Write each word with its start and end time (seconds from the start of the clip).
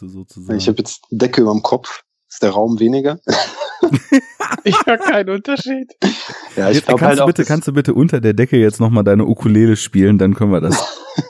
Hälfte 0.00 0.08
sozusagen. 0.08 0.58
Ich 0.58 0.68
habe 0.68 0.78
jetzt 0.78 1.02
Decke 1.10 1.42
über 1.42 1.52
dem 1.52 1.62
Kopf. 1.62 2.02
Ist 2.30 2.42
der 2.42 2.50
Raum 2.50 2.78
weniger? 2.78 3.18
ich 4.64 4.76
höre 4.84 4.98
keinen 4.98 5.30
Unterschied. 5.30 5.96
Ja, 6.56 6.68
ich 6.68 6.76
jetzt, 6.76 6.86
kannst, 6.86 7.02
halt 7.02 7.18
du 7.20 7.26
bitte, 7.26 7.44
kannst 7.44 7.68
du 7.68 7.72
bitte 7.72 7.94
unter 7.94 8.20
der 8.20 8.34
Decke 8.34 8.58
jetzt 8.58 8.80
nochmal 8.80 9.04
deine 9.04 9.24
Ukulele 9.24 9.76
spielen, 9.76 10.18
dann 10.18 10.34
können 10.34 10.52
wir 10.52 10.60
das. 10.60 10.76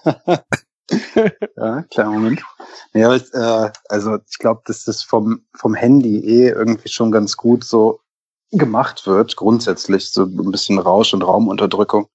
Ja, 1.56 1.82
kleinen 1.90 2.12
Moment. 2.12 2.42
Ja, 2.94 3.14
äh, 3.14 3.70
also 3.88 4.18
ich 4.28 4.38
glaube, 4.38 4.62
dass 4.64 4.84
das 4.84 5.02
vom, 5.02 5.44
vom 5.54 5.74
Handy 5.74 6.18
eh 6.18 6.48
irgendwie 6.48 6.88
schon 6.88 7.12
ganz 7.12 7.36
gut 7.36 7.62
so 7.64 8.00
gemacht 8.52 9.06
wird, 9.06 9.36
grundsätzlich. 9.36 10.10
So 10.10 10.22
ein 10.22 10.50
bisschen 10.50 10.78
Rausch- 10.78 11.12
und 11.12 11.22
Raumunterdrückung. 11.22 12.08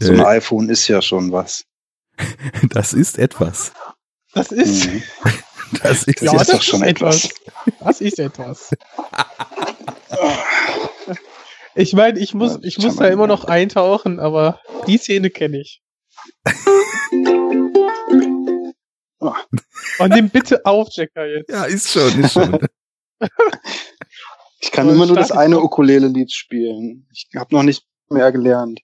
So 0.00 0.12
ein 0.12 0.20
Äh. 0.20 0.24
iPhone 0.24 0.68
ist 0.68 0.88
ja 0.88 1.00
schon 1.00 1.30
was. 1.30 1.64
Das 2.70 2.92
ist 2.92 3.18
etwas. 3.18 3.72
Das 4.34 4.52
ist, 4.52 4.86
Mhm. 4.86 5.02
Das 5.82 6.02
ist 6.04 6.20
Ja, 6.20 6.32
ja, 6.32 6.40
ist 6.40 6.48
das 6.50 6.56
doch 6.56 6.62
schon 6.62 6.82
etwas. 6.82 7.28
Das 7.78 8.00
ist 8.00 8.18
etwas. 8.18 8.70
Ich 11.76 11.92
meine, 11.92 12.18
ich 12.18 12.34
muss, 12.34 12.58
ich 12.62 12.74
das 12.74 12.84
muss 12.84 12.96
da 12.96 13.06
immer 13.06 13.28
noch 13.28 13.44
eintauchen, 13.44 14.18
aber 14.18 14.60
die 14.88 14.98
Szene 14.98 15.30
kenne 15.30 15.60
ich. 15.60 15.80
Und 19.98 20.08
nimm 20.14 20.30
bitte 20.30 20.64
auf, 20.64 20.88
Jacker, 20.90 21.26
jetzt. 21.26 21.50
Ja, 21.50 21.64
ist 21.64 21.90
schon, 21.90 22.24
ist 22.24 22.32
schon. 22.32 22.58
Ich 24.62 24.70
kann 24.72 24.90
immer 24.90 25.06
nur 25.06 25.16
das 25.16 25.32
eine 25.32 25.58
Ukulele-Lied 25.58 26.30
spielen. 26.32 27.08
Ich 27.12 27.28
habe 27.34 27.54
noch 27.54 27.62
nicht 27.62 27.86
mehr 28.10 28.30
gelernt. 28.30 28.80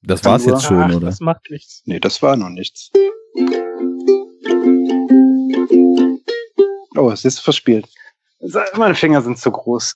Das 0.00 0.24
war's 0.24 0.44
jetzt 0.46 0.62
schon, 0.62 0.80
Ach, 0.80 0.94
oder? 0.94 1.06
das 1.06 1.18
macht 1.18 1.50
nichts. 1.50 1.82
Nee, 1.86 1.98
das 1.98 2.22
war 2.22 2.36
noch 2.36 2.48
nichts. 2.48 2.92
Oh, 6.96 7.10
es 7.10 7.24
ist 7.24 7.40
verspielt. 7.40 7.88
Meine 8.76 8.94
Finger 8.94 9.22
sind 9.22 9.38
zu 9.38 9.50
groß 9.50 9.94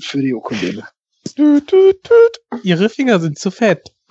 für 0.00 0.20
die 0.20 0.34
Ukulele. 0.34 0.86
Tüt, 1.34 1.66
tüt, 1.68 2.02
tüt. 2.04 2.40
Ihre 2.64 2.88
Finger 2.88 3.18
sind 3.20 3.38
zu 3.38 3.50
fett. 3.50 3.92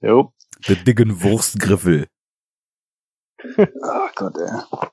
jo. 0.00 0.32
Der 0.68 0.76
dicken 0.76 1.22
Wurstgriffel. 1.22 2.06
Ach 3.82 4.14
Gott, 4.14 4.36
ey. 4.36 4.88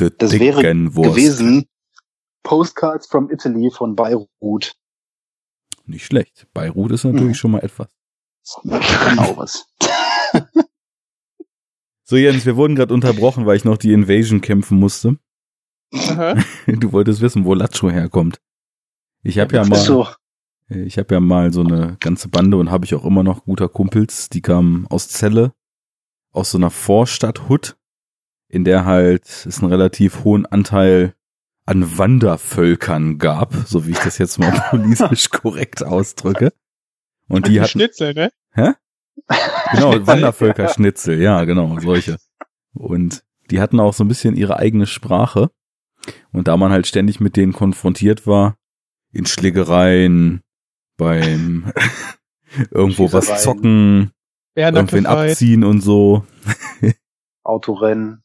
Der 0.00 0.10
Das 0.10 0.32
wäre 0.38 0.62
Wurst. 0.94 1.10
gewesen 1.14 1.68
Postcards 2.42 3.06
from 3.06 3.30
Italy 3.30 3.70
von 3.70 3.94
Beirut. 3.94 4.74
Nicht 5.84 6.06
schlecht. 6.06 6.46
Beirut 6.52 6.92
ist 6.92 7.04
natürlich 7.04 7.28
Mhm. 7.28 7.34
schon 7.34 7.50
mal 7.52 7.60
etwas. 7.60 7.88
Genau 8.64 9.36
was. 9.36 9.66
So, 12.10 12.16
Jens, 12.16 12.46
wir 12.46 12.56
wurden 12.56 12.74
gerade 12.74 12.94
unterbrochen, 12.94 13.44
weil 13.44 13.58
ich 13.58 13.66
noch 13.66 13.76
die 13.76 13.92
Invasion 13.92 14.40
kämpfen 14.40 14.78
musste. 14.78 15.18
Aha. 15.92 16.36
Du 16.66 16.92
wolltest 16.92 17.20
wissen, 17.20 17.44
wo 17.44 17.52
Lacho 17.52 17.90
herkommt. 17.90 18.40
Ich 19.22 19.38
habe 19.38 19.56
ja 19.56 19.66
mal, 19.66 19.78
so. 19.78 20.08
ich 20.70 20.96
habe 20.96 21.14
ja 21.14 21.20
mal 21.20 21.52
so 21.52 21.60
eine 21.60 21.98
ganze 22.00 22.28
Bande 22.28 22.56
und 22.56 22.70
habe 22.70 22.86
ich 22.86 22.94
auch 22.94 23.04
immer 23.04 23.22
noch 23.22 23.44
guter 23.44 23.68
Kumpels. 23.68 24.30
Die 24.30 24.40
kamen 24.40 24.86
aus 24.88 25.08
Celle, 25.08 25.52
aus 26.32 26.52
so 26.52 26.56
einer 26.56 26.70
Vorstadt-Hood, 26.70 27.76
in 28.48 28.64
der 28.64 28.86
halt 28.86 29.26
es 29.26 29.60
einen 29.60 29.70
relativ 29.70 30.24
hohen 30.24 30.46
Anteil 30.46 31.14
an 31.66 31.98
Wandervölkern 31.98 33.18
gab, 33.18 33.52
so 33.66 33.86
wie 33.86 33.90
ich 33.90 33.98
das 33.98 34.16
jetzt 34.16 34.38
mal 34.38 34.52
politisch 34.70 35.28
korrekt 35.28 35.82
ausdrücke. 35.82 36.54
Und 37.28 37.48
die 37.48 37.60
hatten, 37.60 37.68
Schnitzel, 37.68 38.14
ne? 38.14 38.30
Genau, 39.72 40.06
Wandervölkerschnitzel, 40.06 41.20
ja, 41.20 41.44
genau, 41.44 41.78
solche. 41.80 42.16
Und 42.74 43.22
die 43.50 43.60
hatten 43.60 43.80
auch 43.80 43.94
so 43.94 44.04
ein 44.04 44.08
bisschen 44.08 44.36
ihre 44.36 44.56
eigene 44.56 44.86
Sprache. 44.86 45.50
Und 46.32 46.48
da 46.48 46.56
man 46.56 46.72
halt 46.72 46.86
ständig 46.86 47.20
mit 47.20 47.36
denen 47.36 47.52
konfrontiert 47.52 48.26
war, 48.26 48.56
in 49.12 49.26
Schlägereien, 49.26 50.42
beim 50.96 51.72
irgendwo 52.70 53.12
was 53.12 53.42
zocken, 53.42 54.12
irgendwen 54.54 55.06
abziehen 55.06 55.64
und 55.64 55.80
so. 55.80 56.24
Autorennen, 57.42 58.22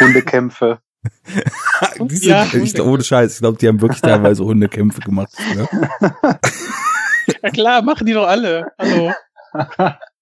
Hundekämpfe. 0.00 0.80
Sind, 1.96 2.22
Ja, 2.22 2.46
ich, 2.52 2.80
ohne 2.80 3.02
Scheiß, 3.02 3.34
ich 3.34 3.40
glaube, 3.40 3.58
die 3.58 3.66
haben 3.66 3.80
wirklich 3.80 4.00
teilweise 4.00 4.44
Hundekämpfe 4.44 5.00
gemacht. 5.00 5.32
Ne? 5.54 5.68
Ja 7.42 7.50
klar, 7.50 7.82
machen 7.82 8.06
die 8.06 8.12
doch 8.12 8.26
alle. 8.26 8.72
Hallo. 8.78 9.12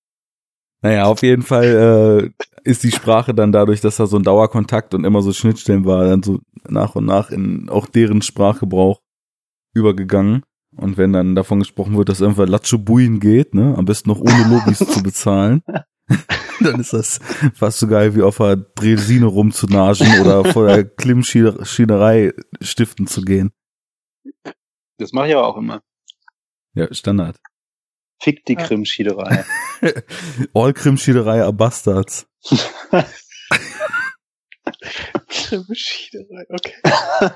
Naja, 0.82 1.04
auf 1.04 1.22
jeden 1.22 1.42
Fall 1.42 2.32
äh, 2.34 2.68
ist 2.68 2.82
die 2.84 2.92
Sprache 2.92 3.34
dann 3.34 3.52
dadurch, 3.52 3.80
dass 3.80 3.96
da 3.96 4.06
so 4.06 4.16
ein 4.16 4.22
Dauerkontakt 4.22 4.94
und 4.94 5.04
immer 5.04 5.20
so 5.20 5.32
Schnittstellen 5.32 5.84
war, 5.84 6.04
dann 6.04 6.22
so 6.22 6.40
nach 6.68 6.94
und 6.94 7.04
nach 7.04 7.30
in 7.30 7.68
auch 7.68 7.86
deren 7.86 8.22
Sprachgebrauch 8.22 9.00
übergegangen. 9.74 10.42
Und 10.76 10.96
wenn 10.96 11.12
dann 11.12 11.34
davon 11.34 11.58
gesprochen 11.58 11.96
wird, 11.96 12.08
dass 12.08 12.20
irgendwann 12.20 12.48
Latschubuin 12.48 13.20
geht, 13.20 13.54
ne, 13.54 13.74
am 13.76 13.84
besten 13.84 14.08
noch 14.08 14.20
ohne 14.20 14.48
Lobis 14.48 14.78
zu 14.78 15.02
bezahlen, 15.02 15.62
dann 16.60 16.80
ist 16.80 16.92
das 16.92 17.18
fast 17.54 17.80
so 17.80 17.86
geil 17.86 18.14
wie 18.14 18.22
auf 18.22 18.38
der 18.38 18.56
Dresine 18.56 19.26
rumzunagen 19.26 20.20
oder 20.20 20.44
vor 20.44 20.66
der 20.66 20.84
Klimmschienerei 20.84 22.32
stiften 22.60 23.06
zu 23.06 23.22
gehen. 23.22 23.52
Das 24.98 25.12
mache 25.12 25.28
ich 25.28 25.34
aber 25.34 25.46
auch 25.46 25.56
immer. 25.56 25.82
Ja, 26.74 26.92
Standard. 26.94 27.36
Fick 28.22 28.44
die 28.44 28.54
Ja. 28.54 28.66
Krimschiederei. 28.66 29.44
All 30.54 30.72
Klimmschienerei 30.72 31.42
are 31.42 31.52
Bastards. 31.52 32.26
Schiederei, 35.28 36.44
okay. 36.50 36.74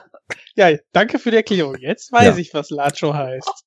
Ja, 0.57 0.71
danke 0.93 1.19
für 1.19 1.31
die 1.31 1.37
Erklärung. 1.39 1.77
Jetzt 1.79 2.13
weiß 2.13 2.25
Ja. 2.25 2.37
ich, 2.37 2.55
was 2.55 2.71
Lacho 2.71 3.13
heißt. 3.13 3.65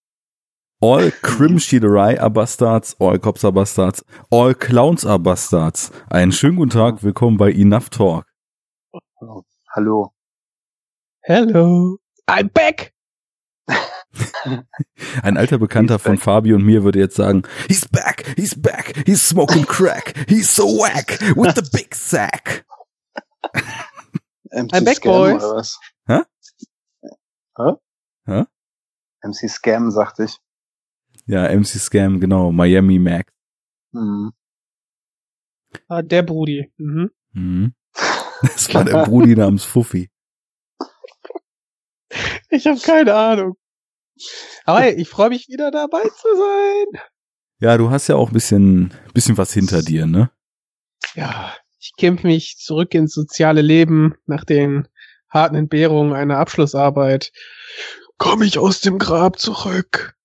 All 0.79 1.11
Crimschiederei 1.11 2.19
are 2.19 2.29
Bastards, 2.29 2.95
all 2.99 3.19
Cops 3.19 3.43
are 3.43 3.51
Bastards, 3.53 4.05
all 4.31 4.53
Clowns 4.55 5.05
are 5.05 5.19
Bastards. 5.19 5.91
Einen 6.09 6.31
schönen 6.31 6.55
guten 6.55 6.69
Tag, 6.71 7.03
willkommen 7.03 7.37
bei 7.37 7.51
Enough 7.51 7.89
Talk. 7.89 8.25
Hallo. 9.75 10.13
Hello. 11.23 11.97
I'm 12.29 12.49
back. 12.53 12.93
Ein 15.21 15.37
alter 15.37 15.57
Bekannter 15.57 15.99
von. 15.99 16.17
Fabi 16.17 16.53
und 16.53 16.63
mir 16.63 16.83
würde 16.83 16.99
jetzt 16.99 17.15
sagen, 17.15 17.43
he's 17.67 17.87
back, 17.87 18.25
he's 18.35 18.59
back, 18.59 18.93
he's 19.05 19.27
smoking 19.27 19.65
crack, 19.65 20.13
he's 20.27 20.53
so 20.53 20.63
whack 20.63 21.19
with 21.35 21.53
the 21.55 21.69
big 21.71 21.93
sack. 21.93 22.65
MC 24.51 24.73
I'm 24.73 24.85
back, 24.85 24.95
Scam 24.97 25.11
boys. 25.11 25.43
oder 25.43 25.55
was? 25.55 25.79
Hä? 26.07 26.21
Hä? 27.57 27.73
Hä? 28.25 28.45
MC 29.23 29.49
Scam, 29.49 29.91
sagte 29.91 30.23
ich. 30.25 30.37
Ja, 31.25 31.49
MC 31.55 31.79
Scam, 31.79 32.19
genau, 32.19 32.51
Miami 32.51 32.99
Mac. 32.99 33.31
Hm. 33.93 34.31
Ah, 35.89 36.01
der 36.01 36.23
Brudi. 36.23 36.71
Mhm. 36.77 37.11
Mhm. 37.33 37.73
Das 38.41 38.71
war 38.73 38.85
der 38.85 39.03
Brudi 39.05 39.35
namens 39.35 39.63
Fuffi. 39.63 40.09
Ich 42.49 42.67
habe 42.67 42.79
keine 42.79 43.13
Ahnung. 43.15 43.57
Aber 44.65 44.79
hey, 44.81 44.93
ich 44.95 45.09
freue 45.09 45.29
mich 45.29 45.47
wieder 45.47 45.71
dabei 45.71 46.03
zu 46.03 46.27
sein. 46.35 47.01
Ja, 47.59 47.77
du 47.77 47.89
hast 47.89 48.07
ja 48.07 48.15
auch 48.15 48.29
ein 48.29 48.33
bisschen, 48.33 48.93
bisschen 49.13 49.37
was 49.37 49.53
hinter 49.53 49.81
dir, 49.81 50.05
ne? 50.05 50.29
Ja, 51.15 51.53
ich 51.79 51.93
kämpfe 51.97 52.27
mich 52.27 52.57
zurück 52.57 52.93
ins 52.93 53.13
soziale 53.13 53.61
Leben 53.61 54.15
nach 54.25 54.43
den 54.43 54.87
harten 55.29 55.55
Entbehrungen 55.55 56.13
einer 56.13 56.37
Abschlussarbeit. 56.37 57.31
Komme 58.17 58.45
ich 58.45 58.59
aus 58.59 58.81
dem 58.81 58.97
Grab 58.97 59.39
zurück. 59.39 60.15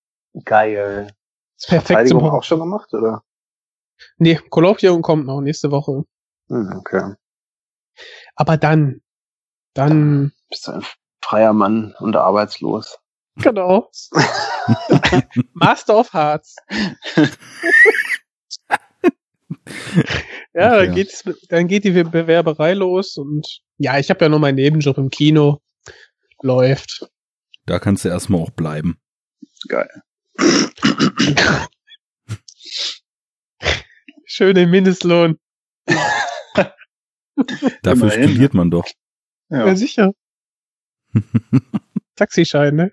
Geil. 0.44 1.14
Ist 1.56 1.68
perfekt 1.68 2.08
zum 2.08 2.20
auch 2.20 2.42
schon 2.42 2.60
gemacht, 2.60 2.92
oder? 2.92 3.22
Nee, 4.16 4.36
Kolloquium 4.50 5.02
kommt 5.02 5.26
noch 5.26 5.40
nächste 5.40 5.70
Woche. 5.70 6.04
Hm, 6.48 6.72
okay. 6.76 7.14
Aber 8.34 8.56
dann, 8.56 9.00
dann, 9.74 10.32
Bist 10.48 10.66
du 10.66 10.72
ein 10.72 10.84
freier 11.22 11.52
Mann 11.52 11.94
und 11.98 12.16
arbeitslos. 12.16 12.98
Genau. 13.36 13.90
Master 15.54 15.98
of 15.98 16.12
Hearts. 16.12 16.56
ja, 20.54 20.76
dann 20.84 20.94
geht's, 20.94 21.24
dann 21.48 21.68
geht 21.68 21.84
die 21.84 21.90
Bewerberei 21.90 22.74
los 22.74 23.16
und 23.16 23.46
ja, 23.78 23.98
ich 23.98 24.10
habe 24.10 24.24
ja 24.24 24.28
noch 24.28 24.38
meinen 24.38 24.56
Nebenjob 24.56 24.98
im 24.98 25.10
Kino. 25.10 25.60
Läuft. 26.42 27.08
Da 27.66 27.78
kannst 27.78 28.04
du 28.04 28.08
erstmal 28.08 28.40
auch 28.40 28.50
bleiben. 28.50 28.98
Geil. 29.68 29.88
Schön 34.24 34.54
den 34.54 34.70
Mindestlohn. 34.70 35.38
Dafür 37.82 37.92
Immerhin. 37.92 38.28
studiert 38.28 38.54
man 38.54 38.70
doch. 38.70 38.86
Ja, 39.50 39.66
Ja. 39.66 39.76
sicher. 39.76 40.12
Taxischein, 42.16 42.74
ne? 42.76 42.92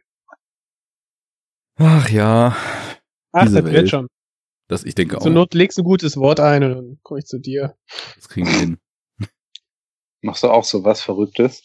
Ach 1.79 2.09
ja, 2.09 2.55
Ach, 3.31 3.43
Diese 3.43 3.55
das 3.57 3.65
Welt. 3.65 3.73
wird 3.75 3.89
schon. 3.89 4.07
Das, 4.67 4.83
ich 4.83 4.95
denke 4.95 5.17
Zur 5.19 5.31
auch. 5.31 5.33
Not 5.33 5.53
legst 5.53 5.77
du 5.77 5.81
ein 5.81 5.85
gutes 5.85 6.17
Wort 6.17 6.39
ein 6.39 6.63
und 6.63 6.71
dann 6.75 6.99
komme 7.03 7.19
ich 7.19 7.25
zu 7.25 7.39
dir. 7.39 7.75
Das 8.15 8.27
kriegen 8.29 8.47
wir 8.47 8.59
hin. 8.59 8.77
Machst 10.21 10.43
du 10.43 10.49
auch 10.49 10.63
so 10.63 10.83
was 10.83 11.01
Verrücktes? 11.01 11.63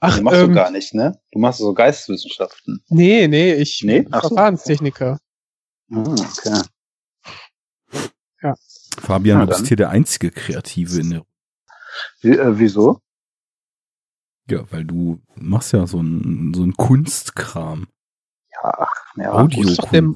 Ach, 0.00 0.16
du 0.16 0.22
machst 0.22 0.40
ähm, 0.40 0.48
du 0.48 0.54
gar 0.54 0.70
nicht, 0.70 0.94
ne? 0.94 1.20
Du 1.32 1.38
machst 1.38 1.58
so 1.58 1.74
Geisteswissenschaften. 1.74 2.82
nee, 2.88 3.28
nee, 3.28 3.52
ich 3.54 3.82
Nee? 3.84 4.02
bin 4.02 4.14
Ach 4.14 4.22
so. 4.22 4.28
Verfahrenstechniker. 4.28 5.20
Hm, 5.90 6.06
okay. 6.06 6.62
Fabian, 8.98 9.38
Na 9.38 9.44
du 9.46 9.52
bist 9.52 9.66
hier 9.68 9.76
der 9.76 9.90
einzige 9.90 10.30
Kreative 10.30 11.00
in 11.00 11.10
der. 11.10 11.26
Wie, 12.22 12.30
äh, 12.30 12.58
wieso? 12.58 13.00
Ja, 14.48 14.70
weil 14.72 14.84
du 14.84 15.20
machst 15.36 15.72
ja 15.72 15.86
so 15.86 16.00
ein, 16.02 16.52
so 16.54 16.62
ein 16.62 16.74
Kunstkram. 16.74 17.88
Ach, 18.62 18.94
ja. 19.16 19.32
Audio. 19.32 19.74
Der, 19.90 20.14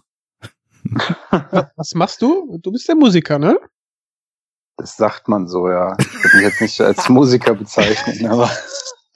was 1.76 1.94
machst 1.94 2.20
du? 2.23 2.58
Du 2.58 2.73
bist 2.73 2.88
der 2.88 2.94
Musiker, 2.94 3.38
ne? 3.38 3.58
Das 4.76 4.96
sagt 4.96 5.29
man 5.29 5.46
so, 5.46 5.70
ja. 5.70 5.96
Ich 5.99 6.12
würde 6.12 6.37
mich 6.37 6.44
jetzt 6.44 6.61
nicht 6.61 6.81
als 6.81 7.08
Musiker 7.08 7.55
bezeichnen, 7.55 8.26
aber 8.26 8.50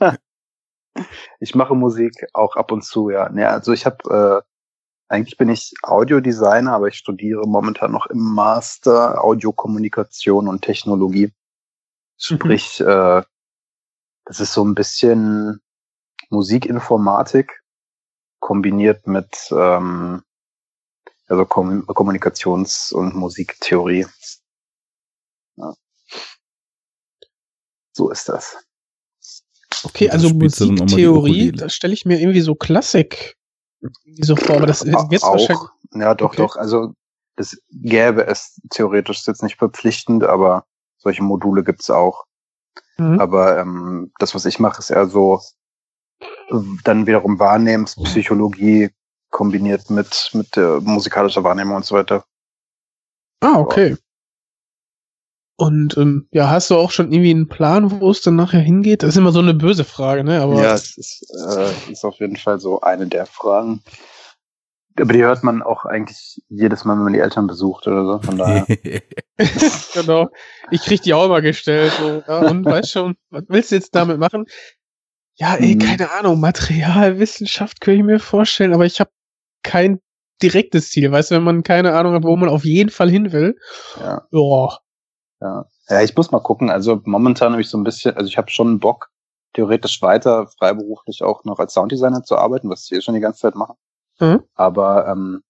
ich 1.40 1.54
mache 1.54 1.74
Musik 1.74 2.26
auch 2.32 2.56
ab 2.56 2.72
und 2.72 2.84
zu, 2.84 3.10
ja. 3.10 3.28
Ne, 3.28 3.48
also 3.48 3.72
ich 3.72 3.84
habe, 3.84 4.44
äh, 4.44 5.12
eigentlich 5.12 5.36
bin 5.36 5.48
ich 5.48 5.74
Audiodesigner, 5.82 6.72
aber 6.72 6.88
ich 6.88 6.96
studiere 6.96 7.46
momentan 7.46 7.92
noch 7.92 8.06
im 8.06 8.20
Master 8.20 9.22
Audiokommunikation 9.22 10.48
und 10.48 10.62
Technologie. 10.62 11.32
Sprich, 12.16 12.80
äh, 12.80 13.22
das 14.24 14.40
ist 14.40 14.52
so 14.52 14.64
ein 14.64 14.74
bisschen 14.74 15.60
Musikinformatik 16.30 17.62
kombiniert 18.40 19.06
mit 19.06 19.36
ähm, 19.50 20.22
also 21.26 21.44
Kom 21.44 21.84
Kommunikations- 21.86 22.92
und 22.92 23.14
Musiktheorie. 23.14 24.06
Ja. 25.56 25.74
So 27.92 28.10
ist 28.10 28.28
das. 28.28 28.56
Okay, 29.84 30.10
also 30.10 30.30
Musiktheorie, 30.30 31.52
da 31.52 31.68
stelle 31.68 31.92
ich 31.92 32.04
mir 32.04 32.20
irgendwie 32.20 32.40
so 32.40 32.54
Klassik 32.54 33.36
irgendwie 33.80 34.24
so 34.24 34.36
vor, 34.36 34.56
aber 34.56 34.66
das 34.66 34.84
wird 34.84 35.22
wahrscheinlich. 35.22 35.68
Ja, 35.92 36.14
doch, 36.14 36.30
Okay. 36.30 36.36
doch. 36.38 36.56
Also 36.56 36.94
das 37.36 37.56
gäbe 37.70 38.26
es 38.26 38.60
theoretisch 38.70 39.18
ist 39.18 39.26
jetzt 39.26 39.42
nicht 39.42 39.56
verpflichtend, 39.56 40.24
aber 40.24 40.66
solche 40.98 41.22
Module 41.22 41.62
gibt's 41.62 41.90
auch. 41.90 42.24
Mhm. 42.96 43.20
Aber 43.20 43.58
ähm, 43.58 44.12
das, 44.18 44.34
was 44.34 44.44
ich 44.44 44.58
mache, 44.58 44.80
ist 44.80 44.90
eher 44.90 45.06
so 45.06 45.40
dann 46.84 47.06
wiederum 47.06 47.38
Wahrnehmenspsychologie 47.38 48.90
kombiniert 49.30 49.90
mit 49.90 50.30
mit 50.32 50.56
äh, 50.56 50.80
musikalischer 50.80 51.44
Wahrnehmung 51.44 51.76
und 51.76 51.84
so 51.84 51.94
weiter. 51.94 52.24
Ah, 53.40 53.58
okay. 53.58 53.96
Und 55.60 55.96
ähm, 55.96 56.28
ja, 56.30 56.50
hast 56.50 56.70
du 56.70 56.76
auch 56.76 56.92
schon 56.92 57.10
irgendwie 57.10 57.32
einen 57.32 57.48
Plan, 57.48 58.00
wo 58.00 58.12
es 58.12 58.22
dann 58.22 58.36
nachher 58.36 58.60
hingeht? 58.60 59.02
Das 59.02 59.10
ist 59.10 59.16
immer 59.16 59.32
so 59.32 59.40
eine 59.40 59.54
böse 59.54 59.84
Frage, 59.84 60.22
ne? 60.22 60.40
Aber 60.40 60.62
ja, 60.62 60.74
es 60.74 60.96
ist, 60.96 61.26
äh, 61.48 61.92
ist 61.92 62.04
auf 62.04 62.20
jeden 62.20 62.36
Fall 62.36 62.60
so 62.60 62.80
eine 62.80 63.08
der 63.08 63.26
Fragen. 63.26 63.82
Aber 65.00 65.12
die 65.12 65.24
hört 65.24 65.42
man 65.42 65.62
auch 65.62 65.84
eigentlich 65.84 66.40
jedes 66.48 66.84
Mal, 66.84 66.96
wenn 66.96 67.04
man 67.04 67.12
die 67.12 67.18
Eltern 67.18 67.48
besucht 67.48 67.88
oder 67.88 68.04
so. 68.04 68.22
Von 68.22 68.38
daher. 68.38 68.66
genau. 69.94 70.28
Ich 70.70 70.82
krieg 70.82 71.02
die 71.02 71.14
auch 71.14 71.24
immer 71.24 71.42
gestellt. 71.42 71.92
So, 71.98 72.22
ja, 72.26 72.38
und 72.38 72.64
weißt 72.64 72.92
schon, 72.92 73.16
was 73.30 73.44
willst 73.48 73.72
du 73.72 73.76
jetzt 73.76 73.94
damit 73.96 74.18
machen? 74.18 74.46
Ja, 75.38 75.54
ey, 75.56 75.74
Mhm. 75.76 75.78
keine 75.78 76.10
Ahnung, 76.10 76.40
Materialwissenschaft 76.40 77.80
könnte 77.80 77.98
ich 78.00 78.04
mir 78.04 78.18
vorstellen, 78.20 78.74
aber 78.74 78.86
ich 78.86 78.98
habe 79.00 79.10
kein 79.62 80.00
direktes 80.42 80.90
Ziel. 80.90 81.10
Weißt 81.12 81.30
du, 81.30 81.36
wenn 81.36 81.44
man 81.44 81.62
keine 81.62 81.94
Ahnung 81.94 82.14
hat, 82.14 82.24
wo 82.24 82.36
man 82.36 82.48
auf 82.48 82.64
jeden 82.64 82.90
Fall 82.90 83.10
hin 83.10 83.32
will, 83.32 83.56
ja. 84.00 84.22
ja, 84.30 84.78
Ja. 85.40 85.66
ja, 85.88 86.02
ich 86.02 86.16
muss 86.16 86.30
mal 86.30 86.40
gucken. 86.40 86.70
Also 86.70 87.00
momentan 87.04 87.52
habe 87.52 87.62
ich 87.62 87.68
so 87.68 87.78
ein 87.78 87.84
bisschen, 87.84 88.16
also 88.16 88.28
ich 88.28 88.36
habe 88.38 88.50
schon 88.50 88.80
Bock, 88.80 89.10
theoretisch 89.54 90.02
weiter 90.02 90.46
freiberuflich 90.58 91.22
auch 91.22 91.44
noch 91.44 91.58
als 91.58 91.72
Sounddesigner 91.74 92.22
zu 92.24 92.36
arbeiten, 92.36 92.68
was 92.70 92.84
ich 92.90 92.98
eh 92.98 93.00
schon 93.00 93.14
die 93.14 93.20
ganze 93.20 93.40
Zeit 93.40 93.54
mache. 93.54 93.74
Mhm. 94.20 94.42
Aber 94.54 95.08
ähm, 95.08 95.42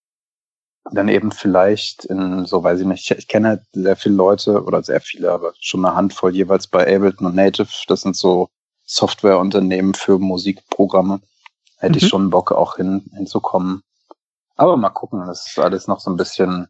dann 0.91 1.09
eben 1.09 1.33
vielleicht 1.33 2.05
in, 2.07 2.47
so 2.47 2.63
weiß 2.63 2.81
ich 2.81 2.87
nicht, 2.87 3.11
ich, 3.11 3.19
ich 3.19 3.29
kenne 3.29 3.49
halt 3.49 3.63
sehr 3.73 3.97
viele 3.97 4.15
Leute 4.15 4.63
oder 4.65 4.83
sehr 4.83 5.01
viele, 5.01 5.31
aber 5.33 5.53
schon 5.61 5.85
eine 5.85 5.95
Handvoll 5.95 6.35
jeweils 6.35 6.67
bei 6.67 6.83
Ableton 6.95 7.27
und 7.27 7.35
Native. 7.35 7.69
Das 7.89 8.03
sind 8.03 8.17
so 8.17 8.49
Softwareunternehmen 8.89 9.95
für 9.95 10.19
Musikprogramme. 10.19 11.21
Hätte 11.77 11.93
Mhm. 11.93 11.99
ich 11.99 12.09
schon 12.09 12.31
Bock 12.31 12.51
auch 12.53 12.77
hin, 12.77 13.05
hinzukommen. 13.15 13.83
Aber 14.57 14.77
mal 14.77 14.91
gucken, 14.91 15.25
das 15.27 15.47
ist 15.47 15.59
alles 15.59 15.87
noch 15.87 16.01
so 16.01 16.11
ein 16.11 16.17
bisschen, 16.17 16.67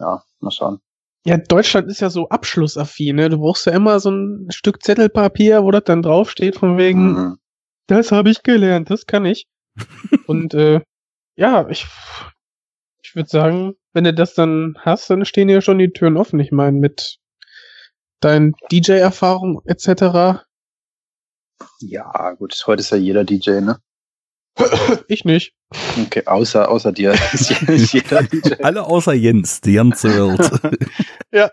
ja, 0.00 0.22
mal 0.40 0.50
schauen. 0.50 0.80
Ja, 1.26 1.36
Deutschland 1.36 1.88
ist 1.90 2.00
ja 2.00 2.08
so 2.08 2.28
abschlussaffin, 2.28 3.16
ne? 3.16 3.28
Du 3.28 3.38
brauchst 3.38 3.66
ja 3.66 3.72
immer 3.72 4.00
so 4.00 4.10
ein 4.10 4.46
Stück 4.50 4.82
Zettelpapier, 4.82 5.62
wo 5.64 5.70
das 5.70 5.84
dann 5.84 6.00
draufsteht, 6.02 6.56
von 6.56 6.78
wegen, 6.78 7.12
Mhm. 7.12 7.38
das 7.88 8.12
habe 8.12 8.30
ich 8.30 8.42
gelernt, 8.42 8.88
das 8.88 9.04
kann 9.04 9.26
ich. 9.26 9.46
Und 10.26 10.54
äh, 10.54 10.80
ja, 11.36 11.68
ich, 11.68 11.86
ich 13.02 13.14
würde 13.14 13.28
sagen, 13.28 13.74
wenn 13.92 14.04
du 14.04 14.14
das 14.14 14.34
dann 14.34 14.76
hast, 14.80 15.10
dann 15.10 15.24
stehen 15.24 15.48
dir 15.48 15.60
schon 15.60 15.78
die 15.78 15.90
Türen 15.90 16.16
offen. 16.16 16.40
Ich 16.40 16.52
meine, 16.52 16.78
mit 16.78 17.18
deinen 18.20 18.54
DJ-Erfahrung 18.72 19.60
etc. 19.66 20.44
Ja, 21.80 22.32
gut, 22.32 22.60
heute 22.66 22.80
ist 22.80 22.90
ja 22.90 22.96
jeder 22.96 23.24
DJ, 23.24 23.60
ne? 23.60 23.80
Ich 25.08 25.24
nicht. 25.24 25.54
Okay, 26.00 26.26
außer, 26.26 26.68
außer 26.68 26.92
dir 26.92 27.12
ist 27.32 27.92
jeder 27.92 28.22
DJ. 28.22 28.62
Alle 28.62 28.84
außer 28.84 29.12
Jens, 29.12 29.60
die 29.60 29.74
ganze 29.74 30.08
Welt. 30.10 31.52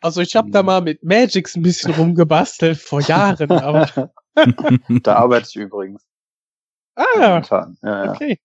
Also 0.00 0.20
ich 0.20 0.36
habe 0.36 0.50
da 0.52 0.62
mal 0.62 0.82
mit 0.82 1.02
Magix 1.02 1.56
ein 1.56 1.62
bisschen 1.62 1.92
rumgebastelt 1.94 2.78
vor 2.78 3.00
Jahren, 3.00 3.50
aber 3.50 4.12
da 5.02 5.16
arbeite 5.16 5.48
ich 5.48 5.56
übrigens. 5.56 6.04
ah. 6.94 7.02
Ja, 7.12 7.72
ja. 7.82 8.12
okay. 8.12 8.38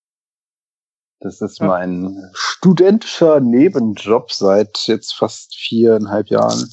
Das 1.20 1.40
ist 1.42 1.60
Ja. 1.60 1.68
mein 1.68 2.32
studentischer 2.34 3.42
Nebenjob 3.42 4.32
seit 4.32 4.88
jetzt 4.88 5.14
fast 5.14 5.56
viereinhalb 5.56 6.30
Jahren. 6.30 6.68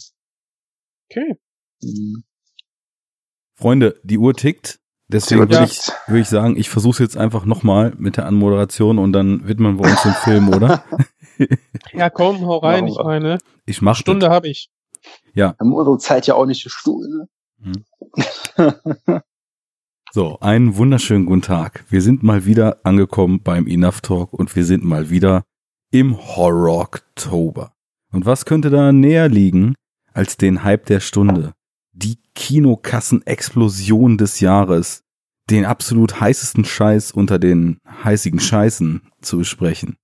Okay. 1.10 1.38
Mhm. 1.82 2.24
Freunde, 3.56 4.00
die 4.02 4.18
Uhr 4.18 4.34
tickt. 4.34 4.78
Deswegen 5.08 5.40
würde 5.40 5.64
ich, 5.64 5.90
würde 6.08 6.20
ich 6.20 6.28
sagen, 6.28 6.56
ich 6.56 6.68
versuche 6.68 7.02
jetzt 7.02 7.16
einfach 7.16 7.44
nochmal 7.44 7.92
mit 7.96 8.16
der 8.16 8.26
Anmoderation 8.26 8.98
und 8.98 9.12
dann 9.12 9.46
widmen 9.46 9.78
wir 9.78 9.88
uns 9.88 10.02
dem 10.02 10.14
Film, 10.24 10.48
oder? 10.48 10.84
Ja, 11.92 12.10
komm, 12.10 12.44
hau 12.44 12.58
rein, 12.58 12.88
ich 12.88 12.96
meine. 12.96 13.38
Ich 13.66 13.82
mach 13.82 13.94
Stunde 13.94 14.30
habe 14.30 14.48
ich. 14.48 14.68
Wir 15.32 15.54
haben 15.60 15.72
unsere 15.72 15.98
Zeit 15.98 16.26
ja 16.26 16.34
auch 16.34 16.46
nicht 16.46 16.64
gestohlen. 16.64 17.28
Ne? 17.58 19.22
So, 20.12 20.38
einen 20.40 20.76
wunderschönen 20.76 21.26
guten 21.26 21.42
Tag. 21.42 21.84
Wir 21.90 22.00
sind 22.00 22.22
mal 22.22 22.46
wieder 22.46 22.80
angekommen 22.84 23.42
beim 23.42 23.66
Enough 23.66 24.00
Talk 24.00 24.32
und 24.32 24.56
wir 24.56 24.64
sind 24.64 24.82
mal 24.82 25.10
wieder 25.10 25.44
im 25.90 26.16
Horror 26.16 26.80
Oktober. 26.80 27.74
Und 28.12 28.24
was 28.24 28.44
könnte 28.46 28.70
da 28.70 28.92
näher 28.92 29.28
liegen 29.28 29.74
als 30.14 30.36
den 30.36 30.64
Hype 30.64 30.86
der 30.86 31.00
Stunde? 31.00 31.52
Die 31.92 32.18
Kinokassenexplosion 32.36 34.18
des 34.18 34.38
Jahres. 34.38 35.02
Den 35.50 35.64
absolut 35.64 36.20
heißesten 36.20 36.64
Scheiß 36.64 37.12
unter 37.12 37.38
den 37.38 37.80
heißigen 37.88 38.40
Scheißen 38.40 39.08
zu 39.20 39.38
besprechen. 39.38 39.96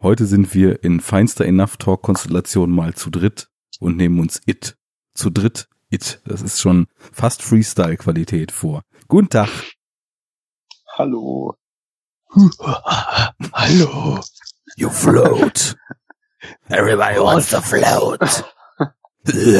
Heute 0.00 0.26
sind 0.26 0.54
wir 0.54 0.84
in 0.84 1.00
feinster 1.00 1.44
Enough 1.46 1.78
Talk 1.78 2.02
Konstellation 2.02 2.70
mal 2.70 2.94
zu 2.94 3.10
dritt 3.10 3.48
und 3.80 3.96
nehmen 3.96 4.20
uns 4.20 4.40
It. 4.46 4.76
Zu 5.14 5.30
dritt 5.30 5.68
It. 5.90 6.20
Das 6.24 6.42
ist 6.42 6.60
schon 6.60 6.86
fast 7.12 7.42
Freestyle 7.42 7.96
Qualität 7.96 8.52
vor. 8.52 8.82
Guten 9.08 9.30
Tag. 9.30 9.48
Hallo. 10.94 11.54
Hallo. 13.52 14.20
You 14.76 14.90
float. 14.90 15.74
Everybody 16.68 17.18
wants 17.18 17.50
to 17.50 17.60
float. 17.62 18.44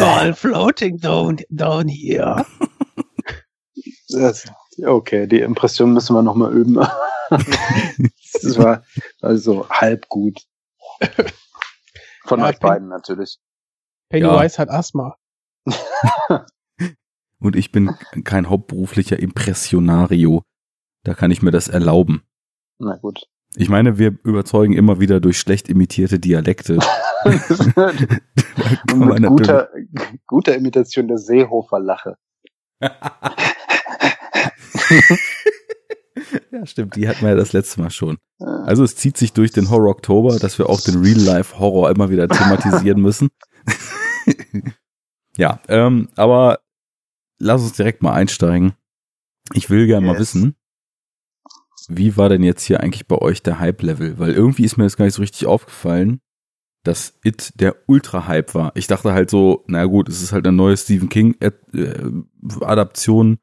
All 0.02 0.34
floating 0.34 0.98
down, 0.98 1.38
down 1.50 1.88
here. 1.88 2.44
Das, 4.08 4.44
okay, 4.84 5.26
die 5.26 5.40
Impression 5.40 5.92
müssen 5.92 6.14
wir 6.14 6.22
nochmal 6.22 6.52
üben. 6.52 6.74
das 7.30 8.58
war 8.58 8.84
also 9.20 9.68
halb 9.68 10.08
gut. 10.08 10.42
Von 12.24 12.40
Ja, 12.40 12.46
euch 12.46 12.58
Pen- 12.60 12.68
beiden 12.68 12.88
natürlich. 12.88 13.38
Pennywise 14.08 14.58
hat 14.58 14.70
Asthma. 14.70 15.16
Und 17.40 17.56
ich 17.56 17.72
bin 17.72 17.94
kein 18.24 18.48
hauptberuflicher 18.48 19.18
Impressionario. 19.18 20.42
Da 21.02 21.14
kann 21.14 21.30
ich 21.30 21.42
mir 21.42 21.50
das 21.50 21.68
erlauben. 21.68 22.22
Na 22.78 22.96
gut. 22.96 23.26
Ich 23.54 23.68
meine, 23.68 23.98
wir 23.98 24.18
überzeugen 24.24 24.72
immer 24.74 25.00
wieder 25.00 25.20
durch 25.20 25.38
schlecht 25.38 25.68
imitierte 25.68 26.18
Dialekte. 26.18 26.78
Mit 28.94 29.26
guter, 29.26 29.70
guter 30.26 30.54
Imitation 30.56 31.08
der 31.08 31.18
Seehofer 31.18 31.80
Lache. 31.80 32.16
Ja, 36.50 36.64
stimmt, 36.64 36.96
die 36.96 37.08
hatten 37.08 37.20
wir 37.22 37.30
ja 37.30 37.34
das 37.34 37.52
letzte 37.52 37.80
Mal 37.80 37.90
schon. 37.90 38.16
Also 38.38 38.84
es 38.84 38.96
zieht 38.96 39.16
sich 39.18 39.32
durch 39.34 39.50
den 39.52 39.68
Horror 39.70 39.90
Oktober, 39.90 40.38
dass 40.38 40.58
wir 40.58 40.68
auch 40.68 40.80
den 40.80 41.00
Real-Life-Horror 41.02 41.90
immer 41.90 42.08
wieder 42.10 42.26
thematisieren 42.28 43.02
müssen. 43.02 43.28
ja, 45.36 45.60
ähm, 45.68 46.08
aber 46.16 46.60
lass 47.38 47.62
uns 47.62 47.72
direkt 47.74 48.02
mal 48.02 48.14
einsteigen. 48.14 48.72
Ich 49.52 49.68
will 49.68 49.86
gerne 49.86 50.06
mal 50.06 50.12
Yes. 50.12 50.20
wissen, 50.20 50.56
wie 51.88 52.16
war 52.16 52.28
denn 52.28 52.42
jetzt 52.42 52.64
hier 52.64 52.80
eigentlich 52.80 53.06
bei 53.06 53.16
euch 53.16 53.40
der 53.42 53.60
Hype-Level? 53.60 54.18
Weil 54.18 54.32
irgendwie 54.32 54.64
ist 54.64 54.76
mir 54.76 54.82
das 54.84 54.96
gar 54.96 55.04
nicht 55.04 55.14
so 55.14 55.22
richtig 55.22 55.46
aufgefallen, 55.46 56.20
dass 56.82 57.18
It 57.24 57.52
der 57.60 57.76
Ultra-Hype 57.86 58.54
war. 58.54 58.72
Ich 58.74 58.86
dachte 58.86 59.12
halt 59.12 59.28
so, 59.30 59.64
na 59.66 59.84
gut, 59.86 60.08
es 60.08 60.22
ist 60.22 60.32
halt 60.32 60.46
eine 60.46 60.56
neue 60.56 60.76
Stephen 60.76 61.08
King-Adaption 61.08 63.38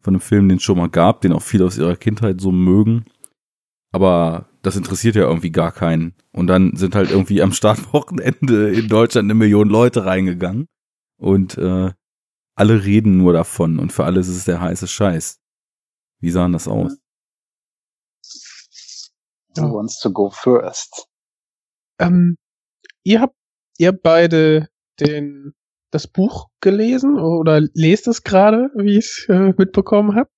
von 0.00 0.14
einem 0.14 0.20
Film, 0.20 0.48
den 0.48 0.58
es 0.58 0.62
schon 0.62 0.78
mal 0.78 0.90
gab, 0.90 1.22
den 1.22 1.32
auch 1.32 1.42
viele 1.42 1.64
aus 1.64 1.76
ihrer 1.78 1.96
Kindheit 1.96 2.40
so 2.40 2.52
mögen. 2.52 3.06
Aber 3.90 4.48
das 4.62 4.76
interessiert 4.76 5.16
ja 5.16 5.22
irgendwie 5.22 5.50
gar 5.50 5.72
keinen. 5.72 6.14
Und 6.32 6.46
dann 6.46 6.76
sind 6.76 6.94
halt 6.94 7.10
irgendwie 7.10 7.42
am 7.42 7.52
Startwochenende 7.52 8.72
in 8.72 8.86
Deutschland 8.88 9.26
eine 9.26 9.34
Million 9.34 9.68
Leute 9.68 10.04
reingegangen. 10.04 10.66
Und 11.16 11.58
äh, 11.58 11.92
alle 12.56 12.84
reden 12.84 13.18
nur 13.18 13.32
davon. 13.32 13.78
Und 13.78 13.92
für 13.92 14.04
alle 14.04 14.20
ist 14.20 14.28
es 14.28 14.44
der 14.44 14.60
heiße 14.60 14.88
Scheiß. 14.88 15.40
Wie 16.20 16.30
sahen 16.30 16.52
das 16.52 16.68
aus? 16.68 16.96
Who 19.56 19.74
wants 19.74 20.00
to 20.00 20.12
go 20.12 20.30
first? 20.30 21.06
Ähm, 22.00 22.36
ihr 23.04 23.20
habt 23.20 23.36
ihr 23.78 23.92
beide 23.92 24.68
den 25.00 25.54
das 25.90 26.08
Buch 26.08 26.48
gelesen 26.60 27.18
oder 27.20 27.60
lest 27.74 28.08
es 28.08 28.24
gerade, 28.24 28.70
wie 28.74 28.98
ich 28.98 29.04
es 29.06 29.26
äh, 29.28 29.54
mitbekommen 29.56 30.16
habe. 30.16 30.28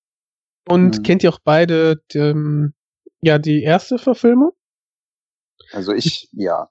Und 0.68 0.98
Mhm. 0.98 1.02
kennt 1.02 1.22
ihr 1.24 1.30
auch 1.30 1.38
beide 1.42 2.02
ähm, 2.14 2.74
ja 3.22 3.38
die 3.38 3.62
erste 3.62 3.98
Verfilmung? 3.98 4.52
Also 5.72 5.92
ich, 5.92 6.28
ja. 6.32 6.68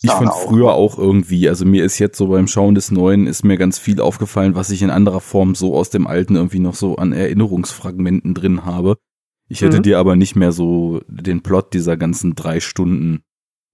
Ich 0.00 0.10
fand 0.12 0.30
auch. 0.30 0.40
früher 0.48 0.74
auch 0.74 0.96
irgendwie, 0.98 1.48
also 1.48 1.64
mir 1.64 1.84
ist 1.84 1.98
jetzt 1.98 2.16
so 2.18 2.28
beim 2.28 2.46
Schauen 2.46 2.76
des 2.76 2.92
Neuen 2.92 3.26
ist 3.26 3.42
mir 3.44 3.56
ganz 3.58 3.78
viel 3.80 4.00
aufgefallen, 4.00 4.54
was 4.54 4.70
ich 4.70 4.82
in 4.82 4.90
anderer 4.90 5.20
Form 5.20 5.56
so 5.56 5.74
aus 5.74 5.90
dem 5.90 6.06
Alten 6.06 6.36
irgendwie 6.36 6.60
noch 6.60 6.76
so 6.76 6.96
an 6.96 7.12
Erinnerungsfragmenten 7.12 8.34
drin 8.34 8.64
habe. 8.64 8.98
Ich 9.48 9.62
hätte 9.62 9.78
Mhm. 9.78 9.82
dir 9.82 9.98
aber 9.98 10.16
nicht 10.16 10.36
mehr 10.36 10.52
so 10.52 11.00
den 11.08 11.42
Plot 11.42 11.72
dieser 11.74 11.96
ganzen 11.96 12.34
drei 12.34 12.60
Stunden 12.60 13.22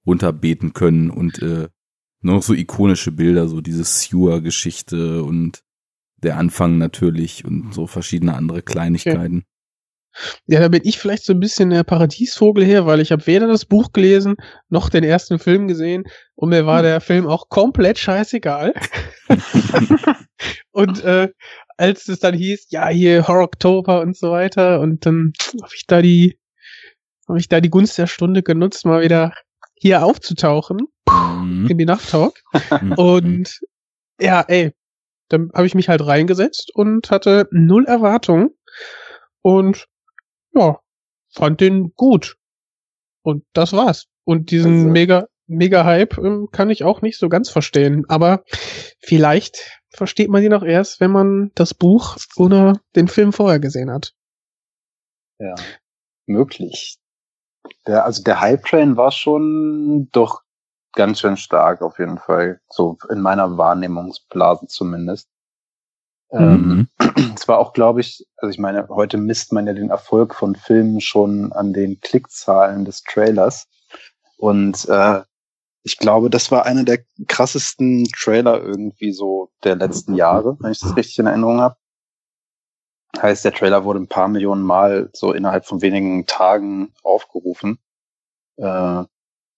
runterbeten 0.07 0.73
können 0.73 1.11
und 1.11 1.40
äh, 1.43 1.69
nur 2.21 2.37
noch 2.37 2.43
so 2.43 2.54
ikonische 2.54 3.12
Bilder, 3.12 3.49
so 3.49 3.61
diese 3.61 3.85
Sewer-Geschichte 3.85 5.23
und 5.23 5.62
der 6.23 6.38
Anfang 6.38 6.78
natürlich 6.78 7.45
und 7.45 7.75
so 7.75 7.87
verschiedene 7.87 8.35
andere 8.35 8.62
Kleinigkeiten. 8.62 9.45
Ja, 10.47 10.61
da 10.61 10.69
bin 10.69 10.83
ich 10.85 10.99
vielleicht 10.99 11.25
so 11.25 11.33
ein 11.33 11.40
bisschen 11.40 11.71
der 11.71 11.83
Paradiesvogel 11.83 12.64
her, 12.64 12.87
weil 12.87 13.00
ich 13.00 13.11
habe 13.11 13.26
weder 13.26 13.49
das 13.49 13.64
Buch 13.64 13.93
gelesen 13.93 14.37
noch 14.69 14.88
den 14.88 15.02
ersten 15.02 15.40
Film 15.40 15.66
gesehen 15.66 16.04
und 16.37 16.50
mir 16.50 16.66
war 16.66 16.83
der 16.83 17.00
Film 17.00 17.26
auch 17.26 17.49
komplett 17.49 17.99
scheißegal. 17.99 18.75
und 20.71 21.02
äh, 21.02 21.31
als 21.76 22.09
es 22.09 22.21
dann 22.21 22.35
hieß, 22.35 22.66
ja, 22.71 22.88
hier 22.88 23.26
Horror 23.28 23.45
Oktober 23.45 24.00
und 24.00 24.16
so 24.16 24.31
weiter 24.31 24.81
und 24.81 25.04
dann 25.07 25.33
habe 25.62 25.73
ich 25.75 25.87
da 25.87 26.02
die 26.02 26.38
habe 27.28 27.38
ich 27.38 27.49
da 27.49 27.61
die 27.61 27.71
Gunst 27.71 27.97
der 27.99 28.07
Stunde 28.07 28.43
genutzt, 28.43 28.85
mal 28.85 29.02
wieder 29.02 29.33
hier 29.75 30.04
aufzutauchen 30.04 30.88
Mhm. 31.09 31.66
in 31.71 31.78
die 31.78 31.85
Nachttalk 31.85 32.43
und 32.99 33.61
ja, 34.21 34.40
ey, 34.43 34.73
dann 35.28 35.50
habe 35.54 35.66
ich 35.66 35.75
mich 35.75 35.88
halt 35.88 36.04
reingesetzt 36.07 36.71
und 36.75 37.11
hatte 37.11 37.49
null 37.50 37.85
Erwartungen 37.87 38.50
und 39.43 39.87
ja, 40.54 40.78
fand 41.33 41.61
den 41.61 41.93
gut. 41.95 42.37
Und 43.23 43.45
das 43.54 43.73
war's. 43.73 44.07
Und 44.25 44.50
diesen 44.50 44.75
Also- 44.75 44.88
mega, 44.88 45.26
mega 45.47 45.85
Hype 45.85 46.16
ähm, 46.19 46.49
kann 46.52 46.71
ich 46.71 46.85
auch 46.85 47.02
nicht 47.02 47.19
so 47.19 47.28
ganz 47.28 47.50
verstehen. 47.50 48.04
Aber 48.09 48.45
vielleicht 49.00 49.81
versteht 49.94 50.30
man 50.30 50.42
ihn 50.42 50.54
auch 50.54 50.62
erst, 50.62 51.00
wenn 51.00 51.10
man 51.10 51.50
das 51.54 51.74
Buch 51.74 52.16
oder 52.36 52.80
den 52.96 53.08
Film 53.08 53.32
vorher 53.32 53.60
gesehen 53.60 53.90
hat. 53.90 54.14
Ja, 55.38 55.54
möglich. 56.26 56.98
Der, 57.86 58.04
also 58.04 58.22
der 58.22 58.40
Hype 58.40 58.64
Train 58.64 58.96
war 58.96 59.10
schon 59.10 60.08
doch 60.12 60.42
ganz 60.92 61.20
schön 61.20 61.36
stark 61.36 61.82
auf 61.82 61.98
jeden 61.98 62.18
Fall. 62.18 62.60
So 62.68 62.98
in 63.10 63.20
meiner 63.20 63.56
Wahrnehmungsblase 63.56 64.66
zumindest. 64.66 65.28
Ähm, 66.30 66.74
Mhm. 66.74 66.88
es 67.36 67.48
war 67.48 67.58
auch, 67.58 67.72
glaube 67.72 68.00
ich, 68.00 68.26
also 68.36 68.50
ich 68.50 68.58
meine, 68.58 68.88
heute 68.88 69.18
misst 69.18 69.52
man 69.52 69.66
ja 69.66 69.72
den 69.72 69.90
Erfolg 69.90 70.34
von 70.34 70.54
Filmen 70.54 71.00
schon 71.00 71.52
an 71.52 71.72
den 71.72 72.00
Klickzahlen 72.00 72.84
des 72.84 73.02
Trailers. 73.02 73.68
Und 74.36 74.88
äh, 74.88 75.22
ich 75.85 75.99
glaube, 75.99 76.31
das 76.31 76.50
war 76.50 76.64
einer 76.64 76.83
der 76.83 77.05
krassesten 77.29 78.07
Trailer 78.07 78.61
irgendwie 78.62 79.12
so 79.12 79.50
der 79.62 79.76
letzten 79.76 80.14
Jahre, 80.14 80.57
wenn 80.61 80.73
ich 80.73 80.81
das 80.81 80.97
richtig 80.97 81.19
in 81.19 81.26
Erinnerung 81.26 81.61
habe. 81.61 81.76
Heißt, 83.21 83.45
der 83.45 83.53
Trailer 83.53 83.85
wurde 83.85 84.00
ein 84.00 84.09
paar 84.09 84.29
Millionen 84.29 84.62
Mal 84.62 85.11
so 85.12 85.33
innerhalb 85.33 85.67
von 85.67 85.83
wenigen 85.83 86.26
Tagen 86.26 86.95
aufgerufen. 87.03 87.79
Äh, 88.57 89.05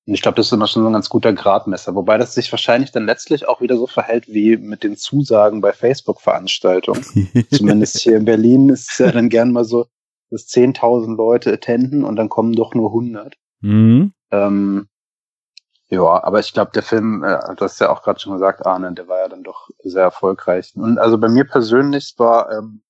und 0.08 0.14
ich 0.14 0.20
glaube, 0.20 0.36
das 0.36 0.46
ist 0.46 0.52
immer 0.52 0.66
schon 0.66 0.82
so 0.82 0.88
ein 0.88 0.92
ganz 0.92 1.08
guter 1.08 1.32
Gradmesser. 1.32 1.94
Wobei 1.94 2.18
das 2.18 2.34
sich 2.34 2.52
wahrscheinlich 2.52 2.90
dann 2.90 3.06
letztlich 3.06 3.48
auch 3.48 3.60
wieder 3.60 3.76
so 3.76 3.86
verhält 3.86 4.28
wie 4.28 4.56
mit 4.56 4.82
den 4.82 4.96
Zusagen 4.96 5.60
bei 5.60 5.72
Facebook-Veranstaltungen. 5.72 7.04
Zumindest 7.52 7.98
hier 8.00 8.16
in 8.16 8.24
Berlin 8.24 8.68
ist 8.68 8.90
es 8.90 8.98
ja 8.98 9.12
dann 9.12 9.28
gern 9.28 9.52
mal 9.52 9.64
so, 9.64 9.86
dass 10.30 10.48
10.000 10.48 11.16
Leute 11.16 11.52
attenden 11.52 12.04
und 12.04 12.16
dann 12.16 12.28
kommen 12.28 12.52
doch 12.52 12.74
nur 12.74 12.90
100. 12.90 13.36
mhm. 13.60 14.12
Ähm, 14.32 14.88
ja, 15.88 16.24
aber 16.24 16.40
ich 16.40 16.52
glaube, 16.52 16.72
der 16.72 16.82
Film, 16.82 17.22
äh, 17.22 17.38
du 17.54 17.64
hast 17.64 17.80
ja 17.80 17.90
auch 17.90 18.02
gerade 18.02 18.18
schon 18.18 18.32
gesagt, 18.32 18.66
Arne, 18.66 18.92
der 18.92 19.06
war 19.06 19.18
ja 19.20 19.28
dann 19.28 19.44
doch 19.44 19.70
sehr 19.82 20.02
erfolgreich. 20.02 20.72
Und 20.74 20.98
also 20.98 21.16
bei 21.18 21.28
mir 21.28 21.44
persönlich 21.44 22.14
war, 22.16 22.50
ähm, 22.50 22.82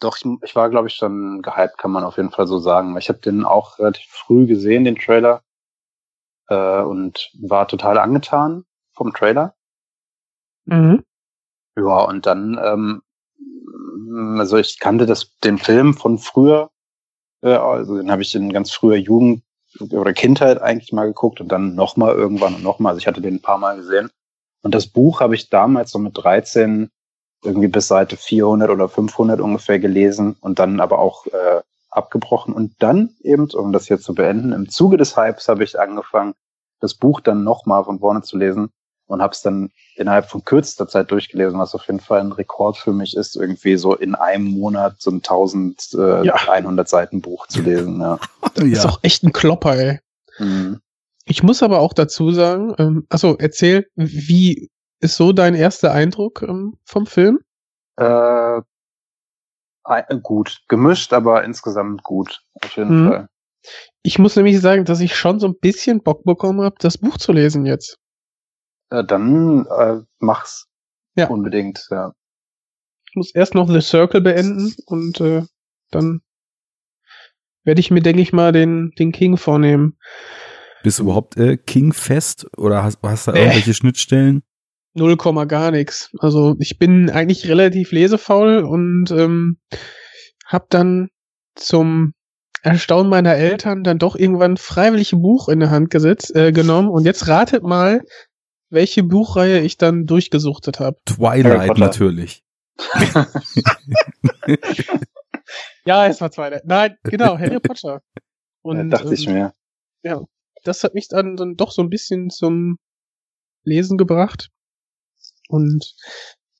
doch, 0.00 0.16
ich, 0.16 0.24
ich 0.42 0.56
war, 0.56 0.70
glaube 0.70 0.88
ich, 0.88 0.94
schon 0.94 1.42
gehypt, 1.42 1.76
kann 1.76 1.90
man 1.90 2.04
auf 2.04 2.16
jeden 2.16 2.30
Fall 2.30 2.46
so 2.46 2.58
sagen. 2.58 2.96
Ich 2.96 3.08
habe 3.08 3.18
den 3.18 3.44
auch 3.44 3.78
relativ 3.78 4.06
früh 4.10 4.46
gesehen, 4.46 4.84
den 4.84 4.96
Trailer, 4.96 5.42
äh, 6.48 6.80
und 6.80 7.30
war 7.40 7.68
total 7.68 7.98
angetan 7.98 8.64
vom 8.92 9.12
Trailer. 9.12 9.54
Mhm. 10.64 11.04
Ja, 11.76 12.04
und 12.04 12.26
dann, 12.26 12.58
ähm, 12.62 13.02
also 14.40 14.56
ich 14.56 14.78
kannte 14.78 15.06
das, 15.06 15.36
den 15.38 15.58
Film 15.58 15.94
von 15.94 16.18
früher, 16.18 16.70
äh, 17.42 17.54
also 17.54 17.96
den 17.96 18.10
habe 18.10 18.22
ich 18.22 18.34
in 18.34 18.52
ganz 18.52 18.72
früher 18.72 18.96
Jugend 18.96 19.42
oder 19.80 20.12
Kindheit 20.12 20.60
eigentlich 20.60 20.92
mal 20.92 21.06
geguckt 21.06 21.40
und 21.40 21.48
dann 21.48 21.74
nochmal 21.74 22.14
irgendwann 22.14 22.54
und 22.54 22.62
nochmal. 22.62 22.90
Also 22.90 23.00
ich 23.00 23.06
hatte 23.06 23.20
den 23.20 23.36
ein 23.36 23.42
paar 23.42 23.58
Mal 23.58 23.76
gesehen. 23.76 24.10
Und 24.62 24.74
das 24.74 24.86
Buch 24.86 25.20
habe 25.20 25.34
ich 25.34 25.50
damals 25.50 25.90
so 25.90 25.98
mit 25.98 26.16
13 26.16 26.90
irgendwie 27.44 27.68
bis 27.68 27.88
Seite 27.88 28.16
400 28.16 28.70
oder 28.70 28.88
500 28.88 29.40
ungefähr 29.40 29.78
gelesen 29.78 30.36
und 30.40 30.58
dann 30.58 30.80
aber 30.80 30.98
auch 30.98 31.26
äh, 31.26 31.62
abgebrochen. 31.90 32.52
Und 32.52 32.74
dann 32.80 33.10
eben, 33.20 33.48
um 33.50 33.72
das 33.72 33.86
hier 33.86 34.00
zu 34.00 34.14
beenden, 34.14 34.52
im 34.52 34.68
Zuge 34.68 34.96
des 34.96 35.16
Hypes 35.16 35.48
habe 35.48 35.64
ich 35.64 35.78
angefangen, 35.78 36.34
das 36.80 36.94
Buch 36.94 37.20
dann 37.20 37.44
nochmal 37.44 37.84
von 37.84 38.00
vorne 38.00 38.22
zu 38.22 38.36
lesen 38.36 38.70
und 39.08 39.20
habe 39.22 39.32
es 39.32 39.42
dann 39.42 39.70
innerhalb 39.96 40.30
von 40.30 40.44
kürzester 40.44 40.86
Zeit 40.86 41.10
durchgelesen, 41.10 41.58
was 41.58 41.74
auf 41.74 41.86
jeden 41.86 41.98
Fall 42.00 42.20
ein 42.20 42.32
Rekord 42.32 42.76
für 42.76 42.92
mich 42.92 43.16
ist, 43.16 43.34
irgendwie 43.36 43.76
so 43.76 43.94
in 43.96 44.14
einem 44.14 44.44
Monat 44.44 44.96
so 45.00 45.10
ein 45.10 45.16
1100 45.22 46.24
Ja. 46.24 46.86
Seiten 46.86 47.20
Buch 47.20 47.46
zu 47.48 47.62
lesen. 47.62 48.00
Ja. 48.00 48.18
Ist 48.62 48.86
auch 48.86 49.00
echt 49.02 49.24
ein 49.24 49.32
Klopper, 49.32 49.76
ey. 49.76 50.00
Mhm. 50.38 50.80
Ich 51.24 51.42
muss 51.42 51.62
aber 51.62 51.80
auch 51.80 51.92
dazu 51.92 52.30
sagen, 52.30 52.74
ähm, 52.78 53.06
also 53.08 53.36
erzähl, 53.38 53.86
wie 53.96 54.70
ist 55.00 55.16
so 55.16 55.32
dein 55.32 55.54
erster 55.54 55.92
Eindruck 55.92 56.42
ähm, 56.42 56.76
vom 56.84 57.06
Film? 57.06 57.40
Äh, 57.96 58.60
gut, 60.22 60.60
gemischt, 60.68 61.12
aber 61.12 61.44
insgesamt 61.44 62.02
gut, 62.02 62.40
auf 62.62 62.76
jeden 62.76 63.04
Mhm. 63.04 63.08
Fall. 63.08 63.28
Ich 64.02 64.18
muss 64.18 64.36
nämlich 64.36 64.60
sagen, 64.60 64.84
dass 64.84 65.00
ich 65.00 65.16
schon 65.16 65.40
so 65.40 65.48
ein 65.48 65.58
bisschen 65.60 66.02
Bock 66.02 66.24
bekommen 66.24 66.62
habe, 66.62 66.76
das 66.78 66.98
Buch 66.98 67.18
zu 67.18 67.32
lesen 67.32 67.66
jetzt. 67.66 67.98
Äh, 68.90 69.04
dann 69.04 69.66
äh, 69.66 70.00
mach's 70.18 70.66
Ja. 71.16 71.28
unbedingt. 71.28 71.86
Ja. 71.90 72.12
Ich 73.10 73.16
muss 73.16 73.34
erst 73.34 73.54
noch 73.54 73.68
The 73.68 73.80
Circle 73.80 74.20
beenden 74.20 74.74
und 74.86 75.20
äh, 75.20 75.42
dann 75.90 76.20
werde 77.64 77.80
ich 77.80 77.90
mir, 77.90 78.00
denke 78.00 78.22
ich 78.22 78.32
mal, 78.32 78.52
den, 78.52 78.92
den 78.98 79.12
King 79.12 79.36
vornehmen. 79.36 79.98
Bist 80.82 80.98
du 80.98 81.04
überhaupt 81.04 81.36
äh, 81.36 81.56
King-fest 81.56 82.46
oder 82.56 82.82
hast, 82.84 82.98
hast 83.02 83.26
du 83.26 83.32
da 83.32 83.36
Nee. 83.38 83.44
irgendwelche 83.44 83.74
Schnittstellen? 83.74 84.42
Null 84.94 85.16
Komma 85.16 85.44
gar 85.44 85.70
nichts. 85.70 86.10
Also 86.18 86.56
ich 86.58 86.78
bin 86.78 87.10
eigentlich 87.10 87.46
relativ 87.48 87.92
lesefaul 87.92 88.58
und 88.64 89.10
ähm, 89.10 89.58
habe 90.46 90.66
dann 90.70 91.08
zum 91.54 92.14
Erstaunen 92.62 93.10
meiner 93.10 93.34
Eltern 93.34 93.84
dann 93.84 93.98
doch 93.98 94.16
irgendwann 94.16 94.56
freiwillig 94.56 95.12
ein 95.12 95.22
Buch 95.22 95.48
in 95.48 95.60
der 95.60 95.70
Hand 95.70 95.90
gesetzt, 95.90 96.34
äh, 96.34 96.52
genommen. 96.52 96.88
Und 96.88 97.04
jetzt 97.04 97.28
ratet 97.28 97.62
mal, 97.62 98.02
welche 98.70 99.02
Buchreihe 99.02 99.60
ich 99.60 99.76
dann 99.76 100.06
durchgesuchtet 100.06 100.80
habe. 100.80 100.98
Twilight 101.06 101.78
natürlich. 101.78 102.42
Ja, 105.88 106.06
es 106.06 106.20
war 106.20 106.30
zwei. 106.30 106.60
Nein, 106.66 106.98
genau, 107.02 107.38
Harry 107.38 107.60
Potter. 107.60 108.02
Und, 108.62 108.76
ja, 108.76 108.84
dachte 108.84 109.08
ähm, 109.08 109.14
ich 109.14 109.26
mir. 109.26 109.54
Ja, 110.02 110.20
das 110.62 110.84
hat 110.84 110.92
mich 110.92 111.08
dann, 111.08 111.36
dann 111.36 111.56
doch 111.56 111.72
so 111.72 111.80
ein 111.80 111.88
bisschen 111.88 112.28
zum 112.28 112.78
Lesen 113.64 113.96
gebracht. 113.96 114.50
Und 115.48 115.94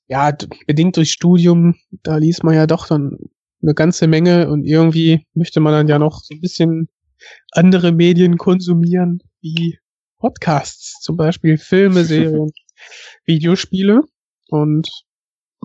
ja, 0.07 0.35
bedingt 0.65 0.97
durch 0.97 1.11
Studium, 1.11 1.75
da 1.91 2.17
liest 2.17 2.43
man 2.43 2.55
ja 2.55 2.65
doch 2.65 2.87
dann 2.87 3.19
eine 3.61 3.75
ganze 3.75 4.07
Menge 4.07 4.49
und 4.49 4.65
irgendwie 4.65 5.27
möchte 5.35 5.59
man 5.59 5.73
dann 5.73 5.87
ja 5.87 5.99
noch 5.99 6.23
so 6.23 6.33
ein 6.33 6.41
bisschen 6.41 6.89
andere 7.51 7.91
Medien 7.91 8.37
konsumieren, 8.37 9.21
wie 9.41 9.77
Podcasts, 10.19 10.99
zum 11.01 11.17
Beispiel 11.17 11.57
Filme, 11.57 12.03
Serien, 12.03 12.51
Videospiele. 13.25 14.01
Und 14.49 14.89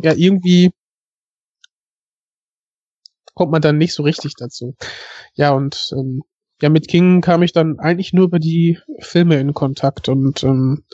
ja, 0.03 0.15
irgendwie 0.15 0.71
kommt 3.35 3.53
man 3.53 3.63
dann 3.63 3.79
nicht 3.79 3.95
so 3.95 4.03
richtig 4.03 4.35
dazu. 4.37 4.75
Ja, 5.35 5.53
und 5.53 5.91
ähm, 5.93 6.23
ja, 6.63 6.69
mit 6.69 6.89
King 6.89 7.21
kam 7.21 7.43
ich 7.43 7.53
dann 7.53 7.79
eigentlich 7.79 8.13
nur 8.13 8.27
über 8.27 8.39
die 8.39 8.79
Filme 9.01 9.39
in 9.41 9.55
Kontakt 9.55 10.09
und 10.09 10.45
ähm, 10.45 10.85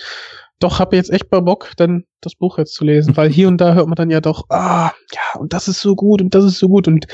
doch 0.59 0.79
habe 0.79 0.97
jetzt 0.97 1.11
echt 1.11 1.31
mal 1.33 1.41
Bock, 1.41 1.73
dann 1.77 2.05
das 2.21 2.35
Buch 2.35 2.59
jetzt 2.59 2.75
zu 2.75 2.85
lesen, 2.85 3.17
weil 3.17 3.31
hier 3.31 3.49
und 3.49 3.59
da 3.59 3.75
hört 3.75 3.87
man 3.87 3.95
dann 3.97 4.11
ja 4.11 4.21
doch, 4.21 4.45
ah, 4.51 4.93
ja, 5.13 5.41
und 5.41 5.53
das 5.53 5.69
ist 5.69 5.81
so 5.81 5.95
gut 5.95 6.21
und 6.23 6.35
das 6.35 6.45
ist 6.45 6.59
so 6.59 6.69
gut 6.69 6.89
und 6.89 7.07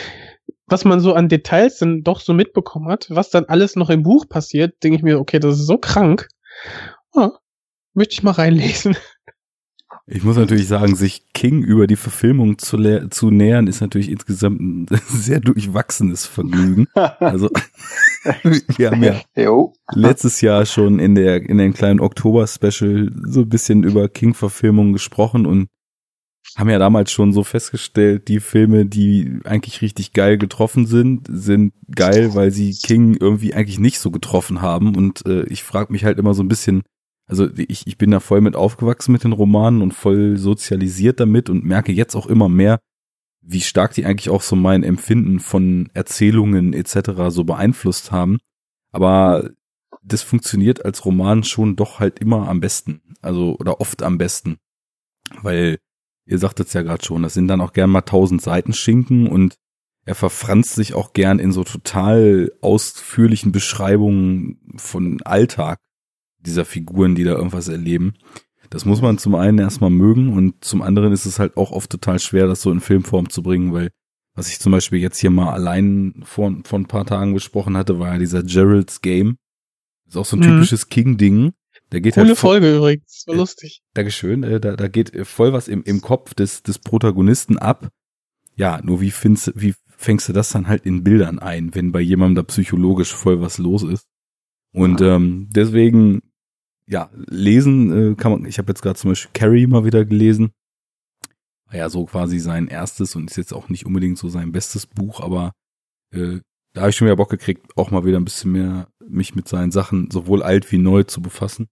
was 0.69 0.85
man 0.85 1.01
so 1.01 1.15
an 1.15 1.29
Details 1.29 1.79
dann 1.79 2.03
doch 2.03 2.21
so 2.21 2.35
mitbekommen 2.35 2.89
hat, 2.89 3.07
was 3.09 3.31
dann 3.31 3.45
alles 3.45 3.77
noch 3.77 3.89
im 3.89 4.03
Buch 4.03 4.29
passiert, 4.29 4.83
denke 4.83 4.97
ich 4.97 5.03
mir, 5.03 5.21
okay, 5.21 5.39
das 5.39 5.61
ist 5.61 5.67
so 5.67 5.79
krank. 5.79 6.29
Ah, 7.15 7.33
möchte 7.95 8.15
ich 8.15 8.23
mal 8.23 8.33
reinlesen. 8.33 8.97
Ich 10.09 10.23
muss 10.23 10.37
natürlich 10.37 10.69
sagen, 10.69 10.95
sich 10.95 11.33
King 11.33 11.63
über 11.65 11.89
die 11.89 11.97
Verfilmung 11.97 12.59
zu, 12.59 13.09
zu 13.11 13.31
nähern, 13.33 13.67
ist 13.67 13.81
natürlich 13.81 14.09
insgesamt 14.09 14.61
ein 14.61 14.87
sehr 15.09 15.41
durchwachsenes 15.41 16.27
Vergnügen. 16.27 16.87
Also 16.95 17.51
wir 18.77 18.91
haben 18.91 19.03
ja 19.03 19.21
jo. 19.35 19.75
letztes 19.93 20.41
Jahr 20.41 20.65
schon 20.65 21.01
in 21.01 21.17
der 21.17 21.43
in 21.43 21.59
dem 21.59 21.75
kleinen 21.75 21.99
Oktober-Special 21.99 23.11
so 23.27 23.41
ein 23.41 23.49
bisschen 23.49 23.83
über 23.83 24.09
King-Verfilmungen 24.09 24.93
gesprochen 24.93 25.45
und 25.45 25.69
haben 26.55 26.71
ja 26.71 26.79
damals 26.79 27.11
schon 27.11 27.33
so 27.33 27.43
festgestellt, 27.43 28.29
die 28.29 28.41
Filme, 28.41 28.87
die 28.87 29.41
eigentlich 29.45 29.83
richtig 29.83 30.13
geil 30.13 30.39
getroffen 30.39 30.87
sind, 30.87 31.27
sind 31.29 31.73
geil, 31.95 32.35
weil 32.35 32.51
sie 32.51 32.73
King 32.73 33.17
irgendwie 33.19 33.55
eigentlich 33.55 33.79
nicht 33.79 33.99
so 33.99 34.11
getroffen 34.11 34.63
haben. 34.63 34.97
Und 34.97 35.27
äh, 35.27 35.45
ich 35.45 35.65
frage 35.65 35.93
mich 35.93 36.05
halt 36.05 36.19
immer 36.19 36.35
so 36.35 36.43
ein 36.43 36.49
bisschen, 36.49 36.83
also 37.27 37.49
ich, 37.57 37.87
ich 37.87 37.99
bin 37.99 38.11
da 38.11 38.21
voll 38.21 38.41
mit 38.41 38.57
aufgewachsen 38.57 39.13
mit 39.13 39.25
den 39.25 39.33
Romanen 39.33 39.83
und 39.83 39.93
voll 39.93 40.37
sozialisiert 40.37 41.21
damit 41.21 41.51
und 41.51 41.65
merke 41.65 41.93
jetzt 41.93 42.15
auch 42.15 42.27
immer 42.27 42.49
mehr, 42.49 42.79
wie 43.43 43.61
stark 43.61 43.95
die 43.95 44.05
eigentlich 44.05 44.31
auch 44.31 44.43
so 44.43 44.57
mein 44.57 44.83
Empfinden 44.83 45.41
von 45.41 45.89
Erzählungen 45.95 46.73
etc. 46.73 47.29
so 47.29 47.45
beeinflusst 47.45 48.13
haben. 48.13 48.39
Aber 48.93 49.51
das 50.03 50.23
funktioniert 50.23 50.85
als 50.85 51.05
Roman 51.05 51.45
schon 51.45 51.77
doch 51.77 52.01
halt 52.01 52.19
immer 52.19 52.49
am 52.49 52.61
besten. 52.61 53.03
Also, 53.23 53.57
oder 53.59 53.81
oft 53.81 54.03
am 54.03 54.19
besten. 54.19 54.57
Weil, 55.43 55.79
ihr 56.27 56.39
sagtet 56.39 56.69
es 56.69 56.73
ja 56.73 56.83
gerade 56.83 57.05
schon, 57.05 57.23
das 57.23 57.35
sind 57.35 57.49
dann 57.49 57.61
auch 57.61 57.73
gern 57.73 57.91
mal 57.91 58.03
tausend 58.03 58.43
Seiten 58.43 58.73
Schinken 58.73 59.29
und 59.29 59.57
er 60.05 60.15
verfranst 60.15 60.75
sich 60.75 60.95
auch 60.95 61.13
gern 61.13 61.39
in 61.39 61.53
so 61.53 61.65
total 61.65 62.53
ausführlichen 62.61 63.51
Beschreibungen 63.51 64.61
von 64.77 65.21
Alltag 65.23 65.81
dieser 66.39 66.65
Figuren, 66.65 67.17
die 67.17 67.25
da 67.25 67.33
irgendwas 67.33 67.69
erleben. 67.69 68.15
Das 68.71 68.85
muss 68.85 69.03
man 69.03 69.19
zum 69.19 69.35
einen 69.35 69.59
erstmal 69.59 69.91
mögen 69.91 70.33
und 70.33 70.65
zum 70.65 70.83
anderen 70.83 71.13
ist 71.13 71.27
es 71.27 71.39
halt 71.39 71.57
auch 71.57 71.73
oft 71.73 71.91
total 71.91 72.19
schwer, 72.19 72.47
das 72.47 72.63
so 72.63 72.71
in 72.71 72.81
Filmform 72.81 73.31
zu 73.31 73.43
bringen, 73.43 73.73
weil 73.73 73.91
was 74.35 74.49
ich 74.49 74.61
zum 74.61 74.73
Beispiel 74.73 75.01
jetzt 75.01 75.19
hier 75.19 75.31
mal 75.31 75.53
allein 75.53 76.23
vor, 76.25 76.55
vor 76.65 76.79
ein 76.79 76.87
paar 76.87 77.07
Tagen 77.07 77.33
besprochen 77.33 77.77
hatte, 77.77 77.99
war 77.99 78.13
ja 78.13 78.19
dieser 78.19 78.43
Gerald's 78.43 79.01
Game. 79.01 79.39
Das 80.05 80.15
ist 80.15 80.21
auch 80.21 80.27
so 80.27 80.37
ein 80.37 80.41
mhm. 80.41 80.55
typisches 80.55 80.89
King-Ding. 80.89 81.53
Der 81.93 82.01
geht 82.01 82.15
Coole 82.15 82.29
halt 82.29 82.39
voll, 82.39 82.61
Folge 82.61 82.77
übrigens, 82.77 83.25
war 83.27 83.35
äh, 83.35 83.39
lustig. 83.39 83.83
Dankeschön. 83.95 84.43
Äh, 84.43 84.61
da, 84.61 84.77
da 84.77 84.89
geht 84.89 85.27
voll 85.27 85.53
was 85.53 85.69
im, 85.69 85.83
im 85.85 86.01
Kopf 86.01 86.35
des, 86.35 86.63
des 86.63 86.79
Protagonisten 86.79 87.59
ab. 87.59 87.89
Ja, 88.57 88.81
nur 88.83 89.01
wie 89.01 89.11
findest, 89.11 89.53
wie 89.55 89.75
fängst 89.97 90.29
du 90.29 90.33
das 90.33 90.51
dann 90.51 90.67
halt 90.67 90.85
in 90.85 91.05
Bildern 91.05 91.39
ein, 91.39 91.75
wenn 91.75 91.93
bei 91.93 92.01
jemandem 92.01 92.37
da 92.37 92.43
psychologisch 92.43 93.15
voll 93.15 93.41
was 93.41 93.59
los 93.59 93.83
ist? 93.83 94.07
Und 94.73 95.01
ähm, 95.01 95.49
deswegen 95.51 96.23
ja, 96.89 97.11
lesen 97.15 98.13
äh, 98.13 98.15
kann 98.15 98.33
man, 98.33 98.45
ich 98.45 98.59
habe 98.59 98.71
jetzt 98.71 98.83
gerade 98.83 98.99
zum 98.99 99.11
Beispiel 99.11 99.31
Carrie 99.33 99.67
mal 99.67 99.85
wieder 99.85 100.05
gelesen. 100.05 100.53
War 101.67 101.77
ja 101.77 101.91
so 101.91 102.05
quasi 102.05 102.39
sein 102.39 102.69
erstes 102.69 103.17
und 103.17 103.31
ist 103.31 103.37
jetzt 103.37 103.53
auch 103.53 103.69
nicht 103.69 103.87
unbedingt 103.87 104.19
so 104.19 104.29
sein 104.29 104.53
bestes 104.53 104.87
Buch, 104.87 105.21
aber 105.21 105.53
äh, 106.13 106.41
da 106.73 106.83
habe 106.83 106.91
ich 106.91 106.97
schon 106.97 107.07
wieder 107.07 107.17
Bock 107.17 107.31
gekriegt, 107.31 107.77
auch 107.77 107.91
mal 107.91 108.05
wieder 108.05 108.19
ein 108.19 108.25
bisschen 108.25 108.53
mehr 108.53 108.89
mich 109.09 109.35
mit 109.35 109.49
seinen 109.49 109.73
Sachen 109.73 110.11
sowohl 110.11 110.43
alt 110.43 110.71
wie 110.71 110.79
neu 110.79 111.03
zu 111.03 111.23
befassen. 111.23 111.69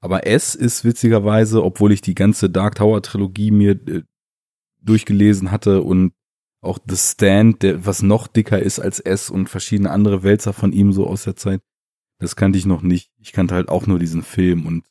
Aber 0.00 0.26
S 0.26 0.54
ist 0.54 0.84
witzigerweise, 0.84 1.64
obwohl 1.64 1.92
ich 1.92 2.00
die 2.00 2.14
ganze 2.14 2.50
Dark 2.50 2.76
Tower 2.76 3.02
Trilogie 3.02 3.50
mir 3.50 3.72
äh, 3.72 4.02
durchgelesen 4.82 5.50
hatte 5.50 5.82
und 5.82 6.12
auch 6.60 6.78
The 6.86 6.96
Stand, 6.96 7.62
der 7.62 7.86
was 7.86 8.02
noch 8.02 8.26
dicker 8.26 8.60
ist 8.60 8.78
als 8.78 9.00
S 9.00 9.30
und 9.30 9.48
verschiedene 9.48 9.90
andere 9.90 10.22
Wälzer 10.22 10.52
von 10.52 10.72
ihm 10.72 10.92
so 10.92 11.06
aus 11.06 11.24
der 11.24 11.36
Zeit, 11.36 11.60
das 12.18 12.36
kannte 12.36 12.58
ich 12.58 12.66
noch 12.66 12.82
nicht. 12.82 13.10
Ich 13.18 13.32
kannte 13.32 13.54
halt 13.54 13.68
auch 13.68 13.86
nur 13.86 13.98
diesen 13.98 14.22
Film 14.22 14.66
und 14.66 14.84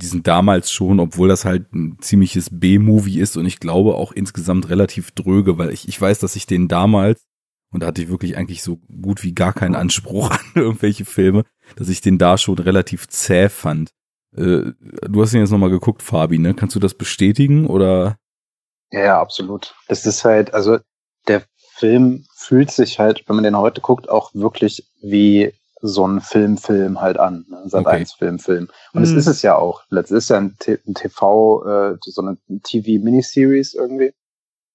diesen 0.00 0.22
damals 0.22 0.70
schon, 0.70 1.00
obwohl 1.00 1.28
das 1.28 1.44
halt 1.44 1.72
ein 1.72 1.98
ziemliches 2.00 2.48
B-Movie 2.52 3.18
ist 3.18 3.36
und 3.36 3.46
ich 3.46 3.60
glaube 3.60 3.94
auch 3.94 4.12
insgesamt 4.12 4.68
relativ 4.68 5.10
dröge, 5.12 5.58
weil 5.58 5.70
ich, 5.70 5.88
ich 5.88 6.00
weiß, 6.00 6.18
dass 6.18 6.36
ich 6.36 6.46
den 6.46 6.68
damals, 6.68 7.24
und 7.72 7.80
da 7.82 7.88
hatte 7.88 8.02
ich 8.02 8.08
wirklich 8.08 8.36
eigentlich 8.36 8.62
so 8.62 8.76
gut 8.76 9.22
wie 9.22 9.34
gar 9.34 9.52
keinen 9.52 9.74
Anspruch 9.74 10.30
an 10.32 10.40
irgendwelche 10.54 11.04
Filme, 11.04 11.44
dass 11.76 11.88
ich 11.88 12.00
den 12.00 12.18
da 12.18 12.38
schon 12.38 12.58
relativ 12.58 13.08
zäh 13.08 13.48
fand. 13.48 13.90
Äh, 14.36 14.72
du 15.08 15.22
hast 15.22 15.34
ihn 15.34 15.40
jetzt 15.40 15.50
nochmal 15.50 15.70
geguckt, 15.70 16.02
Fabi, 16.02 16.38
ne? 16.38 16.54
Kannst 16.54 16.74
du 16.74 16.80
das 16.80 16.94
bestätigen 16.94 17.66
oder? 17.66 18.16
Ja, 18.90 19.04
ja, 19.04 19.20
absolut. 19.20 19.74
Das 19.88 20.06
ist 20.06 20.24
halt, 20.24 20.54
also 20.54 20.78
der 21.28 21.42
Film 21.74 22.24
fühlt 22.34 22.70
sich 22.70 22.98
halt, 22.98 23.24
wenn 23.26 23.36
man 23.36 23.44
den 23.44 23.56
heute 23.56 23.80
guckt, 23.80 24.08
auch 24.08 24.34
wirklich 24.34 24.88
wie 25.02 25.52
so 25.82 26.06
ein 26.06 26.20
Film-Film 26.20 27.00
halt 27.00 27.18
an, 27.18 27.44
ne? 27.48 27.62
Sat 27.66 27.86
okay. 27.86 27.96
1 27.96 28.12
Film-Film. 28.14 28.68
Und 28.92 29.02
es 29.02 29.10
mhm. 29.10 29.18
ist 29.18 29.26
es 29.26 29.42
ja 29.42 29.56
auch. 29.56 29.82
Es 29.90 30.10
ist 30.10 30.30
ja 30.30 30.38
ein, 30.38 30.56
ein 30.66 30.94
TV, 30.94 31.64
äh, 31.64 31.96
so 32.00 32.22
eine 32.22 32.38
TV-Miniseries 32.62 33.74
irgendwie. 33.74 34.12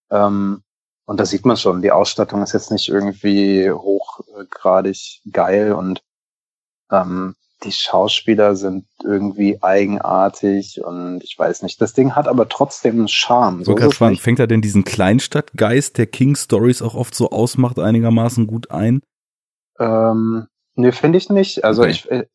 Ähm, 0.10 0.63
und 1.06 1.19
da 1.19 1.26
sieht 1.26 1.45
man 1.45 1.58
schon, 1.58 1.82
die 1.82 1.91
Ausstattung 1.91 2.43
ist 2.43 2.54
jetzt 2.54 2.71
nicht 2.71 2.88
irgendwie 2.88 3.69
hochgradig 3.71 5.21
geil 5.32 5.74
und 5.74 6.04
ähm, 6.91 7.36
die 7.63 7.71
Schauspieler 7.71 8.56
sind 8.56 8.86
irgendwie 9.04 9.62
eigenartig 9.62 10.82
und 10.84 11.24
ich 11.24 11.38
weiß 11.38 11.62
nicht. 11.62 11.82
Das 11.82 11.93
Ding 11.93 12.15
hat 12.15 12.28
aber 12.28 12.50
trotzdem 12.50 12.97
einen 12.97 13.08
Charme. 13.08 13.63
So 13.63 13.76
fragen, 13.91 14.17
fängt 14.17 14.39
er 14.39 14.47
denn 14.47 14.62
diesen 14.62 14.84
Kleinstadtgeist, 14.84 15.97
der 15.97 16.08
King 16.08 16.36
Stories 16.36 16.82
auch 16.82 16.95
oft 16.95 17.13
so 17.13 17.30
ausmacht, 17.30 17.78
einigermaßen 17.80 18.47
gut 18.47 18.71
ein? 18.71 19.02
Ähm, 19.80 20.47
Nee, 20.76 20.91
finde 20.91 21.17
ich 21.17 21.30
nicht. 21.30 21.63
Also 21.63 21.84
okay. 21.84 21.91
ich, 21.91 22.12
äh, 22.12 22.26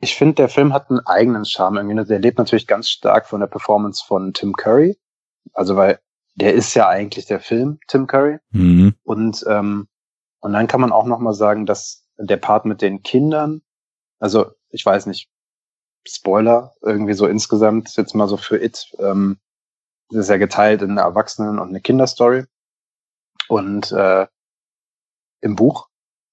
ich 0.00 0.16
finde, 0.16 0.34
der 0.34 0.48
Film 0.48 0.72
hat 0.72 0.90
einen 0.90 1.00
eigenen 1.00 1.44
Charme 1.44 1.76
irgendwie. 1.78 2.04
Der 2.04 2.18
lebt 2.18 2.38
natürlich 2.38 2.66
ganz 2.66 2.88
stark 2.88 3.26
von 3.26 3.40
der 3.40 3.46
Performance 3.46 4.04
von 4.06 4.32
Tim 4.32 4.52
Curry. 4.54 4.98
Also 5.52 5.76
weil 5.76 6.00
der 6.34 6.54
ist 6.54 6.74
ja 6.74 6.88
eigentlich 6.88 7.26
der 7.26 7.40
Film, 7.40 7.78
Tim 7.88 8.06
Curry. 8.06 8.38
Mhm. 8.50 8.94
Und, 9.04 9.44
ähm, 9.48 9.86
und 10.40 10.52
dann 10.52 10.66
kann 10.66 10.80
man 10.80 10.92
auch 10.92 11.06
nochmal 11.06 11.34
sagen, 11.34 11.66
dass 11.66 12.04
der 12.18 12.38
Part 12.38 12.64
mit 12.64 12.82
den 12.82 13.02
Kindern, 13.02 13.62
also 14.22 14.52
ich 14.70 14.86
weiß 14.86 15.06
nicht, 15.06 15.28
Spoiler, 16.06 16.72
irgendwie 16.80 17.14
so 17.14 17.26
insgesamt, 17.26 17.96
jetzt 17.96 18.14
mal 18.14 18.28
so 18.28 18.36
für 18.36 18.62
It, 18.62 18.92
ähm, 18.98 19.38
das 20.10 20.20
ist 20.20 20.30
ja 20.30 20.36
geteilt 20.36 20.82
in 20.82 20.92
eine 20.92 21.00
Erwachsenen- 21.00 21.58
und 21.58 21.68
eine 21.68 21.80
Kinderstory. 21.80 22.44
Und 23.48 23.90
äh, 23.92 24.26
im 25.40 25.56
Buch 25.56 25.88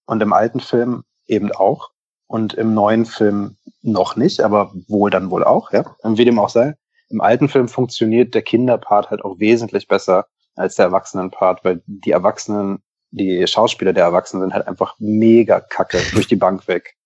und 0.06 0.22
im 0.22 0.34
alten 0.34 0.60
Film 0.60 1.04
eben 1.26 1.52
auch 1.52 1.90
und 2.28 2.54
im 2.54 2.76
neuen 2.76 3.06
Film 3.06 3.58
noch 3.82 4.16
nicht, 4.16 4.42
aber 4.42 4.72
wohl 4.88 5.10
dann 5.10 5.32
wohl 5.32 5.44
auch, 5.44 5.72
ja, 5.72 5.96
wie 6.04 6.26
dem 6.26 6.38
auch 6.38 6.50
sei. 6.50 6.76
Im 7.10 7.22
alten 7.22 7.50
Film 7.50 7.68
funktioniert 7.68 8.36
der 8.36 8.44
Kinderpart 8.44 9.10
halt 9.10 9.26
auch 9.26 9.40
wesentlich 9.40 9.88
besser 9.88 10.28
als 10.56 10.76
der 10.76 10.86
Erwachsenenpart, 10.86 11.66
weil 11.66 11.82
die 11.88 12.12
Erwachsenen, 12.12 12.84
die 13.10 13.48
Schauspieler 13.48 13.94
der 13.94 14.04
Erwachsenen 14.04 14.44
sind 14.44 14.54
halt 14.54 14.68
einfach 14.68 14.96
mega 15.00 15.60
kacke 15.60 16.00
durch 16.14 16.28
die 16.28 16.36
Bank 16.36 16.68
weg. 16.68 16.99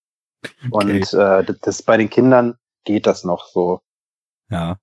Okay. 0.43 0.69
Und 0.71 1.13
äh, 1.13 1.45
das 1.61 1.81
bei 1.81 1.97
den 1.97 2.09
Kindern 2.09 2.57
geht 2.83 3.05
das 3.07 3.23
noch 3.23 3.47
so. 3.47 3.81
Ja. 4.49 4.77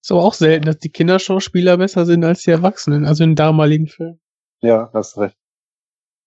So 0.00 0.20
auch 0.20 0.34
selten, 0.34 0.66
dass 0.66 0.78
die 0.78 0.90
Kinderschauspieler 0.90 1.76
besser 1.76 2.06
sind 2.06 2.24
als 2.24 2.42
die 2.42 2.50
Erwachsenen, 2.50 3.04
also 3.04 3.24
in 3.24 3.34
damaligen 3.34 3.88
Filmen. 3.88 4.20
Ja, 4.60 4.90
hast 4.92 5.18
recht. 5.18 5.36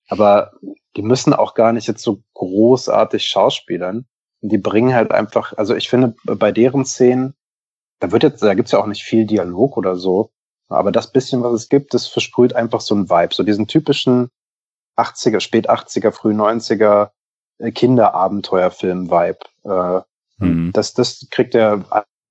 Aber 0.08 0.52
die 0.96 1.02
müssen 1.02 1.34
auch 1.34 1.54
gar 1.54 1.72
nicht 1.74 1.88
jetzt 1.88 2.04
so 2.04 2.22
großartig 2.34 3.26
schauspielern. 3.26 4.06
Und 4.42 4.52
die 4.52 4.58
bringen 4.58 4.94
halt 4.94 5.12
einfach, 5.12 5.54
also 5.58 5.76
ich 5.76 5.90
finde, 5.90 6.16
bei 6.26 6.52
deren 6.52 6.86
Szenen, 6.86 7.36
da 8.00 8.12
wird 8.12 8.24
jetzt, 8.24 8.42
da 8.44 8.54
gibt's 8.54 8.72
ja 8.72 8.80
auch 8.80 8.88
nicht 8.88 9.04
viel 9.04 9.26
Dialog 9.26 9.78
oder 9.78 9.96
so. 9.96 10.32
Aber 10.68 10.92
das 10.92 11.12
bisschen, 11.12 11.44
was 11.44 11.54
es 11.54 11.70
gibt, 11.70 11.94
das 11.94 12.08
versprüht 12.08 12.56
einfach 12.56 12.82
so 12.82 12.96
einen 12.96 13.10
Vibe, 13.10 13.34
so 13.34 13.44
diesen 13.44 13.68
typischen 13.68 14.30
80er, 14.98 15.40
spät 15.40 15.70
80er, 15.70 16.12
früh 16.12 16.34
90er 16.34 17.06
äh, 17.06 17.10
Kinderabenteuerfilm-Vibe. 17.70 19.40
Äh, 19.64 20.02
mhm. 20.44 20.72
das, 20.74 20.94
das 20.94 21.28
kriegt 21.30 21.54
der 21.54 21.86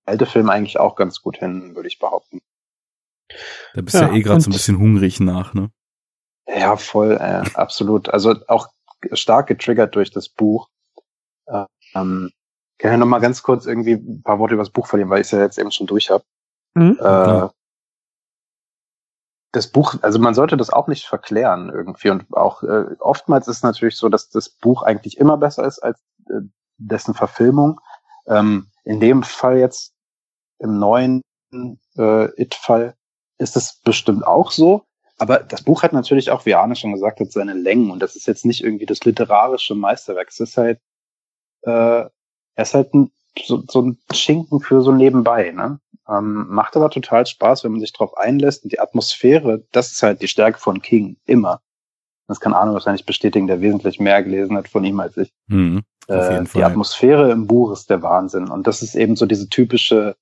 alte 0.04 0.26
Film 0.26 0.50
eigentlich 0.50 0.78
auch 0.78 0.96
ganz 0.96 1.22
gut 1.22 1.38
hin, 1.38 1.74
würde 1.76 1.88
ich 1.88 1.98
behaupten. 1.98 2.40
Da 3.74 3.82
bist 3.82 3.94
du 3.94 4.00
ja, 4.00 4.08
ja 4.08 4.14
eh 4.14 4.22
gerade 4.22 4.40
so 4.40 4.50
ein 4.50 4.52
bisschen 4.52 4.78
hungrig 4.78 5.20
nach, 5.20 5.54
ne? 5.54 5.70
Ja, 6.48 6.76
voll, 6.76 7.12
äh, 7.12 7.48
absolut. 7.54 8.08
Also 8.08 8.34
auch 8.48 8.68
stark 9.12 9.46
getriggert 9.46 9.94
durch 9.94 10.10
das 10.10 10.28
Buch. 10.28 10.68
Äh, 11.46 11.64
ähm, 11.94 12.30
kann 12.78 12.92
ich 12.92 12.98
noch 12.98 13.06
mal 13.06 13.20
ganz 13.20 13.42
kurz 13.42 13.66
irgendwie 13.66 13.92
ein 13.92 14.22
paar 14.22 14.38
Worte 14.38 14.54
über 14.54 14.62
das 14.62 14.72
Buch 14.72 14.86
verlieren, 14.86 15.10
weil 15.10 15.20
ich 15.20 15.26
es 15.26 15.30
ja 15.32 15.40
jetzt 15.40 15.58
eben 15.58 15.70
schon 15.70 15.86
durch 15.86 16.10
habe. 16.10 16.24
Mhm, 16.74 16.98
äh, 17.00 17.48
das 19.52 19.68
Buch, 19.68 19.96
also 20.02 20.18
man 20.18 20.34
sollte 20.34 20.56
das 20.56 20.70
auch 20.70 20.86
nicht 20.86 21.06
verklären 21.06 21.70
irgendwie 21.74 22.10
und 22.10 22.32
auch 22.32 22.62
äh, 22.62 22.84
oftmals 23.00 23.48
ist 23.48 23.64
natürlich 23.64 23.96
so, 23.96 24.08
dass 24.08 24.28
das 24.28 24.48
Buch 24.48 24.82
eigentlich 24.82 25.18
immer 25.18 25.36
besser 25.36 25.64
ist 25.64 25.80
als 25.80 26.00
äh, 26.28 26.40
dessen 26.78 27.14
Verfilmung. 27.14 27.80
Ähm, 28.26 28.68
in 28.84 29.00
dem 29.00 29.22
Fall 29.22 29.58
jetzt 29.58 29.92
im 30.58 30.78
neuen 30.78 31.22
äh, 31.96 32.40
It-Fall 32.40 32.94
ist 33.38 33.56
es 33.56 33.80
bestimmt 33.82 34.24
auch 34.24 34.52
so. 34.52 34.84
Aber 35.18 35.40
das 35.40 35.62
Buch 35.62 35.82
hat 35.82 35.92
natürlich 35.92 36.30
auch, 36.30 36.46
wie 36.46 36.54
Arne 36.54 36.76
schon 36.76 36.92
gesagt 36.92 37.20
hat, 37.20 37.32
seine 37.32 37.52
Längen 37.52 37.90
und 37.90 38.00
das 38.00 38.16
ist 38.16 38.26
jetzt 38.26 38.46
nicht 38.46 38.62
irgendwie 38.62 38.86
das 38.86 39.04
literarische 39.04 39.74
Meisterwerk. 39.74 40.28
Es 40.30 40.40
ist 40.40 40.56
halt, 40.56 40.80
äh, 41.62 41.70
er 41.70 42.10
ist 42.56 42.74
halt 42.74 42.94
ein, 42.94 43.12
so, 43.44 43.62
so 43.68 43.82
ein 43.82 43.98
Schinken 44.12 44.60
für 44.60 44.80
so 44.80 44.92
nebenbei, 44.92 45.50
ne? 45.50 45.78
Ähm, 46.10 46.46
macht 46.48 46.76
aber 46.76 46.90
total 46.90 47.26
Spaß, 47.26 47.62
wenn 47.62 47.72
man 47.72 47.80
sich 47.80 47.92
darauf 47.92 48.16
einlässt 48.16 48.64
und 48.64 48.72
die 48.72 48.80
Atmosphäre, 48.80 49.64
das 49.72 49.92
ist 49.92 50.02
halt 50.02 50.22
die 50.22 50.28
Stärke 50.28 50.58
von 50.58 50.82
King, 50.82 51.16
immer. 51.24 51.60
Das 52.26 52.40
kann 52.40 52.54
Arne 52.54 52.72
wahrscheinlich 52.72 53.06
bestätigen, 53.06 53.46
der 53.46 53.60
wesentlich 53.60 54.00
mehr 54.00 54.22
gelesen 54.22 54.56
hat 54.56 54.68
von 54.68 54.84
ihm 54.84 55.00
als 55.00 55.16
ich. 55.16 55.32
Mhm, 55.48 55.82
äh, 56.08 56.44
die 56.54 56.64
Atmosphäre 56.64 57.30
im 57.30 57.46
Buch 57.46 57.72
ist 57.72 57.90
der 57.90 58.02
Wahnsinn 58.02 58.48
und 58.48 58.66
das 58.66 58.82
ist 58.82 58.94
eben 58.94 59.16
so 59.16 59.26
diese 59.26 59.48
typische 59.48 60.16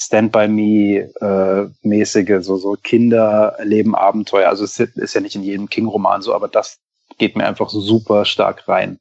Stand 0.00 0.30
by 0.30 0.46
Me 0.46 1.10
äh, 1.20 1.68
mäßige, 1.82 2.44
so 2.44 2.56
so 2.56 2.76
Kinder 2.80 3.54
erleben 3.58 3.96
Abenteuer. 3.96 4.48
Also 4.48 4.64
es 4.64 4.78
ist 4.78 5.14
ja 5.14 5.20
nicht 5.20 5.34
in 5.34 5.42
jedem 5.42 5.68
King-Roman 5.68 6.22
so, 6.22 6.34
aber 6.34 6.46
das 6.46 6.78
geht 7.18 7.36
mir 7.36 7.46
einfach 7.46 7.68
so 7.68 7.80
super 7.80 8.24
stark 8.24 8.68
rein. 8.68 8.98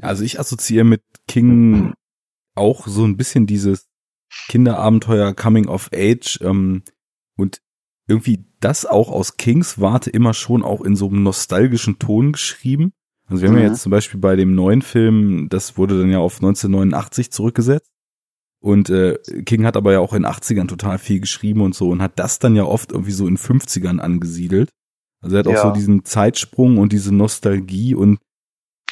Also 0.00 0.24
ich 0.24 0.40
assoziiere 0.40 0.84
mit 0.84 1.02
King 1.28 1.92
auch 2.56 2.86
so 2.86 3.04
ein 3.04 3.16
bisschen 3.16 3.46
dieses 3.46 3.86
Kinderabenteuer 4.48 5.34
Coming 5.34 5.66
of 5.66 5.90
Age 5.92 6.40
ähm, 6.42 6.82
und 7.36 7.60
irgendwie 8.06 8.44
das 8.60 8.86
auch 8.86 9.10
aus 9.10 9.36
Kings 9.36 9.80
Warte 9.80 10.10
immer 10.10 10.34
schon 10.34 10.62
auch 10.62 10.82
in 10.82 10.96
so 10.96 11.08
einem 11.08 11.22
nostalgischen 11.22 11.98
Ton 11.98 12.32
geschrieben. 12.32 12.92
Also 13.26 13.42
wir 13.42 13.48
haben 13.48 13.56
ja 13.56 13.64
mhm. 13.64 13.70
jetzt 13.70 13.82
zum 13.82 13.90
Beispiel 13.90 14.20
bei 14.20 14.36
dem 14.36 14.54
neuen 14.54 14.82
Film, 14.82 15.48
das 15.48 15.78
wurde 15.78 15.98
dann 15.98 16.10
ja 16.10 16.18
auf 16.18 16.36
1989 16.36 17.30
zurückgesetzt. 17.30 17.90
Und 18.60 18.90
äh, 18.90 19.18
King 19.44 19.64
hat 19.64 19.76
aber 19.76 19.92
ja 19.92 19.98
auch 19.98 20.12
in 20.12 20.24
80ern 20.24 20.68
total 20.68 20.98
viel 20.98 21.18
geschrieben 21.18 21.62
und 21.62 21.74
so 21.74 21.90
und 21.90 22.00
hat 22.00 22.18
das 22.18 22.38
dann 22.38 22.54
ja 22.54 22.64
oft 22.64 22.92
irgendwie 22.92 23.10
so 23.10 23.26
in 23.26 23.36
50ern 23.36 23.98
angesiedelt. 23.98 24.70
Also 25.20 25.36
er 25.36 25.40
hat 25.40 25.48
auch 25.48 25.52
ja. 25.52 25.62
so 25.62 25.72
diesen 25.72 26.04
Zeitsprung 26.04 26.78
und 26.78 26.92
diese 26.92 27.12
Nostalgie 27.12 27.94
und 27.94 28.18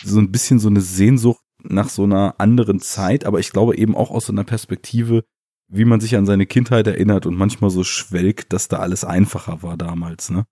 so 0.03 0.19
ein 0.19 0.33
bisschen 0.33 0.59
so 0.59 0.69
eine 0.69 0.81
Sehnsucht 0.81 1.43
nach 1.65 1.89
so 1.89 2.05
einer 2.05 2.35
anderen 2.39 2.81
Zeit, 2.81 3.25
aber 3.25 3.41
ich 3.41 3.53
glaube 3.53 3.77
eben 3.77 3.97
auch 3.97 4.11
aus 4.11 4.27
so 4.27 4.33
einer 4.33 4.45
Perspektive, 4.45 5.25
wie 5.69 5.85
man 5.85 6.01
sich 6.01 6.17
an 6.17 6.27
seine 6.27 6.47
Kindheit 6.47 6.87
erinnert 6.87 7.27
und 7.27 7.37
manchmal 7.37 7.71
so 7.71 7.85
schwelgt, 7.85 8.53
dass 8.53 8.69
da 8.69 8.79
alles 8.79 9.05
einfacher 9.05 9.63
war 9.63 9.77
damals, 9.77 10.31
ne? 10.31 10.45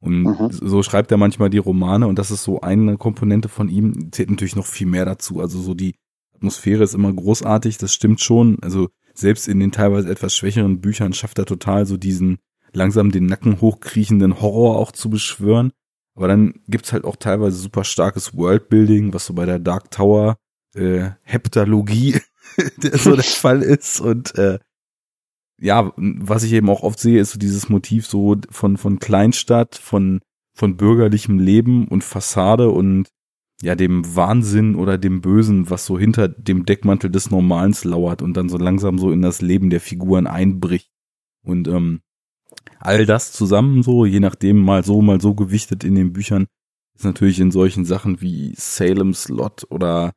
Und 0.00 0.24
mhm. 0.24 0.50
so 0.50 0.82
schreibt 0.82 1.12
er 1.12 1.16
manchmal 1.16 1.48
die 1.48 1.58
Romane 1.58 2.08
und 2.08 2.18
das 2.18 2.32
ist 2.32 2.42
so 2.42 2.60
eine 2.60 2.96
Komponente 2.98 3.48
von 3.48 3.68
ihm, 3.68 4.10
zählt 4.10 4.30
natürlich 4.30 4.56
noch 4.56 4.66
viel 4.66 4.88
mehr 4.88 5.04
dazu. 5.04 5.38
Also 5.38 5.60
so 5.60 5.74
die 5.74 5.94
Atmosphäre 6.34 6.82
ist 6.82 6.94
immer 6.94 7.12
großartig, 7.12 7.78
das 7.78 7.94
stimmt 7.94 8.20
schon. 8.20 8.58
Also 8.62 8.88
selbst 9.14 9.46
in 9.46 9.60
den 9.60 9.70
teilweise 9.70 10.10
etwas 10.10 10.34
schwächeren 10.34 10.80
Büchern 10.80 11.12
schafft 11.12 11.38
er 11.38 11.46
total 11.46 11.86
so 11.86 11.96
diesen 11.96 12.38
langsam 12.72 13.12
den 13.12 13.26
Nacken 13.26 13.60
hochkriechenden 13.60 14.40
Horror 14.40 14.76
auch 14.76 14.90
zu 14.90 15.08
beschwören. 15.08 15.70
Aber 16.16 16.26
dann 16.26 16.54
gibt's 16.66 16.92
halt 16.92 17.04
auch 17.04 17.16
teilweise 17.16 17.56
super 17.56 17.84
starkes 17.84 18.36
Worldbuilding, 18.36 19.14
was 19.14 19.26
so 19.26 19.34
bei 19.34 19.46
der 19.46 19.60
Dark 19.60 19.92
Tower 19.92 20.36
äh, 20.74 21.10
Heptalogie 21.22 22.20
der 22.82 22.98
so 22.98 23.14
der 23.14 23.24
Fall 23.24 23.62
ist. 23.62 24.00
Und 24.00 24.36
äh, 24.36 24.58
ja, 25.60 25.92
was 25.96 26.42
ich 26.42 26.52
eben 26.52 26.68
auch 26.68 26.82
oft 26.82 26.98
sehe, 26.98 27.20
ist 27.20 27.32
so 27.32 27.38
dieses 27.38 27.68
Motiv 27.68 28.06
so 28.06 28.36
von 28.50 28.76
von 28.76 28.98
Kleinstadt, 28.98 29.76
von 29.76 30.20
von 30.54 30.76
bürgerlichem 30.76 31.38
Leben 31.38 31.88
und 31.88 32.04
Fassade 32.04 32.70
und 32.70 33.08
ja 33.62 33.74
dem 33.74 34.16
Wahnsinn 34.16 34.74
oder 34.74 34.98
dem 34.98 35.20
Bösen, 35.20 35.70
was 35.70 35.86
so 35.86 35.98
hinter 35.98 36.28
dem 36.28 36.66
Deckmantel 36.66 37.10
des 37.10 37.30
Normals 37.30 37.84
lauert 37.84 38.20
und 38.20 38.36
dann 38.36 38.48
so 38.48 38.58
langsam 38.58 38.98
so 38.98 39.12
in 39.12 39.22
das 39.22 39.40
Leben 39.40 39.70
der 39.70 39.80
Figuren 39.80 40.26
einbricht. 40.26 40.90
Und 41.44 41.68
ähm, 41.68 42.00
all 42.78 43.06
das 43.06 43.32
zusammen 43.32 43.82
so, 43.82 44.04
je 44.04 44.20
nachdem 44.20 44.60
mal 44.60 44.84
so 44.84 45.00
mal 45.00 45.20
so 45.20 45.34
gewichtet 45.34 45.84
in 45.84 45.94
den 45.94 46.12
Büchern, 46.12 46.46
ist 46.94 47.04
natürlich 47.04 47.40
in 47.40 47.50
solchen 47.50 47.84
Sachen 47.84 48.20
wie 48.20 48.52
Salem's 48.56 49.28
Lot 49.28 49.64
oder 49.70 50.12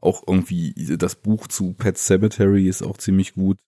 auch 0.00 0.22
irgendwie 0.26 0.72
das 0.96 1.16
Buch 1.16 1.46
zu 1.46 1.72
Pet 1.74 1.98
Cemetery 1.98 2.68
ist 2.68 2.82
auch 2.82 2.96
ziemlich 2.96 3.34
gut. 3.34 3.58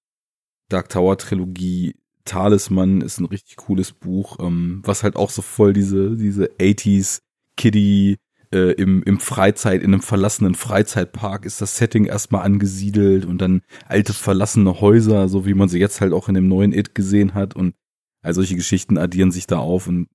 Dark 0.69 0.89
Tower 0.89 1.19
Trilogie 1.19 1.95
Talisman 2.25 3.01
ist 3.01 3.21
ein 3.21 3.27
richtig 3.27 3.57
cooles 3.57 3.93
Buch, 3.93 4.39
ähm, 4.41 4.81
was 4.85 5.03
halt 5.03 5.17
auch 5.17 5.31
so 5.31 5.43
voll 5.43 5.73
diese, 5.73 6.17
diese 6.17 6.47
80s 6.53 7.21
Kiddie 7.57 8.17
äh, 8.53 8.73
im, 8.73 9.03
im 9.03 9.19
Freizeit, 9.19 9.83
in 9.83 9.93
einem 9.93 10.03
verlassenen 10.03 10.55
Freizeitpark 10.55 11.45
ist 11.45 11.61
das 11.61 11.77
Setting 11.77 12.05
erstmal 12.05 12.43
angesiedelt 12.43 13.25
und 13.25 13.39
dann 13.39 13.63
alte 13.87 14.13
verlassene 14.13 14.81
Häuser, 14.81 15.29
so 15.29 15.47
wie 15.47 15.55
man 15.55 15.69
sie 15.69 15.81
jetzt 15.81 16.01
halt 16.01 16.13
auch 16.13 16.29
in 16.29 16.35
dem 16.35 16.49
neuen 16.49 16.73
It 16.73 16.95
gesehen 16.95 17.35
hat 17.35 17.57
und 17.57 17.75
all 18.23 18.35
solche 18.35 18.55
Geschichten 18.55 18.99
addieren 18.99 19.33
sich 19.33 19.47
da 19.47 19.59
auf 19.59 19.89
und 19.89 20.09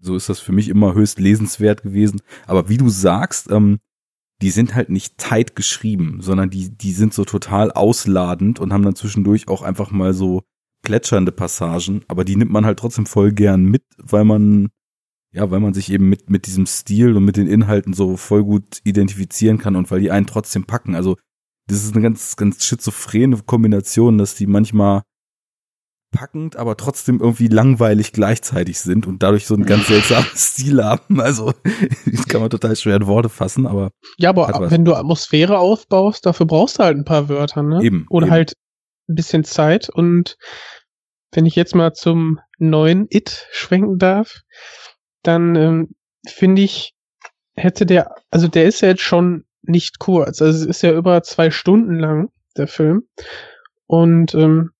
so 0.00 0.16
ist 0.16 0.28
das 0.28 0.40
für 0.40 0.52
mich 0.52 0.68
immer 0.68 0.94
höchst 0.94 1.18
lesenswert 1.18 1.82
gewesen. 1.82 2.20
Aber 2.46 2.68
wie 2.68 2.76
du 2.76 2.90
sagst, 2.90 3.50
ähm, 3.50 3.78
die 4.44 4.50
sind 4.50 4.74
halt 4.74 4.90
nicht 4.90 5.16
tight 5.16 5.56
geschrieben, 5.56 6.18
sondern 6.20 6.50
die, 6.50 6.68
die 6.68 6.92
sind 6.92 7.14
so 7.14 7.24
total 7.24 7.72
ausladend 7.72 8.60
und 8.60 8.74
haben 8.74 8.82
dann 8.82 8.94
zwischendurch 8.94 9.48
auch 9.48 9.62
einfach 9.62 9.90
mal 9.90 10.12
so 10.12 10.42
plätschernde 10.82 11.32
Passagen, 11.32 12.02
aber 12.08 12.26
die 12.26 12.36
nimmt 12.36 12.50
man 12.50 12.66
halt 12.66 12.78
trotzdem 12.78 13.06
voll 13.06 13.32
gern 13.32 13.64
mit, 13.64 13.84
weil 13.96 14.26
man, 14.26 14.68
ja, 15.32 15.50
weil 15.50 15.60
man 15.60 15.72
sich 15.72 15.90
eben 15.90 16.10
mit, 16.10 16.28
mit 16.28 16.44
diesem 16.44 16.66
Stil 16.66 17.16
und 17.16 17.24
mit 17.24 17.38
den 17.38 17.46
Inhalten 17.46 17.94
so 17.94 18.18
voll 18.18 18.44
gut 18.44 18.82
identifizieren 18.84 19.56
kann 19.56 19.76
und 19.76 19.90
weil 19.90 20.00
die 20.00 20.10
einen 20.10 20.26
trotzdem 20.26 20.66
packen. 20.66 20.94
Also, 20.94 21.16
das 21.66 21.82
ist 21.82 21.94
eine 21.94 22.02
ganz, 22.02 22.36
ganz 22.36 22.66
schizophrene 22.66 23.38
Kombination, 23.46 24.18
dass 24.18 24.34
die 24.34 24.46
manchmal 24.46 25.04
packend, 26.14 26.56
aber 26.56 26.76
trotzdem 26.76 27.20
irgendwie 27.20 27.48
langweilig 27.48 28.12
gleichzeitig 28.12 28.78
sind 28.78 29.06
und 29.06 29.22
dadurch 29.22 29.46
so 29.46 29.54
einen 29.54 29.66
ganz 29.66 29.88
seltsamen 29.88 30.28
Stil 30.34 30.82
haben. 30.82 31.20
Also 31.20 31.52
das 32.06 32.26
kann 32.28 32.40
man 32.40 32.50
total 32.50 32.76
schwer 32.76 32.96
in 32.96 33.06
Worte 33.06 33.28
fassen, 33.28 33.66
aber. 33.66 33.90
Ja, 34.16 34.30
aber 34.30 34.70
wenn 34.70 34.84
du 34.84 34.94
Atmosphäre 34.94 35.58
aufbaust, 35.58 36.24
dafür 36.24 36.46
brauchst 36.46 36.78
du 36.78 36.84
halt 36.84 36.96
ein 36.96 37.04
paar 37.04 37.28
Wörter, 37.28 37.62
ne? 37.62 37.82
Eben. 37.82 38.06
Oder 38.08 38.26
eben. 38.26 38.32
halt 38.32 38.52
ein 39.08 39.16
bisschen 39.16 39.44
Zeit. 39.44 39.90
Und 39.90 40.36
wenn 41.32 41.46
ich 41.46 41.56
jetzt 41.56 41.74
mal 41.74 41.92
zum 41.92 42.40
neuen 42.58 43.06
It 43.10 43.48
schwenken 43.50 43.98
darf, 43.98 44.42
dann 45.22 45.56
ähm, 45.56 45.94
finde 46.26 46.62
ich, 46.62 46.94
hätte 47.56 47.86
der, 47.86 48.14
also 48.30 48.46
der 48.48 48.66
ist 48.66 48.80
ja 48.80 48.88
jetzt 48.88 49.02
schon 49.02 49.44
nicht 49.62 49.98
kurz. 49.98 50.40
Also 50.40 50.60
es 50.60 50.66
ist 50.66 50.82
ja 50.82 50.92
über 50.92 51.22
zwei 51.22 51.50
Stunden 51.50 51.98
lang, 51.98 52.30
der 52.56 52.68
Film. 52.68 53.08
Und 53.86 54.34
ähm, 54.34 54.70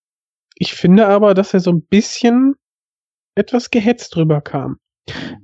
ich 0.54 0.74
finde 0.74 1.06
aber, 1.06 1.34
dass 1.34 1.54
er 1.54 1.60
so 1.60 1.70
ein 1.70 1.82
bisschen 1.82 2.54
etwas 3.34 3.70
gehetzt 3.70 4.14
drüber 4.14 4.40
kam. 4.40 4.78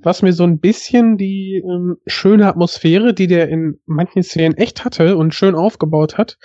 Was 0.01 0.21
mir 0.23 0.33
so 0.33 0.43
ein 0.43 0.59
bisschen 0.59 1.17
die 1.17 1.61
ähm, 1.63 1.97
schöne 2.07 2.47
Atmosphäre, 2.47 3.13
die 3.13 3.27
der 3.27 3.49
in 3.49 3.79
manchen 3.85 4.23
Szenen 4.23 4.57
echt 4.57 4.85
hatte 4.85 5.17
und 5.17 5.35
schön 5.35 5.53
aufgebaut 5.53 6.17
hat, 6.17 6.37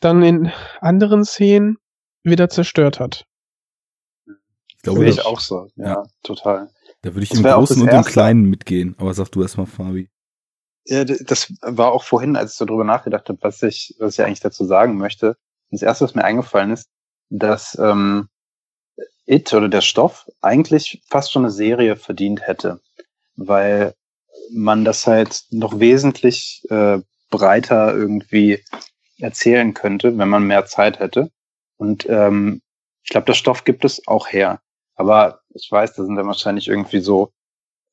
dann 0.00 0.22
in 0.22 0.50
anderen 0.80 1.24
Szenen 1.24 1.76
wieder 2.22 2.48
zerstört 2.48 3.00
hat. 3.00 3.26
Ich 4.68 4.82
glaube, 4.82 5.00
Finde 5.00 5.12
ich 5.12 5.26
auch 5.26 5.40
so, 5.40 5.68
ja, 5.76 5.86
ja, 5.86 6.02
total. 6.22 6.70
Da 7.02 7.14
würde 7.14 7.24
ich 7.24 7.30
das 7.30 7.38
im 7.38 7.44
Großen 7.44 7.82
und 7.82 7.92
im 7.92 8.04
Kleinen 8.04 8.44
mitgehen, 8.48 8.94
aber 8.98 9.12
sag 9.12 9.30
du 9.30 9.42
erstmal, 9.42 9.66
Fabi. 9.66 10.08
Ja, 10.86 11.04
das 11.04 11.52
war 11.62 11.92
auch 11.92 12.04
vorhin, 12.04 12.36
als 12.36 12.52
ich 12.52 12.58
so 12.58 12.64
drüber 12.64 12.84
nachgedacht 12.84 13.28
habe, 13.28 13.38
was 13.42 13.62
ich, 13.62 13.94
was 13.98 14.18
ich 14.18 14.24
eigentlich 14.24 14.40
dazu 14.40 14.64
sagen 14.64 14.96
möchte. 14.96 15.36
Das 15.70 15.82
erste, 15.82 16.04
was 16.04 16.14
mir 16.14 16.24
eingefallen 16.24 16.70
ist, 16.70 16.88
dass 17.28 17.76
ähm, 17.78 18.28
It 19.26 19.52
oder 19.52 19.68
der 19.68 19.80
Stoff 19.80 20.30
eigentlich 20.40 21.02
fast 21.08 21.32
schon 21.32 21.42
eine 21.42 21.50
Serie 21.50 21.96
verdient 21.96 22.46
hätte, 22.46 22.80
weil 23.36 23.94
man 24.52 24.84
das 24.84 25.06
halt 25.06 25.44
noch 25.50 25.80
wesentlich 25.80 26.62
äh, 26.70 27.00
breiter 27.30 27.94
irgendwie 27.94 28.62
erzählen 29.18 29.74
könnte, 29.74 30.16
wenn 30.16 30.28
man 30.28 30.46
mehr 30.46 30.66
Zeit 30.66 31.00
hätte. 31.00 31.30
Und 31.76 32.08
ähm, 32.08 32.62
ich 33.02 33.10
glaube, 33.10 33.26
der 33.26 33.34
Stoff 33.34 33.64
gibt 33.64 33.84
es 33.84 34.06
auch 34.06 34.28
her. 34.28 34.60
Aber 34.94 35.40
ich 35.50 35.70
weiß, 35.70 35.94
da 35.94 36.04
sind 36.04 36.16
dann 36.16 36.26
wahrscheinlich 36.26 36.68
irgendwie 36.68 37.00
so 37.00 37.32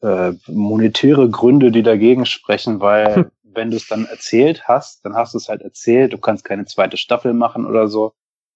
äh, 0.01 0.33
monetäre 0.47 1.29
Gründe, 1.29 1.71
die 1.71 1.83
dagegen 1.83 2.25
sprechen, 2.25 2.79
weil 2.79 3.15
hm. 3.15 3.31
wenn 3.43 3.71
du 3.71 3.77
es 3.77 3.87
dann 3.87 4.05
erzählt 4.05 4.67
hast, 4.67 5.03
dann 5.05 5.15
hast 5.15 5.33
du 5.33 5.37
es 5.37 5.49
halt 5.49 5.61
erzählt, 5.61 6.13
du 6.13 6.17
kannst 6.17 6.43
keine 6.45 6.65
zweite 6.65 6.97
Staffel 6.97 7.33
machen 7.33 7.65
oder 7.65 7.87
so. 7.87 8.13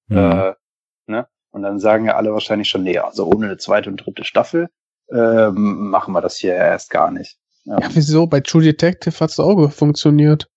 Mhm. 0.07 0.17
Äh, 0.17 0.53
ne? 1.08 1.28
Und 1.52 1.63
dann 1.63 1.80
sagen 1.80 2.06
ja 2.06 2.15
alle 2.15 2.34
wahrscheinlich 2.34 2.70
schon, 2.70 2.84
nee, 2.84 2.98
also 3.00 3.26
ohne 3.26 3.48
eine 3.48 3.58
zweite 3.58 3.89
und 3.89 3.98
dritte 3.98 4.24
Staffel 4.24 4.70
ähm, 5.12 5.89
machen 5.89 6.13
wir 6.13 6.22
das 6.22 6.38
hier 6.38 6.54
erst 6.54 6.89
gar 6.89 7.12
nicht. 7.12 7.38
Ja. 7.65 7.80
ja, 7.80 7.89
wieso? 7.93 8.28
Bei 8.28 8.39
True 8.41 8.63
Detective 8.63 9.20
hat's 9.20 9.39
auch 9.39 9.72
funktioniert. 9.72 10.48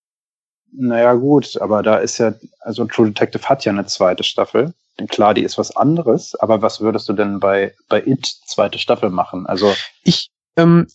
Naja, 0.73 1.13
gut, 1.13 1.59
aber 1.59 1.83
da 1.83 1.97
ist 1.97 2.17
ja, 2.17 2.33
also 2.61 2.85
True 2.85 3.07
Detective 3.07 3.43
hat 3.49 3.65
ja 3.65 3.71
eine 3.71 3.85
zweite 3.85 4.23
Staffel. 4.23 4.73
Klar, 5.07 5.33
die 5.33 5.43
ist 5.43 5.57
was 5.57 5.75
anderes, 5.75 6.35
aber 6.35 6.61
was 6.61 6.79
würdest 6.79 7.09
du 7.09 7.13
denn 7.13 7.39
bei, 7.39 7.73
bei 7.89 8.05
It 8.05 8.25
zweite 8.45 8.77
Staffel 8.77 9.09
machen? 9.09 9.47
Also. 9.47 9.73
Ich, 10.03 10.29
ähm, 10.57 10.87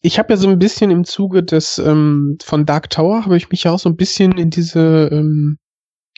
ich 0.00 0.18
habe 0.18 0.32
ja 0.32 0.36
so 0.36 0.48
ein 0.48 0.58
bisschen 0.58 0.90
im 0.90 1.04
Zuge 1.04 1.42
des 1.42 1.78
ähm, 1.78 2.38
von 2.42 2.66
Dark 2.66 2.90
Tower 2.90 3.24
habe 3.24 3.36
ich 3.36 3.50
mich 3.50 3.64
ja 3.64 3.72
auch 3.72 3.78
so 3.78 3.88
ein 3.88 3.96
bisschen 3.96 4.36
in 4.36 4.50
diese 4.50 5.08
ähm, 5.12 5.58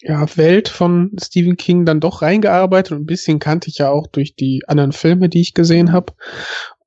ja, 0.03 0.37
Welt 0.37 0.69
von 0.69 1.13
Stephen 1.21 1.57
King 1.57 1.85
dann 1.85 2.01
doch 2.01 2.23
reingearbeitet 2.23 2.93
und 2.93 3.03
ein 3.03 3.07
bisschen 3.07 3.39
kannte 3.39 3.69
ich 3.69 3.79
ja 3.79 3.91
auch 3.91 4.07
durch 4.07 4.35
die 4.35 4.63
anderen 4.67 4.93
Filme, 4.93 5.29
die 5.29 5.41
ich 5.41 5.55
gesehen 5.55 5.93
habe. 5.93 6.13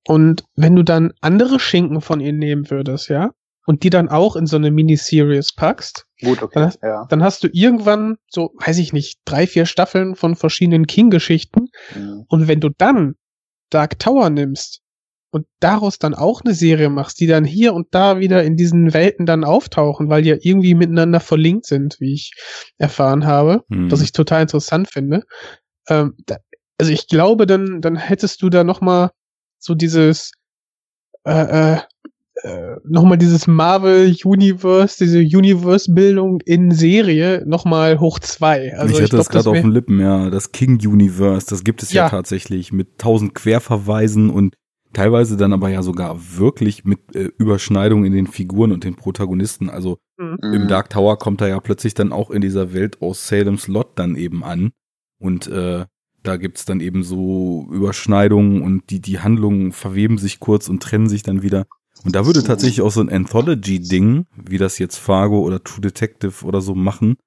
Und 0.05 0.43
wenn 0.55 0.75
du 0.75 0.83
dann 0.83 1.13
andere 1.21 1.59
Schinken 1.59 2.01
von 2.01 2.19
ihr 2.19 2.33
nehmen 2.33 2.69
würdest, 2.69 3.09
ja, 3.09 3.31
und 3.65 3.83
die 3.83 3.89
dann 3.89 4.07
auch 4.07 4.35
in 4.37 4.45
so 4.45 4.55
eine 4.55 4.71
Miniseries 4.71 5.53
packst, 5.53 6.05
Gut, 6.21 6.41
okay, 6.41 6.59
dann, 6.59 6.73
ja. 6.81 7.05
dann 7.09 7.21
hast 7.21 7.43
du 7.43 7.49
irgendwann 7.51 8.15
so, 8.29 8.51
weiß 8.65 8.77
ich 8.77 8.93
nicht, 8.93 9.19
drei, 9.25 9.45
vier 9.45 9.65
Staffeln 9.65 10.15
von 10.15 10.35
verschiedenen 10.35 10.87
King-Geschichten. 10.87 11.67
Mhm. 11.93 12.25
Und 12.29 12.47
wenn 12.47 12.61
du 12.61 12.69
dann 12.69 13.15
Dark 13.69 13.99
Tower 13.99 14.29
nimmst 14.29 14.81
und 15.37 15.47
daraus 15.59 15.99
dann 15.99 16.13
auch 16.13 16.41
eine 16.43 16.53
Serie 16.53 16.89
machst, 16.89 17.19
die 17.19 17.27
dann 17.27 17.45
hier 17.45 17.73
und 17.73 17.87
da 17.91 18.19
wieder 18.19 18.43
in 18.43 18.57
diesen 18.57 18.93
Welten 18.93 19.25
dann 19.25 19.43
auftauchen, 19.43 20.09
weil 20.09 20.21
die 20.21 20.29
ja 20.29 20.37
irgendwie 20.39 20.75
miteinander 20.75 21.19
verlinkt 21.19 21.65
sind, 21.65 21.97
wie 21.99 22.13
ich 22.13 22.33
erfahren 22.77 23.25
habe, 23.25 23.63
mhm. 23.69 23.91
was 23.91 24.01
ich 24.01 24.11
total 24.11 24.43
interessant 24.43 24.89
finde. 24.89 25.23
Ähm, 25.87 26.15
da, 26.25 26.37
also 26.77 26.91
ich 26.91 27.07
glaube, 27.07 27.45
dann, 27.45 27.81
dann 27.81 27.95
hättest 27.95 28.41
du 28.41 28.49
da 28.49 28.63
noch 28.63 28.81
mal 28.81 29.11
so 29.59 29.73
dieses 29.73 30.31
äh, 31.25 31.75
äh, 31.75 31.79
äh, 32.43 32.75
nochmal 32.83 33.17
dieses 33.17 33.47
Marvel 33.47 34.15
Universe, 34.23 34.97
diese 35.03 35.19
Universe-Bildung 35.19 36.41
in 36.45 36.71
Serie 36.71 37.43
nochmal 37.47 37.99
hoch 37.99 38.19
zwei. 38.19 38.75
Also 38.77 38.89
ich 38.89 38.95
hatte 38.95 39.03
ich 39.05 39.09
das 39.09 39.29
gerade 39.29 39.49
auf 39.49 39.55
den 39.55 39.71
Lippen, 39.71 39.99
ja. 39.99 40.29
Das 40.29 40.51
King 40.51 40.79
Universe, 40.85 41.47
das 41.49 41.63
gibt 41.63 41.81
es 41.81 41.91
ja, 41.91 42.05
ja 42.05 42.09
tatsächlich 42.09 42.71
mit 42.71 42.99
tausend 42.99 43.33
Querverweisen 43.33 44.29
und 44.29 44.55
teilweise 44.97 45.37
dann 45.37 45.53
aber 45.53 45.69
ja 45.69 45.83
sogar 45.83 46.17
wirklich 46.37 46.83
mit 46.83 47.15
äh, 47.15 47.29
Überschneidung 47.37 48.03
in 48.03 48.13
den 48.13 48.25
Figuren 48.25 48.71
und 48.71 48.83
den 48.83 48.95
Protagonisten. 48.95 49.69
Also 49.69 49.99
mhm. 50.17 50.39
im 50.41 50.67
Dark 50.67 50.89
Tower 50.89 51.19
kommt 51.19 51.39
er 51.41 51.49
ja 51.49 51.59
plötzlich 51.59 51.93
dann 51.93 52.11
auch 52.11 52.31
in 52.31 52.41
dieser 52.41 52.73
Welt 52.73 52.99
aus 52.99 53.27
Salem's 53.27 53.67
Lot 53.67 53.99
dann 53.99 54.15
eben 54.15 54.43
an. 54.43 54.71
Und 55.19 55.45
äh, 55.45 55.85
da 56.23 56.37
gibt's 56.37 56.65
dann 56.65 56.79
eben 56.79 57.03
so 57.03 57.67
Überschneidungen 57.71 58.63
und 58.63 58.89
die, 58.89 58.99
die 58.99 59.19
Handlungen 59.19 59.71
verweben 59.71 60.17
sich 60.17 60.39
kurz 60.39 60.67
und 60.67 60.81
trennen 60.81 61.09
sich 61.09 61.21
dann 61.21 61.43
wieder. 61.43 61.67
Und 62.03 62.15
da 62.15 62.25
würde 62.25 62.43
tatsächlich 62.43 62.81
auch 62.81 62.91
so 62.91 63.01
ein 63.01 63.11
Anthology-Ding, 63.11 64.25
wie 64.35 64.57
das 64.57 64.79
jetzt 64.79 64.97
Fargo 64.97 65.41
oder 65.41 65.63
True 65.63 65.81
Detective 65.81 66.43
oder 66.43 66.61
so 66.61 66.73
machen, 66.73 67.17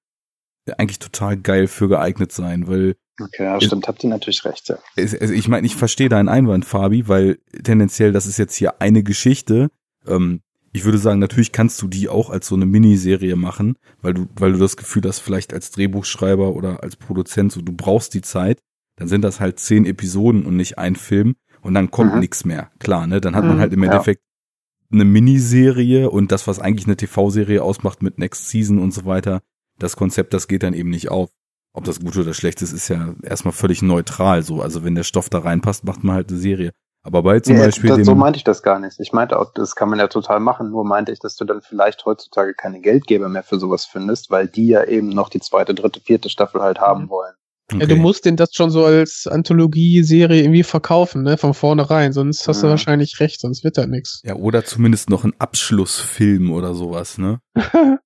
eigentlich 0.77 0.99
total 0.99 1.37
geil 1.37 1.69
für 1.69 1.89
geeignet 1.89 2.33
sein, 2.33 2.67
weil 2.67 2.97
Okay, 3.21 3.45
ja, 3.45 3.61
stimmt, 3.61 3.87
habt 3.87 4.03
ihr 4.03 4.11
natürlich 4.11 4.45
recht, 4.45 4.69
ja. 4.69 4.79
Also 4.97 5.35
ich 5.35 5.49
meine, 5.49 5.67
ich 5.67 5.77
verstehe 5.77 6.09
deinen 6.09 6.29
Einwand, 6.29 6.65
Fabi, 6.65 7.07
weil 7.09 7.39
tendenziell, 7.63 8.13
das 8.13 8.27
ist 8.27 8.39
jetzt 8.39 8.55
hier 8.55 8.81
eine 8.81 9.03
Geschichte. 9.03 9.71
Ähm, 10.07 10.41
ich 10.73 10.85
würde 10.85 10.99
sagen, 10.99 11.19
natürlich 11.19 11.53
kannst 11.53 11.83
du 11.83 11.89
die 11.89 12.09
auch 12.09 12.31
als 12.31 12.47
so 12.47 12.55
eine 12.55 12.67
Miniserie 12.67 13.37
machen, 13.37 13.77
weil 14.01 14.15
du, 14.15 14.27
weil 14.37 14.53
du 14.53 14.59
das 14.59 14.77
Gefühl 14.77 15.03
hast, 15.07 15.19
vielleicht 15.19 15.53
als 15.53 15.71
Drehbuchschreiber 15.73 16.55
oder 16.55 16.83
als 16.83 16.97
Produzent, 16.97 17.53
so 17.53 17.61
du 17.61 17.73
brauchst 17.73 18.15
die 18.15 18.23
Zeit, 18.23 18.61
dann 18.97 19.09
sind 19.09 19.23
das 19.23 19.41
halt 19.41 19.59
zehn 19.59 19.85
Episoden 19.85 20.47
und 20.47 20.57
nicht 20.57 20.79
ein 20.79 20.95
Film 20.95 21.35
und 21.63 21.75
dann 21.75 21.91
kommt 21.91 22.15
mhm. 22.15 22.21
nichts 22.21 22.45
mehr. 22.45 22.71
Klar, 22.79 23.07
ne? 23.07 23.21
Dann 23.21 23.35
hat 23.35 23.45
man 23.45 23.57
mhm, 23.57 23.61
halt 23.61 23.73
im 23.73 23.83
Endeffekt 23.83 24.23
ja. 24.23 24.97
eine 24.97 25.05
Miniserie 25.05 26.09
und 26.09 26.31
das, 26.31 26.47
was 26.47 26.61
eigentlich 26.61 26.87
eine 26.87 26.97
TV-Serie 26.97 27.63
ausmacht 27.63 28.03
mit 28.03 28.19
Next 28.19 28.49
Season 28.49 28.79
und 28.79 28.93
so 28.93 29.05
weiter, 29.05 29.43
das 29.79 29.97
Konzept, 29.97 30.35
das 30.35 30.47
geht 30.47 30.63
dann 30.63 30.75
eben 30.75 30.91
nicht 30.91 31.11
auf. 31.11 31.31
Ob 31.73 31.85
das 31.85 32.01
gut 32.01 32.17
oder 32.17 32.35
schlecht 32.35 32.63
ist, 32.63 32.73
ist 32.73 32.89
ja 32.89 33.15
erstmal 33.23 33.53
völlig 33.53 33.83
neutral 33.83 34.43
so. 34.43 34.61
Also 34.61 34.85
wenn 34.85 34.95
der 34.95 35.05
Stoff 35.05 35.29
da 35.29 35.39
reinpasst, 35.39 35.85
macht 35.85 36.03
man 36.03 36.17
halt 36.17 36.31
eine 36.31 36.39
Serie. 36.39 36.73
Aber 37.03 37.23
bei 37.23 37.41
zum 37.41 37.57
ja, 37.57 37.65
Beispiel 37.65 37.89
das, 37.89 37.99
dem 37.99 38.05
so 38.05 38.15
meinte 38.15 38.37
ich 38.37 38.45
das 38.45 38.63
gar 38.63 38.79
nicht. 38.79 39.01
Ich 39.01 39.13
meinte 39.13 39.39
auch, 39.39 39.53
das 39.55 39.75
kann 39.75 39.89
man 39.89 39.99
ja 39.99 40.09
total 40.09 40.41
machen. 40.41 40.71
Nur 40.71 40.85
meinte 40.85 41.13
ich, 41.13 41.19
dass 41.19 41.37
du 41.37 41.45
dann 41.45 41.63
vielleicht 41.63 42.05
heutzutage 42.05 42.55
keine 42.55 42.81
Geldgeber 42.81 43.29
mehr 43.29 43.43
für 43.43 43.59
sowas 43.59 43.87
findest, 43.87 44.31
weil 44.31 44.49
die 44.49 44.67
ja 44.67 44.85
eben 44.85 45.09
noch 45.09 45.31
die 45.31 45.41
zweite, 45.41 45.75
dritte, 45.75 46.01
vierte 46.01 46.29
Staffel 46.29 46.61
halt 46.61 46.79
haben 46.79 47.05
mhm. 47.05 47.11
wollen. 47.11 47.35
Okay. 47.73 47.83
Ja, 47.83 47.87
du 47.87 47.97
musst 47.97 48.25
den 48.25 48.37
das 48.37 48.51
schon 48.53 48.71
so 48.71 48.85
als 48.85 49.29
Anthologie-Serie 49.29 50.43
irgendwie 50.43 50.65
verkaufen, 50.65 51.23
ne, 51.23 51.39
von 51.39 51.55
vornherein, 51.55 52.13
sonst 52.13 52.49
hast 52.49 52.59
ja. 52.59 52.63
du 52.65 52.71
wahrscheinlich 52.71 53.21
recht, 53.21 53.41
sonst 53.41 53.63
wird 53.63 53.79
da 53.79 53.87
nichts. 53.87 54.21
Ja, 54.25 54.35
oder 54.35 54.65
zumindest 54.65 55.09
noch 55.09 55.23
ein 55.23 55.35
Abschlussfilm 55.39 56.51
oder 56.51 56.75
sowas, 56.75 57.17
ne? 57.17 57.39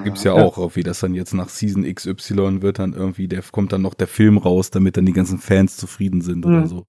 Gibt's 0.00 0.24
ja, 0.24 0.36
ja 0.36 0.42
auch, 0.42 0.76
wie 0.76 0.82
das 0.82 1.00
dann 1.00 1.14
jetzt 1.14 1.34
nach 1.34 1.48
Season 1.48 1.84
XY 1.84 2.62
wird 2.62 2.78
dann 2.78 2.92
irgendwie, 2.92 3.28
der 3.28 3.42
kommt 3.42 3.72
dann 3.72 3.82
noch 3.82 3.94
der 3.94 4.06
Film 4.06 4.38
raus, 4.38 4.70
damit 4.70 4.96
dann 4.96 5.06
die 5.06 5.12
ganzen 5.12 5.38
Fans 5.38 5.76
zufrieden 5.76 6.20
sind 6.20 6.44
mhm. 6.44 6.52
oder 6.52 6.66
so. 6.66 6.86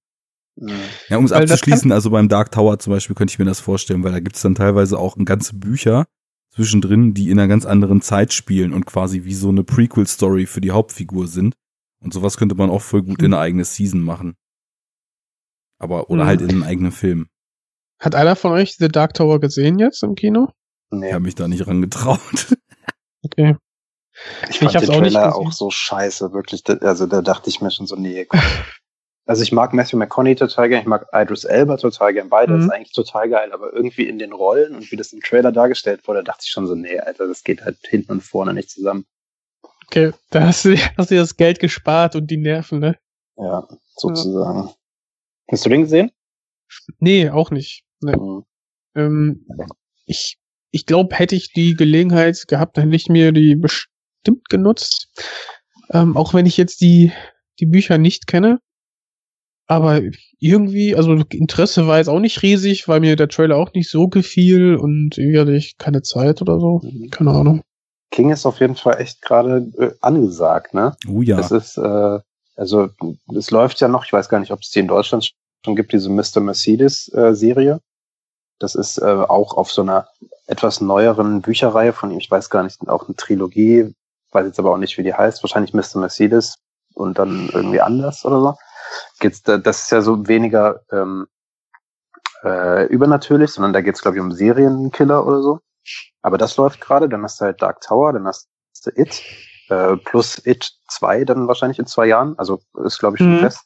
Ja, 1.09 1.17
um 1.17 1.25
es 1.25 1.31
abzuschließen, 1.31 1.91
also 1.91 2.11
beim 2.11 2.29
Dark 2.29 2.51
Tower 2.51 2.77
zum 2.77 2.93
Beispiel 2.93 3.15
könnte 3.15 3.31
ich 3.31 3.39
mir 3.39 3.45
das 3.45 3.59
vorstellen, 3.59 4.03
weil 4.03 4.11
da 4.11 4.19
gibt's 4.19 4.41
dann 4.41 4.55
teilweise 4.55 4.99
auch 4.99 5.17
ganze 5.25 5.55
Bücher 5.55 6.05
zwischendrin, 6.51 7.13
die 7.13 7.31
in 7.31 7.39
einer 7.39 7.47
ganz 7.47 7.65
anderen 7.65 8.01
Zeit 8.01 8.33
spielen 8.33 8.73
und 8.73 8.85
quasi 8.85 9.23
wie 9.23 9.33
so 9.33 9.49
eine 9.49 9.63
Prequel-Story 9.63 10.45
für 10.45 10.61
die 10.61 10.71
Hauptfigur 10.71 11.27
sind. 11.27 11.55
Und 11.99 12.13
sowas 12.13 12.37
könnte 12.37 12.55
man 12.55 12.69
auch 12.69 12.81
voll 12.81 13.01
gut 13.01 13.21
in 13.21 13.33
eine 13.33 13.39
eigene 13.39 13.63
Season 13.63 14.01
machen. 14.01 14.35
Aber, 15.79 16.09
oder 16.09 16.23
mhm. 16.23 16.27
halt 16.27 16.41
in 16.41 16.49
einem 16.49 16.63
eigenen 16.63 16.91
Film. 16.91 17.27
Hat 17.99 18.15
einer 18.15 18.35
von 18.35 18.51
euch 18.51 18.75
The 18.77 18.89
Dark 18.89 19.13
Tower 19.13 19.39
gesehen 19.39 19.79
jetzt 19.79 20.03
im 20.03 20.15
Kino? 20.15 20.49
Nee. 20.91 21.07
Ich 21.07 21.13
habe 21.13 21.23
mich 21.23 21.35
da 21.35 21.47
nicht 21.47 21.65
rangetraut. 21.65 22.55
Okay. 23.23 23.55
Ich 24.49 24.59
fand 24.59 24.75
ich 24.75 24.81
den 24.81 24.89
Trailer 24.89 25.35
auch, 25.35 25.47
auch, 25.47 25.51
so 25.51 25.71
scheiße, 25.71 26.33
wirklich. 26.33 26.63
Also 26.81 27.07
da 27.07 27.21
dachte 27.21 27.49
ich 27.49 27.61
mir 27.61 27.71
schon 27.71 27.87
so, 27.87 27.95
nee, 27.95 28.25
komm. 28.25 28.39
Also 29.25 29.41
ich 29.41 29.53
mag 29.53 29.71
Matthew 29.73 29.95
McConaughey 29.97 30.35
total 30.35 30.67
gern, 30.67 30.81
ich 30.81 30.85
mag 30.85 31.07
Idris 31.13 31.45
Elba 31.45 31.77
total 31.77 32.13
gern, 32.13 32.27
beide 32.27 32.53
mhm. 32.53 32.63
ist 32.63 32.69
eigentlich 32.69 32.91
total 32.91 33.29
geil, 33.29 33.53
aber 33.53 33.71
irgendwie 33.71 34.05
in 34.05 34.19
den 34.19 34.33
Rollen 34.33 34.75
und 34.75 34.91
wie 34.91 34.97
das 34.97 35.13
im 35.13 35.21
Trailer 35.21 35.53
dargestellt 35.53 36.05
wurde, 36.09 36.25
dachte 36.25 36.41
ich 36.43 36.51
schon 36.51 36.67
so, 36.67 36.75
nee, 36.75 36.99
Alter, 36.99 37.29
das 37.29 37.45
geht 37.45 37.63
halt 37.63 37.77
hinten 37.87 38.11
und 38.11 38.21
vorne 38.21 38.53
nicht 38.53 38.69
zusammen. 38.69 39.05
Okay, 39.87 40.11
da 40.29 40.47
hast 40.47 40.65
du, 40.65 40.75
hast 40.97 41.09
du 41.09 41.15
das 41.15 41.37
Geld 41.37 41.59
gespart 41.59 42.17
und 42.17 42.27
die 42.27 42.37
Nerven, 42.37 42.79
ne? 42.79 42.97
Ja, 43.37 43.65
sozusagen. 43.95 44.67
Ja. 44.67 44.75
Hast 45.51 45.65
du 45.65 45.69
den 45.69 45.83
gesehen? 45.83 46.11
Nee, 46.99 47.29
auch 47.29 47.49
nicht. 47.49 47.85
Nee. 48.01 48.17
Mhm. 48.17 48.43
Ähm, 48.95 49.47
ich 50.05 50.37
ich 50.73 50.87
glaube, 50.87 51.15
hätte 51.15 51.35
ich 51.35 51.53
die 51.53 51.75
Gelegenheit 51.75 52.47
gehabt, 52.47 52.77
dann 52.77 52.85
hätte 52.85 52.95
ich 52.95 53.07
mir 53.07 53.31
die 53.31 53.55
bestimmt 53.55 54.49
genutzt. 54.49 55.07
Ähm, 55.91 56.17
auch 56.17 56.33
wenn 56.33 56.47
ich 56.47 56.57
jetzt 56.57 56.81
die, 56.81 57.11
die 57.59 57.67
Bücher 57.67 57.99
nicht 57.99 58.25
kenne. 58.25 58.59
Aber 59.67 60.01
irgendwie, 60.39 60.95
also 60.95 61.13
Interesse 61.31 61.85
war 61.87 61.99
jetzt 61.99 62.09
auch 62.09 62.19
nicht 62.19 62.41
riesig, 62.41 62.87
weil 62.87 63.01
mir 63.01 63.15
der 63.15 63.29
Trailer 63.29 63.55
auch 63.55 63.71
nicht 63.73 63.89
so 63.89 64.07
gefiel 64.07 64.75
und 64.75 65.17
irgendwie 65.17 65.39
hatte 65.39 65.55
ich 65.55 65.77
keine 65.77 66.01
Zeit 66.01 66.41
oder 66.41 66.59
so. 66.59 66.81
Mhm. 66.83 67.09
Keine 67.11 67.31
Ahnung. 67.31 67.61
King 68.09 68.31
ist 68.31 68.47
auf 68.47 68.59
jeden 68.59 68.75
Fall 68.75 68.99
echt 68.99 69.21
gerade 69.21 69.71
äh, 69.77 69.91
angesagt, 70.01 70.73
ne? 70.73 70.95
Oh 71.07 71.21
ja. 71.21 71.39
Es 71.39 71.51
ist, 71.51 71.77
äh, 71.77 72.19
also 72.55 72.89
es 73.35 73.51
läuft 73.51 73.79
ja 73.79 73.87
noch, 73.87 74.05
ich 74.05 74.13
weiß 74.13 74.27
gar 74.27 74.39
nicht, 74.39 74.51
ob 74.51 74.61
es 74.61 74.71
die 74.71 74.79
in 74.79 74.87
Deutschland 74.87 75.31
schon 75.63 75.75
gibt, 75.75 75.93
diese 75.93 76.09
Mr. 76.09 76.39
Mercedes 76.39 77.13
äh, 77.13 77.35
Serie. 77.35 77.79
Das 78.59 78.73
ist 78.75 78.97
äh, 78.97 79.05
auch 79.05 79.55
auf 79.55 79.71
so 79.71 79.83
einer 79.83 80.07
etwas 80.47 80.81
neueren 80.81 81.41
Bücherreihe 81.41 81.93
von 81.93 82.11
ihm. 82.11 82.17
Ich 82.17 82.29
weiß 82.29 82.49
gar 82.49 82.63
nicht, 82.63 82.87
auch 82.87 83.07
eine 83.07 83.15
Trilogie. 83.15 83.93
Weiß 84.31 84.45
jetzt 84.45 84.59
aber 84.59 84.71
auch 84.71 84.77
nicht, 84.77 84.97
wie 84.97 85.03
die 85.03 85.13
heißt. 85.13 85.43
Wahrscheinlich 85.43 85.73
Mr. 85.73 85.99
Mercedes 85.99 86.55
und 86.93 87.17
dann 87.17 87.49
irgendwie 87.53 87.81
anders 87.81 88.25
oder 88.25 88.39
so. 88.39 88.55
Geht's 89.19 89.41
da, 89.43 89.57
das 89.57 89.83
ist 89.83 89.91
ja 89.91 90.01
so 90.01 90.27
weniger 90.27 90.81
ähm, 90.91 91.27
äh, 92.43 92.85
übernatürlich, 92.87 93.51
sondern 93.51 93.73
da 93.73 93.81
geht's 93.81 94.01
glaube 94.01 94.17
ich 94.17 94.23
um 94.23 94.31
Serienkiller 94.31 95.25
oder 95.25 95.41
so. 95.41 95.59
Aber 96.21 96.37
das 96.37 96.57
läuft 96.57 96.81
gerade. 96.81 97.09
Dann 97.09 97.23
hast 97.23 97.39
du 97.39 97.45
halt 97.45 97.61
Dark 97.61 97.81
Tower, 97.81 98.13
dann 98.13 98.27
hast 98.27 98.49
du 98.83 98.91
It 98.95 99.21
äh, 99.69 99.97
plus 99.97 100.45
It 100.45 100.71
2 100.89 101.25
dann 101.25 101.47
wahrscheinlich 101.47 101.79
in 101.79 101.85
zwei 101.85 102.07
Jahren. 102.07 102.37
Also 102.37 102.61
ist 102.83 102.99
glaube 102.99 103.15
ich 103.17 103.23
schon 103.23 103.37
mhm. 103.37 103.39
fest. 103.39 103.61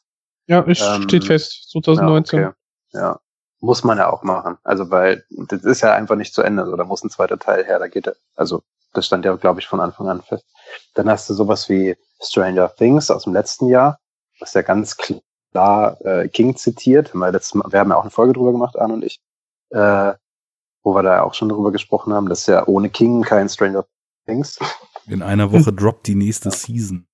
Ja, 0.47 0.63
es 0.65 0.81
ähm, 0.81 1.03
steht 1.03 1.25
fest. 1.25 1.69
2019. 1.71 2.39
Ja, 2.39 2.47
okay. 2.47 2.55
ja, 2.93 3.19
muss 3.59 3.83
man 3.83 3.97
ja 3.97 4.11
auch 4.11 4.23
machen. 4.23 4.57
Also, 4.63 4.89
weil 4.91 5.23
das 5.29 5.63
ist 5.63 5.81
ja 5.81 5.93
einfach 5.93 6.15
nicht 6.15 6.33
zu 6.33 6.41
Ende. 6.41 6.65
So, 6.65 6.75
da 6.75 6.83
muss 6.83 7.03
ein 7.03 7.09
zweiter 7.09 7.39
Teil 7.39 7.65
her. 7.65 7.79
Da 7.79 7.87
geht, 7.87 8.11
also, 8.35 8.61
das 8.93 9.05
stand 9.05 9.25
ja, 9.25 9.35
glaube 9.35 9.59
ich, 9.59 9.67
von 9.67 9.79
Anfang 9.79 10.07
an 10.07 10.21
fest. 10.21 10.45
Dann 10.93 11.09
hast 11.09 11.29
du 11.29 11.33
sowas 11.33 11.69
wie 11.69 11.95
Stranger 12.21 12.73
Things 12.75 13.11
aus 13.11 13.23
dem 13.23 13.33
letzten 13.33 13.67
Jahr, 13.67 13.99
was 14.39 14.53
ja 14.53 14.61
ganz 14.61 14.97
klar 14.97 15.99
äh, 16.05 16.27
King 16.29 16.55
zitiert. 16.55 17.13
Wir, 17.13 17.31
letztes 17.31 17.55
Mal, 17.55 17.71
wir 17.71 17.79
haben 17.79 17.89
ja 17.89 17.97
auch 17.97 18.01
eine 18.01 18.11
Folge 18.11 18.33
drüber 18.33 18.51
gemacht, 18.51 18.77
Arne 18.77 18.93
und 18.93 19.03
ich, 19.03 19.19
äh, 19.69 20.13
wo 20.83 20.95
wir 20.95 21.03
da 21.03 21.21
auch 21.21 21.33
schon 21.33 21.49
drüber 21.49 21.71
gesprochen 21.71 22.13
haben, 22.13 22.29
dass 22.29 22.45
ja 22.47 22.65
ohne 22.67 22.89
King 22.89 23.23
kein 23.23 23.49
Stranger 23.49 23.85
Things. 24.25 24.59
In 25.07 25.21
einer 25.21 25.51
Woche 25.51 25.71
droppt 25.73 26.07
die 26.07 26.15
nächste 26.15 26.51
Season. 26.51 27.07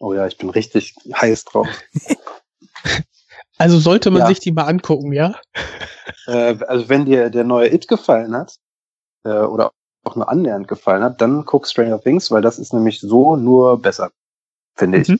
Oh 0.00 0.12
ja, 0.14 0.26
ich 0.26 0.36
bin 0.38 0.50
richtig 0.50 0.96
heiß 1.14 1.44
drauf. 1.44 1.68
Also 3.62 3.78
sollte 3.78 4.10
man 4.10 4.22
Ja. 4.22 4.28
sich 4.28 4.40
die 4.40 4.52
mal 4.52 4.64
angucken, 4.64 5.12
ja? 5.12 5.34
äh, 6.26 6.56
also 6.66 6.88
wenn 6.88 7.04
dir 7.04 7.30
der 7.30 7.44
neue 7.44 7.72
It 7.72 7.88
gefallen 7.88 8.34
hat, 8.34 8.56
äh, 9.24 9.30
oder 9.30 9.72
auch 10.04 10.16
nur 10.16 10.28
annähernd 10.28 10.68
gefallen 10.68 11.02
hat, 11.02 11.20
dann 11.20 11.44
guck 11.44 11.66
Stranger 11.66 12.00
Things, 12.00 12.30
weil 12.30 12.42
das 12.42 12.58
ist 12.58 12.72
nämlich 12.72 13.00
so 13.00 13.36
nur 13.36 13.80
besser, 13.80 14.10
finde 14.76 14.98
ich. 14.98 15.08
Mhm. 15.08 15.18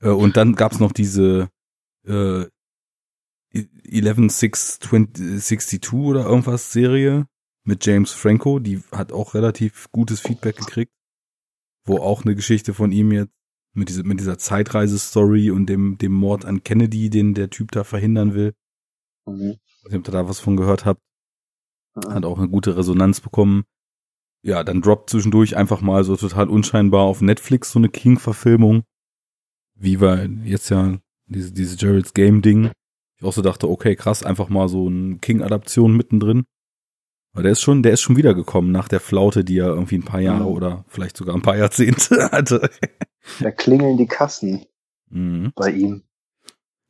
Äh, 0.00 0.10
und 0.10 0.36
dann 0.36 0.54
gab's 0.54 0.80
noch 0.80 0.92
diese 0.92 1.48
äh, 2.06 2.44
11662 3.52 5.92
oder 5.92 6.26
irgendwas 6.26 6.72
Serie 6.72 7.26
mit 7.64 7.84
James 7.84 8.12
Franco, 8.12 8.58
die 8.58 8.82
hat 8.92 9.12
auch 9.12 9.34
relativ 9.34 9.90
gutes 9.90 10.20
Feedback 10.20 10.56
gekriegt, 10.56 10.92
wo 11.84 11.98
auch 11.98 12.24
eine 12.24 12.34
Geschichte 12.34 12.74
von 12.74 12.92
ihm 12.92 13.12
jetzt 13.12 13.32
mit, 13.78 13.88
diese, 13.88 14.02
mit 14.04 14.20
dieser 14.20 14.38
Zeitreise-Story 14.38 15.50
und 15.50 15.66
dem, 15.66 15.98
dem 15.98 16.12
Mord 16.12 16.44
an 16.44 16.62
Kennedy, 16.62 17.10
den 17.10 17.34
der 17.34 17.50
Typ 17.50 17.72
da 17.72 17.84
verhindern 17.84 18.34
will. 18.34 18.54
Mhm. 19.26 19.56
Ich 19.64 19.84
weiß 19.84 19.92
nicht, 19.92 20.00
ob 20.00 20.08
ihr 20.08 20.12
da 20.12 20.28
was 20.28 20.40
von 20.40 20.56
gehört 20.56 20.84
habt. 20.84 21.00
Hat 22.08 22.24
auch 22.24 22.38
eine 22.38 22.48
gute 22.48 22.76
Resonanz 22.76 23.20
bekommen. 23.20 23.64
Ja, 24.42 24.62
dann 24.62 24.82
droppt 24.82 25.10
zwischendurch 25.10 25.56
einfach 25.56 25.80
mal 25.80 26.04
so 26.04 26.16
total 26.16 26.48
unscheinbar 26.48 27.02
auf 27.02 27.20
Netflix 27.20 27.72
so 27.72 27.78
eine 27.78 27.88
King-Verfilmung. 27.88 28.84
Wie 29.74 30.00
war 30.00 30.24
jetzt 30.24 30.68
ja 30.70 30.98
diese, 31.28 31.52
diese 31.52 31.76
Gerald's 31.76 32.14
Game-Ding. 32.14 32.70
Ich 33.16 33.24
auch 33.24 33.32
so 33.32 33.42
dachte, 33.42 33.68
okay, 33.68 33.96
krass, 33.96 34.22
einfach 34.22 34.48
mal 34.48 34.68
so 34.68 34.86
eine 34.86 35.18
King-Adaption 35.18 35.96
mittendrin. 35.96 36.44
Aber 37.34 37.42
der 37.42 37.52
ist 37.52 37.60
schon, 37.60 37.82
der 37.82 37.92
ist 37.92 38.00
schon 38.00 38.16
wiedergekommen 38.16 38.72
nach 38.72 38.88
der 38.88 39.00
Flaute, 39.00 39.44
die 39.44 39.58
er 39.58 39.68
irgendwie 39.68 39.96
ein 39.98 40.04
paar 40.04 40.20
Jahre 40.20 40.40
Mhm. 40.44 40.46
oder 40.56 40.84
vielleicht 40.88 41.16
sogar 41.16 41.34
ein 41.34 41.42
paar 41.42 41.56
Jahrzehnte 41.56 42.30
hatte. 42.32 42.68
Da 43.40 43.50
klingeln 43.50 43.96
die 43.96 44.06
Kassen 44.06 44.64
Mhm. 45.10 45.52
bei 45.54 45.70
ihm. 45.70 46.02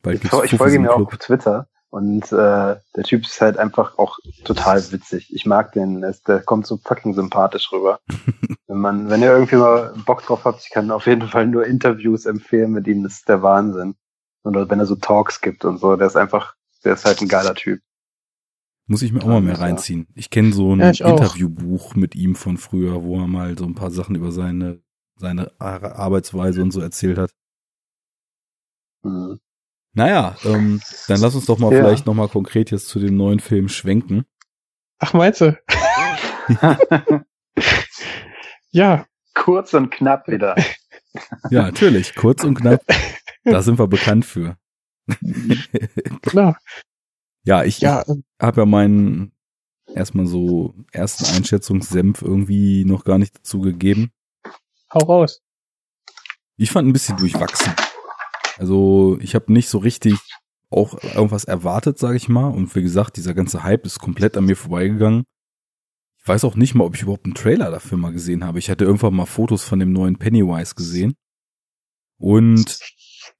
Bald 0.03 0.24
Ich, 0.24 0.33
ich 0.53 0.57
folge 0.57 0.77
ihm 0.77 0.85
ja 0.85 0.92
auch 0.92 1.07
auf 1.07 1.16
Twitter 1.18 1.68
und 1.90 2.24
äh, 2.33 2.77
der 2.96 3.05
Typ 3.05 3.24
ist 3.24 3.40
halt 3.40 3.59
einfach 3.59 3.98
auch 3.98 4.18
total 4.44 4.81
witzig. 4.92 5.33
Ich 5.35 5.44
mag 5.44 5.72
den, 5.72 6.01
der 6.03 6.11
ist- 6.11 6.29
der 6.29 6.40
kommt 6.40 6.66
so 6.66 6.79
fucking 6.79 7.14
sympathisch 7.14 7.70
rüber. 7.72 8.01
wenn 8.68 8.79
man, 8.79 9.11
wenn 9.11 9.22
ihr 9.22 9.33
irgendwie 9.33 9.57
mal 9.57 9.92
Bock 10.07 10.22
drauf 10.22 10.44
habt, 10.44 10.62
ich 10.64 10.70
kann 10.70 10.90
auf 10.90 11.07
jeden 11.07 11.29
Fall 11.29 11.46
nur 11.46 11.66
Interviews 11.66 12.27
empfehlen 12.27 12.70
mit 12.72 12.87
ihm, 12.87 13.03
das 13.03 13.14
ist 13.14 13.29
der 13.29 13.42
Wahnsinn. 13.42 13.96
Oder 14.44 14.70
wenn 14.70 14.79
er 14.79 14.87
so 14.87 14.94
Talks 14.96 15.40
gibt 15.40 15.64
und 15.64 15.79
so, 15.79 15.96
der 15.96 16.07
ist 16.07 16.16
einfach, 16.16 16.55
der 16.85 16.94
ist 16.94 17.05
halt 17.05 17.20
ein 17.20 17.29
geiler 17.29 17.55
Typ. 17.55 17.81
Muss 18.88 19.03
ich 19.03 19.12
mir 19.12 19.20
auch 19.22 19.27
mal 19.27 19.40
mehr 19.42 19.61
reinziehen. 19.61 20.07
Ich 20.14 20.31
kenne 20.31 20.53
so 20.53 20.74
ein 20.74 20.81
Ja. 20.81 20.88
Interviewbuch 21.11 21.94
mit 21.94 22.14
ihm 22.14 22.35
von 22.35 22.57
früher, 22.57 23.03
wo 23.05 23.20
er 23.20 23.27
mal 23.29 23.57
so 23.57 23.64
ein 23.66 23.74
paar 23.74 23.90
Sachen 23.90 24.16
über 24.16 24.33
seine, 24.33 24.81
seine 25.16 25.53
Ar- 25.61 25.96
Arbeitsweise 25.96 26.62
und 26.62 26.70
so 26.72 26.81
erzählt 26.81 27.18
hat. 27.18 27.31
Mhm. 29.03 29.38
Naja, 29.94 30.37
ähm, 30.44 30.81
dann 31.07 31.20
lass 31.20 31.35
uns 31.35 31.46
doch 31.46 31.59
mal 31.59 31.72
Ja. 31.72 31.79
vielleicht 31.81 32.07
noch 32.07 32.14
mal 32.14 32.29
konkret 32.29 32.70
jetzt 32.70 32.88
zu 32.88 32.98
dem 32.98 33.16
neuen 33.16 33.40
Film 33.40 33.68
schwenken. 33.68 34.24
Ach, 34.98 35.12
meinst 35.12 35.40
du? 35.42 35.57
Ja, 38.70 39.07
Kurz 39.35 39.72
und 39.74 39.90
knapp 39.90 40.29
wieder. 40.29 40.57
Ja, 41.51 41.62
natürlich, 41.62 42.14
kurz 42.14 42.44
und 42.44 42.55
knapp. 42.55 42.83
Da 43.44 43.62
sind 43.62 43.79
wir 43.79 43.87
bekannt 43.88 44.24
für. 44.27 44.57
klar. 46.22 46.59
Ja, 47.48 47.64
ich 47.64 47.80
Ja, 47.80 48.04
ähm, 48.06 48.24
habe 48.38 48.61
ja 48.61 48.66
meinen 48.66 49.32
erstmal 49.94 50.26
so 50.26 50.74
ersten 50.92 51.24
Einschätzungssenf 51.34 52.20
irgendwie 52.20 52.84
noch 52.84 53.04
gar 53.04 53.16
nicht 53.16 53.38
dazu 53.38 53.61
gegeben. 53.62 54.11
hau 54.92 54.98
raus. 54.98 55.40
Ich 56.58 56.70
fand 56.70 56.87
ein 56.87 56.92
bisschen 56.92 57.16
durchwachsen. 57.16 57.72
Also 58.58 59.16
ich 59.22 59.34
habe 59.34 59.50
nicht 59.50 59.70
so 59.70 59.78
richtig 59.78 60.18
auch 60.68 61.02
irgendwas 61.02 61.44
erwartet, 61.44 61.98
sage 61.98 62.18
ich 62.18 62.28
mal. 62.28 62.48
Und 62.48 62.74
wie 62.74 62.82
gesagt, 62.82 63.16
dieser 63.16 63.32
ganze 63.32 63.62
Hype 63.62 63.87
ist 63.87 63.98
komplett 63.98 64.37
an 64.37 64.44
mir 64.44 64.56
vorbeigegangen. 64.56 65.24
Ich 66.20 66.28
weiß 66.28 66.44
auch 66.44 66.54
nicht 66.54 66.74
mal, 66.74 66.84
ob 66.84 66.96
ich 66.96 67.02
überhaupt 67.02 67.24
einen 67.24 67.34
Trailer 67.34 67.70
dafür 67.70 67.96
mal 67.96 68.12
gesehen 68.12 68.44
habe. 68.44 68.58
Ich 68.58 68.68
hatte 68.68 68.84
irgendwann 68.84 69.14
mal 69.14 69.24
Fotos 69.24 69.64
von 69.64 69.78
dem 69.78 69.94
neuen 69.94 70.18
Pennywise 70.18 70.74
gesehen. 70.74 71.14
Und 72.18 72.78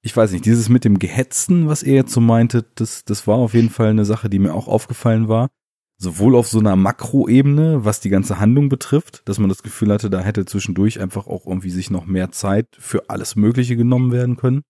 ich 0.01 0.15
weiß 0.15 0.31
nicht, 0.31 0.45
dieses 0.45 0.69
mit 0.69 0.85
dem 0.85 0.99
Gehetzten, 0.99 1.67
was 1.67 1.83
ihr 1.83 1.95
jetzt 1.95 2.13
so 2.13 2.21
meintet, 2.21 2.67
das, 2.75 3.03
das 3.03 3.27
war 3.27 3.37
auf 3.37 3.53
jeden 3.53 3.69
Fall 3.69 3.89
eine 3.89 4.05
Sache, 4.05 4.29
die 4.29 4.39
mir 4.39 4.53
auch 4.53 4.67
aufgefallen 4.67 5.27
war. 5.27 5.49
Sowohl 5.97 6.35
auf 6.35 6.47
so 6.47 6.59
einer 6.59 6.77
Makroebene, 6.77 7.83
was 7.83 7.99
die 7.99 8.09
ganze 8.09 8.39
Handlung 8.39 8.69
betrifft, 8.69 9.27
dass 9.27 9.37
man 9.37 9.49
das 9.49 9.63
Gefühl 9.63 9.91
hatte, 9.91 10.09
da 10.09 10.21
hätte 10.21 10.45
zwischendurch 10.45 11.01
einfach 11.01 11.27
auch 11.27 11.45
irgendwie 11.45 11.71
sich 11.71 11.91
noch 11.91 12.05
mehr 12.05 12.31
Zeit 12.31 12.67
für 12.79 13.09
alles 13.09 13.35
Mögliche 13.35 13.75
genommen 13.75 14.13
werden 14.13 14.37
können. 14.37 14.61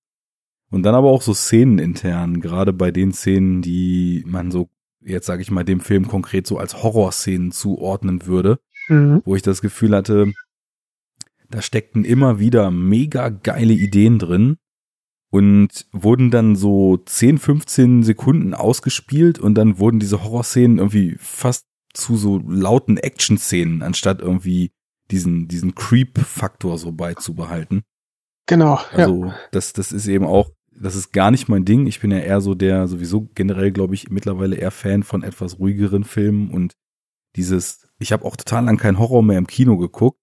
Und 0.71 0.83
dann 0.83 0.95
aber 0.95 1.09
auch 1.09 1.21
so 1.21 1.35
Szenen 1.35 1.77
intern, 1.77 2.41
gerade 2.41 2.73
bei 2.73 2.89
den 2.89 3.13
Szenen, 3.13 3.61
die 3.61 4.23
man 4.25 4.49
so, 4.49 4.69
jetzt 5.01 5.27
sage 5.27 5.43
ich 5.43 5.51
mal, 5.51 5.63
dem 5.63 5.81
Film 5.81 6.07
konkret 6.07 6.47
so 6.47 6.57
als 6.57 6.81
Horrorszenen 6.81 7.51
zuordnen 7.51 8.25
würde 8.25 8.59
Mhm. 8.89 9.21
wo 9.23 9.35
ich 9.35 9.41
das 9.43 9.61
Gefühl 9.61 9.95
hatte, 9.95 10.33
da 11.49 11.61
steckten 11.61 12.03
immer 12.03 12.39
wieder 12.39 12.71
mega 12.71 13.29
geile 13.29 13.73
Ideen 13.73 14.19
drin 14.19 14.57
und 15.31 15.85
wurden 15.91 16.31
dann 16.31 16.55
so 16.55 16.97
10, 16.97 17.37
15 17.37 18.03
Sekunden 18.03 18.53
ausgespielt 18.53 19.39
und 19.39 19.55
dann 19.55 19.77
wurden 19.77 19.99
diese 19.99 20.23
Horrorszenen 20.23 20.79
irgendwie 20.79 21.15
fast 21.19 21.67
zu 21.93 22.17
so 22.17 22.39
lauten 22.47 22.97
Action-Szenen, 22.97 23.81
anstatt 23.81 24.21
irgendwie 24.21 24.71
diesen, 25.11 25.47
diesen 25.47 25.75
Creep-Faktor 25.75 26.77
so 26.77 26.91
beizubehalten. 26.91 27.83
Genau. 28.47 28.79
ja. 28.93 28.97
Also 28.97 29.33
das, 29.51 29.73
das 29.73 29.91
ist 29.91 30.07
eben 30.07 30.25
auch, 30.25 30.51
das 30.71 30.95
ist 30.95 31.11
gar 31.11 31.29
nicht 31.29 31.49
mein 31.49 31.65
Ding. 31.65 31.87
Ich 31.87 31.99
bin 31.99 32.11
ja 32.11 32.19
eher 32.19 32.41
so 32.41 32.55
der, 32.55 32.87
sowieso 32.87 33.29
generell, 33.35 33.71
glaube 33.71 33.95
ich, 33.95 34.09
mittlerweile 34.09 34.55
eher 34.55 34.71
Fan 34.71 35.03
von 35.03 35.23
etwas 35.23 35.59
ruhigeren 35.59 36.03
Filmen 36.03 36.49
und 36.49 36.73
dieses, 37.35 37.87
ich 37.99 38.11
habe 38.11 38.25
auch 38.25 38.35
total 38.35 38.65
lang 38.65 38.77
keinen 38.77 38.97
Horror 38.97 39.21
mehr 39.21 39.37
im 39.37 39.45
Kino 39.45 39.77
geguckt 39.77 40.19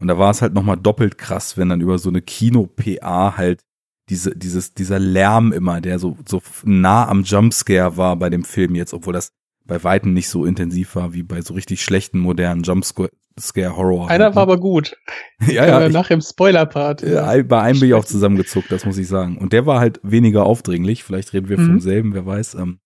und 0.00 0.08
da 0.08 0.18
war 0.18 0.30
es 0.30 0.42
halt 0.42 0.54
nochmal 0.54 0.78
doppelt 0.78 1.18
krass, 1.18 1.56
wenn 1.56 1.68
dann 1.68 1.80
über 1.80 1.98
so 1.98 2.08
eine 2.08 2.22
Kino-PA 2.22 3.36
halt 3.36 3.62
diese, 4.10 4.36
dieses, 4.36 4.74
dieser 4.74 4.98
Lärm 4.98 5.52
immer, 5.52 5.80
der 5.80 5.98
so, 5.98 6.18
so 6.26 6.42
nah 6.64 7.08
am 7.08 7.22
Jumpscare 7.22 7.96
war 7.96 8.16
bei 8.16 8.28
dem 8.28 8.44
Film 8.44 8.74
jetzt, 8.74 8.92
obwohl 8.92 9.12
das 9.14 9.32
bei 9.64 9.82
Weitem 9.84 10.12
nicht 10.12 10.28
so 10.28 10.44
intensiv 10.44 10.96
war 10.96 11.14
wie 11.14 11.22
bei 11.22 11.40
so 11.42 11.54
richtig 11.54 11.82
schlechten 11.84 12.18
modernen 12.18 12.64
Jumpscare-Horror. 12.64 14.10
Einer 14.10 14.34
war 14.34 14.42
aber 14.42 14.58
gut. 14.58 14.96
ja, 15.40 15.64
ja, 15.64 15.80
ja, 15.80 15.86
ich, 15.86 15.92
nach 15.92 16.10
im 16.10 16.20
Spoiler-Part. 16.20 17.02
ja, 17.02 17.40
bei 17.44 17.60
einem 17.62 17.78
bin 17.78 17.88
ich 17.88 17.94
auch 17.94 18.04
zusammengezuckt, 18.04 18.72
das 18.72 18.84
muss 18.84 18.98
ich 18.98 19.06
sagen. 19.06 19.38
Und 19.38 19.52
der 19.52 19.66
war 19.66 19.78
halt 19.78 20.00
weniger 20.02 20.44
aufdringlich. 20.44 21.04
Vielleicht 21.04 21.32
reden 21.32 21.48
wir 21.48 21.58
Mhm. 21.58 21.66
vom 21.66 21.80
selben, 21.80 22.14
wer 22.14 22.26
weiß. 22.26 22.54
Ähm, 22.54 22.80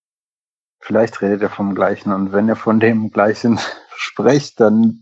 Vielleicht 0.80 1.22
redet 1.22 1.40
ihr 1.40 1.48
vom 1.48 1.74
gleichen 1.74 2.12
und 2.12 2.32
wenn 2.32 2.48
ihr 2.48 2.56
von 2.56 2.78
dem 2.78 3.10
gleichen 3.10 3.58
sprecht, 3.96 4.60
dann 4.60 5.00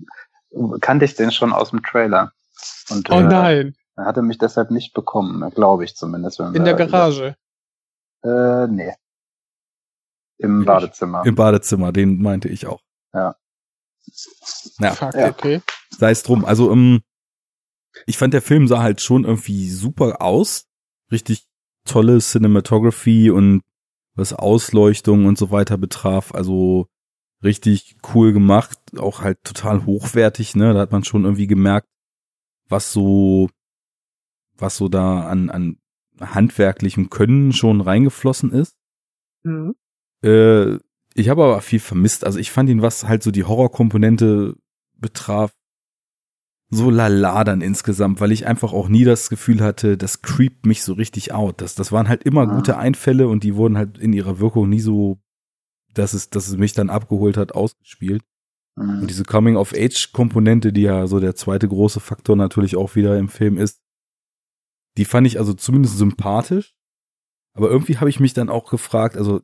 kannte 0.80 1.04
ich 1.04 1.16
den 1.16 1.32
schon 1.32 1.52
aus 1.52 1.70
dem 1.70 1.82
Trailer. 1.82 2.30
Und 2.90 3.10
Oh 3.10 3.18
äh, 3.18 3.22
nein, 3.24 3.74
er 3.96 4.04
hatte 4.06 4.22
mich 4.22 4.38
deshalb 4.38 4.70
nicht 4.70 4.94
bekommen, 4.94 5.48
glaube 5.50 5.84
ich 5.84 5.94
zumindest. 5.94 6.38
Wenn 6.38 6.54
in 6.54 6.64
der 6.64 6.74
Garage. 6.74 7.36
Über, 8.22 8.64
äh, 8.64 8.68
nee. 8.68 8.94
Im? 10.38 10.64
Badezimmer. 10.64 11.24
Im 11.24 11.34
Badezimmer, 11.34 11.92
den 11.92 12.20
meinte 12.20 12.48
ich 12.48 12.66
auch. 12.66 12.82
Ja. 13.12 13.36
Ja, 14.78 14.94
Fuck, 14.94 15.14
ja. 15.14 15.28
okay. 15.28 15.62
sei 15.90 16.10
es 16.10 16.22
drum. 16.22 16.44
Also, 16.44 16.72
ähm, 16.72 17.02
ich 18.06 18.18
fand, 18.18 18.34
der 18.34 18.42
Film 18.42 18.66
sah 18.66 18.82
halt 18.82 19.00
schon 19.00 19.24
irgendwie 19.24 19.68
super 19.68 20.20
aus. 20.22 20.66
Richtig 21.10 21.46
tolle 21.84 22.18
Cinematography 22.18 23.30
und 23.30 23.62
was 24.14 24.32
Ausleuchtung 24.32 25.26
und 25.26 25.38
so 25.38 25.50
weiter 25.50 25.78
betraf. 25.78 26.34
Also 26.34 26.86
richtig 27.42 27.96
cool 28.14 28.32
gemacht, 28.32 28.78
auch 28.98 29.20
halt 29.20 29.42
total 29.44 29.84
hochwertig, 29.84 30.54
ne? 30.54 30.74
Da 30.74 30.80
hat 30.80 30.92
man 30.92 31.04
schon 31.04 31.24
irgendwie 31.24 31.46
gemerkt, 31.46 31.88
was 32.68 32.92
so, 32.92 33.48
was 34.58 34.76
so 34.76 34.88
da 34.88 35.26
an, 35.26 35.50
an 35.50 35.76
handwerklichem 36.20 37.10
Können 37.10 37.52
schon 37.52 37.80
reingeflossen 37.80 38.52
ist. 38.52 38.76
Mhm. 39.42 39.74
Äh, 40.24 40.76
ich 41.14 41.28
habe 41.28 41.44
aber 41.44 41.60
viel 41.60 41.80
vermisst. 41.80 42.24
Also 42.24 42.38
ich 42.38 42.50
fand 42.50 42.70
ihn, 42.70 42.82
was 42.82 43.04
halt 43.08 43.22
so 43.22 43.30
die 43.30 43.44
Horrorkomponente 43.44 44.54
betraf, 44.96 45.52
so 46.70 46.88
lala 46.90 47.44
dann 47.44 47.60
insgesamt, 47.60 48.20
weil 48.20 48.32
ich 48.32 48.46
einfach 48.46 48.72
auch 48.72 48.88
nie 48.88 49.04
das 49.04 49.28
Gefühl 49.28 49.60
hatte, 49.60 49.98
das 49.98 50.22
creept 50.22 50.64
mich 50.64 50.82
so 50.84 50.94
richtig 50.94 51.34
out. 51.34 51.60
Das, 51.60 51.74
das 51.74 51.92
waren 51.92 52.08
halt 52.08 52.22
immer 52.22 52.42
Ah. 52.42 52.54
gute 52.56 52.78
Einfälle 52.78 53.28
und 53.28 53.42
die 53.44 53.56
wurden 53.56 53.76
halt 53.76 53.98
in 53.98 54.14
ihrer 54.14 54.38
Wirkung 54.38 54.70
nie 54.70 54.80
so, 54.80 55.18
dass 55.92 56.14
es, 56.14 56.30
dass 56.30 56.48
es 56.48 56.56
mich 56.56 56.72
dann 56.72 56.88
abgeholt 56.88 57.36
hat, 57.36 57.52
ausgespielt. 57.54 58.22
Und 58.76 59.02
Mhm. 59.02 59.06
diese 59.06 59.24
Coming-of-Age-Komponente, 59.24 60.72
die 60.72 60.82
ja 60.82 61.06
so 61.06 61.20
der 61.20 61.34
zweite 61.34 61.68
große 61.68 62.00
Faktor 62.00 62.36
natürlich 62.36 62.76
auch 62.76 62.94
wieder 62.96 63.18
im 63.18 63.28
Film 63.28 63.58
ist, 63.58 63.81
die 64.96 65.04
fand 65.04 65.26
ich 65.26 65.38
also 65.38 65.54
zumindest 65.54 65.98
sympathisch. 65.98 66.74
Aber 67.54 67.70
irgendwie 67.70 67.98
habe 67.98 68.08
ich 68.10 68.20
mich 68.20 68.34
dann 68.34 68.48
auch 68.48 68.70
gefragt, 68.70 69.16
also 69.16 69.40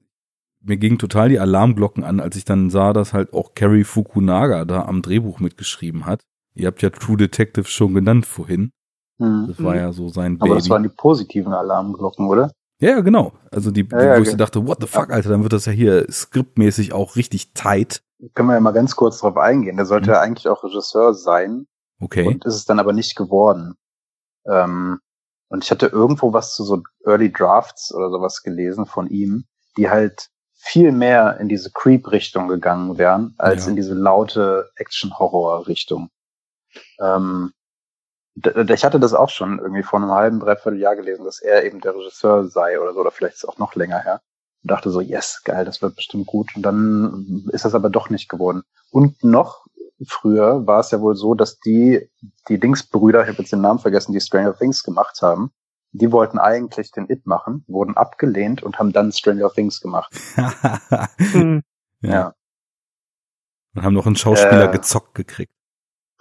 mir 0.61 0.76
gingen 0.76 0.99
total 0.99 1.28
die 1.28 1.38
Alarmglocken 1.38 2.05
an, 2.05 2.20
als 2.20 2.36
ich 2.36 2.44
dann 2.44 2.70
sah, 2.70 2.92
dass 2.92 3.12
halt 3.12 3.32
auch 3.32 3.55
Carrie 3.55 3.84
Fukunaga 3.84 4.64
da 4.64 4.84
am 4.86 5.03
Drehbuch 5.03 5.40
mitgeschrieben 5.40 6.07
hat. 6.07 6.22
Ihr 6.55 6.66
habt 6.66 6.82
ja 6.82 6.90
True 6.90 7.16
Detective 7.16 7.66
schon 7.66 7.94
genannt 7.94 8.26
vorhin. 8.26 8.72
Hm. 9.18 9.46
Das 9.49 9.62
war 9.62 9.76
ja 9.76 9.92
so 9.92 10.09
sein 10.09 10.36
Aber 10.40 10.51
Baby. 10.51 10.59
das 10.61 10.70
waren 10.70 10.82
die 10.82 10.88
positiven 10.88 11.53
Alarmglocken, 11.53 12.26
oder? 12.28 12.51
ja, 12.80 12.90
ja, 12.90 13.01
genau. 13.01 13.32
Also 13.51 13.70
die, 13.70 13.86
Ja, 13.90 14.03
ja, 14.14 14.18
wo 14.18 14.22
ich 14.22 14.30
so 14.30 14.36
dachte, 14.36 14.66
what 14.66 14.78
the 14.80 14.86
fuck, 14.86 15.11
Alter, 15.11 15.28
dann 15.28 15.42
wird 15.42 15.53
das 15.53 15.66
ja 15.66 15.72
hier 15.72 16.07
skriptmäßig 16.11 16.92
auch 16.92 17.16
richtig 17.16 17.53
tight. 17.53 18.03
Können 18.34 18.49
wir 18.49 18.55
ja 18.55 18.61
mal 18.61 18.72
ganz 18.72 18.96
kurz 18.96 19.18
drauf 19.18 19.36
eingehen. 19.36 19.76
Der 19.76 19.86
sollte 19.86 20.09
Mhm. 20.09 20.14
ja 20.14 20.20
eigentlich 20.20 20.49
auch 20.49 20.64
Regisseur 20.64 21.14
sein 21.14 21.66
Okay. 22.01 22.26
und 22.26 22.44
ist 22.44 22.55
es 22.55 22.64
dann 22.64 22.78
aber 22.80 22.92
nicht 22.92 23.16
geworden. 23.16 23.74
Ähm, 24.46 24.99
und 25.49 25.64
ich 25.64 25.70
hatte 25.70 25.86
irgendwo 25.86 26.32
was 26.32 26.55
zu 26.55 26.64
so 26.64 26.82
Early 27.05 27.32
Drafts 27.32 27.92
oder 27.94 28.11
sowas 28.11 28.42
gelesen 28.42 28.86
von 28.86 29.09
ihm, 29.09 29.46
die 29.76 29.88
halt 29.88 30.28
viel 30.55 30.92
mehr 30.92 31.38
in 31.38 31.49
diese 31.49 31.70
Creep-Richtung 31.72 32.49
gegangen 32.49 32.99
wären, 32.99 33.34
als 33.38 33.64
Ja. 33.64 33.70
in 33.70 33.76
diese 33.76 33.94
laute 33.94 34.70
Action-Horror-Richtung. 34.76 36.11
Ähm, 37.01 37.53
ich 38.34 38.84
hatte 38.84 39.01
das 39.01 39.14
auch 39.14 39.30
schon 39.30 39.59
irgendwie 39.59 39.82
vor 39.82 39.99
einem 40.01 40.11
halben, 40.11 40.40
dreiviertel 40.40 40.78
Jahr 40.78 40.96
gelesen, 40.96 41.24
dass 41.24 41.40
er 41.40 41.64
eben 41.64 41.80
der 41.80 41.94
Regisseur 41.94 42.46
sei 42.46 42.78
oder 42.80 42.92
so, 42.92 43.01
oder 43.01 43.11
vielleicht 43.11 43.34
ist 43.36 43.44
es 43.44 43.49
auch 43.49 43.59
noch 43.59 43.74
länger 43.74 44.01
her. 44.01 44.20
Und 44.62 44.70
dachte 44.70 44.90
so, 44.90 45.01
yes, 45.01 45.42
geil, 45.44 45.64
das 45.64 45.82
wird 45.82 45.96
bestimmt 45.96 46.26
gut. 46.26 46.51
Und 46.55 46.62
dann 46.62 47.49
ist 47.53 47.64
das 47.64 47.74
aber 47.74 47.90
doch 47.90 48.11
nicht 48.11 48.28
geworden. 48.28 48.62
Und 48.90 49.22
noch 49.24 49.66
früher 50.07 50.66
war 50.66 50.80
es 50.80 50.90
ja 50.90 51.01
wohl 51.01 51.16
so, 51.16 51.34
dass 51.34 51.59
die, 51.61 52.09
die 52.49 52.59
Dingsbrüder, 52.61 53.22
ich 53.22 53.28
habe 53.28 53.38
jetzt 53.38 53.53
den 53.53 53.61
Namen 53.61 53.78
vergessen, 53.78 54.12
die 54.12 54.20
Stranger 54.20 54.57
Things 54.57 54.82
gemacht 54.82 55.20
haben, 55.22 55.51
die 55.92 56.12
wollten 56.12 56.38
eigentlich 56.38 56.90
den 56.92 57.09
It 57.11 57.26
machen, 57.26 57.64
wurden 57.66 57.96
abgelehnt 57.96 58.62
und 58.62 58.78
haben 58.78 58.92
dann 58.92 59.11
Stranger 59.12 59.51
Things 59.53 59.80
gemacht. 59.80 60.12
Hm. 61.18 61.62
ja. 62.03 62.11
Ja, 62.12 62.34
Und 63.74 63.82
haben 63.84 63.94
noch 63.94 64.07
einen 64.07 64.16
Schauspieler 64.16 64.68
Äh. 64.68 64.72
gezockt 64.72 65.14
gekriegt. 65.14 65.53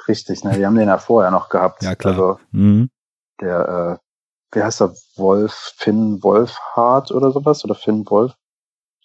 richtig. 0.07 0.43
Ne? 0.43 0.57
Die 0.57 0.65
haben 0.65 0.75
den 0.75 0.87
ja 0.87 0.97
vorher 0.97 1.31
noch 1.31 1.49
gehabt. 1.49 1.83
Ja, 1.83 1.95
klar. 1.95 2.13
Also 2.13 2.39
Mhm. 2.51 2.89
der, 3.41 3.99
äh, 4.01 4.55
wie 4.55 4.63
heißt 4.63 4.81
er, 4.81 4.93
Wolf, 5.17 5.73
Finn 5.77 6.23
Wolfhard 6.23 7.11
oder 7.11 7.31
sowas? 7.31 7.63
Oder 7.65 7.75
Finn 7.75 8.05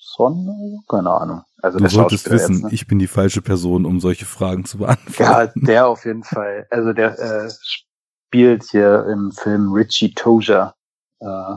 Wolfson? 0.03 0.83
Keine 0.89 1.11
Ahnung. 1.11 1.43
Also 1.63 1.79
Du 1.79 1.89
solltest 1.89 2.31
wissen, 2.31 2.55
jetzt, 2.55 2.63
ne? 2.65 2.69
ich 2.73 2.87
bin 2.87 2.99
die 2.99 3.07
falsche 3.07 3.43
Person, 3.43 3.87
um 3.87 4.01
solche 4.01 4.25
Fragen 4.27 4.65
zu 4.65 4.79
Ja, 4.79 4.87
beantworten. 4.87 5.65
der 5.65 5.87
auf 5.87 6.05
jeden 6.05 6.25
Fall. 6.25 6.67
Also 6.71 6.93
der 6.93 7.19
äh, 7.19 7.51
spielt 7.63 8.65
hier 8.65 9.07
im 9.07 9.33
Film 9.33 9.73
Richie 9.73 10.13
Toja, 10.15 10.75
äh, 11.21 11.55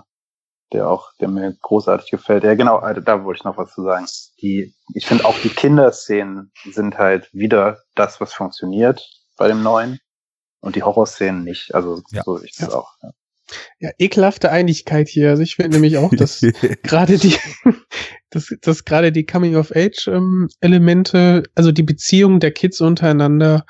der 0.73 0.89
auch, 0.89 1.11
der 1.19 1.27
mir 1.27 1.55
großartig 1.61 2.11
gefällt. 2.11 2.43
Ja, 2.43 2.55
genau, 2.55 2.77
also 2.77 3.01
da 3.01 3.23
wollte 3.23 3.39
ich 3.39 3.43
noch 3.43 3.57
was 3.57 3.71
zu 3.73 3.83
sagen. 3.83 4.05
Die, 4.41 4.75
ich 4.93 5.05
finde 5.05 5.25
auch 5.25 5.37
die 5.39 5.49
Kinderszenen 5.49 6.51
sind 6.71 6.97
halt 6.97 7.33
wieder 7.33 7.79
das, 7.95 8.19
was 8.21 8.33
funktioniert 8.33 9.01
bei 9.37 9.47
dem 9.47 9.63
neuen. 9.63 9.99
Und 10.61 10.75
die 10.75 10.81
Horrorszenen 10.83 11.43
nicht. 11.43 11.75
Also 11.75 12.01
Ja. 12.09 12.23
so 12.25 12.41
ich 12.41 12.55
das 12.57 12.69
Ja. 12.69 12.75
auch. 12.79 12.91
Ja. 13.03 13.11
Ja, 13.79 13.91
ekelhafte 13.97 14.51
Einigkeit 14.51 15.07
hier. 15.07 15.29
Also 15.29 15.43
ich 15.43 15.55
finde 15.55 15.71
nämlich 15.71 15.97
auch, 15.97 16.13
dass 16.15 16.41
gerade 16.83 17.17
die, 17.17 17.35
dass, 18.29 18.53
dass 18.61 18.85
gerade 18.85 19.11
die 19.11 19.25
Coming-of-Age-Elemente, 19.25 21.43
also 21.53 21.71
die 21.71 21.83
Beziehung 21.83 22.39
der 22.39 22.51
Kids 22.51 22.81
untereinander, 22.81 23.65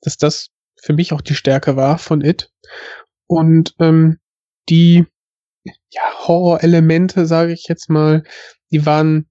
dass 0.00 0.16
das 0.16 0.48
für 0.82 0.92
mich 0.92 1.12
auch 1.12 1.20
die 1.20 1.34
Stärke 1.34 1.76
war 1.76 1.98
von 1.98 2.22
It. 2.22 2.50
Und 3.26 3.74
ähm, 3.78 4.18
die 4.68 5.06
ja, 5.64 6.02
Horror-Elemente, 6.26 7.26
sage 7.26 7.52
ich 7.52 7.66
jetzt 7.68 7.88
mal, 7.88 8.24
die 8.70 8.84
waren 8.84 9.28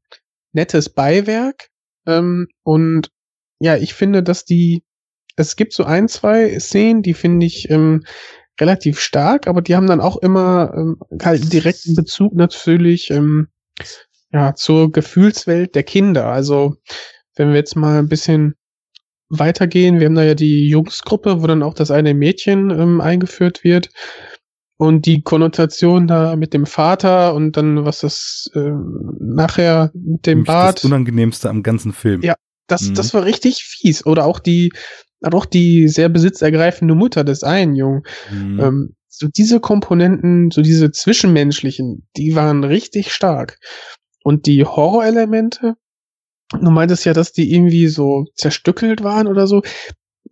nettes 0.53 0.89
Beiwerk. 0.89 1.69
Ähm, 2.07 2.47
und 2.63 3.09
ja, 3.59 3.75
ich 3.75 3.93
finde, 3.93 4.23
dass 4.23 4.45
die, 4.45 4.83
es 5.35 5.55
gibt 5.55 5.73
so 5.73 5.83
ein, 5.83 6.07
zwei 6.07 6.57
Szenen, 6.59 7.03
die 7.03 7.13
finde 7.13 7.45
ich 7.45 7.69
ähm, 7.69 8.05
relativ 8.59 8.99
stark, 8.99 9.47
aber 9.47 9.61
die 9.61 9.75
haben 9.75 9.87
dann 9.87 10.01
auch 10.01 10.17
immer 10.17 10.73
ähm, 10.75 10.97
halt 11.21 11.41
einen 11.41 11.49
direkten 11.49 11.95
Bezug 11.95 12.33
natürlich 12.35 13.09
ähm, 13.09 13.47
ja 14.31 14.53
zur 14.55 14.91
Gefühlswelt 14.91 15.75
der 15.75 15.83
Kinder. 15.83 16.27
Also 16.27 16.75
wenn 17.35 17.49
wir 17.49 17.55
jetzt 17.55 17.75
mal 17.75 17.99
ein 17.99 18.09
bisschen 18.09 18.55
weitergehen, 19.29 19.99
wir 19.99 20.07
haben 20.07 20.15
da 20.15 20.23
ja 20.23 20.35
die 20.35 20.67
Jungsgruppe, 20.67 21.41
wo 21.41 21.47
dann 21.47 21.63
auch 21.63 21.73
das 21.73 21.89
eine 21.91 22.13
Mädchen 22.13 22.69
ähm, 22.69 23.01
eingeführt 23.01 23.63
wird 23.63 23.89
und 24.77 25.05
die 25.05 25.21
Konnotation 25.21 26.07
da 26.07 26.35
mit 26.35 26.53
dem 26.53 26.65
Vater 26.65 27.33
und 27.33 27.55
dann 27.55 27.85
was 27.85 27.99
das 27.99 28.49
ähm, 28.55 29.15
nachher 29.19 29.91
mit 29.93 30.25
dem 30.25 30.43
Bart 30.43 30.77
Das 30.79 30.85
Unangenehmste 30.85 31.49
am 31.49 31.63
ganzen 31.63 31.93
Film. 31.93 32.21
Ja. 32.21 32.35
Das, 32.67 32.83
Mhm. 32.83 32.93
das 32.95 33.13
war 33.13 33.25
richtig 33.25 33.63
fies. 33.63 34.05
Oder 34.05 34.25
auch 34.25 34.39
die, 34.39 34.71
auch 35.21 35.45
die 35.45 35.87
sehr 35.87 36.09
besitzergreifende 36.09 36.95
Mutter 36.95 37.23
des 37.23 37.43
einen 37.43 37.75
Jungen. 37.75 38.03
Mhm. 38.31 38.59
Ähm, 38.59 38.95
so 39.07 39.27
diese 39.27 39.59
Komponenten, 39.59 40.51
so 40.51 40.61
diese 40.61 40.91
zwischenmenschlichen, 40.91 42.07
die 42.17 42.35
waren 42.35 42.63
richtig 42.63 43.13
stark. 43.13 43.59
Und 44.23 44.45
die 44.47 44.65
Horrorelemente, 44.65 45.75
du 46.51 46.71
meintest 46.71 47.05
ja, 47.05 47.13
dass 47.13 47.33
die 47.33 47.53
irgendwie 47.53 47.87
so 47.87 48.25
zerstückelt 48.35 49.03
waren 49.03 49.27
oder 49.27 49.47
so. 49.47 49.61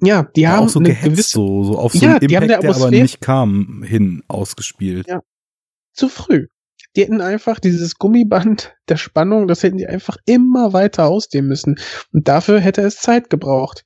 Ja, 0.01 0.23
die 0.35 0.41
Ja, 0.41 0.51
haben 0.51 0.65
auch 0.65 0.69
so 0.69 0.79
eine 0.79 0.89
gehetzt, 0.89 1.03
gewisse 1.03 1.29
so, 1.31 1.63
so 1.63 1.77
auf 1.77 1.93
so 1.93 2.05
Ja, 2.05 2.17
einen 2.17 2.27
die 2.27 2.35
haben 2.37 2.43
Impact, 2.43 2.63
der 2.63 2.71
der 2.73 2.75
aber 2.75 2.91
nicht 2.91 3.21
kam, 3.21 3.83
hin 3.83 4.23
ausgespielt. 4.27 5.07
Ja. 5.07 5.21
zu 5.93 6.09
früh. 6.09 6.47
Die 6.95 7.01
hätten 7.03 7.21
einfach 7.21 7.59
dieses 7.59 7.95
Gummiband 7.95 8.73
der 8.89 8.97
Spannung, 8.97 9.47
das 9.47 9.63
hätten 9.63 9.77
die 9.77 9.87
einfach 9.87 10.17
immer 10.25 10.73
weiter 10.73 11.05
ausdehnen 11.07 11.47
müssen. 11.49 11.79
Und 12.13 12.27
dafür 12.27 12.59
hätte 12.59 12.81
es 12.81 12.97
Zeit 12.97 13.29
gebraucht. 13.29 13.83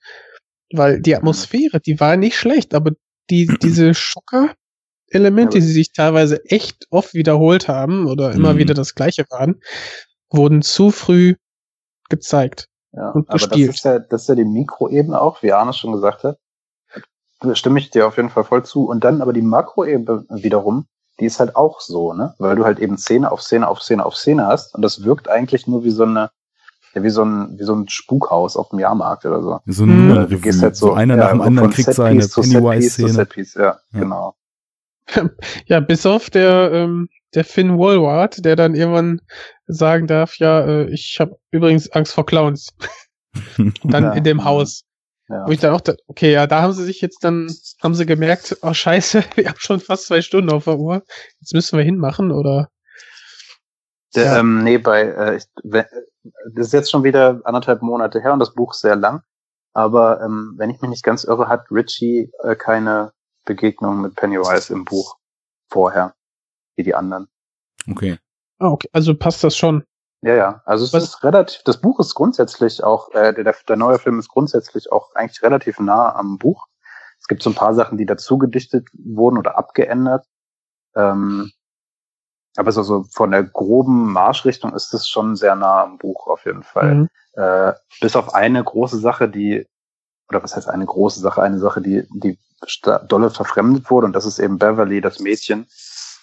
Weil 0.74 1.02
die 1.02 1.16
Atmosphäre, 1.16 1.80
die 1.80 2.00
war 2.00 2.18
nicht 2.18 2.36
schlecht, 2.38 2.74
aber 2.74 2.92
die, 3.30 3.48
diese 3.62 3.94
Schocker-Elemente, 3.94 5.60
die 5.60 5.66
sich 5.66 5.92
teilweise 5.94 6.44
echt 6.46 6.88
oft 6.90 7.14
wiederholt 7.14 7.68
haben 7.68 8.08
oder 8.08 8.32
immer 8.34 8.54
Mhm. 8.54 8.58
wieder 8.58 8.74
das 8.74 8.96
gleiche 8.96 9.26
waren, 9.30 9.62
wurden 10.32 10.62
zu 10.62 10.92
früh 10.92 11.36
gezeigt. 12.10 12.68
Ja, 12.92 13.10
Und 13.12 13.30
aber 13.30 13.40
das 13.40 13.50
gespielt. 13.50 13.70
ist 13.76 13.86
ja, 13.86 14.00
das 14.00 14.24
ist 14.24 14.28
ja 14.30 14.36
die 14.36 14.46
Mikroebene 14.46 15.20
auch, 15.20 15.42
wie 15.44 15.52
Arne 15.54 15.74
schon 15.74 15.94
gesagt 15.94 16.24
hat. 16.24 16.38
Da 17.42 17.56
stimme 17.56 17.80
ich 17.80 17.90
dir 17.90 18.08
auf 18.08 18.18
jeden 18.18 18.30
Fall 18.30 18.44
voll 18.46 18.64
zu. 18.64 18.86
Und 18.88 19.04
dann 19.04 19.22
aber 19.22 19.34
die 19.34 19.42
Makroebene 19.42 20.26
wiederum, 20.30 20.86
die 21.20 21.26
ist 21.26 21.40
halt 21.40 21.56
auch 21.56 21.82
so, 21.82 22.14
ne? 22.14 22.34
Weil 22.40 22.56
du 22.56 22.64
halt 22.66 22.80
eben 22.80 22.98
Szene 22.98 23.32
auf 23.32 23.42
Szene 23.42 23.68
auf 23.68 23.82
Szene 23.82 24.06
auf 24.06 24.16
Szene 24.16 24.48
hast 24.48 24.74
und 24.76 24.82
das 24.82 25.04
wirkt 25.04 25.28
eigentlich 25.30 25.68
nur 25.68 25.84
wie 25.84 25.92
so 25.92 26.04
eine, 26.04 26.32
ja, 26.94 27.04
wie 27.04 27.10
so 27.10 27.24
ein, 27.26 27.58
wie 27.60 27.64
so 27.64 27.74
ein 27.76 27.90
Spukhaus 27.90 28.56
auf 28.56 28.70
dem 28.70 28.80
Jahrmarkt 28.80 29.26
oder 29.26 29.42
so. 29.42 29.60
So 29.66 29.86
Mhm. 29.86 30.12
ein 30.12 30.18
Äh, 30.26 30.28
Du 30.28 30.40
gehst 30.40 30.62
halt 30.62 30.76
so, 30.76 30.88
so 30.88 30.94
einer 30.94 31.16
ja, 31.16 31.24
nach 31.24 31.32
dem 31.32 31.42
anderen 31.42 31.70
kriegt 31.72 31.94
seine 31.94 32.28
Pennywise-Szene. 32.28 33.28
Ja, 33.56 33.62
Ja. 33.64 33.80
genau. 33.92 34.36
Ja, 35.66 35.80
bis 35.80 36.06
auf 36.06 36.30
der, 36.30 36.72
ähm, 36.72 37.10
der 37.36 37.44
Finn 37.44 37.78
Woolward, 37.78 38.46
der 38.46 38.56
dann 38.56 38.76
irgendwann 38.76 39.22
sagen 39.66 40.08
darf, 40.08 40.38
ja, 40.38 40.62
äh, 40.62 40.90
ich 40.92 41.18
habe 41.20 41.36
übrigens 41.52 41.92
Angst 41.92 42.14
vor 42.14 42.26
Clowns. 42.26 42.70
Dann 43.84 44.04
Ja. 44.04 44.12
in 44.14 44.24
dem 44.24 44.44
Haus. 44.46 44.84
Ja. 45.30 45.48
Wo 45.48 45.52
ich 45.52 45.60
dann 45.60 45.74
auch, 45.74 45.82
da, 45.82 45.94
okay, 46.08 46.32
ja, 46.34 46.46
da 46.48 46.62
haben 46.62 46.74
sie 46.74 46.84
sich 46.84 47.00
jetzt 47.02 47.24
dann, 47.24 47.50
haben 47.82 47.96
sie 47.96 48.06
gemerkt, 48.06 48.58
oh 48.62 48.74
scheiße, 48.74 49.24
wir 49.36 49.48
haben 49.48 49.58
schon 49.58 49.80
fast 49.80 50.08
zwei 50.08 50.22
Stunden 50.22 50.52
auf 50.52 50.66
der 50.66 50.78
Uhr. 50.78 51.02
Jetzt 51.40 51.54
müssen 51.54 51.78
wir 51.78 51.84
hinmachen, 51.84 52.32
oder? 52.32 52.70
Der, 54.16 54.26
Ja. 54.26 54.40
ähm, 54.40 54.64
nee, 54.64 54.78
bei, 54.78 55.02
äh, 55.02 55.38
ich, 55.38 55.46
das 56.54 56.68
ist 56.68 56.74
jetzt 56.74 56.92
schon 56.92 57.04
wieder 57.04 57.42
anderthalb 57.44 57.82
Monate 57.82 58.22
her 58.22 58.34
und 58.34 58.40
das 58.40 58.54
Buch 58.54 58.74
ist 58.74 58.82
sehr 58.82 58.96
lang. 58.96 59.22
Aber 59.74 60.22
ähm, 60.22 60.54
wenn 60.58 60.70
ich 60.70 60.82
mich 60.82 60.90
nicht 60.90 61.04
ganz 61.04 61.24
irre, 61.24 61.48
hat 61.48 61.66
Richie 61.72 62.32
äh, 62.44 62.56
keine 62.56 63.12
Begegnung 63.46 64.02
mit 64.02 64.16
Pennywise 64.16 64.72
im 64.72 64.86
Buch 64.86 65.18
vorher, 65.70 66.14
wie 66.76 66.84
die 66.84 66.96
anderen. 66.96 67.28
Okay. 67.90 68.20
Ah, 68.60 68.70
okay, 68.70 68.88
also 68.94 69.16
passt 69.16 69.44
das 69.44 69.58
schon. 69.58 69.84
Ja, 70.22 70.36
ja. 70.36 70.62
Also 70.66 70.86
es 70.86 70.94
Was- 70.94 71.04
ist 71.04 71.24
relativ, 71.24 71.64
das 71.64 71.82
Buch 71.82 72.00
ist 72.00 72.14
grundsätzlich 72.14 72.84
auch, 72.84 73.12
äh, 73.14 73.34
der, 73.34 73.56
der 73.68 73.76
neue 73.76 74.00
Film 74.00 74.20
ist 74.20 74.30
grundsätzlich 74.30 74.92
auch 74.92 75.14
eigentlich 75.16 75.42
relativ 75.42 75.80
nah 75.80 76.16
am 76.16 76.38
Buch. 76.38 76.68
Es 77.20 77.28
gibt 77.28 77.42
so 77.42 77.50
ein 77.50 77.56
paar 77.56 77.74
Sachen, 77.74 77.98
die 77.98 78.06
dazu 78.06 78.38
gedichtet 78.38 78.88
wurden 78.94 79.38
oder 79.38 79.58
abgeändert. 79.58 80.26
Ähm, 80.96 81.52
aber 82.56 82.72
so, 82.72 82.84
so 82.84 83.04
von 83.12 83.32
der 83.32 83.44
groben 83.44 84.12
Marschrichtung 84.12 84.74
ist 84.74 84.94
es 84.94 85.08
schon 85.08 85.36
sehr 85.36 85.56
nah 85.56 85.84
am 85.84 85.98
Buch 85.98 86.28
auf 86.28 86.46
jeden 86.46 86.64
Fall. 86.64 86.96
Mhm. 86.96 87.10
Äh, 87.34 87.74
bis 88.00 88.16
auf 88.16 88.34
eine 88.34 88.64
große 88.64 88.98
Sache, 88.98 89.28
die, 89.28 89.68
oder 90.30 90.44
was 90.44 90.56
heißt 90.56 90.70
eine 90.70 90.86
große 90.86 91.20
Sache, 91.20 91.42
eine 91.42 91.60
Sache, 91.60 91.82
die, 91.82 92.08
die 92.14 92.38
dolle 93.10 93.30
verfremdet 93.30 93.90
wurde, 93.90 94.06
und 94.06 94.14
das 94.14 94.26
ist 94.26 94.40
eben 94.40 94.58
Beverly, 94.58 95.02
das 95.02 95.20
Mädchen, 95.20 95.68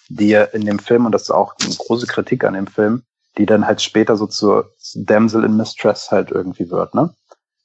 die 0.09 0.33
in 0.53 0.65
dem 0.65 0.79
Film, 0.79 1.05
und 1.05 1.11
das 1.11 1.23
ist 1.23 1.31
auch 1.31 1.55
eine 1.61 1.75
große 1.75 2.07
Kritik 2.07 2.43
an 2.43 2.53
dem 2.53 2.67
Film, 2.67 3.03
die 3.37 3.45
dann 3.45 3.65
halt 3.65 3.81
später 3.81 4.17
so 4.17 4.27
zur 4.27 4.71
Damsel 4.95 5.43
in 5.43 5.55
Mistress 5.55 6.11
halt 6.11 6.31
irgendwie 6.31 6.69
wird, 6.69 6.93
ne? 6.95 7.13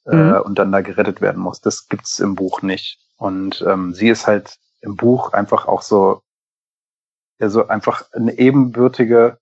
Mhm. 0.05 0.33
Äh, 0.33 0.39
und 0.39 0.57
dann 0.57 0.71
da 0.71 0.81
gerettet 0.81 1.21
werden 1.21 1.41
muss. 1.41 1.59
Das 1.59 1.87
gibt's 1.87 2.19
im 2.19 2.35
Buch 2.35 2.61
nicht. 2.61 2.99
Und 3.17 3.63
ähm, 3.67 3.93
sie 3.93 4.09
ist 4.09 4.27
halt 4.27 4.57
im 4.81 4.95
Buch 4.95 5.33
einfach 5.33 5.67
auch 5.67 5.81
so 5.81 6.21
ja 7.39 7.49
so 7.49 7.67
einfach 7.67 8.03
eine 8.13 8.37
ebenbürtige, 8.37 9.37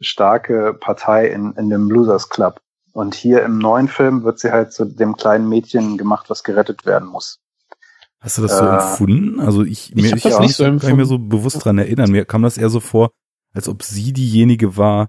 starke 0.00 0.74
Partei 0.74 1.28
in, 1.28 1.52
in 1.54 1.70
dem 1.70 1.90
Losers 1.90 2.28
Club. 2.28 2.60
Und 2.92 3.14
hier 3.14 3.44
im 3.44 3.58
neuen 3.58 3.88
Film 3.88 4.24
wird 4.24 4.40
sie 4.40 4.50
halt 4.52 4.72
zu 4.72 4.84
dem 4.84 5.16
kleinen 5.16 5.48
Mädchen 5.48 5.96
gemacht, 5.98 6.30
was 6.30 6.42
gerettet 6.44 6.86
werden 6.86 7.08
muss. 7.08 7.38
Hast 8.20 8.38
du 8.38 8.42
das 8.42 8.56
so 8.58 8.66
Äh, 8.66 8.68
empfunden? 8.68 9.40
Also 9.40 9.62
ich, 9.64 9.94
ich 9.96 9.96
mir, 9.96 10.12
ich 10.14 10.22
das 10.22 10.34
kann 10.34 10.40
nicht 10.40 10.48
mich 10.48 10.56
so 10.56 10.64
nicht 10.70 10.94
mehr 10.94 11.04
empfunden. 11.04 11.06
so 11.06 11.18
bewusst 11.18 11.64
dran 11.64 11.78
erinnern. 11.78 12.10
Mir 12.10 12.24
kam 12.24 12.42
das 12.42 12.58
eher 12.58 12.70
so 12.70 12.80
vor, 12.80 13.10
als 13.54 13.68
ob 13.68 13.82
sie 13.82 14.12
diejenige 14.12 14.76
war, 14.76 15.08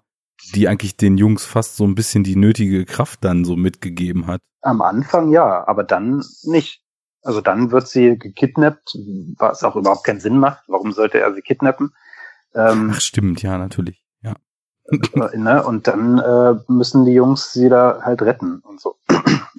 die 0.56 0.68
eigentlich 0.68 0.98
den 0.98 1.18
Jungs 1.18 1.46
fast 1.46 1.78
so 1.78 1.86
ein 1.86 1.96
bisschen 1.96 2.24
die 2.24 2.36
nötige 2.36 2.86
Kraft 2.86 3.24
dann 3.24 3.46
so 3.46 3.56
mitgegeben 3.56 4.28
hat. 4.28 4.42
Am 4.62 4.82
Anfang 4.82 5.32
ja, 5.32 5.68
aber 5.68 5.84
dann 5.84 6.24
nicht. 6.44 6.82
Also 7.24 7.42
dann 7.42 7.72
wird 7.72 7.88
sie 7.88 8.18
gekidnappt, 8.18 8.96
was 9.38 9.64
auch 9.64 9.76
überhaupt 9.76 10.06
keinen 10.06 10.20
Sinn 10.20 10.38
macht. 10.40 10.64
Warum 10.68 10.92
sollte 10.92 11.20
er 11.20 11.34
sie 11.36 11.42
kidnappen? 11.42 11.92
Ähm, 12.54 12.92
Ach 12.94 13.02
stimmt, 13.02 13.42
ja, 13.42 13.58
natürlich. 13.58 14.04
Ja. 14.22 14.36
äh, 14.92 15.38
ne? 15.38 15.64
Und 15.64 15.88
dann 15.88 16.20
äh, 16.20 16.56
müssen 16.68 17.06
die 17.06 17.14
Jungs 17.14 17.54
sie 17.54 17.70
da 17.70 18.02
halt 18.04 18.22
retten 18.22 18.60
und 18.60 18.80
so. 18.80 18.96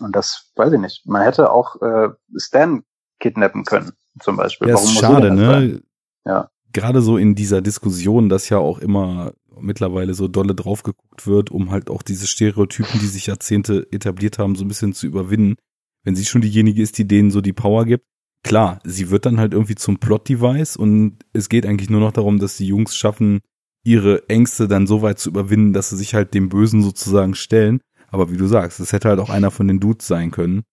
Und 0.00 0.16
das 0.16 0.50
weiß 0.56 0.72
ich 0.72 0.80
nicht. 0.80 1.06
Man 1.06 1.22
hätte 1.22 1.50
auch 1.50 1.80
äh, 1.80 2.08
Stan 2.36 2.82
kidnappen 3.20 3.64
können, 3.64 3.92
zum 4.20 4.36
Beispiel. 4.36 4.68
Ja, 4.68 4.74
ist 4.74 4.82
muss 4.82 4.90
sie 4.90 4.98
schade, 4.98 5.28
das 5.28 5.38
sein? 5.38 5.66
ne? 5.68 5.82
Ja. 6.24 6.50
Gerade 6.72 7.02
so 7.02 7.16
in 7.16 7.34
dieser 7.34 7.60
Diskussion, 7.60 8.28
dass 8.28 8.48
ja 8.48 8.58
auch 8.58 8.78
immer 8.78 9.32
mittlerweile 9.60 10.14
so 10.14 10.28
dolle 10.28 10.54
drauf 10.54 10.82
geguckt 10.82 11.26
wird, 11.26 11.50
um 11.50 11.70
halt 11.70 11.90
auch 11.90 12.02
diese 12.02 12.26
Stereotypen, 12.26 13.00
die 13.00 13.06
sich 13.06 13.26
Jahrzehnte 13.26 13.86
etabliert 13.92 14.38
haben, 14.38 14.56
so 14.56 14.64
ein 14.64 14.68
bisschen 14.68 14.94
zu 14.94 15.06
überwinden. 15.06 15.56
Wenn 16.04 16.16
sie 16.16 16.24
schon 16.24 16.40
diejenige 16.40 16.82
ist, 16.82 16.98
die 16.98 17.06
denen 17.06 17.30
so 17.30 17.40
die 17.40 17.52
Power 17.52 17.84
gibt. 17.84 18.06
Klar, 18.44 18.80
sie 18.84 19.10
wird 19.10 19.26
dann 19.26 19.38
halt 19.38 19.52
irgendwie 19.52 19.76
zum 19.76 19.98
Plot-Device 19.98 20.76
und 20.76 21.18
es 21.32 21.48
geht 21.48 21.64
eigentlich 21.64 21.90
nur 21.90 22.00
noch 22.00 22.12
darum, 22.12 22.38
dass 22.38 22.56
die 22.56 22.66
Jungs 22.66 22.96
schaffen, 22.96 23.40
ihre 23.84 24.28
Ängste 24.28 24.68
dann 24.68 24.86
so 24.86 25.02
weit 25.02 25.18
zu 25.18 25.30
überwinden, 25.30 25.72
dass 25.72 25.90
sie 25.90 25.96
sich 25.96 26.14
halt 26.14 26.34
dem 26.34 26.48
Bösen 26.48 26.82
sozusagen 26.82 27.34
stellen. 27.34 27.80
Aber 28.08 28.30
wie 28.30 28.36
du 28.36 28.46
sagst, 28.46 28.80
es 28.80 28.92
hätte 28.92 29.08
halt 29.08 29.20
auch 29.20 29.30
einer 29.30 29.50
von 29.50 29.68
den 29.68 29.80
Dudes 29.80 30.06
sein 30.06 30.30
können. 30.32 30.64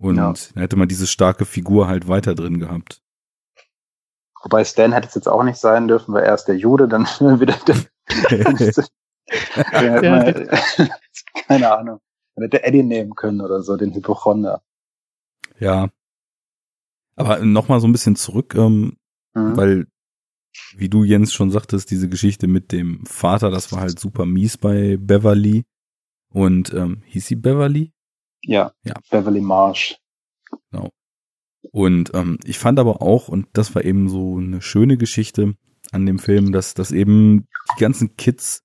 Und 0.00 0.16
Ja. 0.16 0.32
dann 0.54 0.62
hätte 0.62 0.76
man 0.76 0.88
diese 0.88 1.08
starke 1.08 1.44
Figur 1.44 1.88
halt 1.88 2.08
weiter 2.08 2.34
drin 2.34 2.60
gehabt. 2.60 3.02
Wobei 4.42 4.64
Stan 4.64 4.92
hätte 4.92 5.08
es 5.08 5.14
jetzt 5.16 5.28
auch 5.28 5.42
nicht 5.42 5.58
sein 5.58 5.88
dürfen, 5.88 6.14
weil 6.14 6.22
er 6.22 6.34
ist 6.34 6.44
der 6.44 6.56
Jude, 6.56 6.86
dann 6.86 7.04
wieder 7.40 7.56
der, 7.66 7.76
man, 10.10 10.48
keine 11.48 11.76
Ahnung. 11.76 11.98
Dann 12.36 12.44
hätte 12.44 12.62
Eddie 12.62 12.84
nehmen 12.84 13.16
können 13.16 13.40
oder 13.40 13.60
so, 13.62 13.76
den 13.76 13.92
Hypochonder. 13.92 14.62
Ja. 15.58 15.88
Aber 17.18 17.44
nochmal 17.44 17.80
so 17.80 17.86
ein 17.88 17.92
bisschen 17.92 18.16
zurück, 18.16 18.54
ähm, 18.56 18.96
Mhm. 19.34 19.56
weil, 19.56 19.86
wie 20.76 20.88
du 20.88 21.04
Jens 21.04 21.32
schon 21.32 21.50
sagtest, 21.50 21.90
diese 21.90 22.08
Geschichte 22.08 22.46
mit 22.46 22.72
dem 22.72 23.04
Vater, 23.06 23.50
das 23.50 23.70
war 23.72 23.80
halt 23.80 23.98
super 23.98 24.24
mies 24.26 24.56
bei 24.56 24.96
Beverly. 24.96 25.64
Und 26.30 26.72
ähm, 26.74 27.02
hieß 27.06 27.26
sie 27.26 27.36
Beverly? 27.36 27.92
ja, 28.42 28.72
Ja. 28.84 28.94
Beverly 29.10 29.40
Marsh. 29.40 29.96
Und 31.72 32.12
ähm, 32.14 32.38
ich 32.44 32.58
fand 32.58 32.78
aber 32.78 33.02
auch, 33.02 33.28
und 33.28 33.48
das 33.52 33.74
war 33.74 33.84
eben 33.84 34.08
so 34.08 34.38
eine 34.38 34.62
schöne 34.62 34.96
Geschichte 34.96 35.54
an 35.90 36.06
dem 36.06 36.18
Film, 36.18 36.52
dass, 36.52 36.72
dass 36.74 36.92
eben 36.92 37.46
die 37.76 37.80
ganzen 37.80 38.16
Kids 38.16 38.62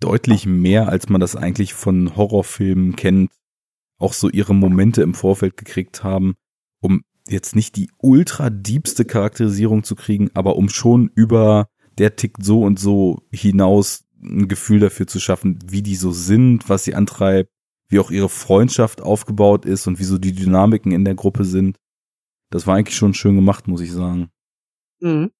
deutlich 0.00 0.46
mehr, 0.46 0.88
als 0.88 1.08
man 1.08 1.20
das 1.20 1.36
eigentlich 1.36 1.74
von 1.74 2.16
Horrorfilmen 2.16 2.96
kennt, 2.96 3.30
auch 3.98 4.12
so 4.14 4.28
ihre 4.28 4.54
Momente 4.54 5.02
im 5.02 5.14
Vorfeld 5.14 5.56
gekriegt 5.56 6.02
haben, 6.02 6.34
um 6.80 7.04
jetzt 7.28 7.54
nicht 7.56 7.76
die 7.76 7.90
ultra 7.98 8.50
diebste 8.50 9.04
Charakterisierung 9.04 9.84
zu 9.84 9.94
kriegen, 9.94 10.30
aber 10.34 10.56
um 10.56 10.68
schon 10.68 11.10
über 11.14 11.68
der 11.98 12.16
tickt 12.16 12.44
so 12.44 12.62
und 12.62 12.78
so 12.78 13.22
hinaus 13.30 14.04
ein 14.22 14.48
Gefühl 14.48 14.80
dafür 14.80 15.06
zu 15.06 15.20
schaffen, 15.20 15.58
wie 15.66 15.82
die 15.82 15.96
so 15.96 16.12
sind, 16.12 16.68
was 16.68 16.84
sie 16.84 16.94
antreibt, 16.94 17.50
wie 17.88 17.98
auch 17.98 18.10
ihre 18.10 18.28
Freundschaft 18.28 19.00
aufgebaut 19.00 19.66
ist 19.66 19.86
und 19.86 19.98
wie 19.98 20.04
so 20.04 20.18
die 20.18 20.32
Dynamiken 20.32 20.92
in 20.92 21.04
der 21.04 21.14
Gruppe 21.14 21.44
sind. 21.44 21.76
Das 22.50 22.66
war 22.66 22.76
eigentlich 22.76 22.96
schon 22.96 23.14
schön 23.14 23.34
gemacht, 23.34 23.68
muss 23.68 23.80
ich 23.80 23.92
sagen. 23.92 24.30
Mhm. 25.00 25.30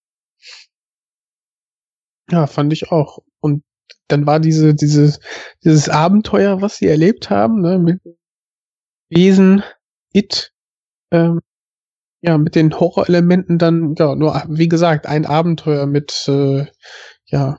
Ja, 2.30 2.46
fand 2.46 2.72
ich 2.72 2.90
auch. 2.90 3.18
Und 3.40 3.62
dann 4.08 4.26
war 4.26 4.40
diese, 4.40 4.74
diese, 4.74 5.18
dieses 5.64 5.88
Abenteuer, 5.88 6.60
was 6.60 6.76
sie 6.76 6.86
erlebt 6.86 7.30
haben, 7.30 7.60
ne, 7.60 7.78
mit 7.78 8.00
Wesen, 9.08 9.62
It, 10.12 10.52
ähm, 11.10 11.40
ja, 12.22 12.38
mit 12.38 12.54
den 12.54 12.78
Horrorelementen 12.78 13.58
dann, 13.58 13.94
ja, 13.98 14.14
nur, 14.14 14.42
wie 14.48 14.68
gesagt, 14.68 15.06
ein 15.06 15.26
Abenteuer 15.26 15.86
mit, 15.86 16.24
äh, 16.28 16.66
ja, 17.26 17.58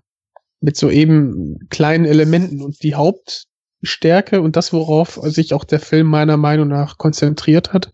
mit 0.62 0.78
so 0.78 0.90
eben 0.90 1.60
kleinen 1.70 2.06
Elementen 2.06 2.62
und 2.62 2.82
die 2.82 2.96
Hauptstärke 2.96 4.42
und 4.42 4.56
das, 4.56 4.72
worauf 4.72 5.20
sich 5.24 5.54
auch 5.54 5.66
der 5.66 5.82
Film 5.82 6.08
meiner 6.08 6.38
Meinung 6.38 6.70
nach 6.70 6.98
konzentriert 6.98 7.74
hat, 7.74 7.92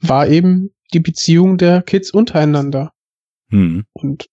war 0.00 0.28
eben 0.28 0.70
die 0.92 1.00
Beziehung 1.00 1.56
der 1.56 1.82
Kids 1.82 2.10
untereinander. 2.10 2.92
Hm. 3.48 3.84
Und 3.92 4.28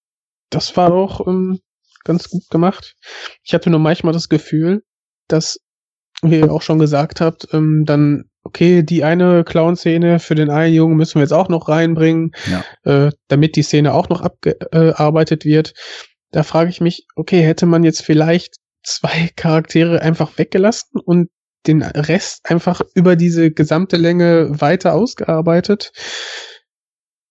das 0.49 0.75
war 0.75 0.91
auch 0.91 1.25
ähm, 1.27 1.59
ganz 2.03 2.29
gut 2.29 2.49
gemacht. 2.49 2.95
Ich 3.43 3.53
hatte 3.53 3.69
nur 3.69 3.79
manchmal 3.79 4.13
das 4.13 4.27
Gefühl, 4.27 4.83
dass, 5.27 5.59
wie 6.21 6.39
ihr 6.39 6.51
auch 6.51 6.61
schon 6.61 6.79
gesagt 6.79 7.21
habt, 7.21 7.47
ähm, 7.53 7.83
dann, 7.85 8.26
okay, 8.47 8.81
die 8.83 9.03
eine 9.03 9.43
Clown-Szene 9.43 10.19
für 10.19 10.35
den 10.35 10.49
einen 10.49 10.73
Jungen 10.73 10.97
müssen 10.97 11.15
wir 11.15 11.21
jetzt 11.21 11.33
auch 11.33 11.49
noch 11.49 11.67
reinbringen, 11.69 12.31
Ja. 12.49 12.63
äh, 13.07 13.11
damit 13.27 13.55
die 13.55 13.61
Szene 13.63 13.93
auch 13.93 14.09
noch 14.09 14.21
abgearbeitet 14.21 15.45
wird. 15.45 15.73
Da 16.31 16.43
frage 16.43 16.69
ich 16.69 16.81
mich, 16.81 17.05
okay, 17.15 17.41
hätte 17.41 17.65
man 17.65 17.83
jetzt 17.83 18.01
vielleicht 18.01 18.55
zwei 18.83 19.29
Charaktere 19.35 20.01
einfach 20.01 20.37
weggelassen 20.37 20.99
und 20.99 21.29
den 21.67 21.81
Rest 21.83 22.49
einfach 22.49 22.81
über 22.95 23.15
diese 23.15 23.51
gesamte 23.51 23.97
Länge 23.97 24.61
weiter 24.61 24.93
ausgearbeitet? 24.93 25.91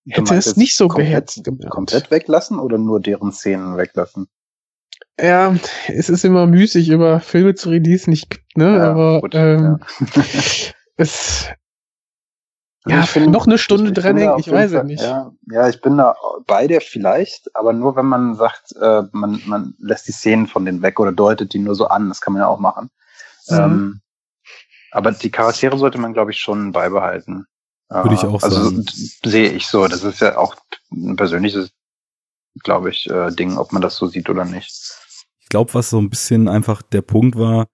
Hätte 0.09 0.23
meinst 0.33 0.47
es 0.49 0.57
nicht 0.57 0.77
so 0.77 0.89
komplett- 0.89 1.07
beherzt 1.09 1.45
gemacht. 1.45 1.71
Komplett 1.71 2.11
weglassen 2.11 2.59
oder 2.59 2.79
nur 2.79 3.01
deren 3.01 3.33
Szenen 3.33 3.77
weglassen? 3.77 4.27
Ja, 5.21 5.57
es 5.89 6.09
ist 6.11 6.25
immer 6.25 6.47
müßig, 6.47 6.91
über 6.91 7.21
Filme 7.21 7.55
zu 7.55 7.71
reden, 7.71 7.85
die 7.85 7.95
es 7.95 8.07
nicht 8.07 8.29
gibt, 8.31 8.57
ne? 8.57 8.77
Ja, 8.77 8.91
Aber 8.93 9.21
gut, 9.23 9.35
ähm, 9.35 9.79
es 10.97 11.49
ja, 12.89 13.01
Ich 13.03 13.11
find- 13.11 13.33
noch 13.33 13.47
eine 13.49 13.59
Stunde 13.59 13.91
ich- 13.91 13.99
ich 13.99 14.47
ich 14.47 14.53
weiß 14.53 14.71
es 14.71 14.85
nicht. 14.85 15.03
Ja, 15.03 15.33
ja, 15.51 15.69
ich 15.69 15.81
bin 15.81 15.97
da 15.97 16.15
bei 16.47 16.69
dir 16.69 16.81
vielleicht, 16.81 17.55
aber 17.57 17.73
nur 17.73 17.97
wenn 17.97 18.07
man 18.07 18.37
sagt, 18.37 18.77
äh, 18.81 19.03
man, 19.11 19.43
man 19.47 19.75
lässt 19.81 20.07
die 20.07 20.13
Szenen 20.13 20.47
von 20.47 20.65
denen 20.65 20.83
weg 20.83 21.01
oder 21.01 21.11
deutet 21.11 21.53
die 21.53 21.59
nur 21.59 21.75
so 21.75 21.89
an. 21.89 22.09
Das 22.09 22.21
kann 22.21 22.33
man 22.35 22.43
ja 22.43 22.49
auch 22.49 22.61
machen. 22.61 22.91
Mhm. 23.49 23.57
Ähm, 23.57 24.01
aber 24.93 25.11
die 25.11 25.31
Charaktere 25.33 25.77
sollte 25.79 25.99
man, 25.99 26.13
glaube 26.13 26.31
ich, 26.31 26.39
schon 26.39 26.71
beibehalten. 26.71 27.47
Würde 27.89 28.15
ich 28.15 28.25
auch 28.25 28.41
also, 28.43 28.65
sagen. 28.71 28.85
d- 28.85 29.31
Sehe 29.31 29.51
ich 29.51 29.67
so. 29.67 29.89
Das 29.89 30.05
ist 30.05 30.21
ja 30.21 30.39
auch 30.39 30.55
ein 30.93 31.17
persönliches, 31.17 31.71
glaube 32.63 32.91
ich, 32.91 33.11
äh, 33.11 33.31
Ding, 33.33 33.59
ob 33.59 33.73
man 33.73 33.83
das 33.83 33.97
so 33.97 34.07
sieht 34.07 34.29
oder 34.29 34.45
nicht. 34.45 34.93
Ich 35.41 35.49
glaube, 35.49 35.75
was 35.75 35.91
so 35.91 35.99
ein 36.01 36.09
bisschen 36.11 36.49
einfach 36.49 36.83
der 36.83 37.03
Punkt 37.03 37.37
war, 37.37 37.67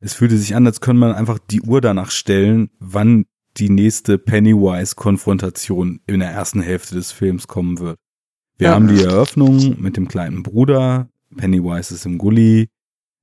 es 0.00 0.14
fühlte 0.14 0.36
sich 0.36 0.54
an, 0.54 0.66
als 0.66 0.80
könnte 0.80 1.00
man 1.00 1.12
einfach 1.14 1.38
die 1.38 1.60
Uhr 1.62 1.80
danach 1.80 2.10
stellen, 2.10 2.70
wann 2.78 3.26
die 3.56 3.70
nächste 3.70 4.18
Pennywise-Konfrontation 4.98 6.00
in 6.06 6.20
der 6.20 6.30
ersten 6.30 6.60
Hälfte 6.60 6.94
des 6.94 7.12
Films 7.12 7.46
kommen 7.48 7.78
wird. 7.78 7.98
Wir 8.56 8.68
Ja. 8.68 8.74
haben 8.74 8.88
die 8.88 9.02
Eröffnung 9.02 9.80
mit 9.80 9.96
dem 9.96 10.08
kleinen 10.08 10.42
Bruder, 10.42 11.08
Pennywise 11.36 11.94
ist 11.94 12.06
im 12.06 12.18
Gully, 12.18 12.68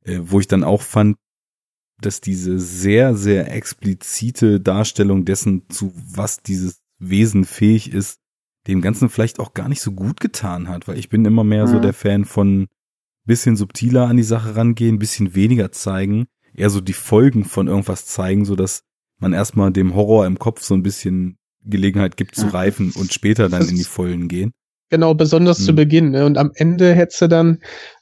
äh, 0.03 0.19
wo 0.23 0.39
ich 0.39 0.47
dann 0.47 0.63
auch 0.63 0.81
fand, 0.81 1.17
dass 2.01 2.21
diese 2.21 2.59
sehr, 2.59 3.15
sehr 3.15 3.53
explizite 3.53 4.59
Darstellung 4.59 5.25
dessen, 5.25 5.63
zu 5.69 5.93
was 5.95 6.41
dieses 6.41 6.81
Wesen 6.99 7.45
fähig 7.45 7.91
ist, 7.93 8.19
dem 8.67 8.81
Ganzen 8.81 9.09
vielleicht 9.09 9.39
auch 9.39 9.53
gar 9.53 9.69
nicht 9.69 9.81
so 9.81 9.91
gut 9.91 10.19
getan 10.19 10.67
hat, 10.69 10.87
weil 10.87 10.97
ich 10.97 11.09
bin 11.09 11.23
immer 11.25 11.43
mehr 11.43 11.67
so 11.67 11.77
Mhm. 11.77 11.81
der 11.81 11.93
Fan 11.93 12.25
von 12.25 12.67
bisschen 13.25 13.55
subtiler 13.55 14.07
an 14.07 14.17
die 14.17 14.23
Sache 14.23 14.55
rangehen, 14.55 14.99
bisschen 14.99 15.33
weniger 15.35 15.71
zeigen, 15.71 16.25
eher 16.57 16.69
so 16.69 16.81
die 16.81 16.93
Folgen 16.93 17.43
von 17.45 17.67
irgendwas 17.67 18.05
zeigen, 18.05 18.45
so 18.45 18.55
dass 18.55 18.83
man 19.19 19.33
erstmal 19.33 19.71
dem 19.71 19.95
Horror 19.95 20.25
im 20.25 20.39
Kopf 20.39 20.61
so 20.61 20.73
ein 20.73 20.83
bisschen 20.83 21.37
Gelegenheit 21.63 22.17
gibt 22.17 22.35
zu 22.35 22.47
reifen 22.47 22.91
und 22.95 23.11
später 23.13 23.49
dann 23.49 23.67
in 23.67 23.75
die 23.75 23.83
Vollen 23.83 24.27
gehen. 24.27 24.51
Genau, 24.91 25.15
besonders 25.15 25.65
zu 25.65 25.71
Mhm. 25.71 25.75
Beginn. 25.77 26.09
Ne? 26.11 26.25
Und 26.27 26.37
am 26.37 26.51
Ende 26.53 26.93
hättest 26.93 27.19
du 27.21 27.27
dann 27.27 27.59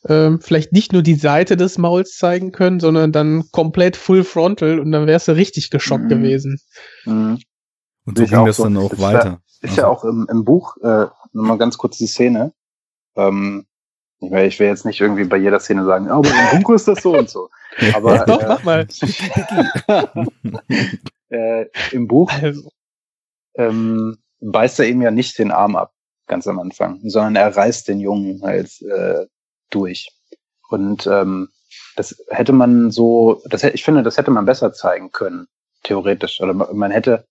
ähm, 0.10 0.42
vielleicht 0.42 0.74
nicht 0.74 0.92
nur 0.92 1.02
die 1.02 1.16
Seite 1.16 1.56
des 1.56 1.78
Mauls 1.78 2.18
zeigen 2.18 2.52
können, 2.52 2.82
sondern 2.82 3.14
dann 3.14 3.46
komplett 3.52 3.96
full 3.96 4.26
frontal 4.26 4.80
und 4.80 4.92
dann 4.92 5.08
wärst 5.08 5.30
du 5.30 5.32
richtig 5.32 5.70
geschockt 5.70 6.04
Mhm. 6.06 6.10
gewesen. 6.10 6.60
Mhm. 7.06 7.40
Und 8.06 8.18
so 8.18 8.24
ich 8.26 8.32
ging 8.32 8.46
das 8.46 8.58
so. 8.58 8.64
dann 8.66 8.76
auch 8.78 8.92
Ist 8.92 9.00
weiter. 9.02 9.40
Ist 9.62 9.70
Also- 9.70 9.82
ja 9.82 9.88
auch 9.88 10.04
im, 10.04 10.28
im 10.30 10.44
Buch, 10.44 10.76
äh, 10.84 11.06
nochmal 11.32 11.58
ganz 11.58 11.78
kurz 11.78 11.98
die 11.98 12.08
Szene. 12.08 12.52
Ähm, 13.16 13.66
ich, 14.32 14.60
will, 14.60 14.68
jetzt 14.68 14.86
nicht 14.86 15.02
irgendwie 15.02 15.24
bei 15.26 15.38
jeder 15.38 15.60
Szene 15.60 15.86
sagen, 15.86 16.08
oh, 16.10 16.20
aber 16.20 16.54
im 16.54 16.64
Buch 16.64 16.76
ist 16.76 16.88
das 16.88 17.02
so 17.02 17.18
und 17.18 17.30
so. 17.30 17.50
Aber 17.94 18.24
Doch, 18.26 18.42
äh, 18.42 18.48
mach 18.48 18.64
mal. 18.64 18.88
äh, 21.30 21.66
im 21.92 22.08
Buch 22.08 22.32
Also, 22.32 22.70
ähm, 23.56 24.18
beißt 24.42 24.80
er 24.80 24.88
ihm 24.88 25.02
ja 25.02 25.10
nicht 25.10 25.40
den 25.40 25.52
Arm 25.52 25.76
ab. 25.76 25.92
ganz 26.28 26.48
am 26.48 26.60
Anfang, 26.60 27.00
sondern 27.04 27.36
er 27.36 27.56
reißt 27.56 27.88
den 27.88 28.00
Jungen 28.00 28.42
halt 28.44 28.82
äh, 28.82 29.26
durch. 29.72 30.10
Und 30.70 31.08
ähm, 31.08 31.50
das 31.96 32.24
hätte 32.30 32.54
man 32.54 32.92
so, 32.92 33.42
das, 33.46 33.64
ich 33.64 33.84
finde, 33.84 34.04
das 34.04 34.18
hätte 34.18 34.32
man 34.32 34.46
besser 34.46 34.74
zeigen 34.74 35.12
können, 35.12 35.48
theoretisch. 35.84 36.42
Oder 36.42 36.54
man 36.54 36.92
hätte 36.92 37.26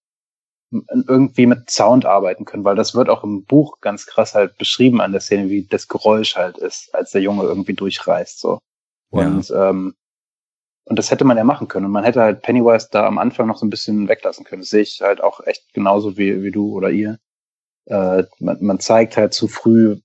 irgendwie 1.06 1.46
mit 1.46 1.70
Sound 1.70 2.06
arbeiten 2.06 2.44
können, 2.44 2.64
weil 2.64 2.76
das 2.76 2.94
wird 2.94 3.08
auch 3.08 3.24
im 3.24 3.44
Buch 3.44 3.80
ganz 3.80 4.06
krass 4.06 4.34
halt 4.34 4.56
beschrieben 4.56 5.00
an 5.00 5.12
der 5.12 5.20
Szene, 5.20 5.50
wie 5.50 5.66
das 5.66 5.86
Geräusch 5.88 6.36
halt 6.36 6.58
ist, 6.58 6.94
als 6.94 7.10
der 7.10 7.20
Junge 7.20 7.42
irgendwie 7.44 7.74
durchreißt 7.74 8.40
so. 8.40 8.58
Und 9.10 9.48
ja. 9.48 9.70
ähm, 9.70 9.94
und 10.84 10.98
das 10.98 11.10
hätte 11.10 11.24
man 11.24 11.36
ja 11.36 11.44
machen 11.44 11.68
können. 11.68 11.86
Und 11.86 11.92
man 11.92 12.04
hätte 12.04 12.20
halt 12.20 12.42
Pennywise 12.42 12.88
da 12.90 13.06
am 13.06 13.18
Anfang 13.18 13.46
noch 13.46 13.56
so 13.56 13.64
ein 13.64 13.70
bisschen 13.70 14.08
weglassen 14.08 14.44
können. 14.44 14.62
Das 14.62 14.70
sehe 14.70 14.82
ich 14.82 15.00
halt 15.00 15.22
auch 15.22 15.40
echt 15.46 15.72
genauso 15.74 16.16
wie, 16.16 16.42
wie 16.42 16.50
du 16.50 16.72
oder 16.72 16.90
ihr. 16.90 17.18
Äh, 17.86 18.24
man, 18.40 18.58
man 18.60 18.80
zeigt 18.80 19.16
halt 19.16 19.32
zu 19.32 19.46
früh 19.46 19.98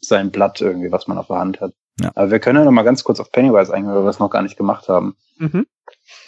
sein 0.00 0.30
Blatt 0.30 0.60
irgendwie, 0.60 0.90
was 0.90 1.06
man 1.06 1.18
auf 1.18 1.26
der 1.26 1.38
Hand 1.38 1.60
hat. 1.60 1.74
Ja. 2.00 2.12
Aber 2.14 2.30
wir 2.30 2.40
können 2.40 2.58
ja 2.58 2.64
noch 2.64 2.72
mal 2.72 2.82
ganz 2.82 3.04
kurz 3.04 3.20
auf 3.20 3.30
Pennywise 3.30 3.72
eingehen, 3.72 3.94
weil 3.94 4.04
wir 4.04 4.10
es 4.10 4.18
noch 4.18 4.30
gar 4.30 4.42
nicht 4.42 4.56
gemacht 4.56 4.88
haben. 4.88 5.16
Mhm. 5.36 5.66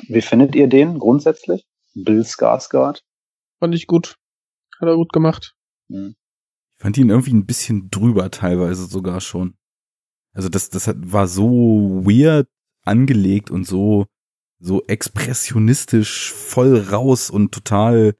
Wie 0.08 0.22
findet 0.22 0.54
ihr 0.54 0.66
den 0.66 0.98
grundsätzlich? 0.98 1.66
Bill 1.94 2.22
Skarsgård? 2.22 3.02
Fand 3.64 3.74
ich 3.74 3.86
gut. 3.86 4.16
Hat 4.78 4.90
er 4.90 4.96
gut 4.96 5.10
gemacht. 5.10 5.54
Mhm. 5.88 6.16
Ich 6.76 6.82
fand 6.82 6.98
ihn 6.98 7.08
irgendwie 7.08 7.32
ein 7.32 7.46
bisschen 7.46 7.88
drüber 7.88 8.30
teilweise 8.30 8.84
sogar 8.84 9.22
schon. 9.22 9.54
Also 10.34 10.50
das, 10.50 10.68
das 10.68 10.86
hat, 10.86 10.96
war 11.00 11.28
so 11.28 12.02
weird 12.04 12.46
angelegt 12.84 13.50
und 13.50 13.66
so, 13.66 14.04
so 14.58 14.84
expressionistisch 14.84 16.30
voll 16.30 16.76
raus 16.76 17.30
und 17.30 17.52
total 17.54 18.16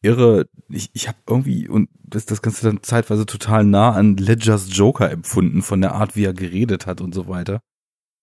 irre. 0.00 0.46
Ich, 0.68 0.90
ich 0.92 1.08
habe 1.08 1.18
irgendwie, 1.26 1.66
und 1.66 1.88
das, 1.94 2.24
das 2.26 2.40
Ganze 2.40 2.64
dann 2.64 2.84
zeitweise 2.84 3.26
total 3.26 3.64
nah 3.64 3.90
an 3.90 4.16
Ledgers 4.16 4.68
Joker 4.70 5.10
empfunden, 5.10 5.62
von 5.62 5.80
der 5.80 5.94
Art, 5.96 6.14
wie 6.14 6.24
er 6.24 6.34
geredet 6.34 6.86
hat 6.86 7.00
und 7.00 7.16
so 7.16 7.26
weiter. 7.26 7.62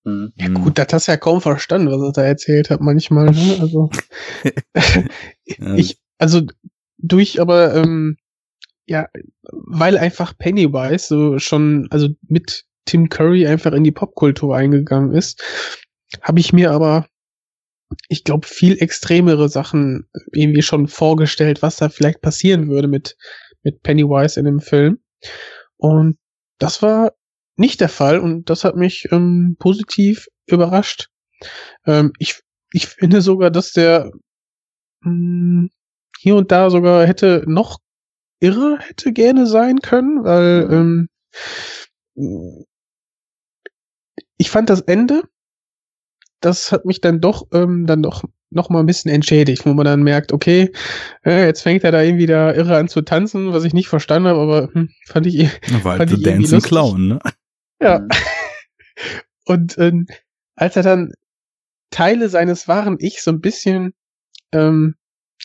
Mhm. 0.05 0.31
Ja 0.37 0.47
gut, 0.47 0.77
das 0.77 0.87
hast 0.93 1.09
du 1.09 1.11
ja 1.11 1.17
kaum 1.17 1.41
verstanden, 1.41 1.91
was 1.91 2.01
er 2.01 2.13
da 2.13 2.21
erzählt 2.21 2.69
hat 2.69 2.79
manchmal. 2.79 3.31
Ne? 3.31 3.57
Also 3.59 3.89
ich, 5.75 5.99
also 6.17 6.41
durch, 6.97 7.41
aber 7.41 7.75
ähm, 7.75 8.17
ja, 8.85 9.07
weil 9.51 9.97
einfach 9.97 10.37
Pennywise 10.37 11.07
so 11.07 11.39
schon, 11.39 11.87
also 11.91 12.09
mit 12.27 12.65
Tim 12.85 13.09
Curry 13.09 13.47
einfach 13.47 13.73
in 13.73 13.83
die 13.83 13.91
Popkultur 13.91 14.55
eingegangen 14.55 15.13
ist, 15.13 15.41
habe 16.21 16.39
ich 16.39 16.53
mir 16.53 16.71
aber, 16.71 17.07
ich 18.09 18.23
glaube, 18.23 18.47
viel 18.47 18.81
extremere 18.81 19.49
Sachen 19.49 20.07
irgendwie 20.31 20.61
schon 20.61 20.87
vorgestellt, 20.87 21.61
was 21.61 21.77
da 21.77 21.89
vielleicht 21.89 22.21
passieren 22.21 22.69
würde 22.69 22.87
mit, 22.87 23.17
mit 23.63 23.81
Pennywise 23.81 24.39
in 24.39 24.45
dem 24.45 24.59
Film. 24.59 24.99
Und 25.77 26.17
das 26.59 26.81
war 26.81 27.13
nicht 27.57 27.81
der 27.81 27.89
Fall 27.89 28.19
und 28.19 28.49
das 28.49 28.63
hat 28.63 28.75
mich 28.75 29.07
ähm, 29.11 29.55
positiv 29.59 30.27
überrascht. 30.45 31.09
Ähm, 31.85 32.13
ich, 32.19 32.41
ich 32.71 32.87
finde 32.87 33.21
sogar, 33.21 33.49
dass 33.49 33.71
der 33.71 34.11
mh, 35.01 35.09
hm, 35.09 35.69
hier 36.19 36.35
und 36.35 36.51
da 36.51 36.69
sogar 36.69 37.05
hätte 37.05 37.43
noch 37.47 37.79
irre 38.39 38.77
hätte 38.79 39.13
gerne 39.13 39.47
sein 39.47 39.79
können, 39.79 40.23
weil 40.23 40.67
ähm, 40.69 41.09
ich 44.37 44.49
fand 44.49 44.69
das 44.69 44.81
Ende, 44.81 45.23
das 46.41 46.71
hat 46.71 46.85
mich 46.85 47.01
dann 47.01 47.21
doch 47.21 47.47
ähm, 47.53 47.85
dann 47.85 48.03
doch 48.03 48.23
noch 48.51 48.69
mal 48.69 48.79
ein 48.79 48.85
bisschen 48.85 49.11
entschädigt, 49.11 49.65
wo 49.65 49.73
man 49.73 49.85
dann 49.85 50.03
merkt, 50.03 50.31
okay, 50.31 50.71
äh, 51.25 51.45
jetzt 51.45 51.61
fängt 51.61 51.83
er 51.83 51.91
da 51.91 52.01
irgendwie 52.01 52.27
da 52.27 52.53
irre 52.53 52.77
an 52.77 52.87
zu 52.87 53.01
tanzen, 53.01 53.53
was 53.53 53.63
ich 53.63 53.73
nicht 53.73 53.87
verstanden 53.87 54.29
habe, 54.29 54.39
aber 54.39 54.69
hm, 54.73 54.89
fand 55.05 55.27
ich, 55.27 55.49
War 55.83 55.97
fand 55.97 56.11
ich 56.11 56.23
Dancing 56.23 56.61
Clown, 56.61 57.07
ne? 57.07 57.19
Ja. 57.81 57.99
Mhm. 57.99 58.09
Und 59.45 59.77
ähm, 59.77 60.07
als 60.55 60.75
er 60.75 60.83
dann 60.83 61.13
Teile 61.91 62.29
seines 62.29 62.67
wahren 62.67 62.97
Ich 62.99 63.21
so 63.21 63.31
ein 63.31 63.41
bisschen 63.41 63.93
ähm, 64.51 64.95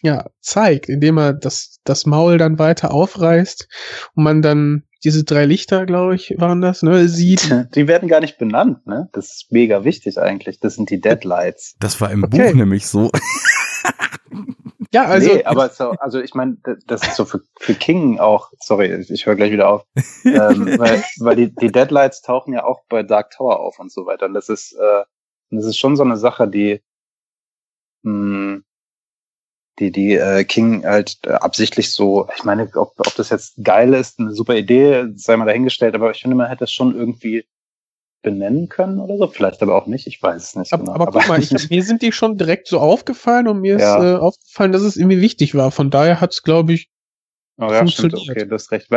ja 0.02 0.26
zeigt, 0.40 0.88
indem 0.88 1.18
er 1.18 1.32
das 1.32 1.78
das 1.84 2.06
Maul 2.06 2.38
dann 2.38 2.58
weiter 2.58 2.92
aufreißt 2.92 3.68
und 4.14 4.24
man 4.24 4.42
dann 4.42 4.84
diese 5.04 5.24
drei 5.24 5.46
Lichter, 5.46 5.86
glaube 5.86 6.14
ich, 6.14 6.34
waren 6.38 6.60
das, 6.60 6.82
ne, 6.82 7.08
sieht. 7.08 7.50
Die 7.74 7.88
werden 7.88 8.08
gar 8.08 8.20
nicht 8.20 8.38
benannt, 8.38 8.86
ne? 8.86 9.08
Das 9.12 9.32
ist 9.32 9.46
mega 9.50 9.84
wichtig 9.84 10.18
eigentlich. 10.18 10.60
Das 10.60 10.74
sind 10.74 10.90
die 10.90 11.00
Deadlights. 11.00 11.76
Das 11.80 12.00
war 12.00 12.10
im 12.10 12.24
okay. 12.24 12.48
Buch 12.48 12.54
nämlich 12.54 12.86
so. 12.86 13.10
ja, 14.92 15.04
also. 15.04 15.34
Nee, 15.34 15.44
aber 15.44 15.70
so, 15.70 15.92
also 15.92 16.20
ich 16.20 16.34
meine, 16.34 16.58
das 16.86 17.02
ist 17.02 17.16
so 17.16 17.24
für, 17.24 17.40
für 17.58 17.74
King 17.74 18.18
auch, 18.18 18.50
sorry, 18.60 18.92
ich 19.08 19.24
höre 19.24 19.36
gleich 19.36 19.52
wieder 19.52 19.70
auf. 19.70 19.86
ähm, 20.24 20.78
weil 20.78 21.02
weil 21.20 21.36
die, 21.36 21.54
die 21.54 21.72
Deadlights 21.72 22.20
tauchen 22.20 22.52
ja 22.52 22.64
auch 22.64 22.82
bei 22.90 23.02
Dark 23.02 23.30
Tower 23.30 23.58
auf 23.60 23.78
und 23.78 23.90
so 23.90 24.04
weiter. 24.04 24.26
Und 24.26 24.34
das 24.34 24.50
ist, 24.50 24.74
äh, 24.74 25.04
das 25.50 25.64
ist 25.64 25.78
schon 25.78 25.96
so 25.96 26.02
eine 26.02 26.18
Sache, 26.18 26.46
die 26.46 26.82
mh, 28.02 28.12
hm, 28.12 28.64
die, 29.80 29.90
die 29.90 30.14
äh, 30.14 30.44
King 30.44 30.84
halt 30.84 31.18
äh, 31.24 31.30
absichtlich 31.30 31.92
so, 31.92 32.28
ich 32.36 32.44
meine, 32.44 32.70
ob, 32.74 32.92
ob 32.98 33.14
das 33.16 33.30
jetzt 33.30 33.54
geil 33.64 33.94
ist, 33.94 34.20
eine 34.20 34.34
super 34.34 34.54
Idee, 34.54 35.06
sei 35.14 35.36
mal 35.36 35.46
dahingestellt, 35.46 35.94
aber 35.94 36.10
ich 36.10 36.20
finde, 36.20 36.36
man 36.36 36.48
hätte 36.48 36.64
es 36.64 36.72
schon 36.72 36.94
irgendwie 36.94 37.46
benennen 38.22 38.68
können 38.68 39.00
oder 39.00 39.16
so, 39.16 39.26
vielleicht 39.28 39.62
aber 39.62 39.74
auch 39.74 39.86
nicht, 39.86 40.06
ich 40.06 40.22
weiß 40.22 40.42
es 40.42 40.56
nicht. 40.56 40.72
Aber, 40.74 40.84
genau. 40.84 40.94
aber, 40.94 41.08
aber 41.08 41.20
guck 41.20 41.28
mal, 41.28 41.40
ich, 41.42 41.70
mir 41.70 41.82
sind 41.82 42.02
die 42.02 42.12
schon 42.12 42.36
direkt 42.36 42.68
so 42.68 42.78
aufgefallen 42.78 43.48
und 43.48 43.60
mir 43.60 43.78
ja. 43.78 43.96
ist 43.96 44.04
äh, 44.04 44.16
aufgefallen, 44.18 44.72
dass 44.72 44.82
es 44.82 44.96
irgendwie 44.96 45.22
wichtig 45.22 45.54
war. 45.54 45.70
Von 45.70 45.90
daher 45.90 46.20
hat 46.20 46.32
es, 46.32 46.42
glaube 46.42 46.74
ich, 46.74 46.90
oh, 47.58 47.70
ja, 47.70 47.86
stimmt, 47.86 48.14
okay, 48.14 48.46
du 48.46 48.54
hast 48.54 48.70
recht. 48.70 48.88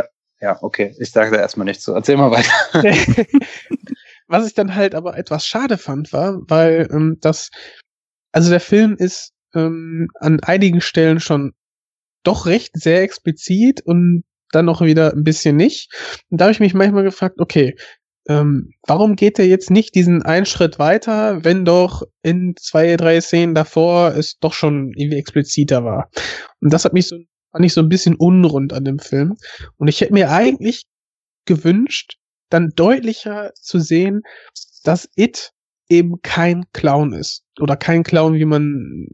Ja, 0.41 0.61
okay, 0.61 0.93
ich 0.99 1.11
sage 1.11 1.31
da 1.31 1.37
erstmal 1.37 1.63
nichts 1.63 1.83
zu. 1.83 1.93
Erzähl 1.93 2.17
mal 2.17 2.31
weiter. 2.31 2.51
Was 4.27 4.45
ich 4.45 4.53
dann 4.53 4.75
halt 4.75 4.93
aber 4.93 5.17
etwas 5.17 5.47
schade 5.47 5.77
fand, 5.77 6.11
war, 6.11 6.41
weil 6.49 6.89
ähm, 6.91 7.17
das, 7.21 7.49
also 8.33 8.49
der 8.49 8.59
Film 8.59 8.97
ist 8.97 9.33
ähm, 9.55 10.09
an 10.15 10.39
einigen 10.41 10.81
Stellen 10.81 11.19
schon 11.19 11.53
doch 12.23 12.45
recht 12.45 12.71
sehr 12.73 13.01
explizit 13.01 13.81
und 13.85 14.23
dann 14.51 14.65
noch 14.65 14.81
wieder 14.81 15.13
ein 15.13 15.23
bisschen 15.23 15.57
nicht. 15.57 15.91
Und 16.29 16.39
da 16.39 16.45
habe 16.45 16.53
ich 16.53 16.59
mich 16.59 16.73
manchmal 16.73 17.03
gefragt, 17.03 17.39
okay, 17.39 17.75
ähm, 18.27 18.71
warum 18.87 19.15
geht 19.15 19.37
er 19.39 19.47
jetzt 19.47 19.69
nicht 19.69 19.95
diesen 19.95 20.21
einen 20.21 20.45
Schritt 20.45 20.79
weiter, 20.79 21.43
wenn 21.43 21.65
doch 21.65 22.03
in 22.21 22.55
zwei, 22.57 22.95
drei 22.95 23.19
Szenen 23.19 23.53
davor 23.53 24.15
es 24.15 24.37
doch 24.39 24.53
schon 24.53 24.93
irgendwie 24.95 25.17
expliziter 25.17 25.83
war? 25.83 26.09
Und 26.61 26.71
das 26.71 26.85
hat 26.85 26.93
mich 26.93 27.07
so, 27.07 27.17
fand 27.51 27.65
ich 27.65 27.73
so 27.73 27.81
ein 27.81 27.89
bisschen 27.89 28.15
unrund 28.15 28.71
an 28.71 28.85
dem 28.85 28.99
Film. 28.99 29.35
Und 29.77 29.89
ich 29.89 29.99
hätte 29.99 30.13
mir 30.13 30.31
eigentlich 30.31 30.85
gewünscht, 31.45 32.17
dann 32.49 32.69
deutlicher 32.75 33.51
zu 33.55 33.79
sehen, 33.79 34.21
dass 34.83 35.09
It 35.15 35.51
eben 35.89 36.21
kein 36.21 36.63
Clown 36.71 37.13
ist. 37.13 37.43
Oder 37.59 37.75
kein 37.75 38.03
Clown, 38.03 38.35
wie 38.35 38.45
man 38.45 39.07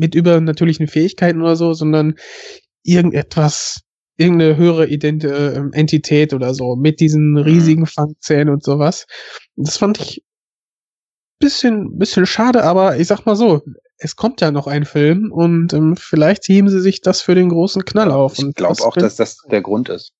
mit 0.00 0.14
übernatürlichen 0.14 0.88
Fähigkeiten 0.88 1.42
oder 1.42 1.56
so, 1.56 1.72
sondern 1.72 2.14
irgendetwas, 2.84 3.80
irgendeine 4.16 4.56
höhere 4.56 4.86
Ident 4.86 5.24
äh, 5.24 5.60
Entität 5.72 6.32
oder 6.32 6.54
so, 6.54 6.76
mit 6.76 7.00
diesen 7.00 7.32
mhm. 7.32 7.38
riesigen 7.38 7.86
Fangzähnen 7.86 8.50
und 8.50 8.64
sowas. 8.64 9.06
Das 9.56 9.76
fand 9.76 10.00
ich 10.00 10.24
bisschen, 11.38 11.98
bisschen 11.98 12.26
schade, 12.26 12.64
aber 12.64 12.96
ich 12.96 13.06
sag 13.06 13.24
mal 13.26 13.36
so, 13.36 13.62
es 13.98 14.16
kommt 14.16 14.40
ja 14.40 14.50
noch 14.50 14.66
ein 14.66 14.84
Film 14.84 15.32
und 15.32 15.72
ähm, 15.72 15.96
vielleicht 15.96 16.48
heben 16.48 16.68
sie 16.68 16.80
sich 16.80 17.00
das 17.00 17.20
für 17.20 17.34
den 17.34 17.48
großen 17.48 17.84
Knall 17.84 18.10
auf. 18.10 18.38
Ich 18.38 18.54
glaube 18.54 18.82
auch, 18.84 18.96
dass 18.96 19.16
das 19.16 19.38
der 19.50 19.60
Grund 19.60 19.88
ist. 19.88 20.12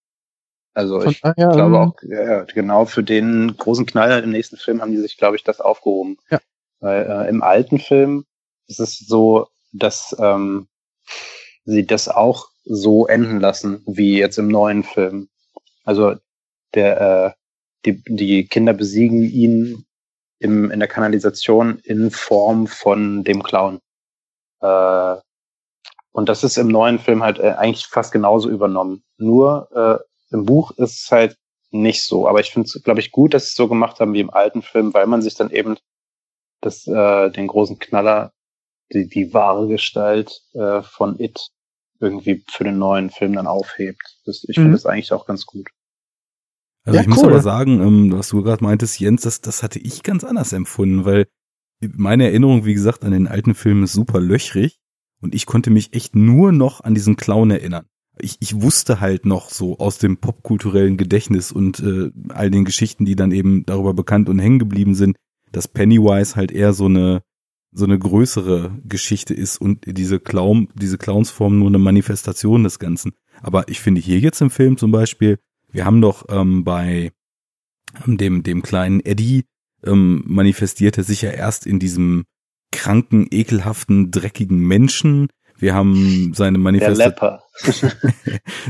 Also 0.75 1.03
ich 1.05 1.21
daher, 1.21 1.49
glaube 1.49 1.61
ähm, 1.61 1.75
auch, 1.75 1.95
ja, 2.03 2.45
genau 2.45 2.85
für 2.85 3.03
den 3.03 3.57
großen 3.57 3.87
Knall 3.87 4.23
im 4.23 4.31
nächsten 4.31 4.57
Film 4.57 4.81
haben 4.81 4.93
die 4.93 4.99
sich, 4.99 5.17
glaube 5.17 5.37
ich, 5.37 5.45
das 5.45 5.61
aufgehoben. 5.61 6.19
Ja. 6.31 6.39
Weil 6.81 7.05
äh, 7.05 7.29
im 7.29 7.43
alten 7.43 7.79
Film 7.79 8.25
ist 8.69 8.79
es 8.79 8.99
so, 8.99 9.49
dass 9.73 10.17
ähm, 10.19 10.69
sie 11.65 11.87
das 11.87 12.09
auch 12.09 12.49
so 12.65 13.07
enden 13.07 13.41
lassen 13.41 13.83
wie 13.87 14.19
jetzt 14.19 14.39
im 14.39 14.49
neuen 14.49 14.85
Film. 14.85 15.29
Also 15.85 16.17
der 16.75 17.01
äh, 17.01 17.39
die, 17.85 18.03
die 18.07 18.47
Kinder 18.47 18.75
besiegen 18.75 19.23
ihn 19.23 19.87
im, 20.39 20.71
in 20.71 20.79
der 20.79 20.89
Kanalisation 20.89 21.79
in 21.81 22.11
Form 22.11 22.67
von 22.67 23.25
dem 23.25 23.43
Clown. 23.43 23.81
Äh, 24.61 25.17
und 26.13 26.29
das 26.29 26.45
ist 26.45 26.59
im 26.59 26.69
neuen 26.69 26.99
Film 26.99 27.23
halt 27.23 27.39
äh, 27.39 27.53
eigentlich 27.53 27.87
fast 27.87 28.13
genauso 28.13 28.49
übernommen. 28.49 29.05
Nur 29.19 29.69
äh, 29.73 30.35
im 30.35 30.45
Buch 30.45 30.73
ist 30.73 31.05
es 31.05 31.11
halt 31.11 31.37
nicht 31.71 32.05
so. 32.05 32.27
Aber 32.29 32.41
ich 32.41 32.51
finde 32.51 32.67
es, 32.67 32.83
glaube 32.83 33.01
ich, 33.01 33.13
gut, 33.13 33.35
dass 33.35 33.45
sie 33.45 33.49
es 33.49 33.55
so 33.55 33.69
gemacht 33.69 34.01
haben 34.01 34.15
wie 34.15 34.21
im 34.21 34.31
alten 34.31 34.63
Film, 34.63 34.95
weil 34.95 35.07
man 35.07 35.23
sich 35.23 35.35
dann 35.35 35.51
eben 35.51 35.77
das, 36.61 36.87
äh, 36.87 37.31
den 37.31 37.47
großen 37.47 37.79
Knaller 37.79 38.33
die, 38.93 39.09
die 39.09 39.33
wahre 39.35 39.69
Gestalt 39.69 40.43
äh, 40.55 40.83
von 40.83 41.19
It 41.21 41.39
irgendwie 42.01 42.45
für 42.49 42.65
den 42.65 42.79
neuen 42.79 43.11
Film 43.11 43.35
dann 43.35 43.47
aufhebt. 43.47 44.21
Das, 44.25 44.45
ich 44.49 44.57
mhm. 44.57 44.63
finde 44.63 44.77
das 44.77 44.87
eigentlich 44.87 45.13
auch 45.13 45.27
ganz 45.27 45.47
gut. 45.47 45.69
Also 46.85 46.97
ja, 46.97 47.03
ich 47.03 47.09
cool. 47.09 47.15
muss 47.15 47.25
aber 47.25 47.43
sagen, 47.43 47.81
ähm, 47.81 48.13
was 48.13 48.29
du 48.29 48.43
gerade 48.43 48.63
meintest, 48.63 48.99
Jens, 49.01 49.23
das, 49.23 49.41
das 49.41 49.63
hatte 49.63 49.79
ich 49.79 50.03
ganz 50.03 50.25
anders 50.25 50.53
empfunden, 50.53 51.05
weil 51.05 51.27
meine 51.81 52.25
Erinnerung, 52.25 52.65
wie 52.65 52.75
gesagt, 52.75 53.05
an 53.05 53.13
den 53.13 53.29
alten 53.29 53.55
Film 53.55 53.83
ist 53.85 53.93
super 53.93 54.21
löchrig 54.21 54.79
und 55.21 55.35
ich 55.35 55.47
konnte 55.47 55.71
mich 55.71 55.93
echt 55.93 56.17
nur 56.17 56.53
noch 56.53 56.83
an 56.83 56.95
diesen 56.95 57.17
Clown 57.17 57.51
erinnern. 57.51 57.87
ich, 58.21 58.37
ich 58.41 58.61
wusste 58.61 59.01
halt 59.01 59.27
noch 59.27 59.51
so 59.51 59.79
aus 59.79 59.99
dem 59.99 60.17
popkulturellen 60.19 60.97
Gedächtnis 60.97 61.53
und 61.53 61.81
äh, 61.81 62.11
all 62.31 62.51
den 62.51 62.65
Geschichten, 62.65 63.05
die 63.05 63.17
dann 63.17 63.33
eben 63.33 63.65
darüber 63.67 63.95
bekannt 63.95 64.29
und 64.29 64.39
hängen 64.39 64.59
geblieben 64.59 64.95
sind, 64.95 65.17
dass 65.53 65.69
Pennywise 65.69 66.37
halt 66.37 66.53
eher 66.53 66.73
so 66.73 66.87
eine 66.87 67.23
so 67.79 67.85
eine 67.85 67.99
größere 67.99 68.73
Geschichte 68.85 69.35
ist 69.35 69.61
und 69.61 69.85
diese 69.87 70.19
Clown, 70.19 70.69
diese 70.75 70.99
Clownsform 70.99 71.59
nur 71.59 71.69
eine 71.69 71.79
Manifestation 71.79 72.65
des 72.65 72.79
Ganzen. 72.79 73.13
Aber 73.41 73.69
ich 73.69 73.81
finde 73.81 74.01
hier 74.01 74.19
jetzt 74.19 74.41
im 74.41 74.51
Film 74.51 74.77
zum 74.77 74.91
Beispiel, 74.91 75.39
wir 75.71 75.85
haben 75.85 76.03
doch 76.03 76.27
ähm, 76.29 76.65
bei 76.65 77.13
dem 78.05 78.43
dem 78.43 78.63
kleinen 78.63 79.01
Eddie 79.01 79.45
ähm, 79.85 80.25
manifestiert 80.27 80.99
er 80.99 81.05
sich 81.05 81.23
ja 81.23 81.31
erst 81.31 81.67
in 81.67 81.79
diesem 81.79 82.25
kranken, 82.73 83.27
ekelhaften, 83.31 84.11
dreckigen 84.11 84.59
Menschen. 84.59 85.29
Wir 85.57 85.75
haben 85.75 86.33
seine 86.35 86.59
Manifestation. 86.59 87.39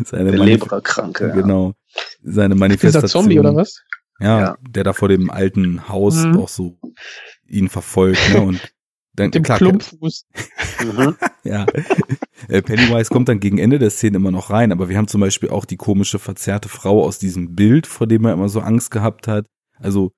seine 0.05 0.31
Der 0.31 0.39
Manif 0.39 0.61
Leberkranke. 0.61 1.33
Genau. 1.33 1.75
Seine 2.23 2.55
Manifestation. 2.55 3.03
Dieser 3.03 3.13
Zombie 3.13 3.41
oder 3.41 3.55
was? 3.55 3.83
Ja, 4.21 4.41
ja, 4.41 4.57
der 4.69 4.85
da 4.85 4.93
vor 4.93 5.09
dem 5.09 5.31
alten 5.31 5.89
Haus 5.89 6.25
mhm. 6.25 6.39
auch 6.39 6.49
so 6.49 6.79
ihn 7.47 7.69
verfolgt, 7.69 8.21
ne? 8.33 8.41
Und 8.41 8.61
dann, 9.19 9.31
dem 9.31 9.43
klar, 9.43 9.59
Klumpfuß. 9.59 10.27
Mhm. 10.85 11.17
ja. 11.45 11.67
Äh, 12.49 12.63
Pennywise 12.63 13.11
kommt 13.11 13.29
dann 13.29 13.41
gegen 13.41 13.59
Ende 13.59 13.79
der 13.79 13.91
Szene 13.91 14.17
immer 14.17 14.31
noch 14.31 14.51
rein, 14.51 14.73
aber 14.73 14.89
wir 14.89 14.97
haben 14.97 15.09
zum 15.09 15.21
Beispiel 15.21 15.51
auch 15.51 15.65
die 15.65 15.77
komische 15.77 16.19
verzerrte 16.19 16.69
Frau 16.69 17.05
aus 17.05 17.19
diesem 17.19 17.55
Bild, 17.55 17.87
vor 17.87 18.07
dem 18.07 18.25
er 18.25 18.33
immer 18.33 18.49
so 18.49 18.61
Angst 18.61 18.91
gehabt 18.91 19.29
hat. 19.29 19.47
Also 19.79 20.13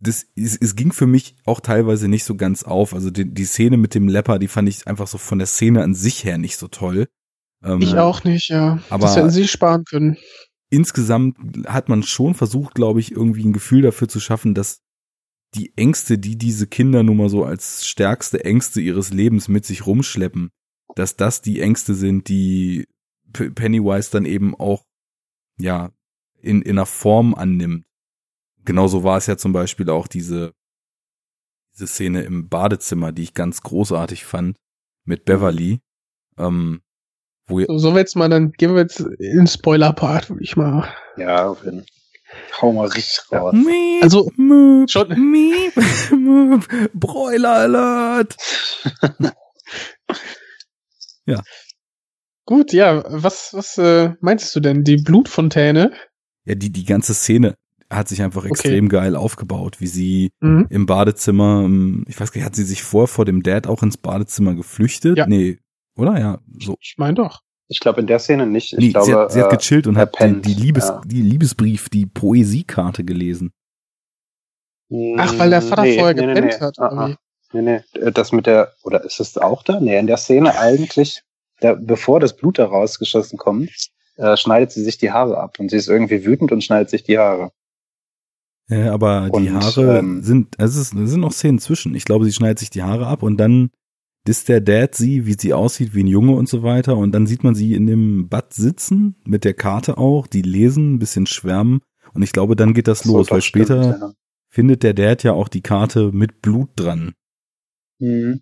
das, 0.00 0.26
es, 0.34 0.56
es 0.56 0.76
ging 0.76 0.92
für 0.92 1.06
mich 1.06 1.36
auch 1.44 1.60
teilweise 1.60 2.08
nicht 2.08 2.24
so 2.24 2.34
ganz 2.34 2.62
auf. 2.62 2.94
Also 2.94 3.10
die, 3.10 3.26
die 3.26 3.44
Szene 3.44 3.76
mit 3.76 3.94
dem 3.94 4.08
Lepper, 4.08 4.38
die 4.38 4.48
fand 4.48 4.68
ich 4.68 4.86
einfach 4.86 5.06
so 5.06 5.18
von 5.18 5.38
der 5.38 5.46
Szene 5.46 5.82
an 5.82 5.94
sich 5.94 6.24
her 6.24 6.38
nicht 6.38 6.56
so 6.56 6.68
toll. 6.68 7.06
Ähm, 7.62 7.82
ich 7.82 7.96
auch 7.96 8.24
nicht, 8.24 8.48
ja. 8.48 8.80
Aber 8.88 9.06
das 9.06 9.16
hätten 9.16 9.30
sie 9.30 9.46
sparen 9.46 9.84
können. 9.84 10.16
Insgesamt 10.70 11.36
hat 11.66 11.88
man 11.88 12.02
schon 12.02 12.34
versucht, 12.34 12.74
glaube 12.74 13.00
ich, 13.00 13.12
irgendwie 13.12 13.44
ein 13.44 13.52
Gefühl 13.52 13.82
dafür 13.82 14.08
zu 14.08 14.20
schaffen, 14.20 14.54
dass 14.54 14.80
die 15.54 15.72
Ängste, 15.76 16.18
die 16.18 16.36
diese 16.36 16.66
Kinder 16.66 17.02
nun 17.02 17.16
mal 17.16 17.28
so 17.28 17.44
als 17.44 17.86
stärkste 17.86 18.44
Ängste 18.44 18.80
ihres 18.80 19.12
Lebens 19.12 19.48
mit 19.48 19.64
sich 19.64 19.86
rumschleppen, 19.86 20.50
dass 20.94 21.16
das 21.16 21.42
die 21.42 21.60
Ängste 21.60 21.94
sind, 21.94 22.28
die 22.28 22.86
Pennywise 23.32 24.10
dann 24.10 24.24
eben 24.24 24.54
auch, 24.54 24.84
ja, 25.58 25.90
in, 26.40 26.62
in 26.62 26.72
einer 26.72 26.86
Form 26.86 27.34
annimmt 27.34 27.84
genauso 28.64 29.04
war 29.04 29.16
es 29.16 29.26
ja 29.26 29.36
zum 29.36 29.52
Beispiel 29.52 29.90
auch 29.90 30.06
diese, 30.06 30.52
diese 31.74 31.86
Szene 31.86 32.22
im 32.22 32.48
Badezimmer, 32.48 33.12
die 33.12 33.22
ich 33.22 33.34
ganz 33.34 33.62
großartig 33.62 34.24
fand, 34.24 34.56
mit 35.04 35.24
Beverly. 35.24 35.80
Ähm, 36.38 36.82
wo 37.46 37.60
so, 37.78 37.94
wir 37.94 38.00
jetzt 38.00 38.16
mal, 38.16 38.28
dann 38.28 38.52
gehen 38.52 38.74
wir 38.74 38.82
jetzt 38.82 39.00
in 39.00 39.38
den 39.38 39.46
Spoiler-Part, 39.46 40.30
würde 40.30 40.42
ich 40.42 40.56
mal. 40.56 40.88
Ja, 41.16 41.48
auf 41.48 41.64
jeden 41.64 41.84
Hau 42.60 42.72
mal 42.72 42.88
richtig 42.88 43.20
raus. 43.32 43.54
Ja. 43.54 44.02
Also, 44.02 44.30
Möp, 44.36 44.90
schon. 44.90 45.08
Miep, 45.30 45.74
Möp, 46.10 46.90
Broiler 46.94 47.50
Alert. 47.50 48.36
ja. 51.26 51.42
Gut, 52.44 52.72
ja, 52.72 53.04
was, 53.06 53.54
was 53.54 53.78
äh, 53.78 54.14
meintest 54.20 54.54
du 54.56 54.60
denn? 54.60 54.82
Die 54.82 54.96
Blutfontäne? 54.96 55.92
Ja, 56.44 56.54
die, 56.54 56.70
die 56.70 56.84
ganze 56.84 57.14
Szene 57.14 57.56
hat 57.90 58.08
sich 58.08 58.22
einfach 58.22 58.44
extrem 58.44 58.86
okay. 58.86 58.96
geil 58.96 59.16
aufgebaut, 59.16 59.80
wie 59.80 59.86
sie 59.86 60.32
mhm. 60.40 60.66
im 60.70 60.86
Badezimmer, 60.86 61.62
ähm, 61.64 62.04
ich 62.08 62.20
weiß 62.20 62.32
gar 62.32 62.38
nicht, 62.38 62.46
hat 62.46 62.54
sie 62.54 62.64
sich 62.64 62.82
vor 62.82 63.08
vor 63.08 63.24
dem 63.24 63.42
Dad 63.42 63.66
auch 63.66 63.82
ins 63.82 63.96
Badezimmer 63.96 64.54
geflüchtet? 64.54 65.18
Ja. 65.18 65.26
Nee, 65.26 65.58
oder? 65.96 66.18
Ja, 66.18 66.40
so. 66.58 66.76
Ich 66.80 66.94
meine 66.98 67.14
doch. 67.14 67.40
Ich 67.70 67.78
glaube 67.78 68.00
in 68.00 68.08
der 68.08 68.18
Szene 68.18 68.48
nicht. 68.48 68.72
Ich 68.72 68.78
nee, 68.80 68.88
glaube, 68.90 69.06
sie 69.06 69.14
hat, 69.14 69.32
sie 69.32 69.40
hat 69.40 69.52
äh, 69.52 69.56
gechillt 69.56 69.86
und 69.86 69.96
hat 69.96 70.18
die, 70.18 70.42
die, 70.42 70.54
Liebes, 70.54 70.88
ja. 70.88 71.00
die 71.06 71.22
Liebesbrief, 71.22 71.88
die 71.88 72.04
Poesiekarte 72.04 73.04
gelesen. 73.04 73.52
Ach, 75.16 75.38
weil 75.38 75.50
der 75.50 75.62
Vater 75.62 75.82
nee, 75.82 75.96
vorher 75.96 76.14
nee, 76.14 76.26
gepennt 76.26 76.52
nee, 76.52 76.60
hat. 76.60 76.78
Ah, 76.80 76.88
ah. 76.88 77.16
Nee, 77.52 77.62
nee, 77.62 78.10
das 78.10 78.32
mit 78.32 78.46
der, 78.46 78.72
oder 78.82 79.04
ist 79.04 79.20
es 79.20 79.38
auch 79.38 79.62
da? 79.62 79.78
Nee, 79.78 79.96
in 79.96 80.08
der 80.08 80.16
Szene 80.16 80.58
eigentlich, 80.58 81.22
der, 81.62 81.76
bevor 81.76 82.18
das 82.18 82.36
Blut 82.36 82.58
da 82.58 82.66
rausgeschossen 82.66 83.38
kommt, 83.38 83.70
äh, 84.16 84.36
schneidet 84.36 84.72
sie 84.72 84.82
sich 84.82 84.98
die 84.98 85.12
Haare 85.12 85.38
ab 85.38 85.60
und 85.60 85.70
sie 85.70 85.76
ist 85.76 85.88
irgendwie 85.88 86.24
wütend 86.24 86.50
und 86.50 86.64
schneidet 86.64 86.90
sich 86.90 87.04
die 87.04 87.18
Haare. 87.18 87.52
Ja, 88.68 88.92
aber 88.92 89.28
und, 89.30 89.44
die 89.44 89.52
Haare 89.52 89.98
ähm, 89.98 90.24
sind, 90.24 90.58
also 90.58 90.80
es 90.80 90.90
sind 90.90 91.20
noch 91.20 91.32
Szenen 91.32 91.60
zwischen. 91.60 91.94
Ich 91.94 92.04
glaube, 92.04 92.24
sie 92.24 92.32
schneidet 92.32 92.58
sich 92.58 92.70
die 92.70 92.82
Haare 92.82 93.06
ab 93.06 93.22
und 93.22 93.36
dann 93.36 93.70
disst 94.30 94.48
der 94.48 94.60
Dad 94.60 94.94
sie, 94.94 95.26
wie 95.26 95.34
sie 95.36 95.52
aussieht, 95.52 95.92
wie 95.92 96.04
ein 96.04 96.06
Junge 96.06 96.36
und 96.36 96.48
so 96.48 96.62
weiter. 96.62 96.96
Und 96.96 97.10
dann 97.10 97.26
sieht 97.26 97.42
man 97.42 97.56
sie 97.56 97.74
in 97.74 97.88
dem 97.88 98.28
Bad 98.28 98.54
sitzen, 98.54 99.16
mit 99.24 99.44
der 99.44 99.54
Karte 99.54 99.98
auch, 99.98 100.28
die 100.28 100.42
lesen, 100.42 100.94
ein 100.94 100.98
bisschen 101.00 101.26
schwärmen. 101.26 101.80
Und 102.14 102.22
ich 102.22 102.30
glaube, 102.30 102.54
dann 102.54 102.72
geht 102.72 102.86
das 102.86 103.00
so, 103.00 103.16
los, 103.16 103.26
das 103.26 103.34
weil 103.34 103.42
stimmt, 103.42 103.66
später 103.66 103.98
ja. 103.98 104.12
findet 104.48 104.84
der 104.84 104.94
Dad 104.94 105.24
ja 105.24 105.32
auch 105.32 105.48
die 105.48 105.62
Karte 105.62 106.12
mit 106.12 106.42
Blut 106.42 106.68
dran. 106.76 107.14
Mhm. 107.98 108.40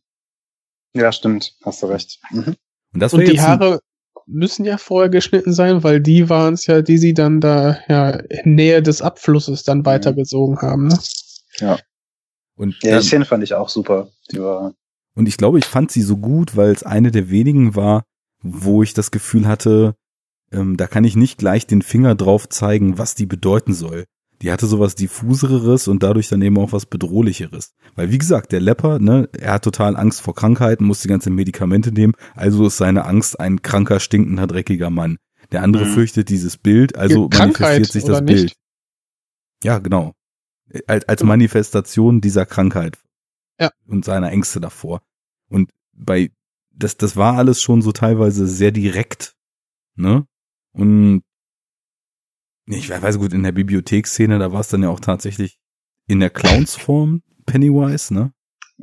Ja, 0.95 1.11
stimmt, 1.11 1.57
hast 1.64 1.82
du 1.82 1.86
recht. 1.86 2.20
Mhm. 2.32 2.55
Und, 2.93 3.01
das 3.01 3.14
und 3.14 3.26
die 3.26 3.41
Haare 3.41 3.80
müssen 4.26 4.66
ja 4.66 4.76
vorher 4.76 5.09
geschnitten 5.09 5.55
sein, 5.55 5.82
weil 5.84 6.03
die 6.03 6.28
waren 6.28 6.53
es 6.53 6.66
ja, 6.66 6.82
die 6.82 6.99
sie 6.99 7.14
dann 7.14 7.41
da 7.41 7.78
ja 7.89 8.11
in 8.11 8.57
Nähe 8.57 8.82
des 8.82 9.01
Abflusses 9.01 9.62
dann 9.62 9.78
mhm. 9.78 9.86
weitergezogen 9.86 10.59
haben. 10.61 10.89
Ne? 10.89 10.99
Ja. 11.61 11.78
Und 12.57 12.74
ja, 12.82 12.91
dann, 12.91 13.01
die 13.01 13.07
Szene 13.07 13.24
fand 13.24 13.43
ich 13.43 13.55
auch 13.55 13.70
super. 13.70 14.11
Die 14.30 14.39
war 14.39 14.74
und 15.19 15.29
ich 15.29 15.37
glaube, 15.37 15.59
ich 15.59 15.66
fand 15.66 15.91
sie 15.91 16.03
so 16.03 16.16
gut, 16.16 16.57
weil 16.57 16.71
es 16.71 16.83
eine 16.83 17.11
der 17.11 17.31
wenigen 17.31 17.77
war, 17.77 18.05
wo 18.43 18.83
ich 18.83 18.95
das 18.95 19.11
Gefühl 19.11 19.47
hatte, 19.47 19.95
ähm, 20.51 20.77
da 20.77 20.87
kann 20.87 21.05
ich 21.05 21.16
nicht 21.16 21.39
gleich 21.39 21.66
den 21.66 21.83
Finger 21.83 22.14
drauf 22.14 22.49
zeigen, 22.49 22.97
was 22.97 23.14
die 23.14 23.27
bedeuten 23.27 23.75
soll 23.75 24.05
die 24.43 24.53
hatte 24.53 24.66
sowas 24.66 24.95
diffuseres 24.95 25.89
und 25.89 26.03
dadurch 26.03 26.29
dann 26.29 26.43
eben 26.43 26.59
auch 26.59 26.73
was 26.73 26.87
bedrohlicheres. 26.87 27.75
Weil 27.97 28.11
wie 28.11 28.19
gesagt, 28.19 28.53
der 28.53 28.61
Lepper, 28.61 28.99
ne, 28.99 29.29
er 29.33 29.55
hat 29.55 29.64
total 29.64 29.97
Angst 29.97 30.21
vor 30.21 30.35
Krankheiten, 30.35 30.85
muss 30.85 31.01
die 31.01 31.09
ganzen 31.09 31.35
Medikamente 31.35 31.93
nehmen, 31.93 32.14
also 32.35 32.66
ist 32.66 32.77
seine 32.77 33.05
Angst 33.05 33.41
ein 33.41 33.62
kranker, 33.62 34.01
stinkender, 34.01 34.47
dreckiger 34.47 34.91
Mann. 34.91 35.19
Der 35.51 35.62
andere 35.62 35.87
mhm. 35.87 35.91
fürchtet 35.91 36.29
dieses 36.29 36.57
Bild, 36.57 36.97
also 36.97 37.29
manifestiert 37.29 37.91
sich 37.91 38.05
das 38.05 38.25
Bild. 38.25 38.53
Ja, 39.64 39.79
genau. 39.79 40.12
Als, 40.87 41.09
als 41.09 41.25
Manifestation 41.25 42.21
dieser 42.21 42.47
Krankheit. 42.47 42.99
Ja. 43.59 43.71
Und 43.87 44.05
seiner 44.05 44.31
Ängste 44.31 44.61
davor. 44.61 45.01
Und 45.49 45.70
bei, 45.92 46.30
das, 46.70 46.96
das 46.96 47.16
war 47.16 47.36
alles 47.36 47.61
schon 47.61 47.82
so 47.82 47.92
teilweise 47.92 48.46
sehr 48.46 48.70
direkt, 48.70 49.34
ne? 49.94 50.26
Und 50.72 51.22
ich 52.66 52.90
weiß 52.90 53.18
gut, 53.18 53.32
in 53.32 53.42
der 53.42 53.53
Bibliotheksszene, 53.53 54.38
da 54.38 54.53
war 54.53 54.61
es 54.61 54.68
dann 54.68 54.82
ja 54.82 54.90
auch 54.90 55.01
tatsächlich 55.01 55.59
in 56.07 56.20
der 56.20 56.30
Clownsform 56.30 57.22
Pennywise, 57.46 58.12
ne? 58.12 58.32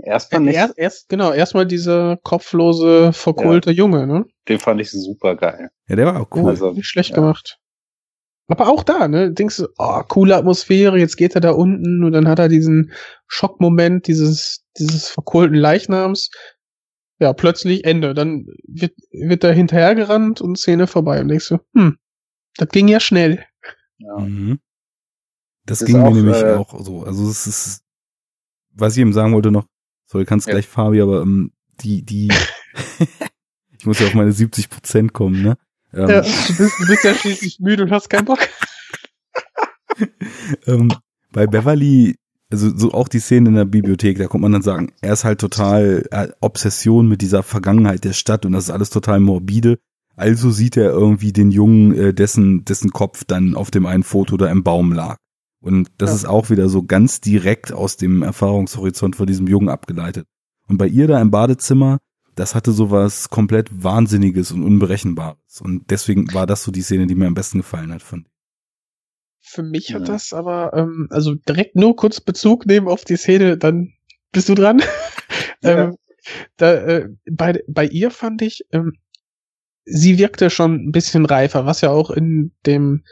Erstmal 0.01 0.41
nicht. 0.41 0.55
Erst, 0.55 0.78
erst, 0.78 1.09
genau, 1.09 1.32
erstmal 1.32 1.66
dieser 1.66 2.18
kopflose, 2.18 3.13
verkohlte 3.13 3.72
ja. 3.72 3.78
Junge, 3.78 4.07
ne? 4.07 4.26
Den 4.49 4.59
fand 4.59 4.82
ich 4.82 4.91
super 4.91 5.36
geil. 5.36 5.70
Ja, 5.88 5.95
der 5.95 6.05
war 6.05 6.22
auch 6.22 6.28
cool. 6.36 6.49
Also, 6.49 6.72
nicht 6.72 6.88
schlecht 6.88 7.11
ja. 7.11 7.16
gemacht. 7.16 7.59
Aber 8.47 8.68
auch 8.68 8.84
da, 8.84 9.07
ne, 9.07 9.32
denkst 9.32 9.57
du, 9.57 9.68
oh, 9.78 10.01
coole 10.07 10.36
Atmosphäre, 10.36 10.99
jetzt 10.99 11.16
geht 11.16 11.34
er 11.34 11.41
da 11.41 11.51
unten 11.51 12.03
und 12.03 12.11
dann 12.11 12.28
hat 12.28 12.38
er 12.38 12.47
diesen 12.47 12.91
Schockmoment 13.28 14.07
dieses, 14.07 14.63
dieses 14.78 15.07
verkohlten 15.07 15.57
Leichnams. 15.57 16.30
Ja, 17.20 17.34
plötzlich 17.34 17.86
Ende. 17.86 18.13
Dann 18.13 18.47
wird, 18.68 18.93
wird 19.11 19.43
er 19.43 19.53
hinterhergerannt 19.53 20.41
und 20.41 20.57
Szene 20.57 20.88
vorbei 20.88 21.22
und 21.22 21.30
denkst 21.30 21.49
du, 21.49 21.59
hm, 21.74 21.97
das 22.57 22.70
ging 22.70 22.88
ja 22.88 22.99
schnell. 22.99 23.45
Ja. 23.97 24.18
Mhm. 24.20 24.59
Das, 25.66 25.80
das 25.80 25.88
ging 25.88 26.01
mir 26.01 26.11
nämlich 26.11 26.41
äh, 26.41 26.53
auch 26.53 26.80
so. 26.80 27.03
Also 27.03 27.30
es 27.30 27.47
ist, 27.47 27.84
was 28.74 28.95
ich 28.95 29.01
ihm 29.01 29.13
sagen 29.13 29.34
wollte 29.34 29.51
noch, 29.51 29.66
sorry, 30.05 30.26
kannst 30.26 30.47
ja. 30.47 30.53
gleich 30.53 30.68
Fabi, 30.68 31.01
aber 31.01 31.22
ähm, 31.22 31.51
die, 31.82 32.03
die, 32.03 32.30
ich 33.78 33.86
muss 33.86 33.99
ja 33.99 34.07
auf 34.07 34.13
meine 34.13 34.32
70 34.32 34.70
Prozent 34.70 35.13
kommen, 35.13 35.41
ne? 35.41 35.57
Ähm, 35.93 36.09
ja, 36.09 36.22
du 36.22 36.57
bist, 36.57 36.80
du 36.80 36.88
bist 36.88 37.03
ja 37.03 37.13
schließlich 37.13 37.59
müde 37.59 37.84
und 37.84 37.91
hast 37.91 38.09
keinen 38.09 38.26
Bock. 38.26 38.39
ähm, 40.68 40.91
bei 41.32 41.47
Beverly, 41.47 42.18
also 42.52 42.76
so 42.76 42.91
auch 42.91 43.08
die 43.08 43.20
Szene 43.20 43.50
in 43.50 43.56
der 43.56 43.66
Bibliothek, 43.66 44.18
da 44.18 44.28
kommt 44.28 44.43
man 44.43 44.52
dann 44.52 44.62
sagen, 44.62 44.91
er 45.02 45.14
ist 45.14 45.24
halt 45.24 45.39
total 45.39 46.06
äh, 46.12 46.28
Obsession 46.41 47.08
mit 47.08 47.22
dieser 47.22 47.43
Vergangenheit 47.43 48.04
der 48.04 48.14
Stadt 48.14 48.46
und 48.46 48.52
das 48.52 48.66
ist 48.66 48.70
alles 48.70 48.89
total 48.89 49.20
morbide. 49.20 49.80
Also 50.16 50.52
sieht 50.52 50.78
er 50.78 50.91
irgendwie 50.91 51.34
den 51.34 51.52
Jungen, 51.52 51.93
äh, 51.96 52.14
dessen, 52.14 52.64
dessen 52.64 52.91
Kopf 52.91 53.24
dann 53.26 53.56
auf 53.56 53.72
dem 53.72 53.86
einen 53.86 54.04
Foto 54.04 54.38
da 54.38 54.50
im 54.50 54.64
Baum 54.64 54.93
lag. 54.93 55.18
Und 55.60 55.89
das 55.98 56.12
ja. 56.12 56.16
ist 56.18 56.26
auch 56.26 56.50
wieder 56.50 56.70
so 56.70 56.84
ganz 56.84 57.22
direkt 57.22 57.74
aus 57.74 57.98
dem 57.98 58.22
Erfahrungshorizont 58.22 59.16
von 59.16 59.26
diesem 59.26 59.48
Jungen 59.48 59.68
abgeleitet. 59.68 60.28
Und 60.68 60.78
bei 60.78 60.88
ihr 60.88 61.08
da 61.08 61.20
im 61.20 61.32
Badezimmer, 61.32 61.98
das 62.36 62.54
hatte 62.54 62.72
sowas 62.72 63.30
komplett 63.30 63.84
Wahnsinniges 63.84 64.52
und 64.52 64.64
Unberechenbares. 64.64 65.62
Und 65.62 65.89
deswegen 65.89 66.32
war 66.34 66.46
das 66.46 66.64
so 66.64 66.72
die 66.72 66.82
Szene, 66.82 67.08
die 67.08 67.16
mir 67.16 67.28
am 67.28 67.34
besten 67.34 67.60
gefallen 67.60 67.91
hat 67.91 68.04
von 68.04 68.26
Für 69.48 69.64
mich 69.64 69.93
hat 69.93 70.08
ja. 70.08 70.14
das 70.14 70.34
aber, 70.34 70.74
ähm, 70.74 71.08
also 71.12 71.36
direkt 71.36 71.76
nur 71.76 71.96
kurz 71.96 72.20
Bezug 72.20 72.66
nehmen 72.66 72.88
auf 72.88 73.06
die 73.06 73.16
Szene, 73.16 73.58
dann 73.58 73.93
bist 74.32 74.50
du 74.50 74.56
dran. 74.56 74.82
Ja. 75.62 75.86
ähm, 75.86 75.96
da, 76.58 76.74
äh, 76.74 77.10
bei, 77.32 77.64
bei 77.68 77.86
ihr 77.86 78.12
fand 78.12 78.41
ich, 78.41 78.66
ähm, 78.72 78.93
sie 79.86 80.18
wirkte 80.18 80.50
schon 80.50 80.76
ein 80.76 80.91
bisschen 80.91 81.26
reifer, 81.26 81.66
was 81.66 81.82
ja 81.82 81.89
auch 81.89 82.12
in 82.12 82.52
dem, 82.66 83.04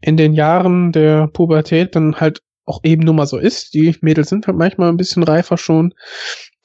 in 0.00 0.16
den 0.16 0.34
Jahren 0.34 0.92
der 0.92 1.28
Pubertät 1.28 1.94
dann 1.94 2.16
halt 2.16 2.42
auch 2.64 2.80
eben 2.84 3.02
nur 3.02 3.14
mal 3.14 3.26
so 3.26 3.38
ist. 3.38 3.74
Die 3.74 3.96
Mädels 4.02 4.28
sind 4.28 4.46
halt 4.46 4.56
manchmal 4.56 4.90
ein 4.90 4.96
bisschen 4.96 5.22
reifer 5.22 5.56
schon. 5.56 5.94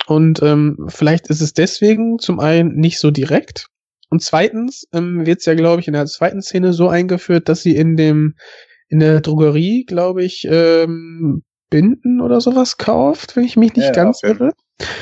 Und 0.06 0.42
ähm, 0.42 0.88
vielleicht 0.90 1.28
ist 1.28 1.42
es 1.42 1.54
deswegen 1.54 2.20
zum 2.20 2.40
einen 2.40 2.76
nicht 2.76 3.00
so 3.00 3.12
direkt. 3.12 3.68
Und 4.10 4.22
zweitens 4.22 4.88
ähm, 4.94 5.26
wird 5.26 5.40
es 5.40 5.46
ja, 5.46 5.54
glaube 5.54 5.82
ich, 5.82 5.88
in 5.88 5.94
der 5.94 6.06
zweiten 6.06 6.42
Szene 6.42 6.74
so 6.74 6.90
eingeführt, 6.90 7.50
dass 7.50 7.64
sie 7.64 7.76
in 7.76 7.96
dem 7.96 8.36
in 8.94 9.00
der 9.00 9.22
Drogerie, 9.22 9.86
glaube 9.86 10.24
ich, 10.24 10.48
ähm, 10.48 11.42
Binden 11.72 12.22
oder 12.22 12.40
sowas 12.40 12.78
kauft, 12.78 13.36
wenn 13.36 13.44
ich 13.44 13.58
mich 13.58 13.74
nicht 13.76 13.88
ja, 13.88 13.92
ganz 13.92 14.22
irre. 14.22 14.52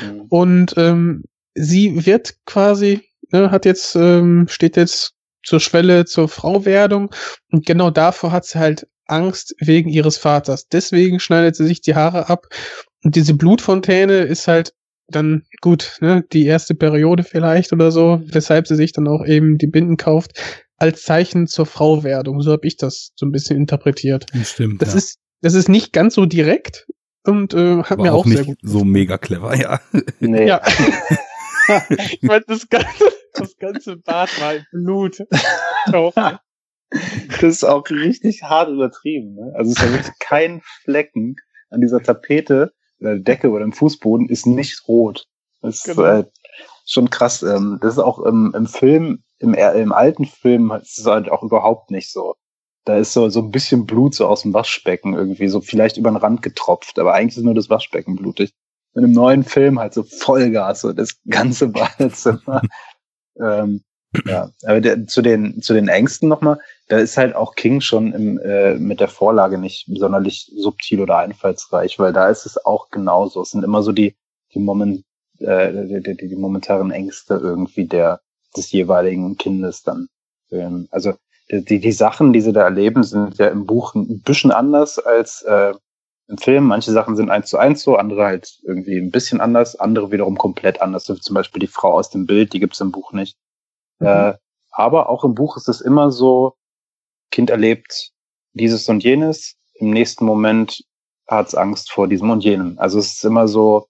Mhm. 0.02 0.22
Und 0.30 0.74
ähm, 0.78 1.24
sie 1.54 2.06
wird 2.06 2.36
quasi, 2.46 3.02
ne, 3.32 3.50
hat 3.50 3.66
jetzt, 3.66 3.94
ähm, 3.94 4.46
steht 4.48 4.78
jetzt 4.78 5.12
zur 5.44 5.60
Schwelle 5.60 6.06
zur 6.06 6.30
Frauwerdung 6.30 7.10
und 7.50 7.66
genau 7.66 7.90
davor 7.90 8.32
hat 8.32 8.46
sie 8.46 8.58
halt 8.58 8.88
Angst 9.04 9.54
wegen 9.58 9.90
ihres 9.90 10.16
Vaters. 10.16 10.68
Deswegen 10.68 11.20
schneidet 11.20 11.54
sie 11.54 11.66
sich 11.66 11.82
die 11.82 11.94
Haare 11.94 12.30
ab 12.30 12.46
und 13.04 13.14
diese 13.14 13.34
Blutfontäne 13.34 14.20
ist 14.20 14.48
halt 14.48 14.72
dann 15.06 15.42
gut, 15.60 15.98
ne, 16.00 16.24
die 16.32 16.46
erste 16.46 16.74
Periode 16.74 17.24
vielleicht 17.24 17.74
oder 17.74 17.92
so, 17.92 18.22
weshalb 18.24 18.66
sie 18.66 18.76
sich 18.76 18.92
dann 18.94 19.06
auch 19.06 19.26
eben 19.26 19.58
die 19.58 19.66
Binden 19.66 19.98
kauft, 19.98 20.40
als 20.82 21.02
Zeichen 21.02 21.46
zur 21.46 21.66
Frauwerdung. 21.66 22.42
So 22.42 22.52
habe 22.52 22.66
ich 22.66 22.76
das 22.76 23.12
so 23.14 23.24
ein 23.24 23.32
bisschen 23.32 23.56
interpretiert. 23.56 24.26
Stimmt. 24.44 24.82
Das 24.82 24.90
ja. 24.90 24.98
ist 24.98 25.18
das 25.42 25.54
ist 25.54 25.68
nicht 25.68 25.92
ganz 25.92 26.14
so 26.14 26.24
direkt 26.24 26.86
und 27.24 27.52
äh, 27.52 27.82
hat 27.82 27.98
War 27.98 28.04
mir 28.04 28.14
auch, 28.14 28.20
auch 28.20 28.26
nicht 28.26 28.38
sehr 28.38 28.46
gut. 28.46 28.58
so 28.62 28.84
mega 28.84 29.18
clever, 29.18 29.54
ja. 29.56 29.80
Nee. 30.20 30.46
Ja. 30.46 30.62
ich 31.88 32.22
meine, 32.22 32.44
das 32.46 32.68
ganze, 32.68 33.04
das 33.34 33.56
ganze 33.56 33.96
Bad 33.96 34.40
war 34.40 34.54
in 34.54 34.64
Blut. 34.72 35.18
Das 37.40 37.42
ist 37.42 37.64
auch 37.64 37.88
richtig 37.90 38.42
hart 38.42 38.68
übertrieben. 38.68 39.34
Ne? 39.34 39.52
Also 39.56 39.72
es 39.72 39.78
ist 39.78 39.82
ja 39.82 39.92
wirklich 39.92 40.18
kein 40.20 40.60
Flecken 40.82 41.36
an 41.70 41.80
dieser 41.80 42.02
Tapete 42.02 42.72
oder 43.00 43.18
Decke 43.18 43.50
oder 43.50 43.64
im 43.64 43.72
Fußboden 43.72 44.28
ist 44.28 44.46
nicht 44.46 44.86
rot. 44.86 45.24
Das 45.60 45.78
ist 45.78 45.96
genau. 45.96 46.20
äh, 46.20 46.24
schon 46.86 47.10
krass. 47.10 47.42
Ähm, 47.42 47.78
das 47.80 47.94
ist 47.94 47.98
auch 47.98 48.20
im, 48.20 48.52
im 48.54 48.66
Film, 48.66 49.24
im, 49.42 49.54
im 49.54 49.92
alten 49.92 50.24
Film, 50.26 50.72
ist 50.72 50.98
es 50.98 51.06
halt 51.06 51.30
auch 51.30 51.42
überhaupt 51.42 51.90
nicht 51.90 52.10
so 52.10 52.36
da 52.84 52.96
ist 52.96 53.12
so, 53.12 53.28
so 53.28 53.40
ein 53.40 53.50
bisschen 53.50 53.86
Blut 53.86 54.14
so 54.14 54.26
aus 54.26 54.42
dem 54.42 54.54
Waschbecken 54.54 55.14
irgendwie, 55.14 55.48
so 55.48 55.60
vielleicht 55.60 55.96
über 55.96 56.10
den 56.10 56.16
Rand 56.16 56.42
getropft, 56.42 56.98
aber 56.98 57.14
eigentlich 57.14 57.36
ist 57.36 57.44
nur 57.44 57.54
das 57.54 57.70
Waschbecken 57.70 58.16
blutig. 58.16 58.52
In 58.94 59.04
einem 59.04 59.12
neuen 59.12 59.44
Film 59.44 59.78
halt 59.78 59.94
so 59.94 60.02
Vollgas, 60.02 60.80
so 60.80 60.92
das 60.92 61.16
ganze 61.28 61.68
Badezimmer. 61.68 62.62
ähm, 63.40 63.82
ja, 64.26 64.50
aber 64.66 64.80
der, 64.82 65.06
zu 65.06 65.22
den 65.22 65.62
zu 65.62 65.72
den 65.72 65.88
Ängsten 65.88 66.28
nochmal, 66.28 66.58
da 66.88 66.98
ist 66.98 67.16
halt 67.16 67.34
auch 67.34 67.54
King 67.54 67.80
schon 67.80 68.12
im, 68.12 68.38
äh, 68.40 68.74
mit 68.74 69.00
der 69.00 69.08
Vorlage 69.08 69.56
nicht 69.56 69.88
sonderlich 69.88 70.52
subtil 70.54 71.00
oder 71.00 71.16
einfallsreich, 71.16 71.98
weil 71.98 72.12
da 72.12 72.28
ist 72.28 72.44
es 72.44 72.62
auch 72.62 72.90
genauso. 72.90 73.40
Es 73.40 73.52
sind 73.52 73.64
immer 73.64 73.82
so 73.82 73.92
die 73.92 74.14
die 74.52 74.58
Moment 74.58 75.04
äh, 75.38 75.72
die, 75.86 76.14
die, 76.14 76.28
die 76.28 76.36
momentaren 76.36 76.90
Ängste 76.90 77.40
irgendwie 77.42 77.86
der 77.86 78.20
des 78.56 78.72
jeweiligen 78.72 79.36
Kindes 79.36 79.82
dann. 79.82 80.08
Ähm, 80.50 80.88
also 80.90 81.14
die, 81.50 81.80
die 81.80 81.92
Sachen, 81.92 82.32
die 82.32 82.40
sie 82.40 82.52
da 82.52 82.62
erleben, 82.62 83.02
sind 83.02 83.38
ja 83.38 83.48
im 83.48 83.66
Buch 83.66 83.94
ein 83.94 84.20
bisschen 84.22 84.50
anders 84.50 84.98
als 84.98 85.42
äh, 85.42 85.74
im 86.28 86.38
Film. 86.38 86.64
Manche 86.64 86.92
Sachen 86.92 87.16
sind 87.16 87.30
eins 87.30 87.48
zu 87.48 87.58
eins 87.58 87.82
so, 87.82 87.96
andere 87.96 88.24
halt 88.24 88.58
irgendwie 88.62 88.98
ein 88.98 89.10
bisschen 89.10 89.40
anders, 89.40 89.76
andere 89.76 90.10
wiederum 90.12 90.38
komplett 90.38 90.80
anders. 90.80 91.04
So 91.04 91.14
zum 91.14 91.34
Beispiel 91.34 91.60
die 91.60 91.66
Frau 91.66 91.92
aus 91.92 92.10
dem 92.10 92.26
Bild, 92.26 92.52
die 92.52 92.60
gibt's 92.60 92.80
im 92.80 92.92
Buch 92.92 93.12
nicht. 93.12 93.36
Mhm. 93.98 94.06
Äh, 94.06 94.34
aber 94.70 95.10
auch 95.10 95.24
im 95.24 95.34
Buch 95.34 95.56
ist 95.56 95.68
es 95.68 95.80
immer 95.80 96.10
so, 96.10 96.54
Kind 97.30 97.50
erlebt 97.50 98.12
dieses 98.52 98.88
und 98.88 99.02
jenes, 99.02 99.56
im 99.74 99.90
nächsten 99.90 100.24
Moment 100.24 100.82
hat's 101.26 101.54
Angst 101.54 101.90
vor 101.90 102.08
diesem 102.08 102.30
und 102.30 102.44
jenem. 102.44 102.78
Also 102.78 102.98
es 102.98 103.14
ist 103.14 103.24
immer 103.24 103.48
so, 103.48 103.86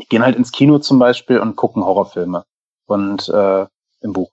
die 0.00 0.06
gehen 0.06 0.22
halt 0.22 0.36
ins 0.36 0.52
Kino 0.52 0.78
zum 0.78 0.98
Beispiel 0.98 1.40
und 1.40 1.56
gucken 1.56 1.84
Horrorfilme 1.84 2.44
und 2.86 3.28
äh, 3.28 3.66
im 4.00 4.12
Buch. 4.12 4.30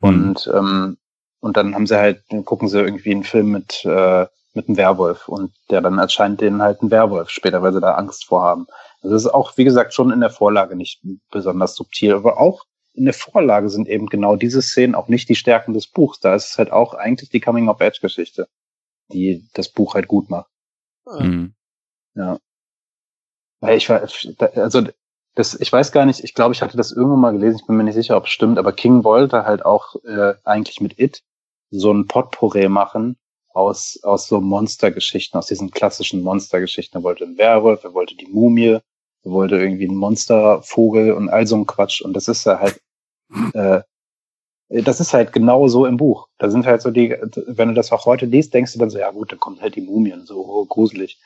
Mhm. 0.00 0.08
Und 0.08 0.50
ähm, 0.54 0.98
und 1.40 1.56
dann 1.56 1.74
haben 1.74 1.86
sie 1.86 1.98
halt, 1.98 2.22
dann 2.30 2.44
gucken 2.44 2.68
sie 2.68 2.80
irgendwie 2.80 3.12
einen 3.12 3.24
Film 3.24 3.50
mit, 3.50 3.84
äh, 3.84 4.26
mit 4.54 4.68
einem 4.68 4.76
Werwolf 4.76 5.28
und 5.28 5.52
der 5.70 5.80
dann 5.80 5.98
erscheint 5.98 6.40
denen 6.40 6.62
halt 6.62 6.82
ein 6.82 6.90
Werwolf 6.90 7.30
später, 7.30 7.62
weil 7.62 7.72
sie 7.72 7.80
da 7.80 7.94
Angst 7.94 8.24
vorhaben. 8.24 8.66
Also 9.02 9.14
das 9.14 9.24
ist 9.24 9.30
auch, 9.30 9.56
wie 9.56 9.64
gesagt, 9.64 9.94
schon 9.94 10.10
in 10.10 10.20
der 10.20 10.30
Vorlage 10.30 10.74
nicht 10.74 11.00
besonders 11.30 11.76
subtil, 11.76 12.14
aber 12.14 12.40
auch 12.40 12.64
in 12.92 13.04
der 13.04 13.14
Vorlage 13.14 13.68
sind 13.68 13.88
eben 13.88 14.06
genau 14.06 14.34
diese 14.34 14.60
Szenen 14.60 14.96
auch 14.96 15.06
nicht 15.06 15.28
die 15.28 15.36
Stärken 15.36 15.74
des 15.74 15.86
Buchs. 15.86 16.18
Da 16.18 16.34
ist 16.34 16.50
es 16.50 16.58
halt 16.58 16.72
auch 16.72 16.94
eigentlich 16.94 17.30
die 17.30 17.40
Coming-of-Age-Geschichte, 17.40 18.48
die 19.12 19.48
das 19.54 19.68
Buch 19.68 19.94
halt 19.94 20.08
gut 20.08 20.30
macht. 20.30 20.50
Mhm. 21.06 21.54
Ja. 22.14 22.38
Weil 23.60 23.76
ich 23.76 23.88
war, 23.88 24.00
also 24.56 24.82
das, 25.38 25.54
ich 25.54 25.72
weiß 25.72 25.92
gar 25.92 26.04
nicht, 26.04 26.24
ich 26.24 26.34
glaube, 26.34 26.52
ich 26.52 26.62
hatte 26.62 26.76
das 26.76 26.90
irgendwann 26.90 27.20
mal 27.20 27.30
gelesen, 27.30 27.58
ich 27.60 27.66
bin 27.66 27.76
mir 27.76 27.84
nicht 27.84 27.94
sicher, 27.94 28.16
ob 28.16 28.24
es 28.24 28.30
stimmt, 28.30 28.58
aber 28.58 28.72
King 28.72 29.04
wollte 29.04 29.44
halt 29.44 29.64
auch 29.64 29.94
äh, 30.04 30.34
eigentlich 30.42 30.80
mit 30.80 30.98
It 30.98 31.22
so 31.70 31.92
ein 31.92 32.08
Potpourri 32.08 32.68
machen 32.68 33.16
aus, 33.50 34.00
aus 34.02 34.26
so 34.26 34.40
Monstergeschichten, 34.40 35.38
aus 35.38 35.46
diesen 35.46 35.70
klassischen 35.70 36.22
Monstergeschichten. 36.22 37.00
Er 37.00 37.04
wollte 37.04 37.24
einen 37.24 37.38
Werwolf, 37.38 37.84
er 37.84 37.94
wollte 37.94 38.16
die 38.16 38.26
Mumie, 38.26 38.78
er 39.22 39.30
wollte 39.30 39.56
irgendwie 39.56 39.86
einen 39.86 39.96
Monstervogel 39.96 41.12
und 41.12 41.28
all 41.28 41.46
so 41.46 41.54
ein 41.54 41.66
Quatsch. 41.66 42.00
Und 42.00 42.14
das 42.14 42.26
ist 42.26 42.44
ja 42.44 42.58
halt, 42.58 42.80
äh, 43.54 43.82
das 44.70 44.98
ist 44.98 45.14
halt 45.14 45.32
genau 45.32 45.68
so 45.68 45.86
im 45.86 45.98
Buch. 45.98 46.26
Da 46.38 46.50
sind 46.50 46.66
halt 46.66 46.82
so 46.82 46.90
die, 46.90 47.10
wenn 47.46 47.68
du 47.68 47.74
das 47.74 47.92
auch 47.92 48.06
heute 48.06 48.26
liest, 48.26 48.54
denkst 48.54 48.72
du 48.72 48.80
dann 48.80 48.90
so, 48.90 48.98
ja 48.98 49.12
gut, 49.12 49.30
da 49.30 49.36
kommt 49.36 49.60
halt 49.60 49.76
die 49.76 49.82
Mumien, 49.82 50.26
so 50.26 50.44
oh, 50.44 50.64
gruselig. 50.64 51.20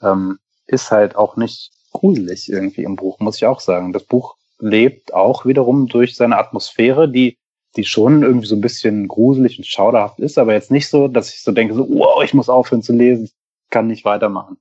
Ähm, 0.00 0.38
ist 0.66 0.90
halt 0.90 1.14
auch 1.14 1.36
nicht 1.36 1.72
gruselig 1.92 2.50
irgendwie 2.50 2.84
im 2.84 2.96
Buch, 2.96 3.18
muss 3.20 3.36
ich 3.36 3.46
auch 3.46 3.60
sagen. 3.60 3.92
Das 3.92 4.04
Buch 4.04 4.36
lebt 4.58 5.14
auch 5.14 5.46
wiederum 5.46 5.86
durch 5.86 6.16
seine 6.16 6.38
Atmosphäre, 6.38 7.10
die, 7.10 7.38
die 7.76 7.84
schon 7.84 8.22
irgendwie 8.22 8.46
so 8.46 8.54
ein 8.54 8.60
bisschen 8.60 9.08
gruselig 9.08 9.58
und 9.58 9.66
schauderhaft 9.66 10.18
ist, 10.20 10.38
aber 10.38 10.52
jetzt 10.52 10.70
nicht 10.70 10.88
so, 10.88 11.08
dass 11.08 11.32
ich 11.32 11.42
so 11.42 11.52
denke, 11.52 11.74
so, 11.74 11.88
wow, 11.88 12.22
ich 12.22 12.34
muss 12.34 12.48
aufhören 12.48 12.82
zu 12.82 12.92
lesen, 12.92 13.24
ich 13.24 13.34
kann 13.70 13.86
nicht 13.86 14.04
weitermachen. 14.04 14.56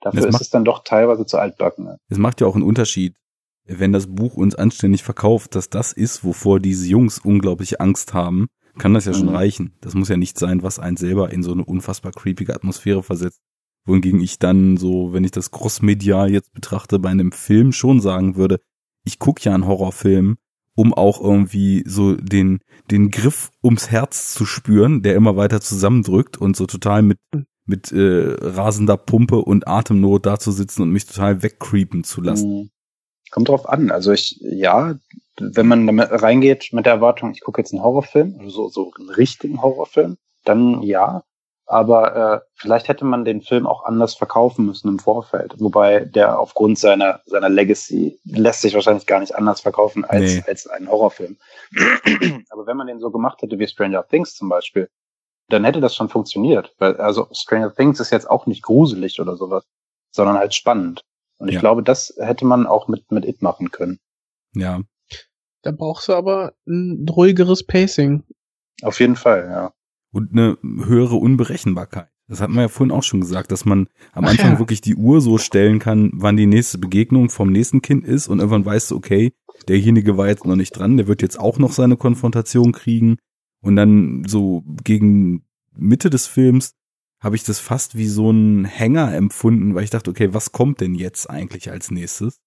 Dafür 0.00 0.20
das 0.20 0.28
ist 0.28 0.32
macht, 0.32 0.42
es 0.42 0.50
dann 0.50 0.64
doch 0.64 0.84
teilweise 0.84 1.24
zu 1.24 1.38
altbacken. 1.38 1.84
Ne? 1.84 1.98
Es 2.08 2.18
macht 2.18 2.40
ja 2.40 2.46
auch 2.46 2.54
einen 2.54 2.64
Unterschied, 2.64 3.14
wenn 3.66 3.92
das 3.92 4.06
Buch 4.06 4.36
uns 4.36 4.54
anständig 4.54 5.02
verkauft, 5.02 5.54
dass 5.54 5.70
das 5.70 5.92
ist, 5.92 6.24
wovor 6.24 6.60
diese 6.60 6.86
Jungs 6.86 7.18
unglaubliche 7.18 7.80
Angst 7.80 8.12
haben, 8.12 8.48
kann 8.78 8.92
das 8.92 9.06
ja 9.06 9.14
schon 9.14 9.28
mhm. 9.28 9.36
reichen. 9.36 9.72
Das 9.80 9.94
muss 9.94 10.08
ja 10.08 10.16
nicht 10.16 10.38
sein, 10.38 10.62
was 10.62 10.78
einen 10.78 10.98
selber 10.98 11.32
in 11.32 11.42
so 11.42 11.52
eine 11.52 11.64
unfassbar 11.64 12.12
creepige 12.12 12.54
Atmosphäre 12.54 13.02
versetzt 13.02 13.40
wohingegen 13.84 14.20
ich 14.20 14.38
dann 14.38 14.76
so, 14.76 15.12
wenn 15.12 15.24
ich 15.24 15.30
das 15.30 15.50
crossmedial 15.50 16.30
jetzt 16.30 16.52
betrachte, 16.52 16.98
bei 16.98 17.10
einem 17.10 17.32
Film 17.32 17.72
schon 17.72 18.00
sagen 18.00 18.36
würde, 18.36 18.60
ich 19.04 19.18
gucke 19.18 19.42
ja 19.42 19.54
einen 19.54 19.66
Horrorfilm, 19.66 20.36
um 20.74 20.94
auch 20.94 21.20
irgendwie 21.20 21.84
so 21.86 22.14
den, 22.14 22.60
den 22.90 23.10
Griff 23.10 23.50
ums 23.62 23.90
Herz 23.90 24.34
zu 24.34 24.46
spüren, 24.46 25.02
der 25.02 25.14
immer 25.14 25.36
weiter 25.36 25.60
zusammendrückt 25.60 26.36
und 26.36 26.56
so 26.56 26.66
total 26.66 27.02
mit, 27.02 27.18
mit 27.66 27.92
äh, 27.92 28.36
rasender 28.40 28.96
Pumpe 28.96 29.36
und 29.36 29.68
Atemnot 29.68 30.26
da 30.26 30.38
zu 30.38 30.52
sitzen 30.52 30.82
und 30.82 30.90
mich 30.90 31.06
total 31.06 31.42
wegcreepen 31.42 32.04
zu 32.04 32.20
lassen. 32.20 32.50
Mhm. 32.50 32.70
Kommt 33.30 33.48
drauf 33.48 33.68
an. 33.68 33.90
Also 33.90 34.12
ich, 34.12 34.38
ja, 34.40 34.94
wenn 35.40 35.66
man 35.66 35.86
damit 35.86 36.08
reingeht 36.10 36.68
mit 36.72 36.86
der 36.86 36.94
Erwartung, 36.94 37.32
ich 37.32 37.40
gucke 37.40 37.60
jetzt 37.60 37.72
einen 37.72 37.82
Horrorfilm, 37.82 38.36
also 38.38 38.50
so, 38.50 38.68
so 38.68 38.92
einen 38.98 39.10
richtigen 39.10 39.60
Horrorfilm, 39.60 40.16
dann 40.44 40.82
ja. 40.82 41.24
Aber 41.66 42.16
äh, 42.16 42.40
vielleicht 42.56 42.88
hätte 42.88 43.04
man 43.06 43.24
den 43.24 43.40
Film 43.40 43.66
auch 43.66 43.84
anders 43.84 44.14
verkaufen 44.14 44.66
müssen 44.66 44.88
im 44.88 44.98
Vorfeld. 44.98 45.54
Wobei 45.58 46.00
der 46.00 46.38
aufgrund 46.38 46.78
seiner, 46.78 47.22
seiner 47.24 47.48
Legacy 47.48 48.18
lässt 48.24 48.60
sich 48.60 48.74
wahrscheinlich 48.74 49.06
gar 49.06 49.20
nicht 49.20 49.34
anders 49.34 49.62
verkaufen 49.62 50.04
als, 50.04 50.34
nee. 50.34 50.44
als 50.46 50.66
ein 50.66 50.88
Horrorfilm. 50.88 51.36
Aber 52.50 52.66
wenn 52.66 52.76
man 52.76 52.86
den 52.86 53.00
so 53.00 53.10
gemacht 53.10 53.40
hätte 53.40 53.58
wie 53.58 53.66
Stranger 53.66 54.06
Things 54.06 54.34
zum 54.34 54.50
Beispiel, 54.50 54.90
dann 55.48 55.64
hätte 55.64 55.80
das 55.80 55.96
schon 55.96 56.10
funktioniert. 56.10 56.74
Weil, 56.78 56.96
also 56.98 57.28
Stranger 57.32 57.74
Things 57.74 57.98
ist 57.98 58.10
jetzt 58.10 58.28
auch 58.28 58.44
nicht 58.46 58.62
gruselig 58.62 59.18
oder 59.20 59.36
sowas, 59.36 59.64
sondern 60.10 60.36
halt 60.36 60.54
spannend. 60.54 61.00
Und 61.38 61.48
ich 61.48 61.54
ja. 61.54 61.60
glaube, 61.60 61.82
das 61.82 62.14
hätte 62.18 62.44
man 62.44 62.66
auch 62.66 62.88
mit, 62.88 63.10
mit 63.10 63.24
It 63.24 63.40
machen 63.40 63.70
können. 63.70 63.98
Ja. 64.54 64.80
Da 65.62 65.70
brauchst 65.70 66.08
du 66.08 66.12
aber 66.12 66.52
ein 66.66 67.06
ruhigeres 67.08 67.64
Pacing. 67.66 68.22
Auf 68.82 69.00
jeden 69.00 69.16
Fall, 69.16 69.48
ja 69.50 69.72
und 70.14 70.32
eine 70.32 70.56
höhere 70.62 71.16
Unberechenbarkeit. 71.16 72.08
Das 72.28 72.40
hat 72.40 72.48
man 72.48 72.62
ja 72.62 72.68
vorhin 72.68 72.92
auch 72.92 73.02
schon 73.02 73.20
gesagt, 73.20 73.50
dass 73.52 73.64
man 73.64 73.88
am 74.12 74.24
Anfang 74.24 74.52
ja. 74.52 74.58
wirklich 74.58 74.80
die 74.80 74.94
Uhr 74.94 75.20
so 75.20 75.36
stellen 75.38 75.80
kann, 75.80 76.10
wann 76.14 76.36
die 76.36 76.46
nächste 76.46 76.78
Begegnung 76.78 77.28
vom 77.28 77.50
nächsten 77.50 77.82
Kind 77.82 78.06
ist 78.06 78.28
und 78.28 78.38
irgendwann 78.38 78.64
weißt 78.64 78.92
du, 78.92 78.96
okay, 78.96 79.32
derjenige 79.68 80.16
war 80.16 80.28
jetzt 80.28 80.46
noch 80.46 80.56
nicht 80.56 80.70
dran, 80.70 80.96
der 80.96 81.08
wird 81.08 81.20
jetzt 81.20 81.38
auch 81.38 81.58
noch 81.58 81.72
seine 81.72 81.96
Konfrontation 81.96 82.72
kriegen 82.72 83.16
und 83.60 83.76
dann 83.76 84.24
so 84.26 84.62
gegen 84.84 85.44
Mitte 85.76 86.10
des 86.10 86.26
Films 86.26 86.74
habe 87.20 87.36
ich 87.36 87.42
das 87.42 87.58
fast 87.58 87.96
wie 87.96 88.06
so 88.06 88.30
ein 88.30 88.64
Hänger 88.64 89.12
empfunden, 89.14 89.74
weil 89.74 89.84
ich 89.84 89.90
dachte, 89.90 90.10
okay, 90.10 90.32
was 90.32 90.52
kommt 90.52 90.80
denn 90.80 90.94
jetzt 90.94 91.28
eigentlich 91.28 91.70
als 91.70 91.90
nächstes? 91.90 92.38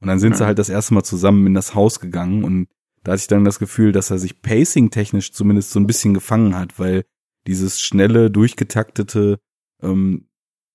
Und 0.00 0.06
dann 0.06 0.20
sind 0.20 0.34
mhm. 0.34 0.36
sie 0.36 0.46
halt 0.46 0.58
das 0.58 0.68
erste 0.68 0.94
Mal 0.94 1.02
zusammen 1.02 1.48
in 1.48 1.54
das 1.54 1.74
Haus 1.74 1.98
gegangen 1.98 2.44
und 2.44 2.68
Da 3.08 3.12
hatte 3.12 3.22
ich 3.22 3.26
dann 3.26 3.46
das 3.46 3.58
Gefühl, 3.58 3.92
dass 3.92 4.10
er 4.10 4.18
sich 4.18 4.42
pacing-technisch 4.42 5.32
zumindest 5.32 5.70
so 5.70 5.80
ein 5.80 5.86
bisschen 5.86 6.12
gefangen 6.12 6.54
hat, 6.54 6.78
weil 6.78 7.06
dieses 7.46 7.80
schnelle, 7.80 8.30
durchgetaktete, 8.30 9.40
ähm, 9.82 10.28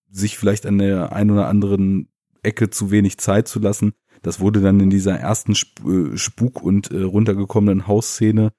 sich 0.10 0.40
vielleicht 0.40 0.66
an 0.66 0.80
der 0.80 1.14
einen 1.14 1.30
oder 1.30 1.48
anderen 1.48 2.12
Ecke 2.42 2.72
zu 2.72 2.90
wenig 2.90 3.20
Zeit 3.20 3.48
zu 3.48 3.60
lassen, 3.60 3.94
das 4.24 4.40
wurde 4.40 4.62
dann 4.62 4.80
in 4.80 4.90
dieser 4.90 5.16
ersten 5.16 5.52
äh, 5.52 6.18
Spuk- 6.18 6.64
und 6.64 6.90
äh, 6.90 7.04
runtergekommenen 7.04 7.86
Hausszene 7.86 8.52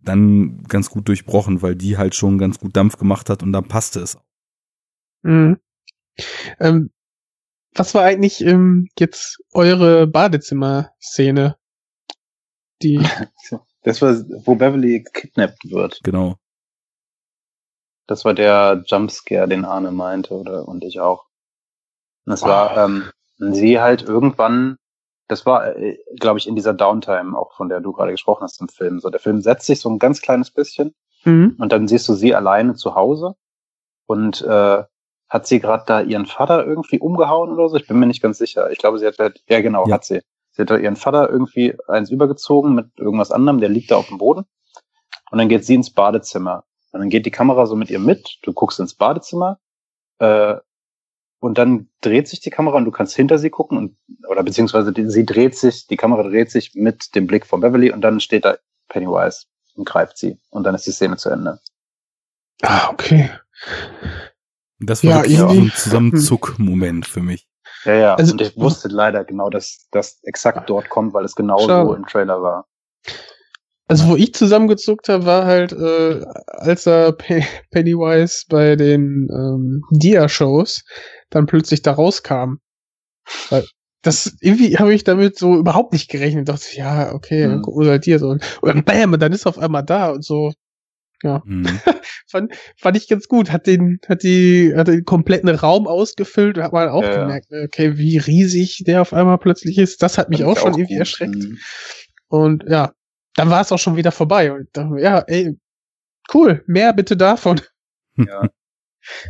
dann 0.00 0.62
ganz 0.68 0.88
gut 0.88 1.08
durchbrochen, 1.08 1.62
weil 1.62 1.74
die 1.74 1.98
halt 1.98 2.14
schon 2.14 2.38
ganz 2.38 2.60
gut 2.60 2.76
Dampf 2.76 2.96
gemacht 2.96 3.28
hat 3.28 3.42
und 3.42 3.52
dann 3.52 3.66
passte 3.66 3.98
es. 3.98 4.18
Mhm. 5.22 5.58
Ähm, 6.60 6.90
was 7.74 7.92
war 7.92 8.04
eigentlich 8.04 8.40
ähm, 8.42 8.86
jetzt 8.96 9.42
eure 9.52 10.06
Badezimmer-Szene? 10.06 11.56
Die. 12.82 12.98
Das 13.82 14.02
war, 14.02 14.16
wo 14.44 14.56
Beverly 14.56 15.04
gekidnappt 15.04 15.70
wird. 15.70 16.00
Genau. 16.02 16.34
Das 18.08 18.24
war 18.24 18.34
der 18.34 18.82
Jumpscare, 18.84 19.46
den 19.46 19.64
Arne 19.64 19.92
meinte, 19.92 20.34
oder 20.34 20.66
und 20.66 20.82
ich 20.82 20.98
auch. 20.98 21.26
Und 22.24 22.32
das 22.32 22.42
war 22.42 22.76
ähm, 22.76 23.04
sie 23.38 23.80
halt 23.80 24.02
irgendwann, 24.02 24.76
das 25.28 25.46
war, 25.46 25.76
äh, 25.76 25.98
glaube 26.18 26.40
ich, 26.40 26.48
in 26.48 26.56
dieser 26.56 26.74
Downtime, 26.74 27.38
auch 27.38 27.54
von 27.54 27.68
der 27.68 27.80
du 27.80 27.92
gerade 27.92 28.10
gesprochen 28.10 28.42
hast 28.42 28.60
im 28.60 28.68
Film. 28.68 28.98
So, 28.98 29.08
der 29.08 29.20
Film 29.20 29.40
setzt 29.40 29.66
sich 29.66 29.78
so 29.78 29.88
ein 29.88 30.00
ganz 30.00 30.20
kleines 30.20 30.50
bisschen 30.50 30.92
Mhm. 31.24 31.54
und 31.60 31.70
dann 31.70 31.86
siehst 31.86 32.08
du 32.08 32.14
sie 32.14 32.34
alleine 32.34 32.74
zu 32.74 32.96
Hause 32.96 33.34
und 34.06 34.42
äh, 34.42 34.82
hat 35.28 35.46
sie 35.46 35.60
gerade 35.60 35.84
da 35.86 36.00
ihren 36.00 36.26
Vater 36.26 36.64
irgendwie 36.66 36.98
umgehauen 36.98 37.50
oder 37.52 37.68
so? 37.68 37.76
Ich 37.76 37.86
bin 37.86 38.00
mir 38.00 38.06
nicht 38.06 38.22
ganz 38.22 38.38
sicher. 38.38 38.68
Ich 38.72 38.78
glaube, 38.78 38.98
sie 38.98 39.06
hat 39.06 39.18
halt, 39.20 39.42
ja 39.48 39.60
genau, 39.60 39.86
Ja. 39.86 39.94
hat 39.94 40.04
sie. 40.04 40.22
Sie 40.56 40.62
hat 40.62 40.70
da 40.70 40.78
ihren 40.78 40.96
Vater 40.96 41.28
irgendwie 41.28 41.76
eins 41.86 42.10
übergezogen 42.10 42.74
mit 42.74 42.86
irgendwas 42.96 43.30
anderem, 43.30 43.60
der 43.60 43.68
liegt 43.68 43.90
da 43.90 43.96
auf 43.96 44.08
dem 44.08 44.16
Boden. 44.16 44.46
Und 45.30 45.38
dann 45.38 45.50
geht 45.50 45.66
sie 45.66 45.74
ins 45.74 45.90
Badezimmer. 45.90 46.64
Und 46.92 47.00
dann 47.00 47.10
geht 47.10 47.26
die 47.26 47.30
Kamera 47.30 47.66
so 47.66 47.76
mit 47.76 47.90
ihr 47.90 47.98
mit. 47.98 48.38
Du 48.42 48.54
guckst 48.54 48.80
ins 48.80 48.94
Badezimmer. 48.94 49.58
Äh, 50.18 50.56
und 51.40 51.58
dann 51.58 51.90
dreht 52.00 52.26
sich 52.26 52.40
die 52.40 52.48
Kamera 52.50 52.78
und 52.78 52.86
du 52.86 52.90
kannst 52.90 53.14
hinter 53.14 53.38
sie 53.38 53.50
gucken 53.50 53.76
und 53.76 53.96
oder 54.28 54.42
beziehungsweise 54.42 54.92
die, 54.92 55.10
sie 55.10 55.26
dreht 55.26 55.54
sich, 55.56 55.86
die 55.86 55.98
Kamera 55.98 56.22
dreht 56.22 56.50
sich 56.50 56.74
mit 56.74 57.14
dem 57.14 57.26
Blick 57.26 57.44
von 57.44 57.60
Beverly 57.60 57.92
und 57.92 58.00
dann 58.00 58.20
steht 58.20 58.46
da 58.46 58.56
Pennywise 58.88 59.44
und 59.74 59.84
greift 59.84 60.16
sie 60.16 60.38
und 60.48 60.64
dann 60.64 60.74
ist 60.74 60.86
die 60.86 60.92
Szene 60.92 61.18
zu 61.18 61.28
Ende. 61.28 61.60
Ah, 62.62 62.88
okay. 62.90 63.30
Das 64.80 65.04
war 65.04 65.10
Ja, 65.10 65.16
wirklich 65.18 65.38
so 65.38 65.48
ein 65.48 65.72
Zusammenzuck-Moment 65.74 67.06
für 67.06 67.20
mich. 67.20 67.46
Ja, 67.86 67.94
ja. 67.94 68.14
Also- 68.14 68.32
und 68.32 68.40
ich 68.40 68.56
wusste 68.56 68.88
leider 68.88 69.24
genau, 69.24 69.48
dass 69.50 69.86
das 69.90 70.18
exakt 70.24 70.68
dort 70.68 70.88
kommt, 70.88 71.14
weil 71.14 71.24
es 71.24 71.34
genau 71.34 71.58
so 71.58 71.94
im 71.94 72.04
Trailer 72.06 72.42
war. 72.42 72.66
Also 73.88 74.08
wo 74.08 74.16
ich 74.16 74.34
zusammengezuckt 74.34 75.08
habe, 75.08 75.26
war 75.26 75.44
halt, 75.44 75.72
äh, 75.72 76.24
als 76.48 76.86
er 76.86 77.12
Pe 77.12 77.42
Pennywise 77.70 78.44
bei 78.48 78.74
den 78.74 79.28
ähm, 79.32 79.82
Dia-Shows 79.92 80.82
dann 81.30 81.46
plötzlich 81.46 81.82
da 81.82 81.92
rauskam. 81.92 82.56
Weil 83.50 83.64
das 84.02 84.36
irgendwie 84.40 84.76
habe 84.78 84.92
ich 84.92 85.04
damit 85.04 85.38
so 85.38 85.54
überhaupt 85.56 85.92
nicht 85.92 86.10
gerechnet. 86.10 86.48
Dachte, 86.48 86.64
ja, 86.76 87.12
okay, 87.12 87.46
Mhm. 87.46 87.62
wir 87.64 87.90
halt 87.90 88.04
hier 88.04 88.18
so. 88.18 88.30
Und 88.30 88.42
dann 88.62 88.82
bam, 88.84 89.12
und 89.12 89.20
dann 89.22 89.32
ist 89.32 89.46
er 89.46 89.50
auf 89.50 89.58
einmal 89.58 89.84
da 89.84 90.10
und 90.10 90.24
so. 90.24 90.52
Mhm. 91.22 91.66
Fand, 92.28 92.52
fand 92.76 92.96
ich 92.96 93.08
ganz 93.08 93.28
gut. 93.28 93.50
Hat 93.52 93.66
den, 93.66 94.00
hat 94.08 94.22
die, 94.22 94.74
hat 94.76 94.88
den 94.88 95.04
kompletten 95.04 95.48
Raum 95.48 95.86
ausgefüllt 95.86 96.58
und 96.58 96.64
hat 96.64 96.72
man 96.72 96.88
auch 96.88 97.02
Ja, 97.02 97.10
ja. 97.12 97.20
gemerkt, 97.22 97.50
ne, 97.50 97.62
okay, 97.66 97.96
wie 97.96 98.18
riesig 98.18 98.82
der 98.86 99.00
auf 99.02 99.12
einmal 99.12 99.38
plötzlich 99.38 99.78
ist. 99.78 100.02
Das 100.02 100.18
hat 100.18 100.28
mich 100.28 100.44
auch 100.44 100.58
schon 100.58 100.72
irgendwie 100.74 100.94
gut. 100.94 101.00
erschreckt. 101.00 101.34
Mhm. 101.36 101.58
Und 102.28 102.64
ja, 102.68 102.92
dann 103.34 103.50
war 103.50 103.60
es 103.60 103.72
auch 103.72 103.78
schon 103.78 103.96
wieder 103.96 104.12
vorbei. 104.12 104.52
Und 104.52 104.76
mir, 104.90 105.00
ja, 105.02 105.18
ey, 105.20 105.56
cool, 106.34 106.62
mehr 106.66 106.92
bitte 106.92 107.16
davon. 107.16 107.60
Ja. 108.16 108.48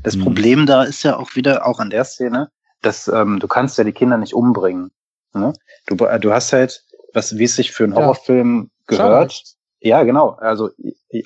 Das 0.04 0.16
Mhm. 0.16 0.22
Problem 0.22 0.66
da 0.66 0.84
ist 0.84 1.02
ja 1.02 1.16
auch 1.16 1.34
wieder, 1.34 1.66
auch 1.66 1.80
an 1.80 1.90
der 1.90 2.04
Szene, 2.04 2.48
dass 2.82 3.08
ähm, 3.08 3.40
du 3.40 3.48
kannst 3.48 3.76
ja 3.78 3.84
die 3.84 3.92
Kinder 3.92 4.16
nicht 4.16 4.32
umbringen. 4.32 4.90
Ne? 5.34 5.52
Du, 5.86 5.96
äh, 6.04 6.18
du 6.20 6.32
hast 6.32 6.52
halt, 6.52 6.84
was, 7.12 7.36
wie 7.36 7.44
es 7.44 7.56
sich 7.56 7.72
für 7.72 7.84
einen 7.84 7.92
Ja. 7.94 7.98
Horrorfilm 8.00 8.70
gehört. 8.86 9.42
Ja, 9.86 10.02
genau. 10.02 10.30
Also 10.30 10.70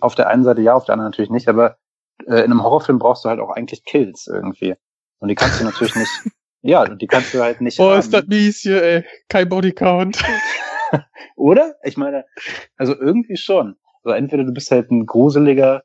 auf 0.03 0.15
der 0.15 0.29
einen 0.29 0.45
Seite 0.45 0.61
ja, 0.61 0.75
auf 0.75 0.85
der 0.85 0.93
anderen 0.93 1.11
natürlich 1.11 1.31
nicht, 1.31 1.49
aber 1.49 1.79
äh, 2.27 2.41
in 2.41 2.51
einem 2.51 2.63
Horrorfilm 2.63 2.99
brauchst 2.99 3.25
du 3.25 3.31
halt 3.31 3.41
auch 3.41 3.49
eigentlich 3.49 3.85
Kills 3.85 4.27
irgendwie. 4.27 4.75
Und 5.19 5.29
die 5.29 5.35
kannst 5.35 5.61
du 5.61 5.65
natürlich 5.65 5.95
nicht, 5.95 6.11
ja, 6.61 6.83
und 6.83 7.01
die 7.01 7.07
kannst 7.07 7.33
du 7.33 7.41
halt 7.41 7.63
nicht 7.63 7.79
Boah, 7.79 7.93
haben. 7.93 8.01
ist 8.01 8.13
das 8.13 8.27
mies 8.27 8.59
hier, 8.61 8.83
ey. 8.83 9.05
Kein 9.31 9.49
Bodycount. 9.49 10.23
Oder? 11.37 11.77
Ich 11.85 11.97
meine, 11.97 12.27
also 12.77 12.95
irgendwie 12.95 13.39
schon. 13.39 13.77
Also 14.03 14.15
entweder 14.15 14.45
du 14.45 14.53
bist 14.53 14.71
halt 14.71 14.91
ein 14.91 15.07
gruseliger, 15.07 15.83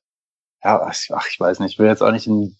ja, 0.61 0.81
ach, 0.81 0.95
ach, 1.13 1.27
ich 1.31 1.39
weiß 1.39 1.61
nicht, 1.61 1.73
ich 1.73 1.79
will 1.79 1.87
jetzt 1.87 2.03
auch 2.03 2.11
nicht, 2.11 2.27
in, 2.27 2.57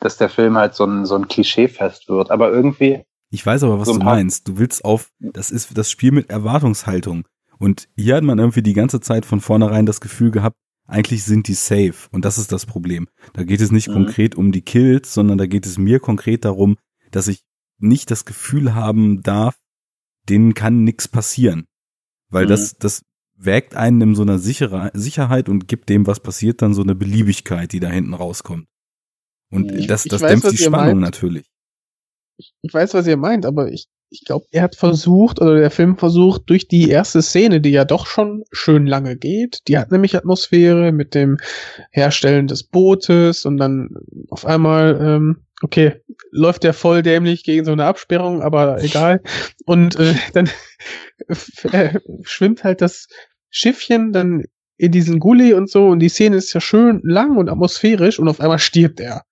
dass 0.00 0.16
der 0.16 0.30
Film 0.30 0.56
halt 0.56 0.74
so 0.74 0.86
ein, 0.86 1.04
so 1.04 1.14
ein 1.14 1.28
Klischeefest 1.28 2.08
wird, 2.08 2.30
aber 2.30 2.50
irgendwie, 2.50 3.04
Ich 3.28 3.44
weiß 3.44 3.64
aber, 3.64 3.80
was 3.80 3.88
So 3.88 3.98
du 3.98 4.02
meinst. 4.02 4.48
Du 4.48 4.56
willst 4.56 4.82
auf, 4.82 5.10
das 5.18 5.50
ist 5.50 5.76
das 5.76 5.90
Spiel 5.90 6.12
mit 6.12 6.30
Erwartungshaltung. 6.30 7.26
Und 7.58 7.88
hier 7.96 8.16
hat 8.16 8.24
man 8.24 8.38
irgendwie 8.38 8.62
die 8.62 8.72
ganze 8.74 9.00
Zeit 9.00 9.26
von 9.26 9.40
vornherein 9.40 9.86
das 9.86 10.00
Gefühl 10.00 10.30
gehabt, 10.30 10.56
eigentlich 10.86 11.24
sind 11.24 11.48
die 11.48 11.54
safe. 11.54 12.08
Und 12.12 12.24
das 12.24 12.38
ist 12.38 12.52
das 12.52 12.64
Problem. 12.66 13.08
Da 13.34 13.44
geht 13.44 13.60
es 13.60 13.70
nicht 13.70 13.88
Mhm. 13.88 13.92
konkret 13.94 14.34
um 14.36 14.52
die 14.52 14.62
Kills, 14.62 15.12
sondern 15.12 15.36
da 15.38 15.46
geht 15.46 15.66
es 15.66 15.76
mir 15.76 16.00
konkret 16.00 16.44
darum, 16.44 16.76
dass 17.10 17.28
ich 17.28 17.42
nicht 17.78 18.10
das 18.10 18.24
Gefühl 18.24 18.74
haben 18.74 19.22
darf, 19.22 19.56
denen 20.28 20.54
kann 20.54 20.84
nichts 20.84 21.08
passieren. 21.08 21.66
Weil 22.30 22.44
Mhm. 22.44 22.48
das, 22.50 22.76
das 22.78 23.02
wägt 23.36 23.74
einen 23.76 24.00
in 24.00 24.14
so 24.14 24.22
einer 24.22 24.38
sichere, 24.38 24.90
Sicherheit 24.94 25.48
und 25.48 25.68
gibt 25.68 25.88
dem, 25.88 26.06
was 26.06 26.20
passiert, 26.20 26.60
dann 26.62 26.74
so 26.74 26.82
eine 26.82 26.94
Beliebigkeit, 26.94 27.72
die 27.72 27.80
da 27.80 27.88
hinten 27.88 28.14
rauskommt. 28.14 28.66
Und 29.50 29.70
Ich- 29.72 29.86
das, 29.86 30.04
ich 30.06 30.10
das 30.10 30.22
weiß, 30.22 30.30
dämpft 30.30 30.52
die 30.52 30.56
Spannung 30.58 30.98
meint. 30.98 31.00
natürlich. 31.00 31.46
Ich, 32.36 32.52
ich 32.62 32.72
weiß, 32.74 32.94
was 32.94 33.06
ihr 33.06 33.16
meint, 33.16 33.46
aber 33.46 33.70
ich, 33.72 33.86
ich 34.10 34.24
glaube, 34.24 34.46
er 34.52 34.62
hat 34.62 34.74
versucht, 34.76 35.40
oder 35.40 35.56
der 35.58 35.70
Film 35.70 35.96
versucht, 35.96 36.42
durch 36.46 36.66
die 36.68 36.88
erste 36.88 37.20
Szene, 37.22 37.60
die 37.60 37.70
ja 37.70 37.84
doch 37.84 38.06
schon 38.06 38.44
schön 38.52 38.86
lange 38.86 39.16
geht, 39.16 39.62
die 39.68 39.78
hat 39.78 39.90
nämlich 39.92 40.16
Atmosphäre 40.16 40.92
mit 40.92 41.14
dem 41.14 41.38
Herstellen 41.90 42.46
des 42.46 42.62
Bootes 42.62 43.44
und 43.44 43.58
dann 43.58 43.90
auf 44.30 44.46
einmal, 44.46 44.98
ähm, 45.00 45.36
okay, 45.62 45.96
läuft 46.30 46.64
der 46.64 46.72
voll 46.72 47.02
dämlich 47.02 47.44
gegen 47.44 47.64
so 47.64 47.72
eine 47.72 47.84
Absperrung, 47.84 48.42
aber 48.42 48.82
egal. 48.82 49.20
Und 49.66 49.96
äh, 49.96 50.14
dann 50.32 50.48
äh, 51.72 51.98
schwimmt 52.22 52.64
halt 52.64 52.80
das 52.80 53.08
Schiffchen 53.50 54.12
dann 54.12 54.44
in 54.76 54.92
diesen 54.92 55.18
Gully 55.18 55.54
und 55.54 55.68
so 55.68 55.88
und 55.88 55.98
die 55.98 56.08
Szene 56.08 56.36
ist 56.36 56.52
ja 56.52 56.60
schön 56.60 57.00
lang 57.02 57.36
und 57.36 57.48
atmosphärisch 57.48 58.18
und 58.18 58.28
auf 58.28 58.40
einmal 58.40 58.58
stirbt 58.60 59.00
er. 59.00 59.24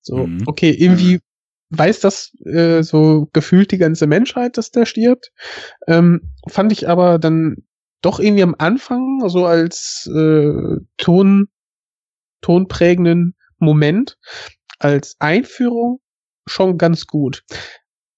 So, 0.00 0.26
Mhm. 0.26 0.44
okay, 0.46 0.70
irgendwie 0.70 1.20
weiß 1.70 2.00
das 2.00 2.32
äh, 2.44 2.82
so 2.82 3.28
gefühlt 3.32 3.72
die 3.72 3.78
ganze 3.78 4.06
Menschheit, 4.06 4.56
dass 4.56 4.70
der 4.70 4.86
stirbt. 4.86 5.32
Ähm, 5.86 6.32
fand 6.48 6.72
ich 6.72 6.88
aber 6.88 7.18
dann 7.18 7.56
doch 8.00 8.20
irgendwie 8.20 8.42
am 8.42 8.54
Anfang 8.58 9.22
so 9.28 9.44
als 9.46 10.08
äh, 10.14 10.52
Ton, 10.96 11.48
tonprägenden 12.40 13.34
Moment, 13.58 14.16
als 14.78 15.16
Einführung 15.18 16.00
schon 16.46 16.78
ganz 16.78 17.06
gut. 17.06 17.44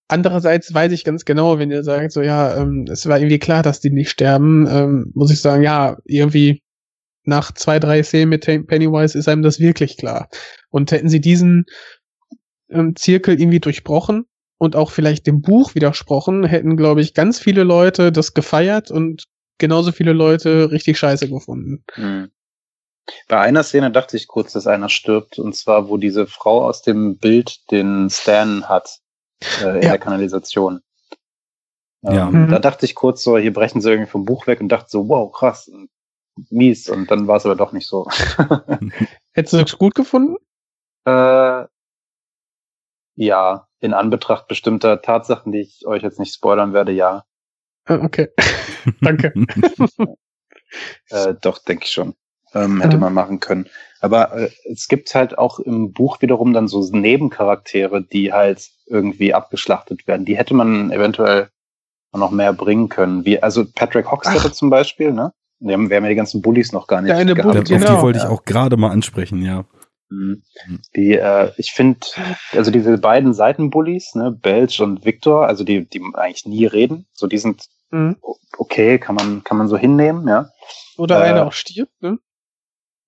Andererseits 0.08 0.74
weiß 0.74 0.92
ich 0.92 1.04
ganz 1.04 1.24
genau, 1.24 1.58
wenn 1.58 1.70
ihr 1.70 1.84
sagt, 1.84 2.12
so 2.12 2.20
ja, 2.20 2.56
ähm, 2.56 2.84
es 2.90 3.08
war 3.08 3.18
irgendwie 3.18 3.38
klar, 3.38 3.62
dass 3.62 3.80
die 3.80 3.90
nicht 3.90 4.10
sterben, 4.10 4.66
ähm, 4.68 5.12
muss 5.14 5.30
ich 5.30 5.40
sagen, 5.40 5.62
ja, 5.62 5.98
irgendwie 6.04 6.62
nach 7.24 7.52
zwei, 7.52 7.78
drei 7.78 8.02
Szenen 8.02 8.30
mit 8.30 8.44
Pennywise 8.44 9.16
ist 9.16 9.28
einem 9.28 9.42
das 9.42 9.60
wirklich 9.60 9.96
klar. 9.96 10.28
Und 10.68 10.90
hätten 10.90 11.08
sie 11.08 11.20
diesen 11.20 11.66
ähm, 12.70 12.96
Zirkel 12.96 13.40
irgendwie 13.40 13.60
durchbrochen 13.60 14.26
und 14.58 14.76
auch 14.76 14.90
vielleicht 14.90 15.26
dem 15.26 15.42
Buch 15.42 15.74
widersprochen, 15.74 16.44
hätten, 16.44 16.76
glaube 16.76 17.00
ich, 17.00 17.14
ganz 17.14 17.38
viele 17.38 17.64
Leute 17.64 18.12
das 18.12 18.34
gefeiert 18.34 18.90
und 18.90 19.24
genauso 19.58 19.92
viele 19.92 20.12
Leute 20.12 20.70
richtig 20.70 20.98
scheiße 20.98 21.28
gefunden. 21.28 21.84
Hm. 21.94 22.30
Bei 23.28 23.40
einer 23.40 23.62
Szene 23.64 23.90
dachte 23.90 24.16
ich 24.16 24.28
kurz, 24.28 24.52
dass 24.52 24.66
einer 24.66 24.88
stirbt, 24.88 25.38
und 25.38 25.56
zwar, 25.56 25.88
wo 25.88 25.96
diese 25.96 26.26
Frau 26.26 26.64
aus 26.64 26.82
dem 26.82 27.18
Bild 27.18 27.70
den 27.70 28.08
Stan 28.10 28.68
hat 28.68 28.98
äh, 29.62 29.76
in 29.76 29.82
Ja. 29.82 29.90
der 29.90 29.98
Kanalisation. 29.98 30.80
Ja. 32.02 32.28
Ähm, 32.28 32.46
Mhm. 32.46 32.50
Da 32.50 32.58
dachte 32.60 32.86
ich 32.86 32.94
kurz 32.94 33.22
so, 33.22 33.36
hier 33.36 33.52
brechen 33.52 33.80
sie 33.80 33.90
irgendwie 33.90 34.10
vom 34.10 34.24
Buch 34.24 34.46
weg 34.46 34.60
und 34.60 34.68
dachte 34.68 34.88
so, 34.90 35.08
wow, 35.08 35.30
krass, 35.32 35.68
und 35.68 35.90
mies, 36.50 36.88
und 36.88 37.10
dann 37.10 37.26
war 37.26 37.36
es 37.36 37.44
aber 37.44 37.56
doch 37.56 37.72
nicht 37.72 37.86
so. 37.88 38.06
Hättest 39.32 39.52
du 39.54 39.58
das 39.58 39.76
gut 39.76 39.94
gefunden? 39.94 40.36
äh, 41.06 41.64
ja, 43.26 43.66
in 43.80 43.94
Anbetracht 43.94 44.48
bestimmter 44.48 45.00
Tatsachen, 45.02 45.52
die 45.52 45.60
ich 45.60 45.86
euch 45.86 46.02
jetzt 46.02 46.18
nicht 46.18 46.34
spoilern 46.34 46.72
werde, 46.72 46.92
ja. 46.92 47.24
Ah, 47.86 47.98
Okay. 48.02 48.28
Danke. 49.00 49.32
Äh, 51.10 51.34
doch, 51.42 51.58
denke 51.58 51.84
ich 51.84 51.90
schon. 51.90 52.14
Ähm, 52.54 52.80
hätte 52.80 52.94
Mhm. 52.96 53.00
man 53.00 53.14
machen 53.14 53.40
können. 53.40 53.66
Aber 54.00 54.32
äh, 54.36 54.50
es 54.70 54.86
gibt 54.88 55.12
halt 55.14 55.36
auch 55.36 55.58
im 55.58 55.92
Buch 55.92 56.20
wiederum 56.22 56.52
dann 56.52 56.68
so 56.68 56.80
Nebencharaktere, 56.92 58.02
die 58.02 58.32
halt 58.32 58.68
irgendwie 58.86 59.34
abgeschlachtet 59.34 60.06
werden. 60.06 60.24
Die 60.26 60.36
hätte 60.36 60.54
man 60.54 60.90
eventuell 60.92 61.48
noch 62.12 62.30
mehr 62.30 62.52
bringen 62.52 62.88
können. 62.88 63.24
Wie, 63.24 63.40
also 63.42 63.64
Patrick 63.74 64.10
Hoxtetter 64.10 64.48
Ach. 64.48 64.52
zum 64.52 64.70
Beispiel, 64.70 65.12
ne? 65.12 65.32
Wir 65.58 65.74
haben, 65.74 65.90
wir 65.90 65.96
haben 65.96 66.04
ja 66.04 66.10
die 66.10 66.16
ganzen 66.16 66.40
Bullies 66.40 66.72
noch 66.72 66.86
gar 66.86 67.02
nicht 67.02 67.10
Der 67.10 67.18
eine 67.18 67.34
gehabt. 67.34 67.48
Bully, 67.48 67.58
Auf 67.58 67.64
die 67.64 67.74
genau. 67.74 68.02
wollte 68.02 68.18
ich 68.20 68.24
auch 68.26 68.44
gerade 68.44 68.76
mal 68.76 68.90
ansprechen, 68.90 69.42
ja. 69.42 69.64
Mhm. 70.10 70.42
Die, 70.96 71.12
äh, 71.14 71.52
ich 71.56 71.72
finde, 71.72 72.00
also 72.52 72.70
diese 72.70 72.98
beiden 72.98 73.32
Seitenbullies, 73.32 74.14
ne, 74.16 74.32
Belch 74.32 74.80
und 74.80 75.04
Victor, 75.04 75.46
also 75.46 75.64
die, 75.64 75.86
die 75.88 76.02
eigentlich 76.14 76.46
nie 76.46 76.66
reden, 76.66 77.06
so 77.12 77.26
die 77.26 77.38
sind 77.38 77.66
Mhm. 77.92 78.16
okay, 78.56 78.98
kann 79.00 79.16
man, 79.16 79.42
kann 79.42 79.56
man 79.56 79.66
so 79.66 79.76
hinnehmen, 79.76 80.28
ja. 80.28 80.50
Oder 80.96 81.18
Äh, 81.20 81.30
einer 81.30 81.46
auch 81.46 81.52
stirbt, 81.52 82.00
ne? 82.02 82.18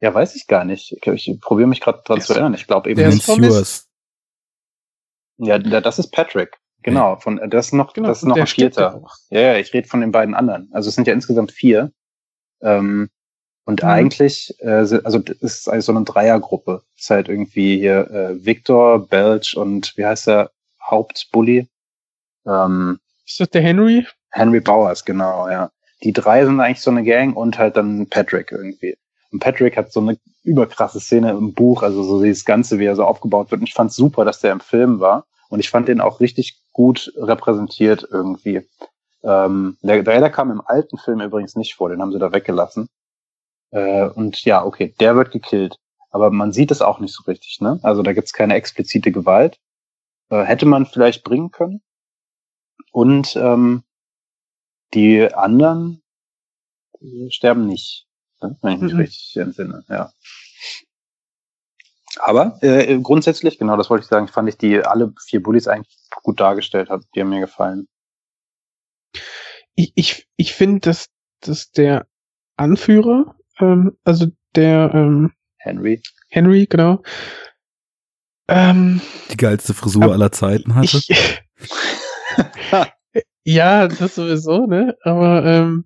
Ja, 0.00 0.12
weiß 0.12 0.34
ich 0.34 0.48
gar 0.48 0.64
nicht. 0.64 0.92
Ich, 0.92 1.07
ich 1.28 1.40
probiere 1.40 1.68
mich 1.68 1.80
gerade 1.80 2.03
dran 2.05 2.20
zu 2.20 2.32
erinnern. 2.32 2.55
Ich 2.55 2.66
glaube 2.66 2.90
eben 2.90 2.98
der 2.98 3.09
ist 3.11 3.14
nicht. 3.14 3.24
vermisst. 3.26 3.88
Ja, 5.38 5.59
da- 5.61 5.80
das 5.80 6.00
ist 6.00 6.11
Patrick. 6.11 6.59
Genau, 6.82 7.14
von 7.16 7.40
das 7.48 7.66
ist 7.66 7.72
noch, 7.74 7.92
Genau. 7.92 8.09
das 8.09 8.18
ist 8.18 8.28
noch 8.28 8.36
ein 8.36 8.46
Vierter. 8.48 9.05
Ja, 9.30 9.40
ja, 9.40 9.57
ich 9.59 9.72
rede 9.72 9.86
von 9.86 10.00
den 10.00 10.11
beiden 10.11 10.34
anderen. 10.34 10.68
Also 10.72 10.88
es 10.88 10.96
sind 10.96 11.07
ja 11.07 11.12
insgesamt 11.14 11.53
vier. 11.53 11.92
Ähm, 12.61 13.09
und 13.64 13.82
Mhm. 13.82 13.88
eigentlich, 13.88 14.54
äh, 14.60 14.70
also 14.70 15.18
das 15.18 15.36
ist 15.38 15.68
eigentlich 15.68 15.84
so 15.84 15.92
eine 15.92 16.04
Dreiergruppe. 16.04 16.82
Das 16.94 17.02
ist 17.04 17.10
halt 17.10 17.28
irgendwie 17.28 17.78
hier 17.78 18.10
äh, 18.10 18.44
Victor, 18.44 19.06
Belch 19.06 19.56
und 19.56 19.96
wie 19.96 20.04
heißt 20.04 20.26
der 20.26 20.50
Hauptbully? 20.82 21.68
Ähm, 22.46 22.98
Ist 23.26 23.40
das 23.40 23.50
der 23.50 23.62
Henry? 23.62 24.06
Henry 24.30 24.60
Bowers, 24.60 25.04
genau, 25.04 25.48
ja. 25.48 25.70
Die 26.02 26.12
drei 26.12 26.44
sind 26.44 26.58
eigentlich 26.60 26.80
so 26.80 26.90
eine 26.90 27.04
Gang 27.04 27.36
und 27.36 27.58
halt 27.58 27.76
dann 27.76 28.08
Patrick 28.08 28.50
irgendwie. 28.50 28.96
Und 29.30 29.38
Patrick 29.38 29.76
hat 29.76 29.92
so 29.92 30.00
eine 30.00 30.18
überkrasse 30.42 30.98
Szene 31.00 31.30
im 31.30 31.52
Buch, 31.54 31.82
also 31.82 32.02
so 32.02 32.22
dieses 32.22 32.44
Ganze, 32.44 32.78
wie 32.80 32.86
er 32.86 32.96
so 32.96 33.04
aufgebaut 33.04 33.50
wird. 33.50 33.60
Und 33.60 33.68
ich 33.68 33.74
fand 33.74 33.92
super, 33.92 34.24
dass 34.24 34.40
der 34.40 34.52
im 34.52 34.60
Film 34.60 34.98
war. 35.00 35.24
Und 35.48 35.60
ich 35.60 35.70
fand 35.70 35.86
den 35.86 36.00
auch 36.00 36.18
richtig 36.20 36.58
gut 36.72 37.12
repräsentiert 37.16 38.06
irgendwie. 38.10 38.66
Ähm, 39.22 39.76
der, 39.82 40.02
der, 40.02 40.20
der 40.20 40.30
kam 40.30 40.50
im 40.50 40.62
alten 40.64 40.98
Film 40.98 41.20
übrigens 41.20 41.54
nicht 41.54 41.74
vor, 41.74 41.90
den 41.90 42.00
haben 42.02 42.10
sie 42.12 42.18
da 42.18 42.32
weggelassen. 42.32 42.88
Äh, 43.72 44.08
und 44.08 44.44
ja, 44.44 44.64
okay, 44.64 44.94
der 45.00 45.16
wird 45.16 45.32
gekillt. 45.32 45.78
Aber 46.10 46.30
man 46.30 46.52
sieht 46.52 46.70
es 46.70 46.82
auch 46.82 47.00
nicht 47.00 47.14
so 47.14 47.24
richtig, 47.24 47.60
ne? 47.60 47.80
Also 47.82 48.02
da 48.02 48.12
gibt's 48.12 48.32
keine 48.32 48.54
explizite 48.54 49.12
Gewalt. 49.12 49.58
Äh, 50.30 50.42
hätte 50.44 50.66
man 50.66 50.86
vielleicht 50.86 51.24
bringen 51.24 51.50
können. 51.50 51.82
Und 52.92 53.34
ähm, 53.36 53.84
die 54.94 55.32
anderen 55.32 56.02
sterben 57.30 57.66
nicht, 57.66 58.06
ne? 58.42 58.56
wenn 58.62 58.74
ich 58.74 58.80
mich 58.82 58.92
Mhm. 58.92 59.00
richtig 59.00 59.36
entsinne, 59.36 59.84
ja. 59.88 60.12
Aber 62.18 62.58
äh, 62.62 62.98
grundsätzlich, 63.00 63.58
genau 63.58 63.76
das 63.76 63.88
wollte 63.88 64.02
ich 64.04 64.08
sagen, 64.08 64.28
fand 64.28 64.48
ich 64.48 64.58
die 64.58 64.84
alle 64.84 65.14
vier 65.26 65.42
Bullies 65.42 65.66
eigentlich 65.66 65.96
gut 66.22 66.40
dargestellt 66.40 66.90
hat. 66.90 67.02
Die 67.14 67.20
haben 67.20 67.30
mir 67.30 67.40
gefallen. 67.40 67.88
Ich, 69.74 69.92
ich, 69.94 70.28
ich 70.36 70.52
finde, 70.52 70.80
dass, 70.80 71.08
dass 71.40 71.70
der 71.72 72.06
Anführer, 72.56 73.34
ähm, 73.62 73.96
also 74.04 74.26
der 74.54 74.92
ähm, 74.94 75.32
Henry. 75.58 76.02
Henry, 76.28 76.66
genau, 76.66 77.02
ähm, 78.48 79.00
Die 79.30 79.36
geilste 79.36 79.74
Frisur 79.74 80.04
Aber 80.04 80.12
aller 80.12 80.32
Zeiten 80.32 80.74
hatte. 80.74 80.98
ich, 80.98 81.08
ja, 83.44 83.88
das 83.88 84.14
sowieso, 84.14 84.66
ne? 84.66 84.96
Aber 85.02 85.44
ähm, 85.44 85.84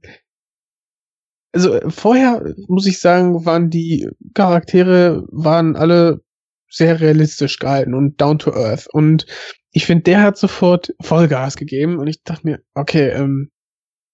also 1.52 1.78
vorher 1.88 2.54
muss 2.68 2.86
ich 2.86 3.00
sagen, 3.00 3.46
waren 3.46 3.70
die 3.70 4.08
Charaktere 4.34 5.24
waren 5.30 5.76
alle 5.76 6.20
sehr 6.68 7.00
realistisch 7.00 7.58
gehalten 7.58 7.94
und 7.94 8.20
down 8.20 8.38
to 8.38 8.52
earth. 8.52 8.88
Und 8.92 9.26
ich 9.70 9.86
finde, 9.86 10.04
der 10.04 10.22
hat 10.22 10.36
sofort 10.36 10.92
Vollgas 11.00 11.56
gegeben 11.56 11.98
und 11.98 12.08
ich 12.08 12.22
dachte 12.24 12.46
mir, 12.46 12.60
okay, 12.74 13.08
ähm, 13.10 13.50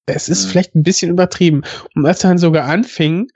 es 0.06 0.28
ist 0.28 0.44
Mhm. 0.46 0.50
vielleicht 0.50 0.74
ein 0.74 0.82
bisschen 0.82 1.10
übertrieben. 1.10 1.62
Und 1.94 2.06
als 2.06 2.24
er 2.24 2.30
dann 2.30 2.38
sogar 2.38 2.64
anfing, 2.66 3.28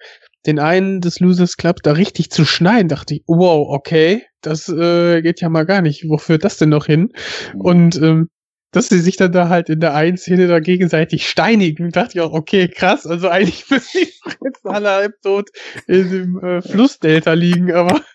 den 0.47 0.59
einen 0.59 1.01
des 1.01 1.21
Losers 1.21 1.57
Club 1.57 1.83
da 1.83 1.93
richtig 1.93 2.31
zu 2.31 2.45
schneiden, 2.45 2.89
dachte 2.89 3.15
ich, 3.15 3.23
wow, 3.27 3.67
okay, 3.71 4.25
das 4.43 4.69
äh, 4.69 5.21
geht 5.23 5.41
ja 5.41 5.49
mal 5.49 5.67
gar 5.67 5.83
nicht. 5.83 6.05
Wo 6.09 6.19
führt 6.19 6.45
das 6.45 6.57
denn 6.59 6.69
noch 6.69 6.87
hin? 6.87 7.13
Und 7.59 7.97
ähm, 7.97 8.29
dass 8.73 8.89
sie 8.89 8.99
sich 9.01 9.17
dann 9.17 9.33
da 9.33 9.49
halt 9.49 9.69
in 9.71 9.81
der 9.81 9.95
einen 9.95 10.19
Szene 10.19 10.49
da 10.49 10.61
gegenseitig 10.61 11.29
steinigen, 11.29 11.91
dachte 11.91 12.19
ich 12.19 12.21
auch, 12.21 12.33
okay, 12.33 12.69
krass, 12.69 13.07
also 13.07 13.29
eigentlich 13.29 13.69
müssen 13.71 13.99
die 14.03 14.13
jetzt 14.45 14.65
alle 14.65 14.91
halb 14.91 15.15
tot 15.23 15.49
in 15.87 16.11
dem 16.11 16.45
äh, 16.45 16.63
Flussdelta 16.63 17.33
liegen, 17.33 17.73
aber 17.73 18.01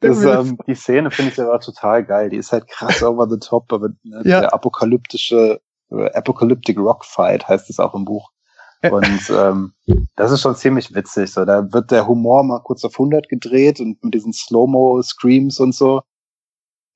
Das, 0.00 0.22
ähm, 0.24 0.58
die 0.66 0.74
Szene 0.74 1.10
finde 1.10 1.32
ich 1.32 1.40
aber 1.40 1.60
total 1.60 2.02
geil. 2.04 2.30
Die 2.30 2.36
ist 2.38 2.52
halt 2.52 2.68
krass 2.68 3.02
over 3.02 3.28
the 3.28 3.38
top, 3.38 3.70
aber 3.72 3.90
ne, 4.02 4.22
Ja. 4.24 4.40
der 4.40 4.54
apokalyptische, 4.54 5.60
Apocalyptic 5.90 6.78
Rock 6.78 7.04
Fight 7.04 7.48
heißt 7.48 7.70
es 7.70 7.80
auch 7.80 7.94
im 7.94 8.04
Buch. 8.04 8.30
Und 8.82 9.30
ähm, 9.30 9.72
das 10.14 10.30
ist 10.30 10.40
schon 10.42 10.54
ziemlich 10.54 10.94
witzig. 10.94 11.32
So, 11.32 11.44
da 11.44 11.72
wird 11.72 11.90
der 11.90 12.06
Humor 12.06 12.44
mal 12.44 12.60
kurz 12.60 12.84
auf 12.84 12.92
100 12.94 13.28
gedreht 13.28 13.80
und 13.80 14.02
mit 14.04 14.14
diesen 14.14 14.32
Slow-Mo-Screams 14.32 15.58
und 15.60 15.74
so. 15.74 16.02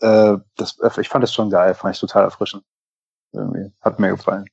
Äh, 0.00 0.36
das, 0.56 0.76
ich 1.00 1.08
fand 1.08 1.22
das 1.24 1.34
schon 1.34 1.50
geil, 1.50 1.74
fand 1.74 1.94
ich 1.94 2.00
total 2.00 2.24
erfrischend. 2.24 2.62
Irgendwie. 3.32 3.72
Hat 3.80 3.98
mir 3.98 4.10
gefallen. 4.10 4.44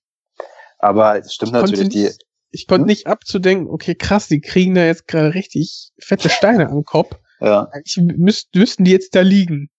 Aber 0.79 1.17
es 1.19 1.33
stimmt 1.33 1.49
Ich 1.55 1.61
natürlich, 1.61 1.89
die, 1.89 2.03
nicht- 2.03 2.25
ich 2.51 2.65
konnte 2.65 2.81
Hm? 2.83 2.87
nicht 2.87 3.05
abzudenken, 3.07 3.67
okay, 3.69 3.93
krass, 3.93 4.27
die 4.27 4.41
kriegen 4.41 4.73
da 4.73 4.85
jetzt 4.85 5.07
gerade 5.07 5.33
richtig 5.35 5.91
fette 5.99 6.29
Steine 6.29 6.69
am 6.69 6.83
Kopf. 6.83 7.15
ja. 7.41 7.67
Eigentlich 7.71 7.97
müsst, 8.17 8.55
müssten 8.55 8.85
die 8.85 8.91
jetzt 8.91 9.13
da 9.13 9.21
liegen. 9.21 9.69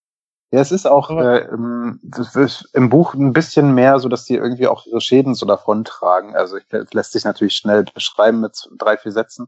Ja, 0.53 0.59
es 0.59 0.71
ist 0.71 0.85
auch 0.85 1.09
äh, 1.11 1.47
im, 1.47 2.89
Buch 2.89 3.13
ein 3.13 3.31
bisschen 3.31 3.73
mehr 3.73 3.99
so, 3.99 4.09
dass 4.09 4.25
die 4.25 4.35
irgendwie 4.35 4.67
auch 4.67 4.85
ihre 4.85 4.99
Schäden 4.99 5.33
so 5.33 5.45
davon 5.45 5.85
tragen. 5.85 6.35
Also 6.35 6.57
ich, 6.57 6.65
lässt 6.91 7.13
sich 7.13 7.23
natürlich 7.23 7.55
schnell 7.55 7.85
beschreiben 7.85 8.41
mit 8.41 8.69
drei, 8.77 8.97
vier 8.97 9.13
Sätzen. 9.13 9.47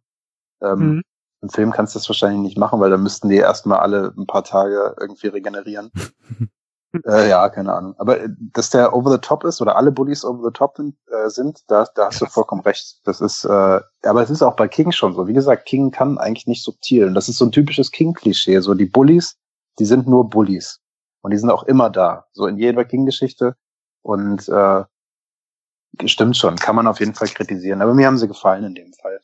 Ähm, 0.62 0.80
Mhm. 0.80 1.02
Im 1.44 1.50
Film 1.50 1.72
kannst 1.72 1.94
du 1.94 2.00
das 2.00 2.08
wahrscheinlich 2.08 2.40
nicht 2.40 2.58
machen, 2.58 2.80
weil 2.80 2.90
da 2.90 2.96
müssten 2.96 3.28
die 3.28 3.36
erstmal 3.36 3.80
alle 3.80 4.14
ein 4.18 4.26
paar 4.28 4.46
Tage 4.46 4.96
irgendwie 4.98 5.28
regenerieren. 5.28 5.92
äh, 7.06 7.30
ja, 7.30 7.50
keine 7.50 7.74
Ahnung. 7.74 7.96
Aber 7.98 8.22
äh, 8.22 8.30
dass 8.54 8.70
der 8.70 8.94
over 8.94 9.12
the 9.12 9.18
top 9.18 9.44
ist 9.44 9.62
oder 9.62 9.76
alle 9.76 9.92
Bullies 9.92 10.24
over 10.24 10.42
the 10.42 10.54
top 10.54 10.78
sind, 10.78 10.96
äh, 11.08 11.30
sind 11.30 11.60
da, 11.68 11.86
da 11.96 12.06
hast 12.06 12.22
du 12.22 12.28
vollkommen 12.28 12.62
recht. 12.62 13.02
Das 13.04 13.20
ist, 13.20 13.44
äh, 13.44 13.82
aber 14.04 14.24
es 14.24 14.30
ist 14.30 14.42
auch 14.42 14.56
bei 14.56 14.70
King 14.70 14.94
schon 14.94 15.14
so. 15.14 15.28
Wie 15.28 15.34
gesagt, 15.34 15.66
King 15.66 15.92
kann 15.92 16.18
eigentlich 16.18 16.48
nicht 16.48 16.64
subtil. 16.64 17.08
Und 17.08 17.14
das 17.14 17.28
ist 17.28 17.40
so 17.40 17.46
ein 17.46 17.52
typisches 17.52 17.92
King-Klischee. 17.92 18.62
So 18.62 18.74
die 18.74 18.86
Bullies, 18.86 19.36
die 19.80 19.86
sind 19.86 20.08
nur 20.08 20.30
Bullies. 20.30 20.80
Und 21.24 21.32
die 21.32 21.38
sind 21.38 21.50
auch 21.50 21.64
immer 21.64 21.90
da. 21.90 22.28
So 22.34 22.46
in 22.48 22.58
jeder 22.58 22.86
King-Geschichte. 22.86 23.56
Und 24.04 24.48
äh, 24.50 24.84
stimmt 26.06 26.38
schon, 26.38 26.56
kann 26.58 26.76
man 26.76 26.86
auf 26.88 27.00
jeden 27.00 27.14
Fall 27.16 27.30
kritisieren. 27.30 27.82
Aber 27.82 27.94
mir 27.94 28.08
haben 28.08 28.18
sie 28.18 28.28
gefallen 28.28 28.66
in 28.66 28.76
dem 28.76 28.94
Fall. 28.94 29.20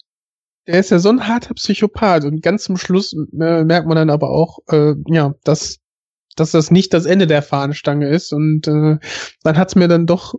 Der 0.67 0.79
ist 0.79 0.91
ja 0.91 0.99
so 0.99 1.09
ein 1.09 1.27
harter 1.27 1.53
Psychopath 1.55 2.25
und 2.25 2.41
ganz 2.41 2.63
zum 2.63 2.77
Schluss 2.77 3.13
äh, 3.13 3.63
merkt 3.63 3.87
man 3.87 3.95
dann 3.95 4.09
aber 4.09 4.29
auch, 4.29 4.59
äh, 4.67 4.93
ja, 5.07 5.33
dass, 5.43 5.77
dass 6.35 6.51
das 6.51 6.69
nicht 6.71 6.93
das 6.93 7.05
Ende 7.05 7.27
der 7.27 7.41
Fahnenstange 7.41 8.07
ist 8.07 8.31
und 8.33 8.67
äh, 8.67 8.97
dann 9.43 9.57
hat's 9.57 9.75
mir 9.75 9.87
dann 9.87 10.05
doch 10.05 10.35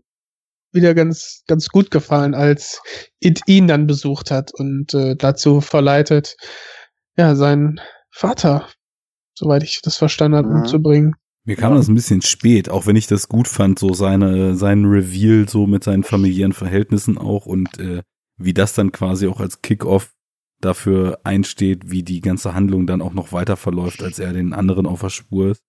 wieder 0.72 0.94
ganz, 0.94 1.42
ganz 1.48 1.68
gut 1.68 1.90
gefallen, 1.90 2.34
als 2.34 2.80
It 3.18 3.40
ihn 3.46 3.66
dann 3.66 3.88
besucht 3.88 4.30
hat 4.30 4.54
und 4.54 4.94
äh, 4.94 5.16
dazu 5.16 5.60
verleitet, 5.60 6.36
ja, 7.16 7.34
seinen 7.34 7.80
Vater, 8.12 8.68
soweit 9.34 9.64
ich 9.64 9.82
das 9.82 9.96
verstanden 9.96 10.36
habe, 10.38 10.48
Mhm. 10.48 10.54
umzubringen. 10.60 11.14
Mir 11.44 11.56
kam 11.56 11.74
das 11.74 11.88
ein 11.88 11.94
bisschen 11.94 12.22
spät, 12.22 12.68
auch 12.68 12.86
wenn 12.86 12.96
ich 12.96 13.06
das 13.06 13.28
gut 13.28 13.48
fand, 13.48 13.78
so 13.78 13.94
seine, 13.94 14.54
seinen 14.56 14.84
Reveal 14.84 15.48
so 15.48 15.66
mit 15.66 15.82
seinen 15.84 16.04
familiären 16.04 16.52
Verhältnissen 16.52 17.16
auch 17.18 17.46
und 17.46 17.78
äh, 17.78 18.02
wie 18.36 18.54
das 18.54 18.74
dann 18.74 18.92
quasi 18.92 19.26
auch 19.26 19.40
als 19.40 19.62
Kickoff 19.62 20.14
dafür 20.60 21.20
einsteht, 21.24 21.90
wie 21.90 22.02
die 22.02 22.20
ganze 22.20 22.54
Handlung 22.54 22.86
dann 22.86 23.00
auch 23.00 23.14
noch 23.14 23.32
weiter 23.32 23.56
verläuft, 23.56 24.02
als 24.02 24.18
er 24.18 24.32
den 24.32 24.52
anderen 24.52 24.86
auf 24.86 25.00
der 25.00 25.08
Spur 25.08 25.52
ist. 25.52 25.62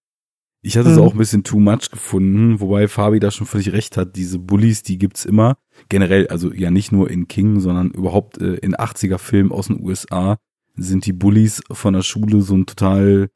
Ich 0.63 0.77
hatte 0.77 0.89
es 0.89 0.97
Mhm. 0.97 1.03
auch 1.03 1.13
ein 1.13 1.17
bisschen 1.17 1.43
too 1.43 1.59
much 1.59 1.89
gefunden, 1.89 2.59
wobei 2.59 2.87
Fabi 2.87 3.19
da 3.19 3.31
schon 3.31 3.47
völlig 3.47 3.71
recht 3.71 3.97
hat. 3.97 4.15
Diese 4.15 4.37
Bullies, 4.37 4.83
die 4.83 4.97
gibt's 4.97 5.25
immer. 5.25 5.57
Generell, 5.89 6.27
also 6.27 6.53
ja 6.53 6.69
nicht 6.69 6.91
nur 6.91 7.09
in 7.09 7.27
King, 7.27 7.61
sondern 7.61 7.89
überhaupt 7.91 8.37
äh, 8.39 8.55
in 8.55 8.75
80er 8.75 9.17
Filmen 9.17 9.51
aus 9.51 9.67
den 9.67 9.81
USA 9.81 10.37
sind 10.75 11.05
die 11.05 11.13
Bullies 11.13 11.61
von 11.71 11.93
der 11.93 12.03
Schule 12.03 12.41
so 12.41 12.55
ein 12.55 12.65
total 12.65 13.29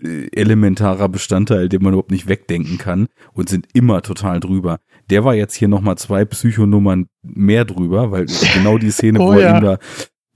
elementarer 0.00 1.08
Bestandteil, 1.08 1.68
den 1.68 1.82
man 1.82 1.92
überhaupt 1.92 2.10
nicht 2.10 2.28
wegdenken 2.28 2.78
kann 2.78 3.08
und 3.32 3.48
sind 3.48 3.66
immer 3.74 4.02
total 4.02 4.40
drüber. 4.40 4.78
Der 5.10 5.24
war 5.24 5.34
jetzt 5.34 5.54
hier 5.54 5.68
nochmal 5.68 5.98
zwei 5.98 6.24
Psychonummern 6.24 7.08
mehr 7.22 7.64
drüber, 7.64 8.10
weil 8.10 8.26
genau 8.54 8.78
die 8.78 8.90
Szene, 8.90 9.20
Oh 9.20 9.28
wo 9.28 9.32
er 9.32 9.40
ja. 9.40 9.56
ihm 9.56 9.64
da 9.64 9.78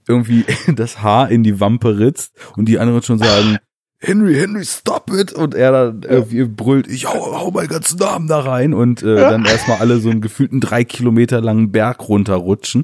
irgendwie 0.07 0.45
das 0.75 1.01
Haar 1.01 1.31
in 1.31 1.43
die 1.43 1.59
Wampe 1.59 1.97
ritzt 1.97 2.33
und 2.57 2.65
die 2.65 2.79
anderen 2.79 3.01
schon 3.03 3.19
sagen, 3.19 3.57
Henry, 3.99 4.35
Henry, 4.35 4.65
stop 4.65 5.11
it! 5.13 5.31
Und 5.31 5.55
er 5.55 5.71
dann 5.71 6.01
irgendwie 6.03 6.43
brüllt, 6.43 6.87
ich 6.87 7.05
hau, 7.05 7.39
hau 7.39 7.51
meinen 7.51 7.69
ganzen 7.69 7.99
Namen 7.99 8.27
da 8.27 8.41
rein 8.41 8.73
und 8.73 9.01
äh, 9.01 9.15
dann 9.15 9.45
erstmal 9.45 9.77
alle 9.77 9.99
so 9.99 10.09
einen 10.09 10.19
gefühlten 10.19 10.59
drei 10.59 10.83
Kilometer 10.83 11.39
langen 11.39 11.71
Berg 11.71 12.09
runterrutschen. 12.09 12.83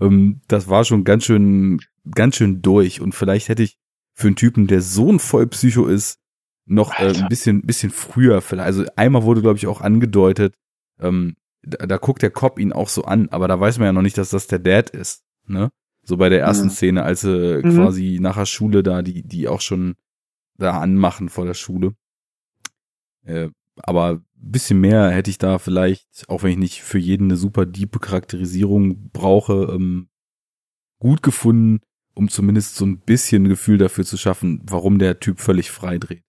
Ähm, 0.00 0.42
das 0.46 0.68
war 0.68 0.84
schon 0.84 1.02
ganz 1.02 1.24
schön, 1.24 1.80
ganz 2.14 2.36
schön 2.36 2.62
durch 2.62 3.00
und 3.00 3.16
vielleicht 3.16 3.48
hätte 3.48 3.64
ich 3.64 3.78
für 4.14 4.28
einen 4.28 4.36
Typen, 4.36 4.68
der 4.68 4.80
so 4.80 5.10
ein 5.10 5.18
Vollpsycho 5.18 5.86
ist, 5.86 6.19
noch 6.70 6.98
äh, 6.98 7.12
ein 7.16 7.28
bisschen, 7.28 7.62
bisschen 7.62 7.90
früher 7.90 8.40
vielleicht. 8.40 8.66
Also 8.66 8.84
einmal 8.96 9.24
wurde, 9.24 9.42
glaube 9.42 9.58
ich, 9.58 9.66
auch 9.66 9.80
angedeutet, 9.80 10.54
ähm, 11.00 11.36
da, 11.62 11.86
da 11.86 11.96
guckt 11.98 12.22
der 12.22 12.30
Cop 12.30 12.58
ihn 12.58 12.72
auch 12.72 12.88
so 12.88 13.04
an, 13.04 13.28
aber 13.28 13.48
da 13.48 13.58
weiß 13.58 13.78
man 13.78 13.86
ja 13.86 13.92
noch 13.92 14.02
nicht, 14.02 14.16
dass 14.16 14.30
das 14.30 14.46
der 14.46 14.60
Dad 14.60 14.90
ist, 14.90 15.24
ne? 15.46 15.70
So 16.02 16.16
bei 16.16 16.28
der 16.30 16.40
ersten 16.40 16.66
Mhm. 16.68 16.70
Szene, 16.70 17.02
als 17.02 17.20
sie 17.20 17.60
Mhm. 17.62 17.74
quasi 17.76 18.18
nach 18.20 18.36
der 18.36 18.46
Schule 18.46 18.82
da, 18.82 19.02
die, 19.02 19.22
die 19.22 19.48
auch 19.48 19.60
schon 19.60 19.96
da 20.56 20.78
anmachen 20.80 21.28
vor 21.28 21.44
der 21.44 21.54
Schule. 21.54 21.92
Äh, 23.24 23.48
aber 23.76 24.10
ein 24.12 24.24
bisschen 24.34 24.80
mehr 24.80 25.10
hätte 25.10 25.30
ich 25.30 25.38
da 25.38 25.58
vielleicht, 25.58 26.24
auch 26.28 26.42
wenn 26.42 26.52
ich 26.52 26.58
nicht 26.58 26.82
für 26.82 26.98
jeden 26.98 27.24
eine 27.24 27.36
super 27.36 27.66
diepe 27.66 27.98
Charakterisierung 27.98 29.10
brauche, 29.10 29.72
ähm, 29.74 30.08
gut 30.98 31.22
gefunden, 31.22 31.80
um 32.14 32.28
zumindest 32.28 32.76
so 32.76 32.84
ein 32.86 32.98
bisschen 33.00 33.48
Gefühl 33.48 33.78
dafür 33.78 34.04
zu 34.04 34.16
schaffen, 34.16 34.62
warum 34.64 34.98
der 34.98 35.20
Typ 35.20 35.40
völlig 35.40 35.70
frei 35.70 35.98
dreht. 35.98 36.24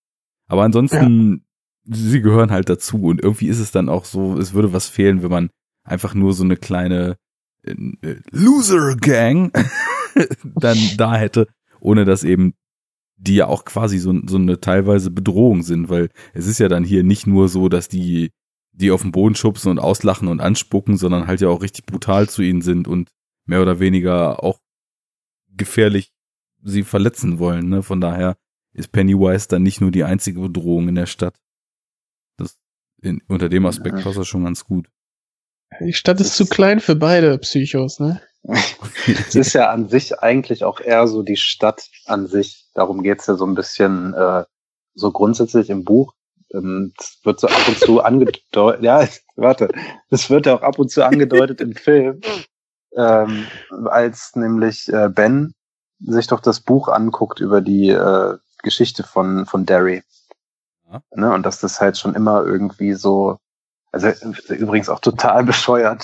Aber 0.52 0.64
ansonsten, 0.64 1.46
sie 1.86 2.22
gehören 2.22 2.52
halt 2.52 2.68
dazu 2.68 3.04
und 3.04 3.24
irgendwie 3.24 3.48
ist 3.48 3.60
es 3.60 3.72
dann 3.72 3.88
auch 3.88 4.04
so, 4.04 4.38
es 4.38 4.54
würde 4.54 4.74
was 4.74 4.90
fehlen, 4.90 5.24
wenn 5.24 5.32
man 5.32 5.50
einfach 5.86 6.14
nur 6.14 6.34
so 6.34 6.44
eine 6.44 6.58
kleine 6.58 7.16
äh, 7.64 7.72
äh, 7.72 8.20
Loser-Gang 8.32 9.54
dann 10.44 10.78
da 10.98 11.16
hätte, 11.16 11.48
ohne 11.80 12.04
dass 12.04 12.26
eben 12.26 12.54
die 13.16 13.36
ja 13.36 13.48
auch 13.48 13.64
quasi 13.64 13.98
so, 13.98 14.14
so 14.28 14.36
eine 14.36 14.60
teilweise 14.60 15.10
Bedrohung 15.10 15.64
sind, 15.64 15.88
weil 15.88 16.10
es 16.34 16.48
ist 16.48 16.60
ja 16.60 16.68
dann 16.68 16.84
hier 16.84 17.04
nicht 17.04 17.28
nur 17.28 17.48
so, 17.48 17.70
dass 17.70 17.88
die 17.88 18.32
die 18.74 18.92
auf 18.92 19.04
den 19.04 19.14
Boden 19.14 19.36
schubsen 19.36 19.72
und 19.72 19.80
auslachen 19.80 20.28
und 20.28 20.42
anspucken, 20.42 20.98
sondern 20.98 21.28
halt 21.28 21.40
ja 21.40 21.48
auch 21.48 21.62
richtig 21.62 21.86
brutal 21.86 22.28
zu 22.28 22.42
ihnen 22.42 22.62
sind 22.62 22.90
und 22.90 23.10
mehr 23.46 23.62
oder 23.62 23.80
weniger 23.80 24.44
auch 24.44 24.60
gefährlich 25.56 26.12
sie 26.62 26.84
verletzen 26.84 27.40
wollen. 27.40 27.70
Ne? 27.70 27.84
Von 27.84 28.02
daher 28.02 28.36
ist 28.74 28.92
Pennywise 28.92 29.48
dann 29.48 29.64
nicht 29.64 29.82
nur 29.82 29.92
die 29.92 30.04
einzige 30.04 30.40
Bedrohung 30.42 30.88
in 30.90 30.96
der 30.96 31.06
Stadt. 31.06 31.36
Das 32.38 32.58
in, 33.02 33.22
unter 33.28 33.50
dem 33.50 33.66
Aspekt 33.66 33.98
Ja. 33.98 34.04
passt 34.04 34.18
das 34.18 34.28
schon 34.28 34.44
ganz 34.44 34.66
gut. 34.66 34.88
Die 35.80 35.94
Stadt 35.94 36.20
ist 36.20 36.36
zu 36.36 36.46
klein 36.48 36.80
für 36.80 36.96
beide 36.96 37.38
Psychos, 37.40 38.00
ne? 38.00 38.22
Es 39.08 39.36
ist 39.36 39.54
ja 39.54 39.70
an 39.70 39.88
sich 39.88 40.20
eigentlich 40.20 40.64
auch 40.64 40.80
eher 40.80 41.08
so 41.08 41.24
die 41.24 41.38
Stadt 41.38 41.88
an 42.06 42.28
sich. 42.28 42.70
Darum 42.74 43.04
geht's 43.04 43.28
ja 43.28 43.36
so 43.36 43.46
ein 43.46 43.56
bisschen 43.56 44.14
äh, 44.14 44.44
so 44.94 45.12
grundsätzlich 45.12 45.70
im 45.70 45.84
Buch. 45.84 46.14
Ähm, 46.54 46.94
Es 47.00 47.20
wird 47.24 47.40
so 47.40 47.48
ab 47.48 47.68
und 47.68 47.78
zu 47.78 48.02
angedeutet, 48.02 48.84
ja, 48.84 49.08
warte, 49.36 49.70
es 50.10 50.30
wird 50.30 50.46
ja 50.48 50.56
auch 50.56 50.64
ab 50.64 50.80
und 50.80 50.90
zu 50.92 51.06
angedeutet 51.06 51.62
im 51.62 51.74
Film, 51.76 52.22
ähm, 52.96 53.46
als 53.86 54.36
nämlich 54.36 54.92
äh, 54.92 55.08
Ben 55.10 55.54
sich 56.00 56.28
doch 56.28 56.40
das 56.42 56.60
Buch 56.62 56.88
anguckt 56.90 57.40
über 57.40 57.62
die 57.62 57.90
äh, 57.90 58.38
Geschichte 58.62 59.04
von, 59.04 59.46
von 59.46 59.66
Derry. 59.66 60.04
Ja. 60.92 61.02
Ne, 61.16 61.34
und 61.34 61.46
dass 61.46 61.60
das 61.60 61.80
halt 61.80 61.98
schon 61.98 62.16
immer 62.16 62.44
irgendwie 62.44 62.94
so, 62.94 63.38
also 63.92 64.10
übrigens 64.50 64.90
auch 64.90 65.00
total 65.00 65.44
bescheuert, 65.46 66.04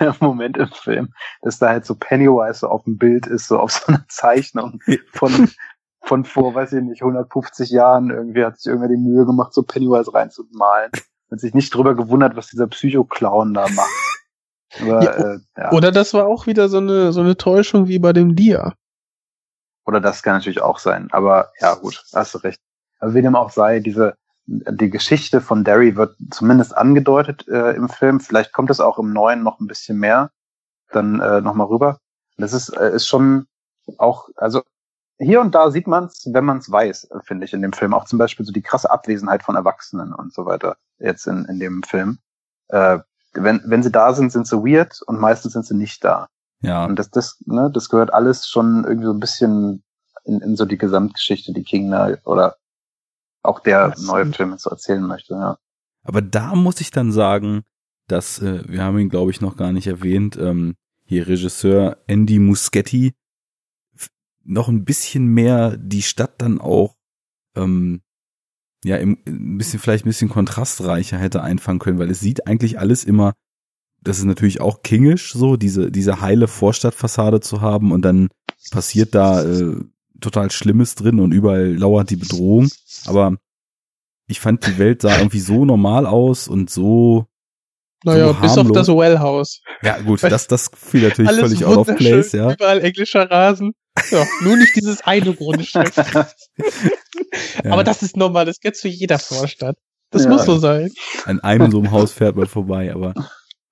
der 0.00 0.14
Moment 0.20 0.56
im 0.56 0.68
Film, 0.68 1.12
dass 1.42 1.58
da 1.58 1.68
halt 1.68 1.86
so 1.86 1.94
Pennywise 1.94 2.60
so 2.60 2.68
auf 2.68 2.84
dem 2.84 2.98
Bild 2.98 3.26
ist, 3.26 3.48
so 3.48 3.58
auf 3.58 3.72
so 3.72 3.86
einer 3.86 4.04
Zeichnung 4.08 4.80
von, 5.12 5.50
von 6.02 6.24
vor, 6.24 6.54
weiß 6.54 6.72
ich 6.72 6.82
nicht, 6.82 7.02
150 7.02 7.70
Jahren. 7.70 8.10
Irgendwie 8.10 8.44
hat 8.44 8.58
sich 8.58 8.66
irgendwer 8.66 8.88
die 8.88 8.96
Mühe 8.96 9.24
gemacht, 9.26 9.52
so 9.54 9.62
Pennywise 9.62 10.12
reinzumalen. 10.12 10.90
Und 11.30 11.40
sich 11.40 11.52
nicht 11.52 11.74
drüber 11.74 11.94
gewundert, 11.94 12.36
was 12.36 12.46
dieser 12.46 12.66
Psycho-Clown 12.66 13.52
da 13.52 13.68
macht. 13.68 13.90
Aber, 14.80 15.02
Ja, 15.02 15.10
äh, 15.12 15.38
ja. 15.56 15.72
Oder 15.72 15.92
das 15.92 16.14
war 16.14 16.26
auch 16.26 16.46
wieder 16.46 16.68
so 16.68 16.78
eine, 16.78 17.12
so 17.12 17.20
eine 17.20 17.36
Täuschung 17.36 17.88
wie 17.88 17.98
bei 17.98 18.12
dem 18.12 18.34
Dia. 18.34 18.74
Oder 19.88 20.02
das 20.02 20.22
kann 20.22 20.34
natürlich 20.34 20.60
auch 20.60 20.78
sein. 20.78 21.08
Aber 21.12 21.50
ja, 21.60 21.74
gut, 21.74 22.04
hast 22.14 22.34
du 22.34 22.38
recht. 22.38 22.60
Also 22.98 23.14
wie 23.14 23.22
dem 23.22 23.34
auch 23.34 23.48
sei, 23.48 23.80
diese 23.80 24.18
die 24.44 24.90
Geschichte 24.90 25.40
von 25.40 25.64
Derry 25.64 25.96
wird 25.96 26.14
zumindest 26.30 26.76
angedeutet 26.76 27.48
äh, 27.48 27.70
im 27.72 27.88
Film. 27.88 28.20
Vielleicht 28.20 28.52
kommt 28.52 28.68
es 28.68 28.80
auch 28.80 28.98
im 28.98 29.14
Neuen 29.14 29.42
noch 29.42 29.60
ein 29.60 29.66
bisschen 29.66 29.98
mehr 29.98 30.30
dann 30.90 31.20
äh, 31.20 31.40
nochmal 31.40 31.68
rüber. 31.68 32.00
Das 32.36 32.52
ist, 32.52 32.68
äh, 32.68 32.94
ist 32.94 33.06
schon 33.06 33.46
auch, 33.96 34.28
also 34.36 34.62
hier 35.18 35.40
und 35.40 35.54
da 35.54 35.70
sieht 35.70 35.86
man 35.86 36.04
es, 36.04 36.28
wenn 36.30 36.44
man 36.44 36.58
es 36.58 36.70
weiß, 36.70 37.08
finde 37.22 37.46
ich, 37.46 37.54
in 37.54 37.62
dem 37.62 37.72
Film. 37.72 37.94
Auch 37.94 38.04
zum 38.04 38.18
Beispiel 38.18 38.44
so 38.44 38.52
die 38.52 38.62
krasse 38.62 38.90
Abwesenheit 38.90 39.42
von 39.42 39.56
Erwachsenen 39.56 40.12
und 40.12 40.34
so 40.34 40.44
weiter 40.44 40.76
jetzt 40.98 41.26
in, 41.26 41.46
in 41.46 41.60
dem 41.60 41.82
Film. 41.82 42.18
Äh, 42.68 42.98
wenn, 43.32 43.62
wenn 43.64 43.82
sie 43.82 43.92
da 43.92 44.12
sind, 44.12 44.32
sind 44.32 44.46
sie 44.46 44.58
weird 44.58 45.00
und 45.06 45.18
meistens 45.18 45.54
sind 45.54 45.64
sie 45.64 45.76
nicht 45.76 46.04
da. 46.04 46.28
Ja, 46.62 46.86
Und 46.86 46.98
das, 46.98 47.10
das, 47.10 47.40
ne, 47.46 47.70
das 47.72 47.88
gehört 47.88 48.12
alles 48.12 48.48
schon 48.48 48.84
irgendwie 48.84 49.06
so 49.06 49.12
ein 49.12 49.20
bisschen 49.20 49.82
in, 50.24 50.40
in 50.40 50.56
so 50.56 50.64
die 50.64 50.78
Gesamtgeschichte, 50.78 51.52
die 51.52 51.62
King 51.62 51.90
da 51.90 52.16
oder 52.24 52.56
auch 53.42 53.60
der 53.60 53.90
Das 53.90 54.02
neue. 54.02 54.26
Film 54.26 54.50
jetzt 54.52 54.62
so 54.64 54.70
erzählen 54.70 55.02
möchte, 55.02 55.34
ja. 55.34 55.58
aber 56.02 56.20
da 56.22 56.54
muss 56.54 56.80
ich 56.80 56.90
dann 56.90 57.12
sagen, 57.12 57.62
dass, 58.08 58.40
äh, 58.40 58.64
wir 58.68 58.82
haben 58.82 58.98
ihn 58.98 59.08
glaube 59.10 59.30
ich 59.30 59.40
noch 59.40 59.56
gar 59.56 59.72
nicht 59.72 59.86
erwähnt, 59.86 60.36
ähm, 60.36 60.74
hier 61.04 61.26
Regisseur 61.28 61.98
Andy 62.06 62.38
Muschietti 62.38 63.14
f- 63.94 64.10
noch 64.44 64.68
ein 64.68 64.84
bisschen 64.84 65.26
mehr 65.26 65.76
die 65.76 66.02
Stadt 66.02 66.40
dann 66.42 66.60
auch 66.60 66.96
ähm, 67.56 68.02
ja 68.84 68.96
im, 68.96 69.18
ein 69.26 69.58
bisschen 69.58 69.78
vielleicht 69.80 70.04
ein 70.04 70.10
bisschen 70.10 70.28
kontrastreicher 70.30 71.18
hätte 71.18 71.42
einfangen 71.42 71.78
können, 71.78 71.98
weil 71.98 72.10
es 72.10 72.20
sieht 72.20 72.46
eigentlich 72.46 72.78
alles 72.78 73.04
immer, 73.04 73.34
das 74.00 74.18
ist 74.18 74.24
natürlich 74.24 74.60
auch 74.60 74.82
kingisch 74.82 75.32
so, 75.32 75.56
diese 75.56 75.90
diese 75.90 76.20
heile 76.20 76.48
Vorstadtfassade 76.48 77.40
zu 77.40 77.60
haben 77.60 77.92
und 77.92 78.02
dann 78.02 78.28
passiert 78.70 79.14
da 79.14 79.42
äh, 79.42 79.76
total 80.20 80.50
Schlimmes 80.50 80.94
drin 80.94 81.20
und 81.20 81.32
überall 81.32 81.74
lauert 81.76 82.10
die 82.10 82.16
Bedrohung, 82.16 82.68
aber 83.06 83.36
ich 84.26 84.40
fand 84.40 84.66
die 84.66 84.78
Welt 84.78 85.02
sah 85.02 85.16
irgendwie 85.18 85.40
so 85.40 85.64
normal 85.64 86.06
aus 86.06 86.48
und 86.48 86.70
so 86.70 87.26
Naja, 88.04 88.32
bis 88.32 88.56
auf 88.58 88.70
das 88.72 88.88
Well-Haus. 88.88 89.60
ja 89.82 89.98
gut, 90.00 90.22
das 90.22 90.46
das 90.46 90.70
fiel 90.76 91.02
natürlich 91.02 91.28
Alles 91.30 91.40
völlig 91.40 91.64
out 91.64 91.76
of 91.88 91.96
place, 91.96 92.32
ja. 92.32 92.52
überall 92.52 92.80
englischer 92.80 93.30
Rasen. 93.30 93.72
Ja, 94.12 94.24
nur 94.42 94.56
nicht 94.56 94.76
dieses 94.76 95.00
eine 95.02 95.34
Grundstück. 95.34 95.92
Ja. 97.64 97.72
Aber 97.72 97.84
das 97.84 98.02
ist 98.02 98.16
normal, 98.16 98.46
das 98.46 98.60
geht 98.60 98.76
zu 98.76 98.88
jeder 98.88 99.18
Vorstadt. 99.18 99.76
Das 100.10 100.24
Ja. 100.24 100.30
muss 100.30 100.44
so 100.44 100.58
sein. 100.58 100.90
An 101.24 101.40
einem 101.40 101.70
so 101.70 101.78
einem 101.78 101.90
Haus 101.90 102.12
fährt 102.12 102.36
man 102.36 102.46
vorbei, 102.46 102.92
aber 102.94 103.14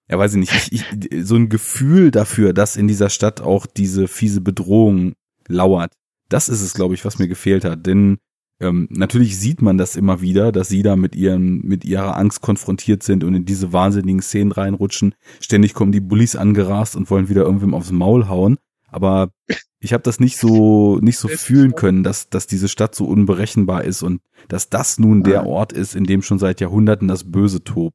ja, 0.09 0.19
weiß 0.19 0.35
ich 0.35 0.39
nicht, 0.41 0.53
ich, 0.73 0.85
ich, 1.11 1.27
so 1.27 1.37
ein 1.37 1.49
Gefühl 1.49 2.11
dafür, 2.11 2.53
dass 2.53 2.77
in 2.77 2.89
dieser 2.89 3.11
Stadt 3.11 3.41
auch 3.41 3.66
diese 3.66 4.09
fiese 4.09 4.41
Bedrohung 4.41 5.15
lauert, 5.49 5.93
das 6.28 6.49
ist 6.49 6.62
es, 6.62 6.74
glaube 6.74 6.95
ich, 6.95 7.05
was 7.05 7.19
mir 7.19 7.28
gefehlt 7.28 7.65
hat. 7.65 7.87
Denn 7.87 8.19
ähm, 8.59 8.89
natürlich 8.91 9.39
sieht 9.39 9.62
man 9.62 9.78
das 9.78 9.97
immer 9.97 10.20
wieder, 10.20 10.51
dass 10.51 10.69
sie 10.69 10.83
da 10.83 10.97
mit 10.97 11.15
ihren, 11.15 11.61
mit 11.66 11.85
ihrer 11.85 12.16
Angst 12.16 12.41
konfrontiert 12.41 13.03
sind 13.03 13.23
und 13.23 13.35
in 13.35 13.45
diese 13.45 13.73
wahnsinnigen 13.73 14.23
Szenen 14.23 14.53
reinrutschen. 14.53 15.15
Ständig 15.41 15.74
kommen 15.74 15.93
die 15.93 16.01
Bullies 16.01 16.37
angerast 16.37 16.97
und 16.97 17.11
wollen 17.11 17.28
wieder 17.28 17.43
irgendwem 17.43 17.74
aufs 17.74 17.93
Maul 17.93 18.28
hauen. 18.28 18.57
Aber 18.89 19.31
ich 19.78 19.93
habe 19.93 20.03
das 20.03 20.20
nicht 20.20 20.39
so 20.39 20.99
nicht 21.01 21.19
so 21.19 21.28
fühlen 21.28 21.70
so. 21.70 21.77
können, 21.77 22.03
dass 22.03 22.31
dass 22.31 22.47
diese 22.47 22.69
Stadt 22.69 22.95
so 22.95 23.05
unberechenbar 23.07 23.85
ist 23.85 24.03
und 24.03 24.23
dass 24.49 24.70
das 24.70 24.99
nun 24.99 25.23
der. 25.23 25.47
Ort 25.47 25.73
ist, 25.73 25.95
in 25.95 26.05
dem 26.05 26.23
schon 26.23 26.39
seit 26.39 26.61
Jahrhunderten 26.61 27.09
das 27.09 27.31
Böse 27.31 27.62
tobt. 27.62 27.95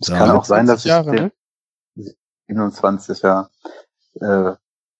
Es 0.00 0.08
Ja. 0.08 0.18
kann 0.18 0.30
auch 0.30 0.44
sein, 0.44 0.66
dass 0.66 0.84
ich 0.84 0.90
20 0.90 0.90
Jahre, 0.90 1.10
dem, 1.16 1.24
ne? 1.26 1.32
27, 2.54 3.22
ja, 3.22 3.48
äh, 4.20 4.52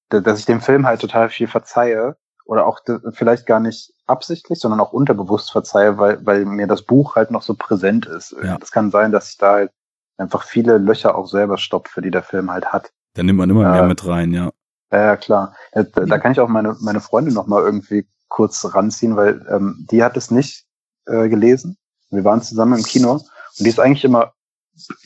da- 0.08 0.20
dass 0.20 0.38
ich 0.38 0.46
dem 0.46 0.60
Film 0.60 0.86
halt 0.86 1.00
total 1.00 1.28
viel 1.28 1.46
verzeihe 1.48 2.16
oder 2.44 2.66
auch 2.66 2.80
vielleicht 3.12 3.46
gar 3.46 3.60
nicht 3.60 3.92
absichtlich, 4.06 4.58
sondern 4.60 4.80
auch 4.80 4.92
unterbewusst 4.92 5.52
verzeihe, 5.52 5.98
weil, 5.98 6.24
weil 6.26 6.44
mir 6.44 6.66
das 6.66 6.82
Buch 6.82 7.16
halt 7.16 7.30
noch 7.30 7.42
so 7.42 7.54
präsent 7.54 8.06
ist. 8.06 8.34
Ja. 8.42 8.58
Das 8.58 8.70
kann 8.72 8.90
sein, 8.90 9.12
dass 9.12 9.30
ich 9.30 9.38
da 9.38 9.52
halt 9.52 9.72
einfach 10.16 10.42
viele 10.44 10.78
Löcher 10.78 11.14
auch 11.16 11.26
selber 11.28 11.58
stopfe, 11.58 12.02
die 12.02 12.10
der 12.10 12.22
Film 12.22 12.50
halt 12.50 12.66
hat. 12.66 12.90
Da 13.14 13.22
nimmt 13.22 13.38
man 13.38 13.50
immer 13.50 13.62
Ja. 13.62 13.72
mehr 13.72 13.86
mit 13.86 14.04
rein, 14.06 14.32
ja. 14.32 14.50
Ja, 14.92 14.98
ja, 15.04 15.16
klar. 15.16 15.54
Da, 15.72 15.82
da 15.84 16.18
kann 16.18 16.32
ich 16.32 16.40
auch 16.40 16.48
meine, 16.48 16.76
meine 16.80 17.00
Freundin 17.00 17.34
noch 17.34 17.46
mal 17.46 17.62
irgendwie 17.62 18.06
kurz 18.28 18.74
ranziehen, 18.74 19.16
weil 19.16 19.46
ähm, 19.48 19.86
die 19.90 20.02
hat 20.02 20.16
es 20.16 20.30
nicht 20.32 20.64
äh, 21.06 21.28
gelesen. 21.28 21.76
Wir 22.10 22.24
waren 22.24 22.42
zusammen 22.42 22.78
im 22.78 22.84
Kino 22.84 23.12
und 23.12 23.24
die 23.60 23.68
ist 23.68 23.78
eigentlich 23.78 24.04
immer 24.04 24.32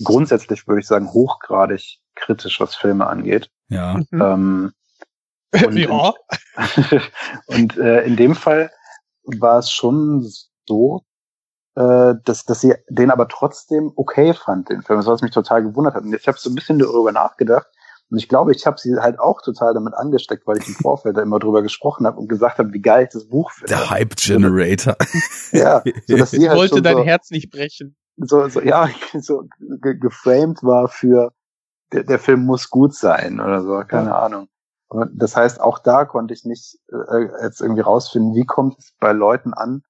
grundsätzlich, 0.02 0.66
würde 0.66 0.80
ich 0.80 0.86
sagen, 0.86 1.12
hochgradig 1.12 1.98
kritisch, 2.14 2.60
was 2.60 2.74
Filme 2.74 3.06
angeht. 3.06 3.50
Ja. 3.68 4.00
Mhm. 4.10 4.22
Ähm, 4.22 4.72
und 5.66 5.76
ja. 5.76 6.12
und 7.46 7.76
äh, 7.76 8.04
in 8.04 8.16
dem 8.16 8.34
Fall 8.34 8.70
war 9.24 9.58
es 9.58 9.70
schon 9.70 10.28
so, 10.66 11.04
äh, 11.76 12.14
dass, 12.24 12.44
dass 12.44 12.60
sie 12.60 12.74
den 12.88 13.10
aber 13.10 13.28
trotzdem 13.28 13.92
okay 13.96 14.34
fand, 14.34 14.68
den 14.68 14.82
Film. 14.82 14.98
Das 14.98 15.06
was 15.06 15.22
mich 15.22 15.32
total 15.32 15.62
gewundert 15.62 15.94
hat. 15.94 16.04
Und 16.04 16.14
ich 16.14 16.26
habe 16.26 16.38
so 16.38 16.50
ein 16.50 16.54
bisschen 16.54 16.78
darüber 16.78 17.12
nachgedacht. 17.12 17.66
Und 18.10 18.18
ich 18.18 18.28
glaube, 18.28 18.52
ich 18.52 18.66
habe 18.66 18.78
sie 18.78 18.94
halt 18.96 19.18
auch 19.18 19.40
total 19.42 19.74
damit 19.74 19.94
angesteckt, 19.94 20.46
weil 20.46 20.58
ich 20.58 20.68
im 20.68 20.74
Vorfeld 20.74 21.16
da 21.16 21.22
immer 21.22 21.38
drüber 21.38 21.62
gesprochen 21.62 22.06
habe 22.06 22.20
und 22.20 22.28
gesagt 22.28 22.58
habe, 22.58 22.72
wie 22.72 22.82
geil 22.82 23.04
ich 23.04 23.12
das 23.12 23.28
Buch 23.28 23.50
finde. 23.50 23.70
Der 23.74 23.90
Hype 23.90 24.14
Generator. 24.16 24.96
Ja, 25.52 25.82
so 26.06 26.16
dass 26.16 26.30
sie 26.30 26.48
halt 26.48 26.58
wollte 26.58 26.82
dein 26.82 26.96
so, 26.96 27.04
Herz 27.04 27.30
nicht 27.30 27.50
brechen. 27.50 27.96
So, 28.16 28.48
so, 28.48 28.60
ja, 28.60 28.88
so 29.20 29.44
ge 29.58 29.96
geframed 29.98 30.62
war 30.62 30.88
für 30.88 31.32
der, 31.92 32.04
der 32.04 32.18
Film 32.18 32.44
muss 32.44 32.70
gut 32.70 32.94
sein 32.94 33.40
oder 33.40 33.62
so, 33.62 33.82
keine 33.86 34.14
Ahnung. 34.16 34.48
Aber 34.88 35.06
das 35.12 35.36
heißt, 35.36 35.60
auch 35.60 35.78
da 35.78 36.04
konnte 36.04 36.34
ich 36.34 36.44
nicht 36.44 36.78
äh, 36.88 37.42
jetzt 37.42 37.60
irgendwie 37.60 37.80
rausfinden, 37.80 38.34
wie 38.34 38.44
kommt 38.44 38.78
es 38.78 38.92
bei 39.00 39.12
Leuten 39.12 39.54
an, 39.54 39.82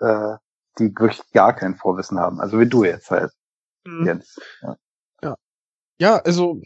äh, 0.00 0.36
die 0.78 0.94
wirklich 0.98 1.22
gar 1.32 1.54
kein 1.54 1.74
Vorwissen 1.74 2.18
haben. 2.18 2.40
Also 2.40 2.58
wie 2.58 2.68
du 2.68 2.84
jetzt 2.84 3.10
halt, 3.10 3.32
Mhm. 3.86 4.06
Jens. 4.06 4.36
Ja. 4.62 4.76
Ja, 5.98 6.16
also 6.16 6.60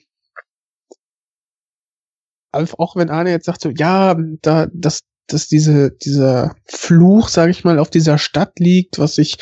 auch 2.53 2.97
wenn 2.97 3.11
Arne 3.11 3.31
jetzt 3.31 3.47
sagt 3.47 3.61
so, 3.61 3.71
ja, 3.71 4.17
da, 4.43 4.67
dass, 4.73 5.03
dass 5.29 5.47
diese, 5.47 5.93
dieser 5.93 6.57
Fluch, 6.67 7.29
sage 7.29 7.53
ich 7.53 7.63
mal, 7.63 7.79
auf 7.79 7.91
dieser 7.91 8.19
Stadt 8.19 8.59
liegt, 8.59 8.99
was 8.99 9.15
sich 9.15 9.39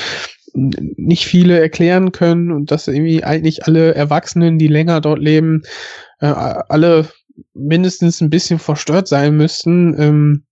nicht 0.58 1.26
viele 1.26 1.58
erklären 1.58 2.12
können 2.12 2.50
und 2.50 2.70
dass 2.70 2.88
irgendwie 2.88 3.24
eigentlich 3.24 3.64
alle 3.66 3.94
Erwachsenen, 3.94 4.58
die 4.58 4.68
länger 4.68 5.00
dort 5.00 5.20
leben, 5.20 5.62
äh, 6.20 6.26
alle 6.26 7.08
mindestens 7.54 8.20
ein 8.20 8.30
bisschen 8.30 8.58
verstört 8.58 9.08
sein 9.08 9.36
müssten. 9.36 9.94
Ähm, 9.98 10.44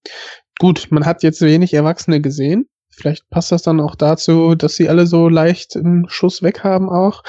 gut, 0.58 0.88
man 0.90 1.04
hat 1.04 1.22
jetzt 1.22 1.40
wenig 1.40 1.74
Erwachsene 1.74 2.20
gesehen. 2.20 2.68
Vielleicht 2.90 3.28
passt 3.28 3.52
das 3.52 3.62
dann 3.62 3.80
auch 3.80 3.94
dazu, 3.94 4.54
dass 4.54 4.76
sie 4.76 4.88
alle 4.88 5.06
so 5.06 5.28
leicht 5.28 5.76
einen 5.76 6.08
Schuss 6.08 6.42
weg 6.42 6.64
haben 6.64 6.88
auch. 6.88 7.22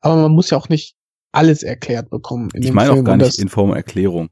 Aber 0.00 0.22
man 0.22 0.32
muss 0.32 0.50
ja 0.50 0.58
auch 0.58 0.68
nicht 0.68 0.96
alles 1.32 1.62
erklärt 1.62 2.10
bekommen. 2.10 2.48
ich 2.54 2.72
meine 2.72 2.92
auch 2.92 3.02
gar 3.04 3.16
nicht 3.16 3.38
in 3.38 3.48
Form 3.48 3.72
Erklärung. 3.72 4.28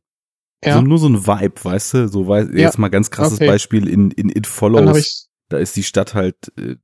Ja. 0.65 0.77
So 0.77 0.83
nur 0.83 0.99
so 0.99 1.09
ein 1.09 1.27
Vibe, 1.27 1.65
weißt 1.65 1.95
du? 1.95 2.09
So 2.09 2.29
weiß, 2.29 2.49
ja. 2.53 2.59
jetzt 2.59 2.79
mal 2.79 2.89
ganz 2.89 3.11
krasses 3.11 3.39
okay. 3.39 3.49
Beispiel 3.49 3.89
in, 3.89 4.11
in 4.13 4.29
It 4.29 4.47
Follows. 4.47 5.29
Da 5.49 5.59
ist 5.59 5.77
die 5.77 5.83
Stadt 5.83 6.15
halt, 6.15 6.37
äh, 6.57 6.77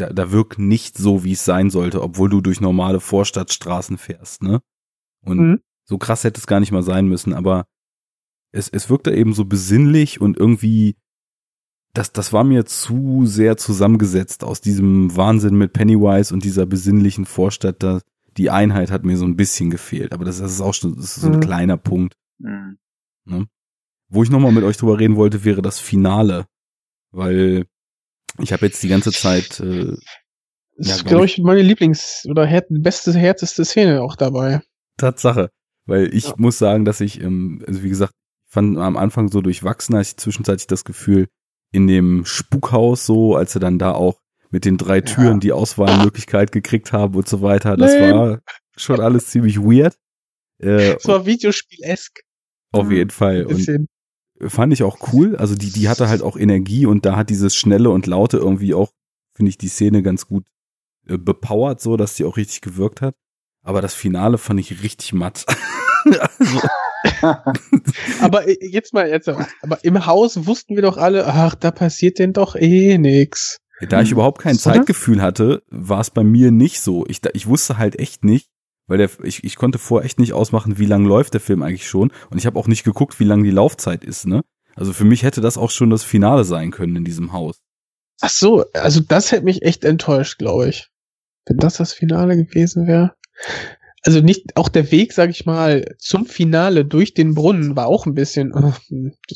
da, 0.00 0.12
da 0.12 0.32
wirkt 0.32 0.58
nicht 0.58 0.96
so, 0.96 1.24
wie 1.24 1.32
es 1.32 1.44
sein 1.44 1.70
sollte, 1.70 2.02
obwohl 2.02 2.30
du 2.30 2.40
durch 2.40 2.60
normale 2.60 3.00
Vorstadtstraßen 3.00 3.98
fährst, 3.98 4.42
ne? 4.42 4.60
Und 5.24 5.38
mhm. 5.38 5.60
so 5.84 5.98
krass 5.98 6.24
hätte 6.24 6.38
es 6.38 6.46
gar 6.46 6.60
nicht 6.60 6.72
mal 6.72 6.82
sein 6.82 7.06
müssen, 7.08 7.34
aber 7.34 7.66
es, 8.52 8.68
es 8.68 8.88
wirkte 8.88 9.14
eben 9.14 9.34
so 9.34 9.44
besinnlich 9.44 10.20
und 10.20 10.38
irgendwie, 10.38 10.96
das, 11.92 12.12
das 12.12 12.32
war 12.32 12.44
mir 12.44 12.64
zu 12.64 13.26
sehr 13.26 13.56
zusammengesetzt 13.56 14.44
aus 14.44 14.60
diesem 14.60 15.14
Wahnsinn 15.16 15.56
mit 15.56 15.72
Pennywise 15.72 16.32
und 16.32 16.44
dieser 16.44 16.66
besinnlichen 16.66 17.26
Vorstadt. 17.26 17.82
Da, 17.82 18.00
die 18.36 18.50
Einheit 18.50 18.90
hat 18.90 19.04
mir 19.04 19.16
so 19.16 19.26
ein 19.26 19.36
bisschen 19.36 19.70
gefehlt, 19.70 20.12
aber 20.12 20.24
das, 20.24 20.38
das 20.38 20.52
ist 20.52 20.60
auch 20.60 20.74
schon 20.74 20.96
das 20.96 21.16
ist 21.16 21.22
so 21.22 21.28
ein 21.28 21.36
mhm. 21.36 21.40
kleiner 21.40 21.76
Punkt. 21.76 22.14
Mhm. 22.38 22.78
Ne? 23.24 23.46
Wo 24.08 24.22
ich 24.22 24.30
nochmal 24.30 24.52
mit 24.52 24.64
euch 24.64 24.76
drüber 24.76 24.98
reden 24.98 25.16
wollte, 25.16 25.44
wäre 25.44 25.60
das 25.60 25.78
Finale. 25.78 26.46
Weil 27.10 27.66
ich 28.38 28.52
habe 28.52 28.66
jetzt 28.66 28.82
die 28.82 28.88
ganze 28.88 29.12
Zeit. 29.12 29.60
Äh, 29.60 29.96
das 30.76 30.88
ja, 30.88 30.94
ist, 30.96 31.06
glaube 31.06 31.24
ich, 31.24 31.38
meine 31.38 31.62
Lieblings- 31.62 32.24
oder 32.28 32.46
her 32.46 32.64
beste, 32.68 33.12
härteste 33.12 33.64
Szene 33.64 34.00
auch 34.00 34.14
dabei. 34.14 34.60
Tatsache. 34.96 35.50
Weil 35.86 36.14
ich 36.14 36.28
ja. 36.28 36.34
muss 36.36 36.58
sagen, 36.58 36.84
dass 36.84 37.00
ich, 37.00 37.20
ähm, 37.20 37.64
also 37.66 37.82
wie 37.82 37.88
gesagt, 37.88 38.12
fand 38.46 38.78
am 38.78 38.96
Anfang 38.96 39.28
so 39.28 39.40
durchwachsen, 39.40 39.94
als 39.96 40.10
ich 40.10 40.16
zwischenzeitlich 40.18 40.66
das 40.66 40.84
Gefühl, 40.84 41.28
in 41.72 41.86
dem 41.86 42.24
Spukhaus 42.24 43.06
so, 43.06 43.36
als 43.36 43.52
sie 43.52 43.60
dann 43.60 43.78
da 43.78 43.92
auch 43.92 44.20
mit 44.50 44.64
den 44.64 44.78
drei 44.78 45.00
Türen 45.00 45.34
ja. 45.34 45.38
die 45.38 45.52
Auswahlmöglichkeit 45.52 46.52
gekriegt 46.52 46.92
haben 46.92 47.14
und 47.14 47.28
so 47.28 47.42
weiter, 47.42 47.76
das 47.76 47.92
nee. 47.92 48.12
war 48.12 48.40
schon 48.76 49.00
alles 49.00 49.26
ziemlich 49.26 49.58
weird. 49.58 49.96
Äh, 50.58 50.94
das 50.94 51.06
war 51.06 51.26
Videospiel-esk. 51.26 52.20
Auf 52.72 52.90
jeden 52.90 53.10
Fall. 53.10 53.44
Und 53.46 53.88
fand 54.46 54.72
ich 54.72 54.82
auch 54.82 55.12
cool. 55.12 55.36
Also 55.36 55.54
die, 55.54 55.70
die 55.70 55.88
hatte 55.88 56.08
halt 56.08 56.22
auch 56.22 56.36
Energie 56.36 56.86
und 56.86 57.04
da 57.04 57.16
hat 57.16 57.30
dieses 57.30 57.54
Schnelle 57.56 57.90
und 57.90 58.06
Laute 58.06 58.36
irgendwie 58.36 58.74
auch, 58.74 58.92
finde 59.34 59.50
ich, 59.50 59.58
die 59.58 59.68
Szene 59.68 60.02
ganz 60.02 60.26
gut 60.26 60.44
äh, 61.06 61.18
bepowert, 61.18 61.80
so 61.80 61.96
dass 61.96 62.16
sie 62.16 62.24
auch 62.24 62.36
richtig 62.36 62.60
gewirkt 62.60 63.00
hat. 63.00 63.14
Aber 63.62 63.82
das 63.82 63.94
Finale 63.94 64.38
fand 64.38 64.60
ich 64.60 64.82
richtig 64.82 65.12
matt. 65.12 65.44
also, 66.38 66.60
aber 68.20 68.48
äh, 68.48 68.56
jetzt 68.60 68.94
mal, 68.94 69.08
jetzt, 69.08 69.28
aber 69.28 69.84
im 69.84 70.06
Haus 70.06 70.46
wussten 70.46 70.74
wir 70.74 70.82
doch 70.82 70.96
alle, 70.96 71.26
ach, 71.26 71.54
da 71.54 71.70
passiert 71.70 72.18
denn 72.18 72.32
doch 72.32 72.56
eh 72.56 72.98
nix. 72.98 73.58
Da 73.88 74.02
ich 74.02 74.10
überhaupt 74.10 74.40
kein 74.40 74.58
Zeitgefühl 74.58 75.22
hatte, 75.22 75.62
war 75.68 76.00
es 76.00 76.10
bei 76.10 76.24
mir 76.24 76.50
nicht 76.50 76.80
so. 76.80 77.06
Ich, 77.06 77.20
ich 77.32 77.46
wusste 77.46 77.78
halt 77.78 77.98
echt 77.98 78.24
nicht, 78.24 78.48
weil 78.88 78.98
der, 78.98 79.10
ich, 79.22 79.44
ich 79.44 79.56
konnte 79.56 79.78
vorher 79.78 80.04
echt 80.04 80.18
nicht 80.18 80.32
ausmachen, 80.32 80.78
wie 80.78 80.86
lang 80.86 81.04
läuft 81.04 81.34
der 81.34 81.40
Film 81.40 81.62
eigentlich 81.62 81.86
schon. 81.86 82.10
Und 82.30 82.38
ich 82.38 82.46
habe 82.46 82.58
auch 82.58 82.66
nicht 82.66 82.84
geguckt, 82.84 83.20
wie 83.20 83.24
lang 83.24 83.44
die 83.44 83.50
Laufzeit 83.50 84.02
ist, 84.02 84.26
ne? 84.26 84.42
Also 84.74 84.92
für 84.92 85.04
mich 85.04 85.22
hätte 85.22 85.40
das 85.40 85.58
auch 85.58 85.70
schon 85.70 85.90
das 85.90 86.04
Finale 86.04 86.44
sein 86.44 86.70
können 86.70 86.96
in 86.96 87.04
diesem 87.04 87.32
Haus. 87.32 87.60
Ach 88.20 88.30
so, 88.30 88.64
also 88.74 89.00
das 89.00 89.30
hätte 89.30 89.44
mich 89.44 89.62
echt 89.62 89.84
enttäuscht, 89.84 90.38
glaube 90.38 90.68
ich. 90.68 90.88
Wenn 91.46 91.58
das 91.58 91.76
das 91.76 91.92
Finale 91.92 92.36
gewesen 92.36 92.86
wäre. 92.86 93.14
Also 94.04 94.20
nicht, 94.20 94.56
auch 94.56 94.68
der 94.68 94.90
Weg, 94.92 95.12
sag 95.12 95.30
ich 95.30 95.44
mal, 95.44 95.84
zum 95.98 96.26
Finale 96.26 96.84
durch 96.84 97.14
den 97.14 97.34
Brunnen 97.34 97.74
war 97.74 97.88
auch 97.88 98.06
ein 98.06 98.14
bisschen. 98.14 98.52
Oh, 98.54 98.72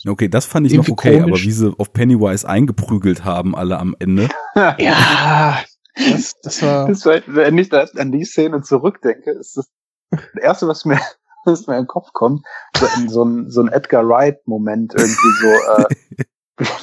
okay, 0.09 0.29
das 0.29 0.47
fand 0.47 0.67
ich 0.67 0.75
noch 0.75 0.89
okay, 0.89 1.19
komisch. 1.19 1.41
aber 1.41 1.43
wie 1.43 1.53
sie 1.53 1.75
auf 1.79 1.93
Pennywise 1.93 2.49
eingeprügelt 2.49 3.25
haben, 3.25 3.57
alle 3.57 3.79
am 3.79 3.97
Ende. 3.99 4.29
ja, 4.79 5.63
das, 5.95 6.35
das 6.43 6.63
war. 6.63 6.89
Das 6.89 7.05
war 7.07 7.21
wenn 7.27 7.59
ich 7.59 7.69
da 7.69 7.87
an 7.97 8.13
die 8.13 8.25
Szene 8.25 8.63
zurückdenke, 8.63 9.31
ist 9.33 9.57
das 9.57 9.71
das 10.13 10.21
erste, 10.41 10.69
was 10.69 10.85
mir, 10.85 11.01
was 11.45 11.67
mir 11.67 11.75
in 11.75 11.83
den 11.83 11.89
Kopf 11.89 12.13
kommt, 12.13 12.45
so, 12.77 12.87
in 12.97 13.09
so 13.09 13.25
ein, 13.25 13.51
so 13.51 13.63
ein 13.63 13.69
Edgar 13.69 14.07
Wright-Moment 14.07 14.95
irgendwie 14.95 15.33
so, 15.41 15.49
äh, 15.49 15.85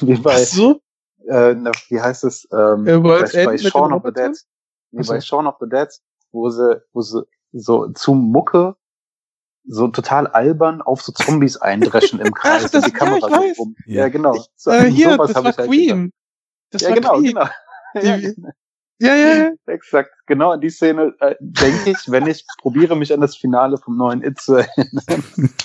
wie 0.00 0.20
bei, 0.20 0.42
so? 0.44 0.80
äh, 1.28 1.54
wie 1.88 2.00
heißt 2.00 2.24
es, 2.24 2.48
ähm, 2.52 2.84
bei, 2.84 3.44
bei 3.44 3.58
Shaun 3.58 3.92
of 3.92 4.02
the 4.04 4.12
Dead, 4.12 4.36
wie 4.90 5.06
bei 5.06 5.20
Shaun 5.20 5.46
of 5.46 5.56
the 5.60 5.68
Dead, 5.68 5.88
wo 6.32 6.50
sie, 6.50 6.82
wo 6.92 7.00
sie 7.00 7.22
so 7.52 7.88
zu 7.88 8.14
Mucke 8.14 8.76
so 9.64 9.88
total 9.88 10.26
albern 10.26 10.80
auf 10.80 11.02
so 11.02 11.12
Zombies 11.12 11.56
eindreschen 11.56 12.18
im 12.20 12.32
Kreis 12.32 12.64
Ach, 12.64 12.70
das, 12.70 12.84
die 12.84 12.92
Kamera 12.92 13.28
ja, 13.28 13.54
so 13.54 13.62
rum. 13.62 13.76
Ja, 13.86 14.08
genau. 14.08 14.42
So, 14.56 14.70
äh, 14.70 14.90
hier, 14.90 15.16
das 15.18 15.34
war 15.34 15.44
halt 15.44 15.56
Queen. 15.58 16.12
Das 16.70 16.82
ja, 16.82 16.88
war 16.88 16.96
genau, 16.96 17.18
Queen. 17.18 17.34
genau. 17.34 17.48
ja, 17.94 18.16
genau. 18.16 18.50
Ja, 19.00 19.14
ja, 19.14 19.34
ja. 19.34 19.52
Exakt. 19.66 20.10
Genau 20.26 20.50
an 20.50 20.60
die 20.60 20.70
Szene 20.70 21.14
äh, 21.20 21.34
denke 21.40 21.90
ich, 21.90 22.10
wenn 22.10 22.26
ich 22.26 22.44
probiere, 22.60 22.96
mich 22.96 23.12
an 23.12 23.20
das 23.20 23.36
Finale 23.36 23.78
vom 23.78 23.96
neuen 23.96 24.22
It 24.22 24.38
zu 24.38 24.56
erinnern. 24.56 25.24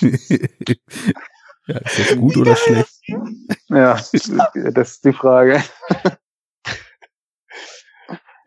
ja, 1.66 1.76
ist 1.78 1.98
das 1.98 2.16
gut 2.16 2.36
oder 2.36 2.56
schlecht? 2.56 3.00
Ja, 3.68 3.94
das 4.72 4.90
ist 4.90 5.04
die 5.04 5.12
Frage. 5.12 5.62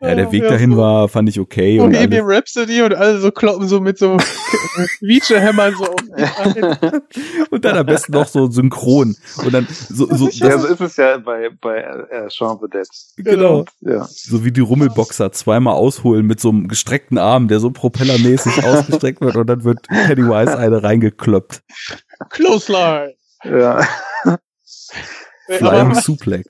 Ja, 0.02 0.14
der 0.14 0.32
Weg 0.32 0.48
dahin 0.48 0.78
war, 0.78 1.08
fand 1.08 1.28
ich 1.28 1.38
okay. 1.38 1.78
Und, 1.78 1.88
und 1.88 1.92
Bohemian 1.92 2.24
Rhapsody 2.24 2.80
und 2.80 2.94
alle 2.94 3.20
so 3.20 3.30
kloppen 3.30 3.68
so 3.68 3.80
mit 3.80 3.98
so 3.98 4.16
Quietschehämmern 4.98 5.74
so 5.76 5.84
auf 5.84 6.00
Und 7.50 7.64
dann 7.66 7.76
am 7.76 7.84
besten 7.84 8.12
noch 8.12 8.26
so 8.26 8.50
synchron. 8.50 9.14
Und 9.44 9.52
dann 9.52 9.66
so, 9.68 10.06
so, 10.06 10.30
ja, 10.30 10.58
so 10.58 10.68
ist 10.68 10.80
es 10.80 10.96
ja 10.96 11.18
bei, 11.18 11.50
bei 11.60 11.80
äh, 11.80 12.28
of 12.40 12.60
the 12.62 12.68
Dead. 12.70 12.88
Genau. 13.18 13.66
Ja. 13.80 14.06
So 14.08 14.42
wie 14.42 14.52
die 14.52 14.62
Rummelboxer 14.62 15.32
zweimal 15.32 15.74
ausholen 15.74 16.26
mit 16.26 16.40
so 16.40 16.48
einem 16.48 16.68
gestreckten 16.68 17.18
Arm, 17.18 17.48
der 17.48 17.60
so 17.60 17.70
propellermäßig 17.70 18.64
ausgestreckt 18.64 19.20
wird 19.20 19.36
und 19.36 19.48
dann 19.48 19.64
wird 19.64 19.86
Pennywise 19.86 20.56
eine 20.56 20.82
reingekloppt. 20.82 21.62
Close 22.30 22.72
line. 22.72 23.14
Ja. 23.44 23.86
Flying 25.46 25.94
Suplex 25.94 26.48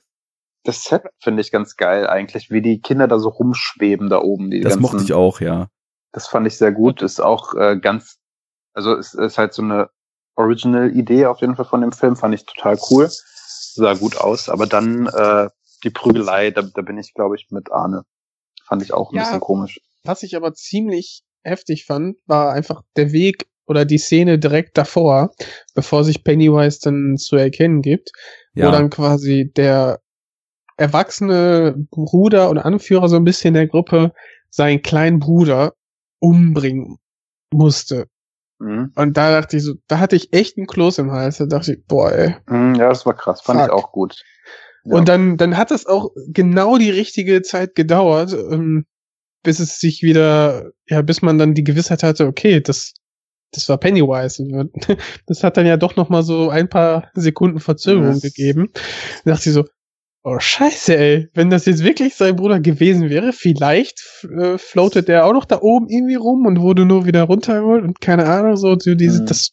das 0.63 0.83
Set 0.83 1.03
finde 1.19 1.41
ich 1.41 1.51
ganz 1.51 1.75
geil 1.75 2.07
eigentlich, 2.07 2.51
wie 2.51 2.61
die 2.61 2.81
Kinder 2.81 3.07
da 3.07 3.19
so 3.19 3.29
rumschweben 3.29 4.09
da 4.09 4.19
oben. 4.19 4.51
das 4.51 4.61
ganzen, 4.61 4.81
mochte 4.81 5.03
ich 5.03 5.13
auch, 5.13 5.39
ja. 5.41 5.67
Das 6.11 6.27
fand 6.27 6.47
ich 6.47 6.57
sehr 6.57 6.71
gut. 6.71 7.01
Ist 7.01 7.19
auch 7.19 7.55
äh, 7.55 7.77
ganz, 7.79 8.19
also 8.73 8.95
ist, 8.95 9.13
ist 9.15 9.37
halt 9.37 9.53
so 9.53 9.61
eine 9.61 9.89
Original-Idee 10.35 11.25
auf 11.25 11.41
jeden 11.41 11.55
Fall 11.55 11.65
von 11.65 11.81
dem 11.81 11.91
Film, 11.91 12.15
fand 12.15 12.35
ich 12.35 12.45
total 12.45 12.77
cool. 12.89 13.09
Sah 13.09 13.93
gut 13.93 14.17
aus, 14.17 14.49
aber 14.49 14.67
dann 14.67 15.07
äh, 15.07 15.49
die 15.83 15.89
Prügelei, 15.89 16.51
da, 16.51 16.61
da 16.61 16.81
bin 16.81 16.97
ich, 16.97 17.13
glaube 17.13 17.35
ich, 17.35 17.47
mit 17.49 17.71
Arne. 17.71 18.03
Fand 18.65 18.83
ich 18.83 18.93
auch 18.93 19.11
ein 19.11 19.15
ja, 19.15 19.23
bisschen 19.23 19.39
komisch. 19.39 19.79
Was 20.03 20.23
ich 20.23 20.35
aber 20.35 20.53
ziemlich 20.53 21.23
heftig 21.43 21.85
fand, 21.85 22.17
war 22.25 22.53
einfach 22.53 22.83
der 22.95 23.11
Weg 23.11 23.47
oder 23.65 23.85
die 23.85 23.97
Szene 23.97 24.37
direkt 24.37 24.77
davor, 24.77 25.33
bevor 25.73 26.03
sich 26.03 26.23
Pennywise 26.23 26.79
dann 26.83 27.17
zu 27.17 27.35
erkennen 27.35 27.81
gibt, 27.81 28.11
ja. 28.53 28.67
wo 28.67 28.71
dann 28.71 28.89
quasi 28.89 29.51
der 29.55 30.01
erwachsene 30.77 31.75
Bruder 31.91 32.49
und 32.49 32.57
Anführer 32.57 33.09
so 33.09 33.15
ein 33.15 33.23
bisschen 33.23 33.53
der 33.53 33.67
Gruppe 33.67 34.13
seinen 34.49 34.81
kleinen 34.81 35.19
Bruder 35.19 35.73
umbringen 36.19 36.97
musste. 37.53 38.07
Mhm. 38.59 38.91
Und 38.95 39.17
da 39.17 39.31
dachte 39.31 39.57
ich 39.57 39.63
so, 39.63 39.73
da 39.87 39.99
hatte 39.99 40.15
ich 40.15 40.33
echt 40.33 40.57
einen 40.57 40.67
Kloß 40.67 40.99
im 40.99 41.11
Hals. 41.11 41.37
Da 41.37 41.45
dachte 41.45 41.73
ich, 41.73 41.85
boah, 41.85 42.11
ey. 42.11 42.35
Mhm, 42.47 42.75
ja, 42.75 42.89
das 42.89 43.05
war 43.05 43.15
krass. 43.15 43.41
Fand 43.41 43.59
fuck. 43.59 43.69
ich 43.69 43.73
auch 43.73 43.91
gut. 43.91 44.21
Ja. 44.83 44.95
Und 44.95 45.09
dann, 45.09 45.37
dann 45.37 45.57
hat 45.57 45.71
es 45.71 45.85
auch 45.85 46.11
genau 46.27 46.77
die 46.77 46.89
richtige 46.89 47.41
Zeit 47.41 47.75
gedauert, 47.75 48.33
ähm, 48.33 48.85
bis 49.43 49.59
es 49.59 49.79
sich 49.79 50.03
wieder, 50.03 50.71
ja, 50.87 51.01
bis 51.01 51.21
man 51.21 51.37
dann 51.37 51.53
die 51.53 51.63
Gewissheit 51.63 52.03
hatte, 52.03 52.27
okay, 52.27 52.61
das, 52.61 52.93
das 53.51 53.67
war 53.69 53.77
Pennywise. 53.77 54.43
Das 55.25 55.43
hat 55.43 55.57
dann 55.57 55.65
ja 55.65 55.77
doch 55.77 55.95
noch 55.95 56.09
mal 56.09 56.23
so 56.23 56.49
ein 56.49 56.69
paar 56.69 57.09
Sekunden 57.13 57.59
Verzögerung 57.59 58.13
yes. 58.13 58.21
gegeben. 58.21 58.69
Da 59.25 59.31
dachte 59.31 59.49
ich 59.49 59.55
so, 59.55 59.65
Oh, 60.23 60.37
scheiße, 60.37 60.95
ey. 60.95 61.29
Wenn 61.33 61.49
das 61.49 61.65
jetzt 61.65 61.83
wirklich 61.83 62.15
sein 62.15 62.35
Bruder 62.35 62.59
gewesen 62.59 63.09
wäre, 63.09 63.33
vielleicht 63.33 64.27
äh, 64.29 64.57
floatet 64.59 65.07
der 65.07 65.25
auch 65.25 65.33
noch 65.33 65.45
da 65.45 65.59
oben 65.61 65.87
irgendwie 65.89 66.15
rum 66.15 66.45
und 66.45 66.61
wurde 66.61 66.85
nur 66.85 67.05
wieder 67.05 67.23
runtergeholt 67.23 67.83
und 67.83 68.01
keine 68.01 68.27
Ahnung, 68.27 68.55
so, 68.55 68.77
so 68.77 68.93
diese, 68.93 69.23
mhm. 69.23 69.25
das, 69.25 69.51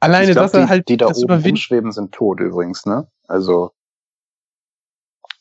alleine, 0.00 0.32
glaub, 0.32 0.44
dass 0.44 0.54
er 0.54 0.68
halt, 0.68 0.88
die 0.88 0.96
da 0.96 1.08
oben 1.08 1.44
rumschweben, 1.44 1.92
sind 1.92 2.12
tot 2.12 2.40
übrigens, 2.40 2.86
ne? 2.86 3.08
Also. 3.28 3.72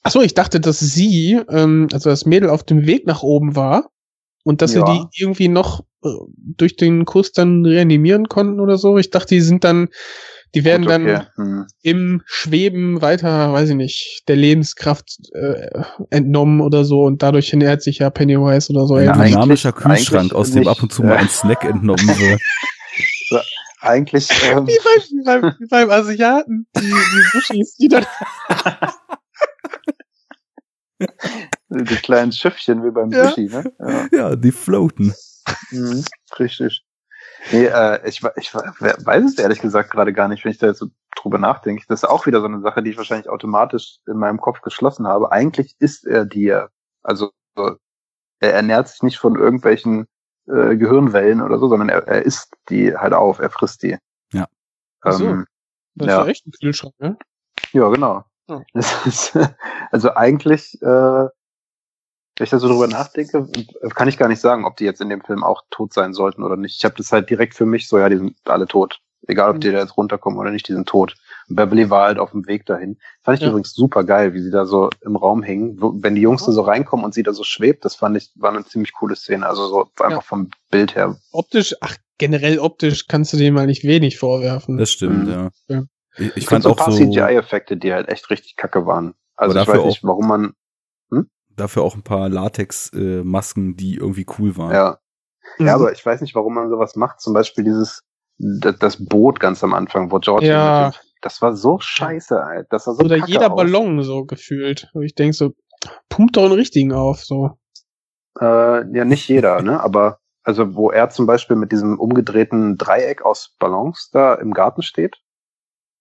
Ach 0.03 0.11
so, 0.11 0.21
ich 0.21 0.33
dachte, 0.33 0.59
dass 0.59 0.79
sie, 0.79 1.39
ähm, 1.47 1.87
also 1.93 2.09
das 2.09 2.25
Mädel 2.25 2.49
auf 2.49 2.63
dem 2.63 2.85
Weg 2.85 3.07
nach 3.07 3.23
oben 3.23 3.55
war 3.55 3.91
und 4.43 4.61
dass 4.61 4.73
ja. 4.73 4.85
er 4.85 4.93
die 4.93 5.21
irgendwie 5.21 5.47
noch 5.47 5.85
äh, 6.03 6.09
durch 6.35 6.75
den 6.75 7.05
Kuss 7.05 7.31
dann 7.31 7.65
reanimieren 7.65 8.27
konnten 8.27 8.59
oder 8.59 8.77
so. 8.77 8.97
Ich 8.97 9.09
dachte, 9.09 9.35
die 9.35 9.41
sind 9.41 9.63
dann, 9.63 9.87
die 10.53 10.63
werden 10.65 10.85
Gut, 10.85 10.93
okay. 10.95 11.25
dann 11.35 11.45
Hm. 11.45 11.67
im 11.81 12.21
Schweben 12.25 13.01
weiter, 13.01 13.53
weiß 13.53 13.69
ich 13.69 13.75
nicht, 13.75 14.23
der 14.27 14.35
Lebenskraft 14.35 15.17
äh, 15.33 15.69
entnommen 16.09 16.61
oder 16.61 16.83
so 16.85 17.03
und 17.03 17.23
dadurch 17.23 17.51
ernährt 17.51 17.81
sich 17.81 17.99
ja 17.99 18.09
Pennywise 18.09 18.71
oder 18.71 18.85
so. 18.85 18.95
Ein 18.95 19.13
dynamischer 19.13 19.71
Kühlschrank, 19.71 20.33
aus 20.33 20.51
dem 20.51 20.59
nicht. 20.59 20.67
ab 20.69 20.81
und 20.83 20.91
zu 20.91 21.03
mal 21.03 21.17
ein 21.17 21.29
Snack 21.29 21.63
entnommen 21.63 22.07
wird. 22.07 22.41
Eigentlich, 23.79 24.29
ähm, 24.51 24.67
wie, 24.67 24.77
beim, 24.83 25.01
wie, 25.09 25.23
beim, 25.23 25.55
wie 25.59 25.67
beim 25.67 25.89
Asiaten, 25.89 26.67
die, 26.77 26.81
die 26.81 27.23
Buschis, 27.31 27.75
die 27.77 27.87
dann 27.87 28.05
die 31.69 31.95
kleinen 31.95 32.31
Schiffchen 32.31 32.83
wie 32.83 32.91
beim 32.91 33.11
Ja. 33.11 33.29
Sushi, 33.29 33.47
ne? 33.47 33.71
Ja. 33.79 34.07
Ja, 34.11 34.35
die 34.35 34.51
floaten. 34.51 35.13
Mhm, 35.71 36.03
richtig. 36.37 36.83
Nee, 37.51 37.65
äh, 37.65 38.07
ich, 38.07 38.21
ich 38.37 38.53
we- 38.53 38.73
we- 38.79 39.05
weiß 39.05 39.23
es 39.25 39.37
ehrlich 39.39 39.59
gesagt 39.61 39.89
gerade 39.91 40.13
gar 40.13 40.27
nicht, 40.27 40.43
wenn 40.45 40.51
ich 40.51 40.57
da 40.59 40.67
jetzt 40.67 40.79
so 40.79 40.87
drüber 41.15 41.37
nachdenke. 41.37 41.83
Das 41.87 42.03
ist 42.03 42.09
auch 42.09 42.25
wieder 42.25 42.39
so 42.39 42.45
eine 42.47 42.61
Sache, 42.61 42.83
die 42.83 42.91
ich 42.91 42.97
wahrscheinlich 42.97 43.29
automatisch 43.29 43.97
in 44.07 44.17
meinem 44.17 44.39
Kopf 44.39 44.61
geschlossen 44.61 45.07
habe. 45.07 45.31
Eigentlich 45.31 45.75
ist 45.79 46.05
er 46.05 46.25
dir, 46.25 46.69
also 47.03 47.31
so, 47.55 47.77
er 48.39 48.53
ernährt 48.53 48.87
sich 48.89 49.01
nicht 49.03 49.17
von 49.17 49.35
irgendwelchen 49.35 50.07
äh, 50.47 50.75
Gehirnwellen 50.77 51.41
oder 51.41 51.57
so, 51.59 51.67
sondern 51.67 51.89
er, 51.89 52.07
er 52.07 52.23
isst 52.23 52.53
die 52.69 52.95
halt 52.95 53.13
auf, 53.13 53.39
er 53.39 53.49
frisst 53.49 53.83
die. 53.83 53.97
Ja. 54.33 54.47
Ach 55.01 55.11
so. 55.13 55.25
Ähm, 55.27 55.45
Das 55.95 56.07
ist 56.07 56.13
ja 56.13 56.25
echt 56.27 56.47
ein 56.47 56.51
Kühlschrank, 56.51 56.93
ne? 56.99 57.17
ja, 57.73 57.89
genau. 57.89 58.23
Das 58.73 59.05
ist, 59.05 59.37
also 59.91 60.13
eigentlich, 60.15 60.81
äh, 60.81 61.27
wenn 62.41 62.45
ich 62.45 62.49
da 62.49 62.57
so 62.57 62.67
drüber 62.69 62.87
nachdenke, 62.87 63.47
kann 63.93 64.07
ich 64.07 64.17
gar 64.17 64.27
nicht 64.27 64.41
sagen, 64.41 64.65
ob 64.65 64.75
die 64.75 64.83
jetzt 64.85 64.99
in 64.99 65.09
dem 65.09 65.21
Film 65.21 65.43
auch 65.43 65.61
tot 65.69 65.93
sein 65.93 66.11
sollten 66.11 66.41
oder 66.41 66.57
nicht. 66.57 66.75
Ich 66.75 66.83
habe 66.85 66.95
das 66.97 67.11
halt 67.11 67.29
direkt 67.29 67.53
für 67.53 67.67
mich 67.67 67.87
so, 67.87 67.99
ja, 67.99 68.09
die 68.09 68.17
sind 68.17 68.35
alle 68.45 68.65
tot. 68.65 68.99
Egal, 69.27 69.51
ob 69.51 69.61
die 69.61 69.71
da 69.71 69.77
jetzt 69.77 69.95
runterkommen 69.95 70.39
oder 70.39 70.49
nicht, 70.49 70.67
die 70.67 70.73
sind 70.73 70.89
tot. 70.89 71.13
Und 71.49 71.55
Beverly 71.55 71.91
war 71.91 72.07
halt 72.07 72.17
auf 72.17 72.31
dem 72.31 72.47
Weg 72.47 72.65
dahin. 72.65 72.97
Fand 73.21 73.37
ich 73.37 73.43
Ja. 73.43 73.49
übrigens 73.51 73.75
super 73.75 74.03
geil, 74.03 74.33
wie 74.33 74.41
sie 74.41 74.49
da 74.49 74.65
so 74.65 74.89
im 75.01 75.15
Raum 75.17 75.43
hängen. 75.43 75.77
Wenn 75.79 76.15
die 76.15 76.21
Jungs 76.21 76.43
da 76.43 76.51
so 76.51 76.61
reinkommen 76.61 77.05
und 77.05 77.13
sie 77.13 77.21
da 77.21 77.31
so 77.31 77.43
schwebt, 77.43 77.85
das 77.85 77.95
fand 77.95 78.17
ich, 78.17 78.31
war 78.33 78.51
eine 78.51 78.65
ziemlich 78.65 78.93
coole 78.93 79.15
Szene. 79.15 79.45
Also 79.47 79.67
so 79.67 79.81
einfach 79.99 80.09
Ja. 80.09 80.21
vom 80.21 80.49
Bild 80.71 80.95
her. 80.95 81.17
Optisch, 81.31 81.75
ach, 81.81 81.95
generell 82.17 82.57
optisch 82.57 83.05
kannst 83.07 83.33
du 83.33 83.37
dem 83.37 83.53
mal 83.53 83.67
nicht 83.67 83.83
wenig 83.83 84.17
vorwerfen. 84.17 84.79
Das 84.79 84.89
stimmt, 84.91 85.27
Mhm. 85.27 85.31
ja. 85.31 85.49
Ja. 85.67 85.83
Ich, 86.17 86.37
ich 86.37 86.45
fand 86.47 86.63
so 86.63 86.69
ein 86.69 86.73
auch 86.73 86.77
paar 86.77 86.91
so 86.91 86.97
CGI-Effekte, 86.97 87.77
die 87.77 87.93
halt 87.93 88.09
echt 88.09 88.31
richtig 88.31 88.55
kacke 88.55 88.87
waren. 88.87 89.13
Also 89.35 89.59
ich 89.59 89.67
weiß 89.67 89.85
nicht, 89.85 90.03
warum 90.03 90.27
man, 90.27 90.53
dafür 91.55 91.83
auch 91.83 91.95
ein 91.95 92.03
paar 92.03 92.29
Latex-Masken, 92.29 93.75
die 93.75 93.95
irgendwie 93.95 94.25
cool 94.39 94.57
waren. 94.57 94.73
ja, 94.73 94.97
Mhm. 95.57 95.67
Ja, 95.67 95.75
aber 95.75 95.91
ich 95.91 96.05
weiß 96.05 96.21
nicht, 96.21 96.35
warum 96.35 96.53
man 96.53 96.69
sowas 96.69 96.95
macht. 96.95 97.19
Zum 97.19 97.33
Beispiel 97.33 97.63
dieses, 97.63 98.03
das, 98.37 99.03
Boot 99.03 99.39
ganz 99.39 99.63
am 99.63 99.73
Anfang, 99.73 100.11
wo 100.11 100.19
George, 100.19 100.45
Ja. 100.45 100.91
mit 100.93 101.01
das 101.21 101.41
war 101.41 101.55
so 101.55 101.79
scheiße, 101.79 102.41
Alter. 102.43 102.67
Das 102.69 102.87
war 102.87 102.93
so 102.95 103.03
Oder 103.03 103.17
kacke 103.19 103.31
jeder 103.31 103.51
aus. 103.51 103.57
Ballon 103.57 104.01
so 104.03 104.23
gefühlt. 104.25 104.89
Wo 104.93 105.01
ich 105.01 105.13
denk 105.15 105.33
so, 105.35 105.53
pumpt 106.09 106.37
doch 106.37 106.45
einen 106.45 106.53
richtigen 106.53 106.93
auf, 106.93 107.23
so. 107.23 107.57
Äh, 108.39 108.45
ja, 108.95 109.03
nicht 109.05 109.27
jeder, 109.27 109.61
ne, 109.61 109.79
aber, 109.81 110.19
also, 110.43 110.75
wo 110.75 110.89
er 110.91 111.09
zum 111.09 111.25
Beispiel 111.25 111.55
mit 111.57 111.71
diesem 111.71 111.99
umgedrehten 111.99 112.77
Dreieck 112.77 113.23
aus 113.23 113.55
Ballons 113.59 114.09
da 114.11 114.35
im 114.35 114.53
Garten 114.53 114.83
steht, 114.83 115.17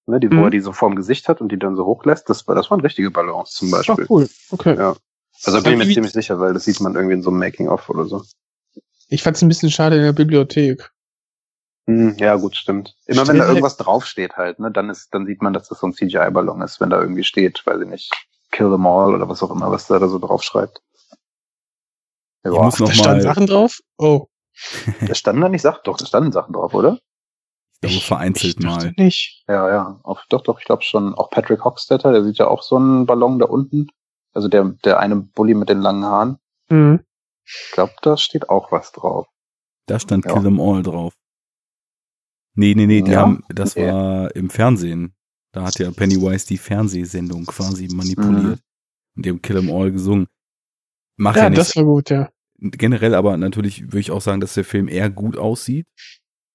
ne, 0.06 0.20
die, 0.20 0.31
wo 0.31 0.36
Mhm. 0.36 0.44
er 0.44 0.51
die 0.51 0.60
so 0.60 0.72
vorm 0.72 0.94
Gesicht 0.97 1.28
hat 1.28 1.40
und 1.40 1.51
die 1.51 1.59
dann 1.59 1.77
so 1.77 1.85
hochlässt, 1.86 2.31
das 2.31 2.47
war, 2.47 2.55
das 2.55 2.70
waren 2.70 2.81
richtige 2.81 3.10
Ballons 3.10 3.51
zum 3.51 3.68
Ach, 3.74 3.78
Beispiel. 3.78 4.06
cool. 4.09 4.28
Okay. 4.51 4.77
Ja. 4.77 4.94
Also, 5.45 5.62
bin 5.62 5.81
ich 5.81 5.87
mir 5.87 5.95
ziemlich 5.95 6.12
sicher, 6.12 6.39
weil 6.39 6.53
das 6.53 6.65
sieht 6.65 6.81
man 6.81 6.95
irgendwie 6.95 7.15
in 7.15 7.23
so 7.23 7.31
einem 7.31 7.39
Making-of 7.39 7.89
oder 7.89 8.05
so. 8.05 8.23
Ich 9.09 9.23
fand's 9.23 9.43
ein 9.43 9.49
bisschen 9.49 9.71
schade 9.71 9.97
in 9.97 10.03
der 10.03 10.12
Bibliothek. 10.12 10.91
Hm, 11.87 12.17
ja, 12.19 12.37
gut, 12.37 12.57
stimmt. 12.57 12.95
Immer 13.07 13.27
wenn 13.27 13.39
da 13.39 13.49
irgendwas 13.49 13.77
draufsteht 13.77 14.37
halt, 14.37 14.59
ne, 14.59 14.71
dann 14.71 14.91
ist, 14.91 15.12
dann 15.12 15.27
sieht 15.27 15.43
man, 15.43 15.53
dass 15.53 15.69
das 15.69 15.81
so 15.81 15.87
ein 15.87 15.95
CGI-Ballon 15.95 16.62
ist, 16.62 16.81
wenn 16.81 16.91
da 16.91 17.01
irgendwie 17.01 17.25
steht, 17.25 17.65
weiß 17.65 17.81
ich 17.81 17.89
nicht, 17.89 18.12
kill 18.53 18.71
them 18.71 18.87
all 18.87 19.15
oder 19.15 19.29
was 19.29 19.43
auch 19.43 19.51
immer, 19.51 19.71
was 19.71 19.87
da, 19.87 19.99
da 19.99 20.09
so 20.09 20.19
draufschreibt. 20.19 20.81
Ja, 22.45 22.51
muss 22.53 22.77
Da 22.77 22.93
standen 22.93 23.23
Sachen 23.23 23.47
drauf? 23.47 23.81
Oh. 23.99 24.27
da 25.07 25.15
standen 25.15 25.43
da 25.43 25.49
nicht 25.49 25.62
Sachen, 25.62 25.81
doch, 25.85 25.97
da 25.97 26.07
standen 26.07 26.33
Sachen 26.33 26.53
drauf, 26.53 26.75
oder? 26.75 26.99
ich 27.83 27.91
glaube, 27.91 28.05
vereinzelt 28.05 28.57
ich 28.59 28.65
mal. 28.65 28.93
nicht. 28.97 29.43
Ja, 29.49 29.69
ja, 29.69 30.01
auch, 30.03 30.21
doch, 30.29 30.43
doch, 30.43 30.59
ich 30.59 30.67
glaube 30.67 30.83
schon. 30.83 31.15
Auch 31.15 31.31
Patrick 31.31 31.65
Hockstetter, 31.65 32.12
der 32.12 32.25
sieht 32.25 32.37
ja 32.37 32.47
auch 32.47 32.62
so 32.62 32.77
einen 32.77 33.07
Ballon 33.07 33.39
da 33.39 33.47
unten. 33.47 33.89
Also 34.32 34.48
der, 34.48 34.65
der 34.85 35.01
eine 35.01 35.16
Bully 35.16 35.55
mit 35.55 35.69
den 35.69 35.81
langen 35.81 36.05
Haaren. 36.05 36.39
Mhm. 36.69 37.01
Ich 37.44 37.70
glaube, 37.73 37.93
da 38.02 38.16
steht 38.16 38.48
auch 38.48 38.70
was 38.70 38.93
drauf. 38.93 39.27
Da 39.86 39.98
stand 39.98 40.24
Ja. 40.24 40.32
Kill 40.35 40.43
Them 40.43 40.61
All 40.61 40.82
drauf. 40.82 41.15
Nee, 42.55 42.74
nee, 42.74 42.86
nee, 42.86 43.02
die 43.02 43.12
Ja? 43.12 43.20
haben, 43.20 43.44
das 43.48 43.77
Okay. 43.77 43.90
war 43.90 44.35
im 44.36 44.51
Fernsehen. 44.51 45.15
Da 45.52 45.62
hat 45.65 45.78
ja 45.78 45.90
Pennywise 45.90 46.47
die 46.47 46.59
Fernsehsendung 46.59 47.44
quasi 47.47 47.89
manipuliert. 47.89 48.61
Und 49.16 49.27
die 49.27 49.31
haben 49.31 49.43
Kill 49.43 49.57
Them 49.61 49.70
All 49.70 49.90
gesungen. 49.90 50.28
Macht 51.16 51.36
ja, 51.36 51.44
Ja, 51.44 51.51
nichts. 51.51 51.66
das 51.69 51.77
war 51.77 51.85
gut, 51.85 52.11
ja. 52.11 52.31
Generell 52.59 53.15
aber 53.15 53.36
natürlich 53.36 53.85
würde 53.85 54.01
ich 54.01 54.11
auch 54.11 54.20
sagen, 54.20 54.40
dass 54.40 54.55
der 54.55 54.65
Film 54.65 54.86
eher 54.89 55.11
gut 55.11 55.36
aussieht 55.36 55.86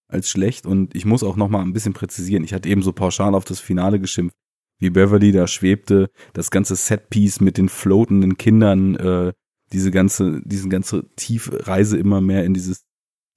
als 0.08 0.30
schlecht. 0.30 0.66
Und 0.66 0.96
ich 0.96 1.04
muss 1.06 1.24
auch 1.24 1.36
noch 1.36 1.50
mal 1.50 1.62
ein 1.62 1.74
bisschen 1.74 1.94
präzisieren. 1.94 2.44
Ich 2.44 2.54
hatte 2.54 2.70
eben 2.70 2.84
so 2.84 2.94
pauschal 2.94 3.34
auf 3.36 3.44
das 3.46 3.60
Finale 3.60 4.00
geschimpft, 4.00 4.38
wie 4.78 4.90
Beverly 4.90 5.32
da 5.32 5.48
schwebte, 5.48 6.10
das 6.34 6.52
ganze 6.52 6.76
Setpiece 6.76 7.40
mit 7.42 7.58
den 7.58 7.70
floatenden 7.70 8.38
Kindern, 8.38 8.96
äh, 8.96 9.34
diese 9.72 9.92
ganze, 9.92 10.42
diese 10.44 10.70
ganze 10.70 11.10
tiefe 11.16 11.68
Reise 11.68 11.98
immer 11.98 12.22
mehr 12.22 12.46
in 12.46 12.54
dieses 12.54 12.86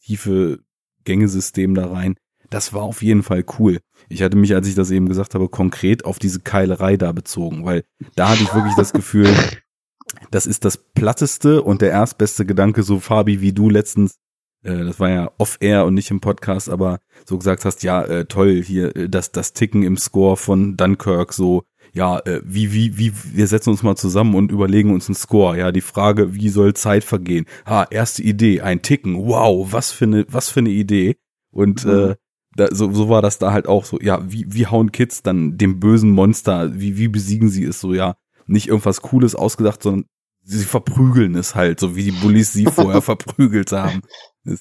tiefe 0.03 0.61
Gängesystem 1.05 1.75
da 1.75 1.87
rein. 1.87 2.17
Das 2.51 2.73
war 2.73 2.83
auf 2.83 3.03
jeden 3.03 3.23
Fall 3.23 3.45
cool. 3.59 3.79
Ich 4.09 4.23
hatte 4.23 4.37
mich, 4.37 4.55
als 4.55 4.67
ich 4.69 4.75
das 4.75 4.91
eben 4.91 5.09
gesagt 5.09 5.35
habe, 5.35 5.49
konkret 5.49 6.05
auf 6.05 6.19
diese 6.19 6.41
Keilerei 6.41 6.97
da 6.97 7.13
bezogen, 7.13 7.65
weil 7.65 7.85
da 8.15 8.31
hatte 8.31 8.43
ich 8.43 8.55
wirklich 8.55 8.75
das 8.75 8.93
Gefühl, 8.93 9.29
das 10.31 10.47
ist 10.47 10.65
das 10.65 10.79
platteste 10.79 11.63
und 11.63 11.83
der 11.83 11.91
erstbeste 11.91 12.47
Gedanke, 12.47 12.83
so 12.83 13.01
Fabi, 13.01 13.41
wie 13.41 13.53
du 13.53 13.69
letztens, 13.69 14.17
äh, 14.63 14.85
das 14.85 15.01
war 15.01 15.11
ja 15.11 15.31
off-air 15.39 15.85
und 15.87 15.95
nicht 15.95 16.11
im 16.11 16.21
Podcast, 16.21 16.69
aber 16.69 16.99
so 17.27 17.39
gesagt 17.39 17.65
hast, 17.65 17.83
ja, 17.83 18.03
äh, 18.03 18.25
toll, 18.27 18.63
hier, 18.63 18.95
äh, 18.97 19.09
das, 19.09 19.33
das 19.33 19.53
Ticken 19.53 19.83
im 19.83 19.97
Score 19.97 20.37
von 20.37 20.77
Dunkirk, 20.77 21.33
so, 21.33 21.65
ja, 21.93 22.19
äh, 22.21 22.43
wie, 22.45 22.73
wie, 22.73 22.99
wie, 22.99 23.13
wir 23.33 23.47
setzen 23.47 23.71
uns 23.71 23.83
mal 23.83 23.97
zusammen 23.97 24.35
und 24.35 24.51
überlegen 24.53 24.93
uns 24.93 25.09
einen 25.09 25.15
Score. 25.17 25.59
Ja, 25.59 25.73
die 25.73 25.81
Frage, 25.81 26.35
wie 26.35 26.49
soll 26.51 26.75
Zeit 26.75 27.03
vergehen? 27.05 27.47
Ah, 27.65 27.87
erste 27.91 28.23
Idee, 28.23 28.61
ein 28.61 28.83
Ticken, 28.83 29.17
wow, 29.17 29.73
was 29.73 29.91
für 29.91 30.05
eine, 30.05 30.27
was 30.29 30.51
für 30.51 30.61
eine 30.61 30.71
Idee. 30.71 31.17
Und 31.51 31.85
Mhm. 31.85 31.91
äh, 31.91 32.15
da, 32.57 32.69
so, 32.75 32.93
so 32.93 33.09
war 33.09 33.23
das 33.23 33.39
da 33.39 33.53
halt 33.53 33.69
auch 33.69 33.85
so, 33.85 33.99
ja, 34.01 34.21
wie, 34.31 34.45
wie 34.49 34.67
hauen 34.67 34.93
Kids 34.93 35.23
dann 35.23 35.57
dem 35.57 35.81
bösen 35.81 36.11
Monster, 36.11 36.79
wie, 36.79 36.99
wie 36.99 37.09
besiegen 37.09 37.49
sie 37.49 37.65
es 37.65 37.81
so, 37.81 37.95
ja, 37.95 38.17
nicht 38.47 38.69
irgendwas 38.69 39.01
Cooles 39.01 39.35
ausgedacht, 39.35 39.83
sondern 39.83 40.07
sie 40.43 40.65
verprügeln 40.65 41.35
es 41.37 41.55
halt, 41.55 41.79
so 41.81 41.95
wie 41.97 42.05
die 42.05 42.11
Bullies 42.11 42.53
sie 42.53 42.67
vorher 42.67 43.03
verprügelt 43.03 43.73
haben. 43.73 44.01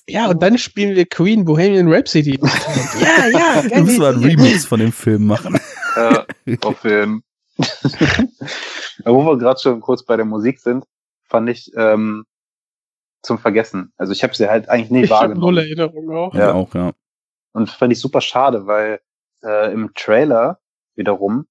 Ja, 0.07 0.29
und 0.29 0.41
dann 0.41 0.57
spielen 0.57 0.95
wir 0.95 1.05
Queen 1.05 1.45
Bohemian 1.45 1.91
Rhapsody. 1.91 2.39
ja, 3.01 3.27
ja, 3.27 3.61
du 3.61 3.81
musst 3.81 3.99
mal 3.99 4.13
ein 4.13 4.23
Remix 4.23 4.65
von 4.65 4.79
dem 4.79 4.91
Film 4.91 5.27
machen. 5.27 5.59
Ja, 5.95 6.25
auf 6.61 6.83
jeden 6.83 7.23
Ja, 7.57 7.63
Wo 9.05 9.25
wir 9.25 9.37
gerade 9.37 9.59
schon 9.59 9.81
kurz 9.81 10.03
bei 10.03 10.15
der 10.15 10.25
Musik 10.25 10.59
sind, 10.59 10.85
fand 11.23 11.49
ich 11.49 11.71
ähm, 11.75 12.25
zum 13.21 13.39
Vergessen. 13.39 13.93
Also 13.97 14.13
ich 14.13 14.23
habe 14.23 14.35
sie 14.35 14.47
halt 14.47 14.69
eigentlich 14.69 14.91
nie 14.91 15.03
Ich 15.03 15.11
habe 15.11 15.33
null 15.33 15.55
wahrgenommen. 15.55 15.57
Erinnerung 15.57 16.17
auch. 16.17 16.33
Ja. 16.35 16.53
auch, 16.53 16.73
ja. 16.75 16.91
Und 17.53 17.69
fand 17.69 17.91
ich 17.91 17.99
super 17.99 18.21
schade, 18.21 18.67
weil 18.67 18.99
äh, 19.43 19.71
im 19.71 19.93
Trailer 19.95 20.59
wiederum 20.95 21.47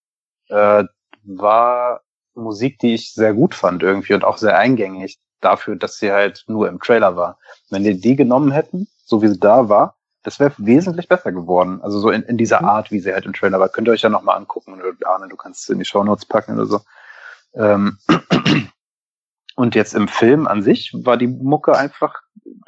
äh, 0.49 0.85
war 1.23 2.03
Musik, 2.35 2.79
die 2.79 2.95
ich 2.95 3.13
sehr 3.13 3.35
gut 3.35 3.55
fand 3.55 3.83
irgendwie 3.83 4.15
und 4.15 4.25
auch 4.25 4.39
sehr 4.39 4.57
eingängig 4.59 5.19
dafür, 5.41 5.77
dass 5.77 5.99
sie 5.99 6.13
halt 6.13 6.45
nur 6.49 6.69
im 6.69 6.81
Trailer 6.81 7.17
war. 7.17 7.39
Wenn 7.71 7.85
die 7.85 8.01
die 8.01 8.17
genommen 8.17 8.51
hätten, 8.51 8.89
so 9.05 9.23
wie 9.23 9.29
sie 9.29 9.39
da 9.39 9.69
war, 9.69 9.97
das 10.23 10.41
wäre 10.41 10.53
wesentlich 10.59 11.09
besser 11.09 11.33
geworden. 11.33 11.81
Also 11.83 12.01
so 12.01 12.11
in, 12.11 12.23
in 12.23 12.37
dieser 12.37 12.63
Mhm. 12.63 12.69
Art, 12.69 12.91
wie 12.91 13.01
sie 13.01 13.13
halt 13.13 13.27
im 13.27 13.33
Trailer 13.33 13.61
war. 13.61 13.69
Könnt 13.69 13.89
ihr 13.89 13.93
euch 13.93 14.03
ja 14.03 14.09
nochmal 14.09 14.37
angucken. 14.37 14.75
Oder 14.75 14.93
Arne, 15.07 15.29
du 15.29 15.37
kannst 15.37 15.63
es 15.63 15.69
in 15.69 15.79
die 15.79 15.85
Shownotes 15.85 16.27
packen 16.27 16.55
oder 16.55 16.67
so. 16.67 16.81
Ähm, 17.55 17.99
und 19.57 19.75
jetzt 19.75 19.95
im 19.95 20.09
Film 20.09 20.47
an 20.47 20.63
sich 20.63 20.93
war 20.93 21.17
die 21.17 21.29
Mucke 21.29 21.77
einfach, 21.77 22.23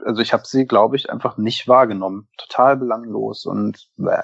also 0.05 0.23
ich 0.23 0.33
habe 0.33 0.45
sie, 0.47 0.67
glaube 0.67 0.97
ich, 0.97 1.11
einfach 1.11 1.37
nicht 1.37 1.67
wahrgenommen. 1.67 2.29
Total 2.37 2.77
belanglos 2.77 3.45
und 3.45 3.89
bäh. 3.97 4.23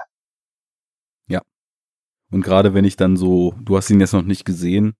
Und 2.34 2.42
gerade 2.42 2.74
wenn 2.74 2.84
ich 2.84 2.96
dann 2.96 3.16
so, 3.16 3.54
du 3.62 3.76
hast 3.76 3.90
ihn 3.90 4.00
jetzt 4.00 4.12
noch 4.12 4.22
nicht 4.22 4.44
gesehen, 4.44 4.96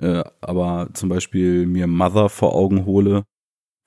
äh, 0.00 0.24
aber 0.40 0.88
zum 0.94 1.08
Beispiel 1.08 1.66
mir 1.66 1.86
Mother 1.86 2.28
vor 2.28 2.54
Augen 2.54 2.84
hole, 2.86 3.24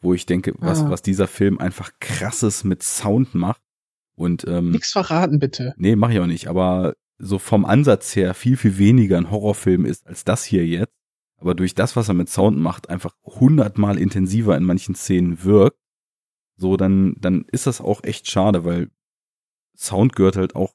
wo 0.01 0.13
ich 0.13 0.25
denke, 0.25 0.53
was, 0.59 0.81
Ah. 0.83 0.89
was 0.89 1.01
dieser 1.01 1.27
Film 1.27 1.59
einfach 1.59 1.91
krasses 1.99 2.63
mit 2.63 2.83
Sound 2.83 3.35
macht. 3.35 3.61
Und 4.15 4.45
ähm, 4.47 4.71
Nix 4.71 4.91
verraten, 4.91 5.39
bitte. 5.39 5.73
Nee, 5.77 5.95
mache 5.95 6.13
ich 6.13 6.19
auch 6.19 6.27
nicht, 6.27 6.47
aber 6.47 6.93
so 7.17 7.39
vom 7.39 7.65
Ansatz 7.65 8.15
her 8.15 8.33
viel, 8.33 8.57
viel 8.57 8.77
weniger 8.77 9.17
ein 9.17 9.31
Horrorfilm 9.31 9.85
ist 9.85 10.05
als 10.07 10.23
das 10.23 10.43
hier 10.43 10.65
jetzt. 10.67 10.93
Aber 11.37 11.55
durch 11.55 11.73
das, 11.75 11.95
was 11.95 12.07
er 12.09 12.13
mit 12.13 12.29
Sound 12.29 12.57
macht, 12.57 12.89
einfach 12.89 13.15
hundertmal 13.23 13.97
intensiver 13.97 14.55
in 14.55 14.63
manchen 14.63 14.95
Szenen 14.95 15.43
wirkt. 15.43 15.77
so, 16.55 16.77
dann, 16.77 17.15
dann 17.19 17.45
ist 17.51 17.65
das 17.65 17.81
auch 17.81 18.03
echt 18.03 18.29
schade, 18.29 18.63
weil 18.65 18.89
Sound 19.75 20.15
gehört 20.15 20.37
halt 20.37 20.55
auch 20.55 20.73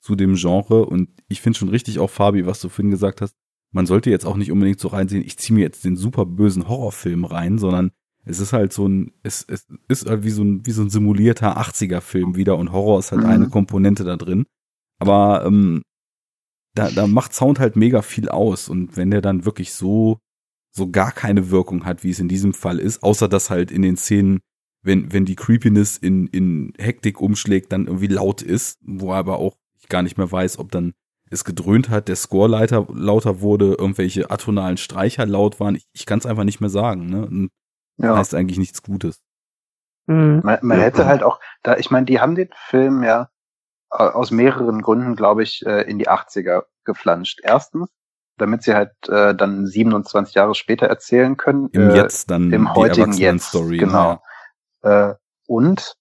zu 0.00 0.14
dem 0.14 0.36
Genre 0.36 0.86
und 0.86 1.08
ich 1.28 1.40
finde 1.40 1.58
schon 1.58 1.68
richtig 1.68 1.98
auch, 1.98 2.08
Fabi, 2.10 2.46
was 2.46 2.60
du 2.60 2.68
vorhin 2.68 2.90
gesagt 2.92 3.20
hast, 3.20 3.34
man 3.70 3.86
sollte 3.86 4.10
jetzt 4.10 4.24
auch 4.24 4.36
nicht 4.36 4.52
unbedingt 4.52 4.80
so 4.80 4.88
reinsehen, 4.88 5.24
ich 5.24 5.38
ziehe 5.38 5.56
mir 5.56 5.62
jetzt 5.62 5.84
den 5.84 5.96
super 5.96 6.24
bösen 6.24 6.68
Horrorfilm 6.68 7.24
rein, 7.24 7.58
sondern 7.58 7.90
es 8.24 8.40
ist 8.40 8.52
halt 8.52 8.72
so 8.72 8.86
ein, 8.86 9.12
es, 9.22 9.44
es 9.48 9.66
ist 9.88 10.08
halt 10.08 10.22
wie 10.22 10.30
so 10.30 10.42
ein, 10.42 10.66
wie 10.66 10.70
so 10.70 10.82
ein 10.82 10.90
simulierter 10.90 11.58
80er-Film 11.58 12.36
wieder 12.36 12.56
und 12.56 12.72
Horror 12.72 12.98
ist 12.98 13.12
halt 13.12 13.22
mhm. 13.22 13.28
eine 13.28 13.48
Komponente 13.48 14.04
da 14.04 14.16
drin. 14.16 14.44
Aber 14.98 15.44
ähm, 15.46 15.82
da, 16.74 16.90
da 16.90 17.06
macht 17.06 17.34
Sound 17.34 17.58
halt 17.58 17.76
mega 17.76 18.02
viel 18.02 18.28
aus 18.28 18.68
und 18.68 18.96
wenn 18.96 19.10
der 19.10 19.20
dann 19.20 19.44
wirklich 19.44 19.72
so, 19.72 20.18
so 20.70 20.90
gar 20.90 21.12
keine 21.12 21.50
Wirkung 21.50 21.84
hat, 21.84 22.04
wie 22.04 22.10
es 22.10 22.20
in 22.20 22.28
diesem 22.28 22.52
Fall 22.52 22.78
ist, 22.78 23.02
außer 23.02 23.28
dass 23.28 23.50
halt 23.50 23.70
in 23.70 23.82
den 23.82 23.96
Szenen, 23.96 24.40
wenn, 24.82 25.12
wenn 25.12 25.24
die 25.24 25.36
Creepiness 25.36 25.96
in, 25.96 26.26
in 26.28 26.72
Hektik 26.78 27.20
umschlägt, 27.20 27.72
dann 27.72 27.86
irgendwie 27.86 28.06
laut 28.06 28.42
ist, 28.42 28.78
wo 28.82 29.12
aber 29.12 29.38
auch 29.38 29.56
ich 29.80 29.88
gar 29.88 30.02
nicht 30.02 30.18
mehr 30.18 30.30
weiß, 30.30 30.58
ob 30.58 30.70
dann 30.70 30.92
es 31.30 31.44
gedröhnt 31.44 31.88
hat, 31.88 32.08
der 32.08 32.16
Scoreleiter 32.16 32.86
lauter 32.92 33.40
wurde, 33.40 33.74
irgendwelche 33.78 34.30
atonalen 34.30 34.76
Streicher 34.76 35.26
laut 35.26 35.60
waren. 35.60 35.74
Ich, 35.74 35.86
ich 35.92 36.06
kann 36.06 36.18
es 36.18 36.26
einfach 36.26 36.44
nicht 36.44 36.60
mehr 36.60 36.70
sagen. 36.70 37.06
Ne? 37.06 37.26
Und 37.26 37.50
ja. 37.98 38.16
heißt 38.16 38.34
eigentlich 38.34 38.58
nichts 38.58 38.82
Gutes. 38.82 39.20
Mhm. 40.06 40.40
Man, 40.42 40.58
man 40.62 40.80
hätte 40.80 41.06
halt 41.06 41.22
auch, 41.22 41.40
da, 41.62 41.76
ich 41.76 41.90
meine, 41.90 42.06
die 42.06 42.20
haben 42.20 42.34
den 42.34 42.50
Film 42.54 43.02
ja 43.02 43.28
aus 43.90 44.30
mehreren 44.30 44.82
Gründen, 44.82 45.16
glaube 45.16 45.42
ich, 45.42 45.64
äh, 45.64 45.82
in 45.82 45.98
die 45.98 46.08
80er 46.08 46.64
geflanscht. 46.84 47.40
Erstens, 47.42 47.88
damit 48.36 48.62
sie 48.62 48.74
halt 48.74 48.92
äh, 49.08 49.34
dann 49.34 49.66
27 49.66 50.34
Jahre 50.34 50.54
später 50.54 50.86
erzählen 50.86 51.36
können. 51.36 51.68
Im 51.72 51.90
äh, 51.90 51.96
Jetzt 51.96 52.30
dann 52.30 52.52
im 52.52 52.74
heutigen 52.74 53.12
Jetzt. 53.12 53.48
Story, 53.48 53.78
genau. 53.78 54.22
Ja. 54.82 55.10
Äh, 55.10 55.14
und 55.46 55.96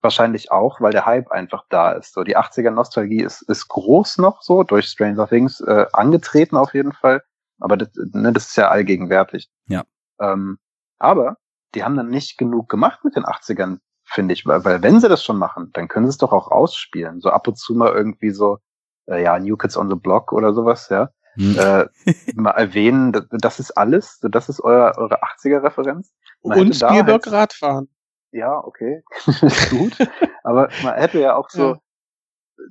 wahrscheinlich 0.00 0.50
auch, 0.52 0.80
weil 0.80 0.92
der 0.92 1.06
Hype 1.06 1.30
einfach 1.30 1.64
da 1.68 1.92
ist. 1.92 2.12
So 2.12 2.22
die 2.22 2.36
80er 2.36 2.70
Nostalgie 2.70 3.22
ist, 3.22 3.42
ist 3.42 3.68
groß 3.68 4.18
noch 4.18 4.42
so 4.42 4.62
durch 4.62 4.86
Stranger 4.86 5.28
Things 5.28 5.60
äh, 5.60 5.86
angetreten 5.92 6.56
auf 6.56 6.74
jeden 6.74 6.92
Fall, 6.92 7.22
aber 7.58 7.76
das, 7.76 7.90
ne, 8.12 8.32
das 8.32 8.48
ist 8.48 8.56
ja 8.56 8.68
allgegenwärtig. 8.68 9.48
Ja. 9.66 9.84
Ähm, 10.20 10.58
aber 10.98 11.36
die 11.74 11.84
haben 11.84 11.96
dann 11.96 12.08
nicht 12.08 12.38
genug 12.38 12.68
gemacht 12.68 13.04
mit 13.04 13.16
den 13.16 13.24
80ern, 13.24 13.78
finde 14.04 14.34
ich, 14.34 14.46
weil, 14.46 14.64
weil 14.64 14.82
wenn 14.82 15.00
sie 15.00 15.08
das 15.08 15.24
schon 15.24 15.38
machen, 15.38 15.70
dann 15.74 15.88
können 15.88 16.06
sie 16.06 16.10
es 16.10 16.18
doch 16.18 16.32
auch 16.32 16.50
ausspielen. 16.50 17.20
So 17.20 17.30
ab 17.30 17.46
und 17.48 17.58
zu 17.58 17.74
mal 17.74 17.92
irgendwie 17.92 18.30
so, 18.30 18.58
äh, 19.06 19.22
ja, 19.22 19.38
New 19.38 19.56
Kids 19.56 19.76
on 19.76 19.88
the 19.88 19.96
Block 19.96 20.32
oder 20.32 20.54
sowas, 20.54 20.88
ja. 20.88 21.10
Hm. 21.34 21.56
Äh, 21.58 21.86
mal 22.34 22.52
erwähnen, 22.52 23.12
das, 23.12 23.26
das 23.30 23.60
ist 23.60 23.72
alles, 23.72 24.18
das 24.22 24.48
ist 24.48 24.60
euer, 24.60 24.94
eure 24.96 25.22
80er-Referenz. 25.22 26.12
Und 26.40 26.74
Spielberg 26.74 27.26
halt, 27.26 27.32
Radfahren 27.32 27.88
ja, 28.32 28.62
okay, 28.64 29.02
gut. 29.70 29.96
Aber 30.42 30.68
man 30.82 30.94
hätte 30.94 31.20
ja 31.20 31.36
auch 31.36 31.50
so 31.50 31.74
ja. 31.74 31.78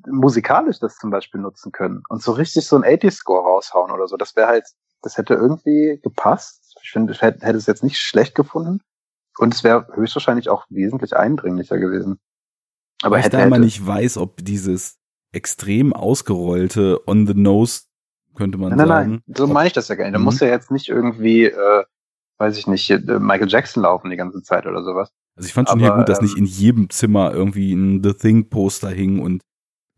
musikalisch 0.08 0.80
das 0.80 0.98
zum 0.98 1.10
Beispiel 1.10 1.42
nutzen 1.42 1.72
können 1.72 2.04
und 2.10 2.22
so 2.22 2.32
richtig 2.32 2.68
so 2.68 2.76
ein 2.76 2.84
80-Score 2.84 3.44
raushauen 3.44 3.92
oder 3.92 4.08
so. 4.08 4.18
Das 4.18 4.36
wäre 4.36 4.48
halt, 4.48 4.66
das 5.02 5.18
hätte 5.18 5.34
irgendwie 5.34 6.00
gepasst. 6.04 6.78
Ich 6.84 6.92
finde, 6.92 7.14
ich 7.14 7.22
hätte, 7.22 7.46
hätte 7.46 7.58
es 7.58 7.66
jetzt 7.66 7.84
nicht 7.84 7.98
schlecht 7.98 8.36
gefunden. 8.36 8.82
Und 9.38 9.54
es 9.54 9.64
wäre 9.64 9.88
höchstwahrscheinlich 9.94 10.50
auch 10.50 10.66
wesentlich 10.70 11.16
eindringlicher 11.16 11.78
gewesen. 11.78 12.20
Aber 13.04 13.16
Weil 13.16 13.24
hätte, 13.24 13.38
ich 13.38 13.42
da 13.42 13.46
immer 13.46 13.60
nicht 13.60 13.86
weiß, 13.86 14.18
ob 14.18 14.38
dieses 14.44 14.98
extrem 15.32 15.94
ausgerollte 15.94 17.08
on 17.08 17.28
the 17.28 17.36
nose 17.36 17.82
könnte 18.36 18.58
man 18.58 18.70
nein, 18.70 18.88
sagen. 18.88 18.90
Nein, 18.90 19.24
nein, 19.26 19.36
so 19.36 19.48
meine 19.48 19.68
ich 19.68 19.74
das 19.74 19.88
ja 19.88 19.96
gar 19.96 20.06
nicht. 20.06 20.14
Da 20.14 20.20
mhm. 20.20 20.26
muss 20.26 20.40
ja 20.40 20.48
jetzt 20.48 20.72
nicht 20.72 20.90
irgendwie, 20.90 21.46
äh, 21.46 21.84
weiß 22.38 22.58
ich 22.58 22.68
nicht, 22.68 22.90
äh, 22.90 23.00
Michael 23.20 23.50
Jackson 23.50 23.84
laufen 23.84 24.10
die 24.10 24.18
ganze 24.18 24.42
Zeit 24.42 24.66
oder 24.66 24.84
sowas. 24.84 25.12
Also 25.38 25.48
ich 25.48 25.54
fand 25.54 25.70
schon 25.70 25.80
aber, 25.82 25.94
hier 25.94 25.98
gut, 26.00 26.10
dass 26.10 26.20
ähm, 26.20 26.26
nicht 26.26 26.38
in 26.38 26.46
jedem 26.46 26.90
Zimmer 26.90 27.32
irgendwie 27.32 27.74
ein 27.74 28.04
The 28.04 28.14
Thing 28.14 28.50
Poster 28.50 28.90
hing 28.90 29.20
und 29.20 29.44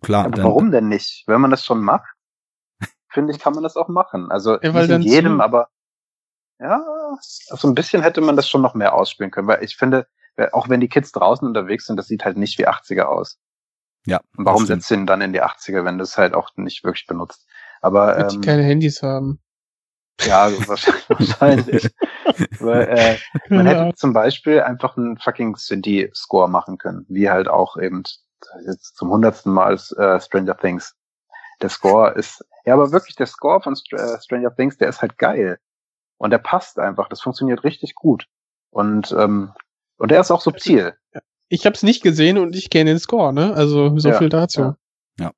klar. 0.02 0.26
Aber 0.26 0.36
dann, 0.36 0.45
warum 0.45 0.72
denn 0.72 0.90
nicht? 0.90 1.24
Wenn 1.28 1.41
man 1.41 1.49
das 1.49 1.66
schon 1.66 1.82
macht, 1.82 2.14
finde 3.10 3.34
ich, 3.34 3.40
kann 3.40 3.53
man 3.53 3.64
das 3.64 3.78
auch 3.78 3.88
machen. 3.88 4.32
Also 4.32 4.60
ja, 4.61 4.72
nicht 4.72 4.90
in 4.90 5.02
jedem, 5.02 5.38
so 5.38 5.44
aber 5.44 5.70
ja, 6.60 6.84
so 7.22 7.68
ein 7.68 7.76
bisschen 7.76 8.02
hätte 8.02 8.20
man 8.20 8.36
das 8.36 8.49
schon 8.49 8.61
noch 8.61 8.74
mehr 8.74 8.94
ausspielen 8.94 9.32
können, 9.32 9.48
weil 9.48 9.64
ich 9.64 9.78
finde, 9.78 10.07
auch 10.52 10.68
wenn 10.68 10.82
die 10.82 10.90
Kids 10.90 11.11
draußen 11.14 11.48
unterwegs 11.48 11.86
sind, 11.86 11.98
das 11.98 12.07
sieht 12.07 12.26
halt 12.26 12.38
nicht 12.38 12.57
wie 12.60 12.68
80er 12.68 13.03
aus. 13.03 13.40
Ja. 14.06 14.20
Und 14.36 14.45
warum 14.45 14.66
setzt 14.66 14.90
du 14.90 14.95
ihn 14.95 15.06
dann 15.06 15.22
in 15.22 15.34
die 15.34 15.41
80er, 15.41 15.86
wenn 15.86 15.98
du 15.98 16.03
es 16.03 16.18
halt 16.18 16.34
auch 16.34 16.49
nicht 16.57 16.84
wirklich 16.84 17.06
benutzt? 17.06 17.48
Aber 17.82 18.07
Weil 18.07 18.22
ähm, 18.24 18.28
die 18.30 18.41
keine 18.41 18.64
Handys 18.64 19.02
haben. 19.02 19.40
Ja, 20.26 20.52
wahrscheinlich. 20.68 21.90
Weil, 22.60 22.88
äh, 22.88 23.18
man 23.50 23.66
ja. 23.66 23.86
hätte 23.86 23.96
zum 23.96 24.14
Beispiel 24.14 24.62
einfach 24.62 24.98
einen 24.98 25.18
fucking 25.18 25.56
Cindy-Score 25.56 26.50
machen 26.50 26.78
können, 26.78 27.06
wie 27.10 27.30
halt 27.30 27.48
auch 27.48 27.78
eben 27.78 28.04
jetzt 28.66 28.96
zum 28.96 29.10
hundertsten 29.10 29.54
Mal 29.54 29.74
äh, 29.74 30.20
Stranger 30.20 30.58
Things. 30.58 30.96
Der 31.62 31.70
Score 31.70 32.12
ist, 32.12 32.46
ja, 32.66 32.74
aber 32.74 32.91
wirklich 32.91 33.16
der 33.16 33.28
Score 33.28 33.62
von 33.62 33.76
Str 33.76 33.98
äh, 33.98 34.22
Stranger 34.22 34.56
Things, 34.56 34.78
der 34.78 34.90
ist 34.90 35.02
halt 35.02 35.18
geil. 35.18 35.60
Und 36.18 36.32
der 36.32 36.38
passt 36.38 36.80
einfach, 36.80 37.08
das 37.10 37.22
funktioniert 37.22 37.64
richtig 37.64 37.96
gut. 37.96 38.28
Und, 38.72 39.12
ähm, 39.18 39.54
und 39.98 40.12
der 40.12 40.22
ist 40.22 40.32
auch 40.32 40.41
subtil. 40.41 40.96
Ich 41.48 41.66
habe 41.66 41.76
es 41.76 41.84
nicht 41.84 42.04
gesehen 42.04 42.38
und 42.38 42.56
ich 42.56 42.70
kenne 42.70 42.91
den 42.91 43.00
Score, 43.00 43.34
ne? 43.34 43.54
Also 43.54 43.98
so 43.98 44.10
ja, 44.10 44.18
viel 44.18 44.30
dazu. 44.30 44.62
Ja. 44.62 44.76
ja. 45.20 45.32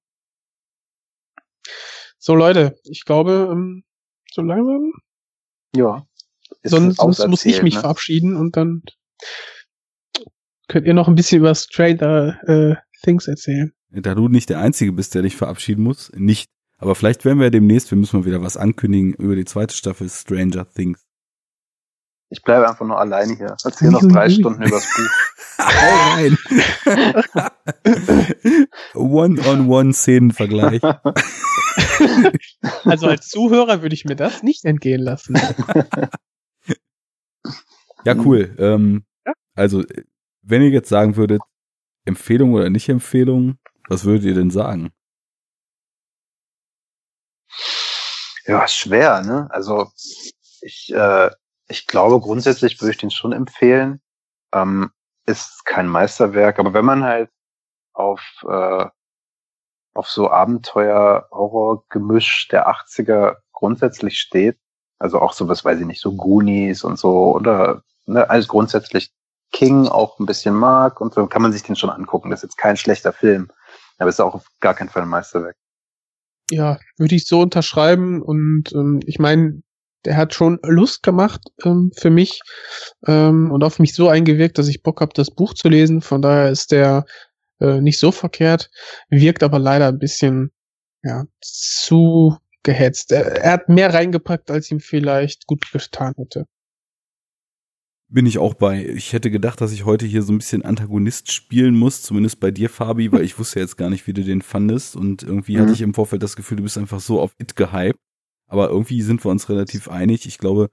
So 2.18 2.36
Leute, 2.36 2.78
ich 2.84 3.06
glaube, 3.06 3.50
ähm, 3.52 3.84
so 4.34 4.42
langsam. 4.42 4.92
Ja. 5.76 6.06
Sonst, 6.64 6.98
sonst 6.98 7.28
muss 7.28 7.46
ich 7.46 7.62
mich 7.64 7.76
ne? 7.76 7.82
verabschieden 7.82 8.36
und 8.36 8.58
dann 8.58 8.84
könnt 10.68 10.86
ihr 10.86 10.94
noch 10.94 11.08
ein 11.08 11.16
bisschen 11.16 11.40
über 11.40 11.56
Stranger 11.56 12.38
äh, 12.48 12.76
Things 13.04 13.28
erzählen. 13.28 13.74
Da 13.90 14.14
du 14.16 14.30
nicht 14.30 14.50
der 14.50 14.60
Einzige 14.60 14.94
bist, 14.94 15.16
der 15.16 15.24
dich 15.24 15.36
verabschieden 15.36 15.84
muss, 15.84 16.12
nicht. 16.16 16.50
Aber 16.78 16.96
vielleicht 16.96 17.26
werden 17.26 17.40
wir 17.40 17.52
demnächst, 17.52 17.92
wir 17.92 17.98
müssen 17.98 18.20
mal 18.20 18.26
wieder 18.26 18.42
was 18.42 18.56
ankündigen 18.58 19.14
über 19.14 19.36
die 19.36 19.46
zweite 19.46 19.76
Staffel 19.76 20.10
Stranger 20.10 20.70
Things. 20.70 21.06
Ich 22.30 22.42
bleibe 22.44 22.70
einfach 22.70 22.86
nur 22.86 22.98
alleine 22.98 23.36
hier. 23.36 23.58
Erzähl 23.64 23.92
noch 23.92 24.02
drei 24.02 24.30
Stunden 24.30 24.64
übers 24.64 24.88
Buch. 24.96 25.10
Nein. 25.58 26.38
One-on-one-Szenenvergleich. 28.94 30.82
Also 32.84 33.08
als 33.08 33.30
Zuhörer 33.30 33.82
würde 33.82 33.96
ich 33.96 34.06
mir 34.06 34.16
das 34.16 34.44
nicht 34.44 34.66
entgehen 34.66 35.02
lassen. 35.02 35.36
Ja, 38.04 38.16
cool. 38.16 38.56
Ähm, 38.58 39.06
ja? 39.26 39.34
Also, 39.56 39.84
wenn 40.42 40.64
ihr 40.64 40.70
jetzt 40.70 40.90
sagen 40.90 41.16
würdet, 41.18 41.42
Empfehlung 42.06 42.54
oder 42.54 42.70
nicht 42.70 42.90
Empfehlung, 42.90 43.60
was 43.90 44.06
würdet 44.06 44.26
ihr 44.26 44.34
denn 44.34 44.50
sagen? 44.50 44.92
Ja, 48.46 48.68
schwer, 48.68 49.22
ne? 49.22 49.48
Also 49.52 49.92
ich, 50.62 50.92
äh, 50.94 51.30
ich 51.68 51.86
glaube, 51.88 52.20
grundsätzlich 52.20 52.82
würde 52.82 52.92
ich 52.92 52.98
den 52.98 53.12
schon 53.12 53.34
empfehlen. 53.34 54.02
Ähm, 54.54 54.92
ist 55.28 55.64
kein 55.66 55.88
Meisterwerk, 55.88 56.58
aber 56.60 56.74
wenn 56.74 56.86
man 56.86 57.04
halt 57.04 57.30
auf, 57.94 58.22
äh, 58.50 58.86
auf 59.94 60.10
so 60.10 60.30
Abenteuer-Horror-Gemisch 60.30 62.48
der 62.50 62.70
80er 62.70 63.38
grundsätzlich 63.52 64.20
steht, 64.20 64.58
also 65.00 65.20
auch 65.20 65.34
sowas, 65.34 65.66
weiß 65.66 65.80
ich 65.80 65.86
nicht, 65.86 66.02
so 66.02 66.14
Goonies 66.14 66.84
und 66.84 66.98
so, 66.98 67.36
oder 67.36 67.84
ne, 68.06 68.30
alles 68.30 68.48
grundsätzlich 68.48 69.12
King 69.52 69.88
auch 69.88 70.20
ein 70.20 70.26
bisschen 70.26 70.56
mag 70.56 71.02
und 71.02 71.14
so 71.14 71.28
kann 71.28 71.42
man 71.42 71.52
sich 71.52 71.64
den 71.64 71.76
schon 71.76 71.90
angucken. 71.90 72.30
Das 72.30 72.40
ist 72.40 72.52
jetzt 72.52 72.58
kein 72.58 72.78
schlechter 72.78 73.12
Film, 73.12 73.50
aber 73.98 74.10
ist 74.10 74.22
auch 74.22 74.36
auf 74.36 74.48
gar 74.60 74.74
keinen 74.74 74.90
Fall 74.90 75.04
ein 75.04 75.10
Meisterwerk. 75.10 75.56
Ja, 76.50 76.80
würde 76.98 77.16
ich 77.16 77.28
so 77.28 77.42
unterschreiben 77.42 78.22
und 78.22 78.72
ähm, 78.74 79.00
ich 79.06 79.20
meine, 79.20 79.62
der 80.06 80.18
hat 80.18 80.34
schon 80.34 80.60
Lust 80.64 81.04
gemacht 81.04 81.42
ähm, 81.64 81.92
für 81.96 82.10
mich 82.10 82.42
ähm, 83.06 83.52
und 83.52 83.64
auf 83.64 83.80
mich 83.80 83.94
so 83.94 84.10
eingewirkt, 84.10 84.58
dass 84.58 84.68
ich 84.68 84.84
Bock 84.84 85.02
habe, 85.02 85.14
das 85.14 85.32
Buch 85.32 85.54
zu 85.54 85.70
lesen. 85.70 86.02
Von 86.02 86.22
daher 86.22 86.50
ist 86.50 86.72
der 86.72 87.06
äh, 87.62 87.80
nicht 87.80 88.00
so 88.00 88.12
verkehrt, 88.12 88.70
wirkt 89.10 89.44
aber 89.44 89.60
leider 89.60 89.88
ein 89.88 90.00
bisschen 90.00 90.52
ja 91.04 91.26
zu 91.42 92.38
gehetzt. 92.64 93.12
Er, 93.12 93.26
er 93.44 93.54
hat 93.54 93.70
mehr 93.70 93.94
reingepackt, 93.94 94.52
als 94.52 94.70
ihm 94.72 94.80
vielleicht 94.80 95.48
gut 95.48 95.72
getan 95.72 96.14
hätte. 96.18 96.46
Bin 98.10 98.26
ich 98.26 98.40
auch 98.40 98.56
bei. 98.56 98.86
Ich 98.86 99.14
hätte 99.14 99.32
gedacht, 99.32 99.62
dass 99.62 99.72
ich 99.72 99.86
heute 99.86 100.06
hier 100.06 100.22
so 100.22 100.34
ein 100.34 100.38
bisschen 100.38 100.64
Antagonist 100.64 101.32
spielen 101.32 101.78
muss, 101.78 102.02
zumindest 102.02 102.42
bei 102.42 102.52
dir, 102.52 102.70
Fabi, 102.70 103.10
weil 103.12 103.24
ich 103.24 103.40
wusste 103.40 103.62
jetzt 103.62 103.78
gar 103.78 103.90
nicht, 103.90 104.06
wie 104.06 104.14
du 104.14 104.24
den 104.24 104.42
fandest. 104.42 104.98
Und 104.98 105.24
irgendwie 105.24 105.56
mhm. 105.56 105.62
hatte 105.62 105.72
ich 105.72 105.82
im 105.82 105.94
Vorfeld 105.94 106.22
das 106.22 106.36
Gefühl, 106.36 106.58
du 106.58 106.64
bist 106.64 106.78
einfach 106.78 107.00
so 107.00 107.22
auf 107.22 107.34
It 107.40 107.56
gehypt. 107.56 108.00
Aber 108.48 108.70
irgendwie 108.70 109.02
sind 109.02 109.24
wir 109.24 109.32
uns 109.32 109.48
relativ 109.48 109.88
einig. 109.88 110.26
Ich 110.26 110.40
glaube, 110.40 110.70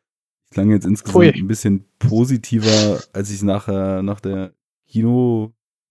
ich 0.47 0.51
klang 0.51 0.73
jetzt 0.73 0.85
insgesamt 0.85 1.17
Ui. 1.17 1.33
ein 1.33 1.47
bisschen 1.47 1.85
positiver, 2.01 3.01
als 3.13 3.31
ich 3.31 3.43
nachher 3.43 4.03
nach 4.03 4.19
der 4.19 4.53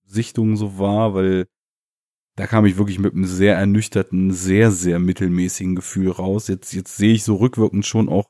Kinosichtung 0.08 0.56
so 0.56 0.80
war, 0.80 1.14
weil 1.14 1.48
da 2.36 2.48
kam 2.48 2.66
ich 2.66 2.78
wirklich 2.78 3.00
mit 3.00 3.14
einem 3.14 3.26
sehr 3.26 3.56
ernüchterten, 3.56 4.32
sehr, 4.32 4.72
sehr 4.72 5.00
mittelmäßigen 5.00 5.76
Gefühl 5.76 6.12
raus. 6.12 6.48
Jetzt, 6.48 6.74
jetzt 6.74 6.96
sehe 6.98 7.14
ich 7.14 7.24
so 7.24 7.36
rückwirkend 7.36 7.86
schon 7.86 8.10
auch 8.10 8.30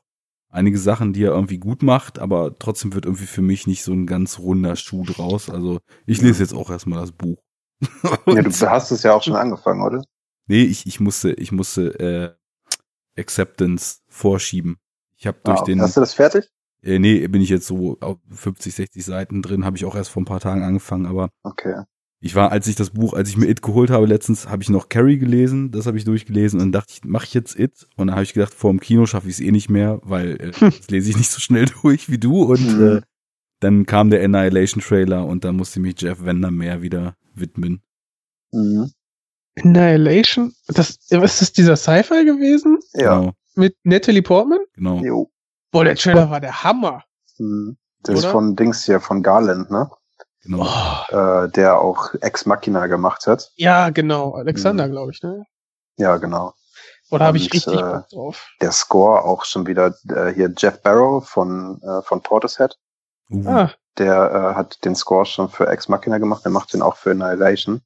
einige 0.50 0.78
Sachen, 0.78 1.12
die 1.12 1.24
er 1.24 1.32
irgendwie 1.32 1.58
gut 1.58 1.82
macht, 1.82 2.18
aber 2.18 2.58
trotzdem 2.58 2.94
wird 2.94 3.04
irgendwie 3.04 3.26
für 3.26 3.42
mich 3.42 3.66
nicht 3.66 3.82
so 3.82 3.92
ein 3.92 4.06
ganz 4.06 4.38
runder 4.38 4.76
Schuh 4.76 5.04
draus. 5.04 5.50
Also 5.50 5.80
ich 6.06 6.22
lese 6.22 6.42
jetzt 6.42 6.54
auch 6.54 6.70
erstmal 6.70 7.00
das 7.00 7.12
Buch. 7.12 7.36
Ja, 8.26 8.42
du 8.42 8.50
hast 8.70 8.90
es 8.90 9.02
ja 9.02 9.12
auch 9.12 9.22
schon 9.22 9.36
angefangen, 9.36 9.82
oder? 9.82 10.02
nee, 10.46 10.62
ich, 10.64 10.86
ich 10.86 11.00
musste, 11.00 11.32
ich 11.32 11.52
musste 11.52 12.38
äh, 13.16 13.20
Acceptance 13.20 13.98
vorschieben. 14.08 14.78
Ich 15.16 15.26
habe 15.26 15.38
durch 15.44 15.60
Ah, 15.60 15.64
den 15.64 15.82
Hast 15.82 15.96
du 15.96 16.00
das 16.00 16.14
fertig? 16.14 16.48
Äh, 16.82 16.98
nee, 16.98 17.26
bin 17.28 17.42
ich 17.42 17.48
jetzt 17.48 17.66
so 17.66 17.96
auf 18.00 18.18
50, 18.30 18.74
60 18.74 19.04
Seiten 19.04 19.42
drin, 19.42 19.64
habe 19.64 19.76
ich 19.76 19.84
auch 19.84 19.94
erst 19.96 20.10
vor 20.10 20.22
ein 20.22 20.26
paar 20.26 20.40
Tagen 20.40 20.62
angefangen, 20.62 21.06
aber 21.06 21.28
Okay. 21.42 21.82
ich 22.20 22.34
war, 22.34 22.52
als 22.52 22.66
ich 22.68 22.76
das 22.76 22.90
Buch, 22.90 23.12
als 23.14 23.28
ich 23.28 23.36
mir 23.36 23.48
It 23.48 23.62
geholt 23.62 23.90
habe 23.90 24.06
letztens, 24.06 24.48
habe 24.48 24.62
ich 24.62 24.68
noch 24.70 24.88
Carrie 24.88 25.18
gelesen, 25.18 25.70
das 25.70 25.86
habe 25.86 25.96
ich 25.98 26.04
durchgelesen 26.04 26.60
und 26.60 26.72
dachte 26.72 26.92
ich, 26.94 27.04
mache 27.04 27.24
ich 27.26 27.34
jetzt 27.34 27.58
It? 27.58 27.86
Und 27.96 28.08
dann 28.08 28.14
habe 28.16 28.22
ich 28.24 28.34
gedacht, 28.34 28.54
vor 28.54 28.70
dem 28.70 28.80
Kino 28.80 29.06
schaffe 29.06 29.28
ich 29.28 29.34
es 29.34 29.40
eh 29.40 29.50
nicht 29.50 29.68
mehr, 29.70 30.00
weil 30.02 30.40
äh, 30.40 30.50
das 30.60 30.88
lese 30.88 31.10
ich 31.10 31.16
nicht 31.16 31.30
so 31.30 31.40
schnell 31.40 31.66
durch 31.82 32.08
wie 32.10 32.18
du 32.18 32.42
und 32.44 32.60
Mhm. 32.78 32.86
äh, 32.98 33.00
dann 33.60 33.86
kam 33.86 34.10
der 34.10 34.22
Annihilation 34.24 34.80
Trailer 34.82 35.26
und 35.26 35.42
dann 35.44 35.56
musste 35.56 35.80
mich 35.80 36.00
Jeff 36.00 36.24
Wender 36.24 36.50
mehr 36.52 36.80
wieder 36.80 37.16
widmen. 37.34 37.82
Mhm. 38.52 38.92
Annihilation? 39.64 40.52
Das, 40.68 40.90
ist 41.10 41.40
das 41.40 41.52
dieser 41.52 41.76
Sci-Fi 41.76 42.24
gewesen? 42.24 42.78
Ja. 42.94 43.18
Genau, 43.18 43.32
Mit 43.56 43.76
Natalie 43.82 44.22
Portman? 44.22 44.60
genau. 44.74 45.02
Jo. 45.02 45.30
Boah, 45.70 45.84
der 45.84 45.96
Trailer 45.96 46.30
war 46.30 46.40
der 46.40 46.62
Hammer. 46.64 47.02
Mhm. 47.38 47.76
Das 48.02 48.16
ist 48.18 48.24
Oder? 48.24 48.32
von 48.32 48.56
Dings 48.56 48.84
hier, 48.84 49.00
von 49.00 49.22
Garland, 49.22 49.70
ne? 49.70 49.90
genau. 50.42 50.66
Oh, 50.66 51.14
Äh, 51.14 51.48
der 51.50 51.78
auch 51.80 52.14
Ex 52.20 52.46
Machina 52.46 52.86
gemacht 52.86 53.26
hat. 53.26 53.50
ja, 53.56 53.90
genau. 53.90 54.34
Alexander, 54.34 54.86
Mhm. 54.86 54.92
glaube 54.92 55.12
ich, 55.12 55.22
ne? 55.22 55.44
Ja, 55.96 56.16
genau. 56.16 56.54
Oder 57.10 57.24
habe 57.26 57.38
ich 57.38 57.52
richtig 57.52 57.74
äh, 57.74 57.82
Bock 57.82 58.08
drauf? 58.10 58.46
Der 58.60 58.70
Score 58.72 59.24
auch 59.24 59.44
schon 59.44 59.66
wieder 59.66 59.94
äh, 60.10 60.32
hier 60.34 60.52
Jeff 60.56 60.80
Barrow 60.82 61.26
von, 61.26 61.80
äh, 61.82 62.02
von 62.02 62.22
Portishead. 62.22 62.76
Uh, 63.30 63.48
Ah, 63.48 63.70
Der 63.98 64.14
äh, 64.52 64.54
hat 64.54 64.84
den 64.84 64.94
Score 64.94 65.26
schon 65.26 65.48
für 65.48 65.66
Ex 65.68 65.88
Machina 65.88 66.18
gemacht, 66.18 66.44
der 66.44 66.52
macht 66.52 66.72
den 66.72 66.82
auch 66.82 66.96
für 66.96 67.10
Annihilation. 67.10 67.80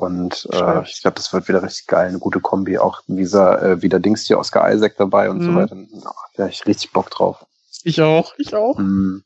Und 0.00 0.48
äh, 0.52 0.82
ich 0.84 1.02
glaube, 1.02 1.16
das 1.16 1.30
wird 1.34 1.46
wieder 1.48 1.62
richtig 1.62 1.86
geil, 1.86 2.08
eine 2.08 2.18
gute 2.18 2.40
Kombi. 2.40 2.78
Auch 2.78 3.02
dieser, 3.06 3.62
äh, 3.62 3.82
wieder 3.82 4.00
Dings 4.00 4.26
hier, 4.26 4.38
Oscar 4.38 4.72
Isaac 4.72 4.96
dabei 4.96 5.28
und 5.28 5.42
so 5.42 5.50
Mhm. 5.50 5.56
weiter. 5.56 5.76
Oh, 5.92 6.10
da 6.36 6.44
hab 6.44 6.50
ich 6.50 6.64
richtig 6.66 6.92
Bock 6.92 7.10
drauf. 7.10 7.44
ich 7.84 8.00
auch, 8.00 8.32
ich 8.38 8.54
auch. 8.54 8.78
Mhm. 8.78 9.24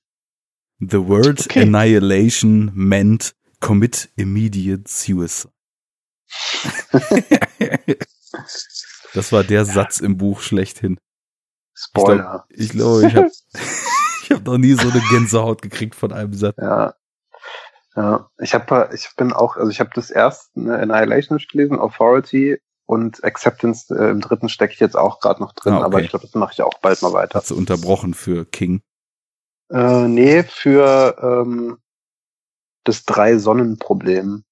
The 0.81 1.07
word 1.07 1.43
Okay. 1.45 1.63
annihilation 1.63 2.73
meant 2.75 3.35
commit 3.61 4.11
immediate 4.17 4.89
suicide. 4.89 5.53
das 9.15 9.31
war 9.33 9.45
der 9.45 9.65
Satz 9.65 10.01
im 10.01 10.17
Buch 10.17 10.41
schlechthin. 10.41 10.99
Spoiler. 11.75 12.47
Ich 12.51 12.71
glaube, 12.71 13.07
ich 13.07 13.15
habe 13.15 13.31
ich 14.25 14.31
hab 14.31 14.45
noch 14.45 14.59
nie 14.59 14.73
so 14.73 14.89
eine 14.89 15.01
Gänsehaut 15.11 15.63
gekriegt 15.63 15.95
von 15.95 16.13
einem 16.13 16.35
Satz. 16.35 16.57
Ja. 16.59 16.95
Ja, 17.97 18.29
ich 18.39 18.55
habe 18.55 18.91
ich 18.93 19.09
bin 19.17 19.33
auch, 19.33 19.57
also 19.57 19.71
ich 19.71 19.79
habe 19.81 19.91
das 19.95 20.11
erste 20.11 20.61
ne, 20.61 20.79
Annihilation 20.79 21.39
gelesen, 21.51 21.79
Authority 21.79 22.59
und 22.87 23.23
Acceptance 23.23 23.95
äh, 23.95 24.11
im 24.11 24.21
dritten 24.21 24.49
stecke 24.49 24.75
ich 24.75 24.81
jetzt 24.81 24.97
auch 24.97 25.21
gerade 25.21 25.41
noch 25.41 25.53
drin, 25.53 25.75
Ah, 25.75 25.77
okay. 25.79 25.85
aber 25.85 26.01
ich 26.01 26.11
glaube, 26.11 26.27
das 26.27 26.35
mache 26.35 26.53
ich 26.53 26.63
auch 26.63 26.79
bald 26.81 27.01
mal 27.03 27.13
weiter. 27.13 27.39
Hat 27.39 27.47
sie 27.47 27.55
unterbrochen 27.55 28.15
für 28.15 28.45
King. 28.45 28.83
Äh, 29.71 30.09
nee, 30.09 30.43
für 30.43 31.17
ähm, 31.23 31.79
das 32.85 33.05
Drei-Sonnen-Problem. 33.05 34.45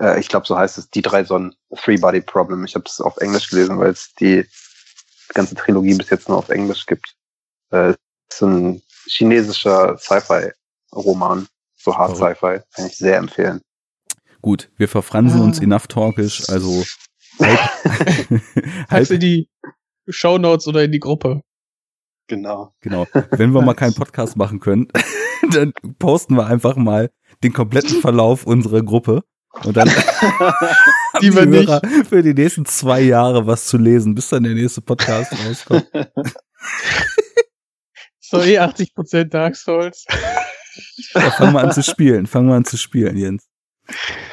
Äh, 0.00 0.20
ich 0.20 0.28
glaube, 0.28 0.46
so 0.46 0.56
heißt 0.56 0.78
es, 0.78 0.90
die 0.90 1.02
drei 1.02 1.24
Sonnen, 1.24 1.54
Three-Body-Problem. 1.74 2.64
Ich 2.64 2.74
habe 2.74 2.84
es 2.86 3.00
auf 3.00 3.16
Englisch 3.18 3.50
gelesen, 3.50 3.78
weil 3.78 3.90
es 3.90 4.14
die 4.14 4.46
ganze 5.34 5.54
Trilogie 5.54 5.94
bis 5.94 6.10
jetzt 6.10 6.28
nur 6.28 6.38
auf 6.38 6.48
Englisch 6.48 6.86
gibt. 6.86 7.16
Äh, 7.70 7.94
ist 8.30 8.42
ein 8.42 8.82
chinesischer 9.06 9.98
Sci-Fi-Roman, 9.98 11.48
so 11.82 11.96
Hard. 11.96 12.16
Sci-Fi, 12.16 12.60
kann 12.74 12.86
ich 12.86 12.96
sehr 12.96 13.16
empfehlen. 13.16 13.60
Gut, 14.42 14.70
wir 14.76 14.88
verfransen 14.88 15.40
Ah. 15.40 15.44
uns 15.44 15.58
enough 15.60 15.86
talkisch, 15.86 16.48
also 16.48 16.82
halb, 17.40 17.58
Pack's 17.84 18.90
halb, 18.90 19.10
in 19.10 19.20
die 19.20 19.48
Shownotes 20.08 20.66
oder 20.66 20.84
in 20.84 20.92
die 20.92 21.00
Gruppe. 21.00 21.42
Genau. 22.26 22.72
genau. 22.80 23.06
Wenn 23.32 23.52
wir 23.52 23.60
mal 23.62 23.74
keinen 23.74 23.94
Podcast 23.94 24.36
machen 24.36 24.60
können, 24.60 24.88
dann 25.52 25.72
posten 25.98 26.34
wir 26.36 26.46
einfach 26.46 26.76
mal 26.76 27.10
den 27.42 27.52
kompletten 27.52 28.00
Verlauf 28.00 28.46
unserer 28.46 28.82
Gruppe 28.82 29.24
und 29.64 29.76
dann 29.76 29.90
haben 29.90 31.20
Die 31.22 31.34
wir 31.34 31.46
nicht. 31.46 31.68
Hörer 31.68 31.80
für 32.08 32.22
die 32.22 32.34
nächsten 32.34 32.64
zwei 32.66 33.00
Jahre 33.00 33.46
was 33.46 33.66
zu 33.66 33.78
lesen, 33.78 34.14
bis 34.14 34.28
dann 34.28 34.44
der 34.44 34.54
nächste 34.54 34.80
Podcast 34.80 35.32
rauskommt. 35.32 35.90
So 38.20 38.40
eh 38.42 38.58
80% 38.60 39.24
Dark 39.24 39.56
Souls. 39.56 40.04
Ja, 41.14 41.30
fangen 41.30 41.52
wir 41.54 41.62
an 41.62 41.72
zu 41.72 41.82
spielen, 41.82 42.26
fangen 42.26 42.48
wir 42.48 42.54
an 42.54 42.64
zu 42.64 42.76
spielen, 42.76 43.16
Jens. 43.16 43.46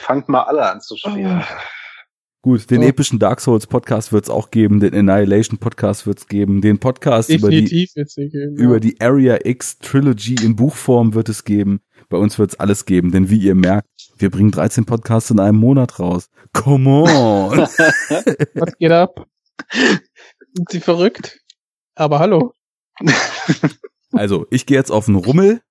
Fangt 0.02 0.30
mal 0.30 0.44
alle 0.44 0.69
an 0.69 0.82
zu 0.82 0.95
spielen. 0.98 1.44
Gut, 2.44 2.69
den 2.69 2.82
So. 2.82 2.88
epischen 2.88 3.19
Dark 3.19 3.41
Souls 3.41 3.68
Podcast 3.68 4.14
wird's 4.14 4.30
auch 4.30 4.52
geben, 4.52 4.80
den 4.80 4.94
Annihilation 4.94 5.57
Podcast 5.57 6.06
wird's 6.07 6.28
geben, 6.28 6.61
den 6.61 6.80
Podcast 6.80 7.30
über 7.30 7.49
die 7.49 7.65
geben. 7.65 8.56
über 8.56 8.80
die 8.80 9.02
Area 9.02 9.40
X 9.44 9.80
Trilogy 9.80 10.36
in 10.44 10.56
Buchform 10.56 11.14
wird 11.14 11.30
es 11.30 11.44
geben. 11.44 11.82
Bei 12.10 12.18
uns 12.18 12.40
wird's 12.40 12.56
alles 12.56 12.86
geben, 12.86 13.11
denn 13.11 13.30
wie 13.30 13.40
ihr 13.40 13.56
merkt, 13.56 13.90
wir 14.18 14.30
bringen 14.30 14.52
13 14.52 14.86
Podcasts 14.86 15.30
in 15.30 15.40
einem 15.40 15.57
Monat 15.57 15.99
raus. 15.99 16.30
Come 16.53 16.90
on! 16.90 17.57
Was 18.53 18.78
geht 18.78 18.91
ab? 18.91 19.26
Sind 19.74 20.69
sie 20.69 20.80
verrückt? 20.80 21.40
Aber 21.95 22.19
hallo. 22.19 22.53
also, 24.14 24.45
ich 24.52 24.65
gehe 24.65 24.78
jetzt 24.78 24.91
auf 24.91 25.06
den 25.06 25.15
Rummel 25.15 25.61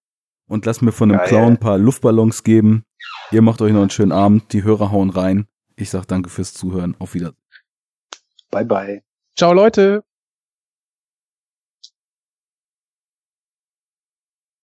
und 0.48 0.66
lass 0.66 0.80
mir 0.80 0.92
von 0.92 1.10
einem 1.10 1.18
Geil. 1.18 1.28
Clown 1.28 1.52
ein 1.54 1.58
paar 1.58 1.78
Luftballons 1.78 2.42
geben. 2.42 2.84
Ihr 3.30 3.42
macht 3.42 3.60
euch 3.62 3.72
noch 3.72 3.80
einen 3.80 3.90
schönen 3.90 4.12
Abend, 4.12 4.52
die 4.52 4.62
Hörer 4.62 4.90
hauen 4.90 5.10
rein. 5.10 5.46
Ich 5.76 5.90
sag 5.90 6.06
danke 6.06 6.30
fürs 6.30 6.54
Zuhören. 6.54 6.96
Auf 6.98 7.14
Wiedersehen. 7.14 7.36
bye 8.50 8.64
bye. 8.64 9.02
Ciao 9.36 9.52
Leute. 9.52 10.05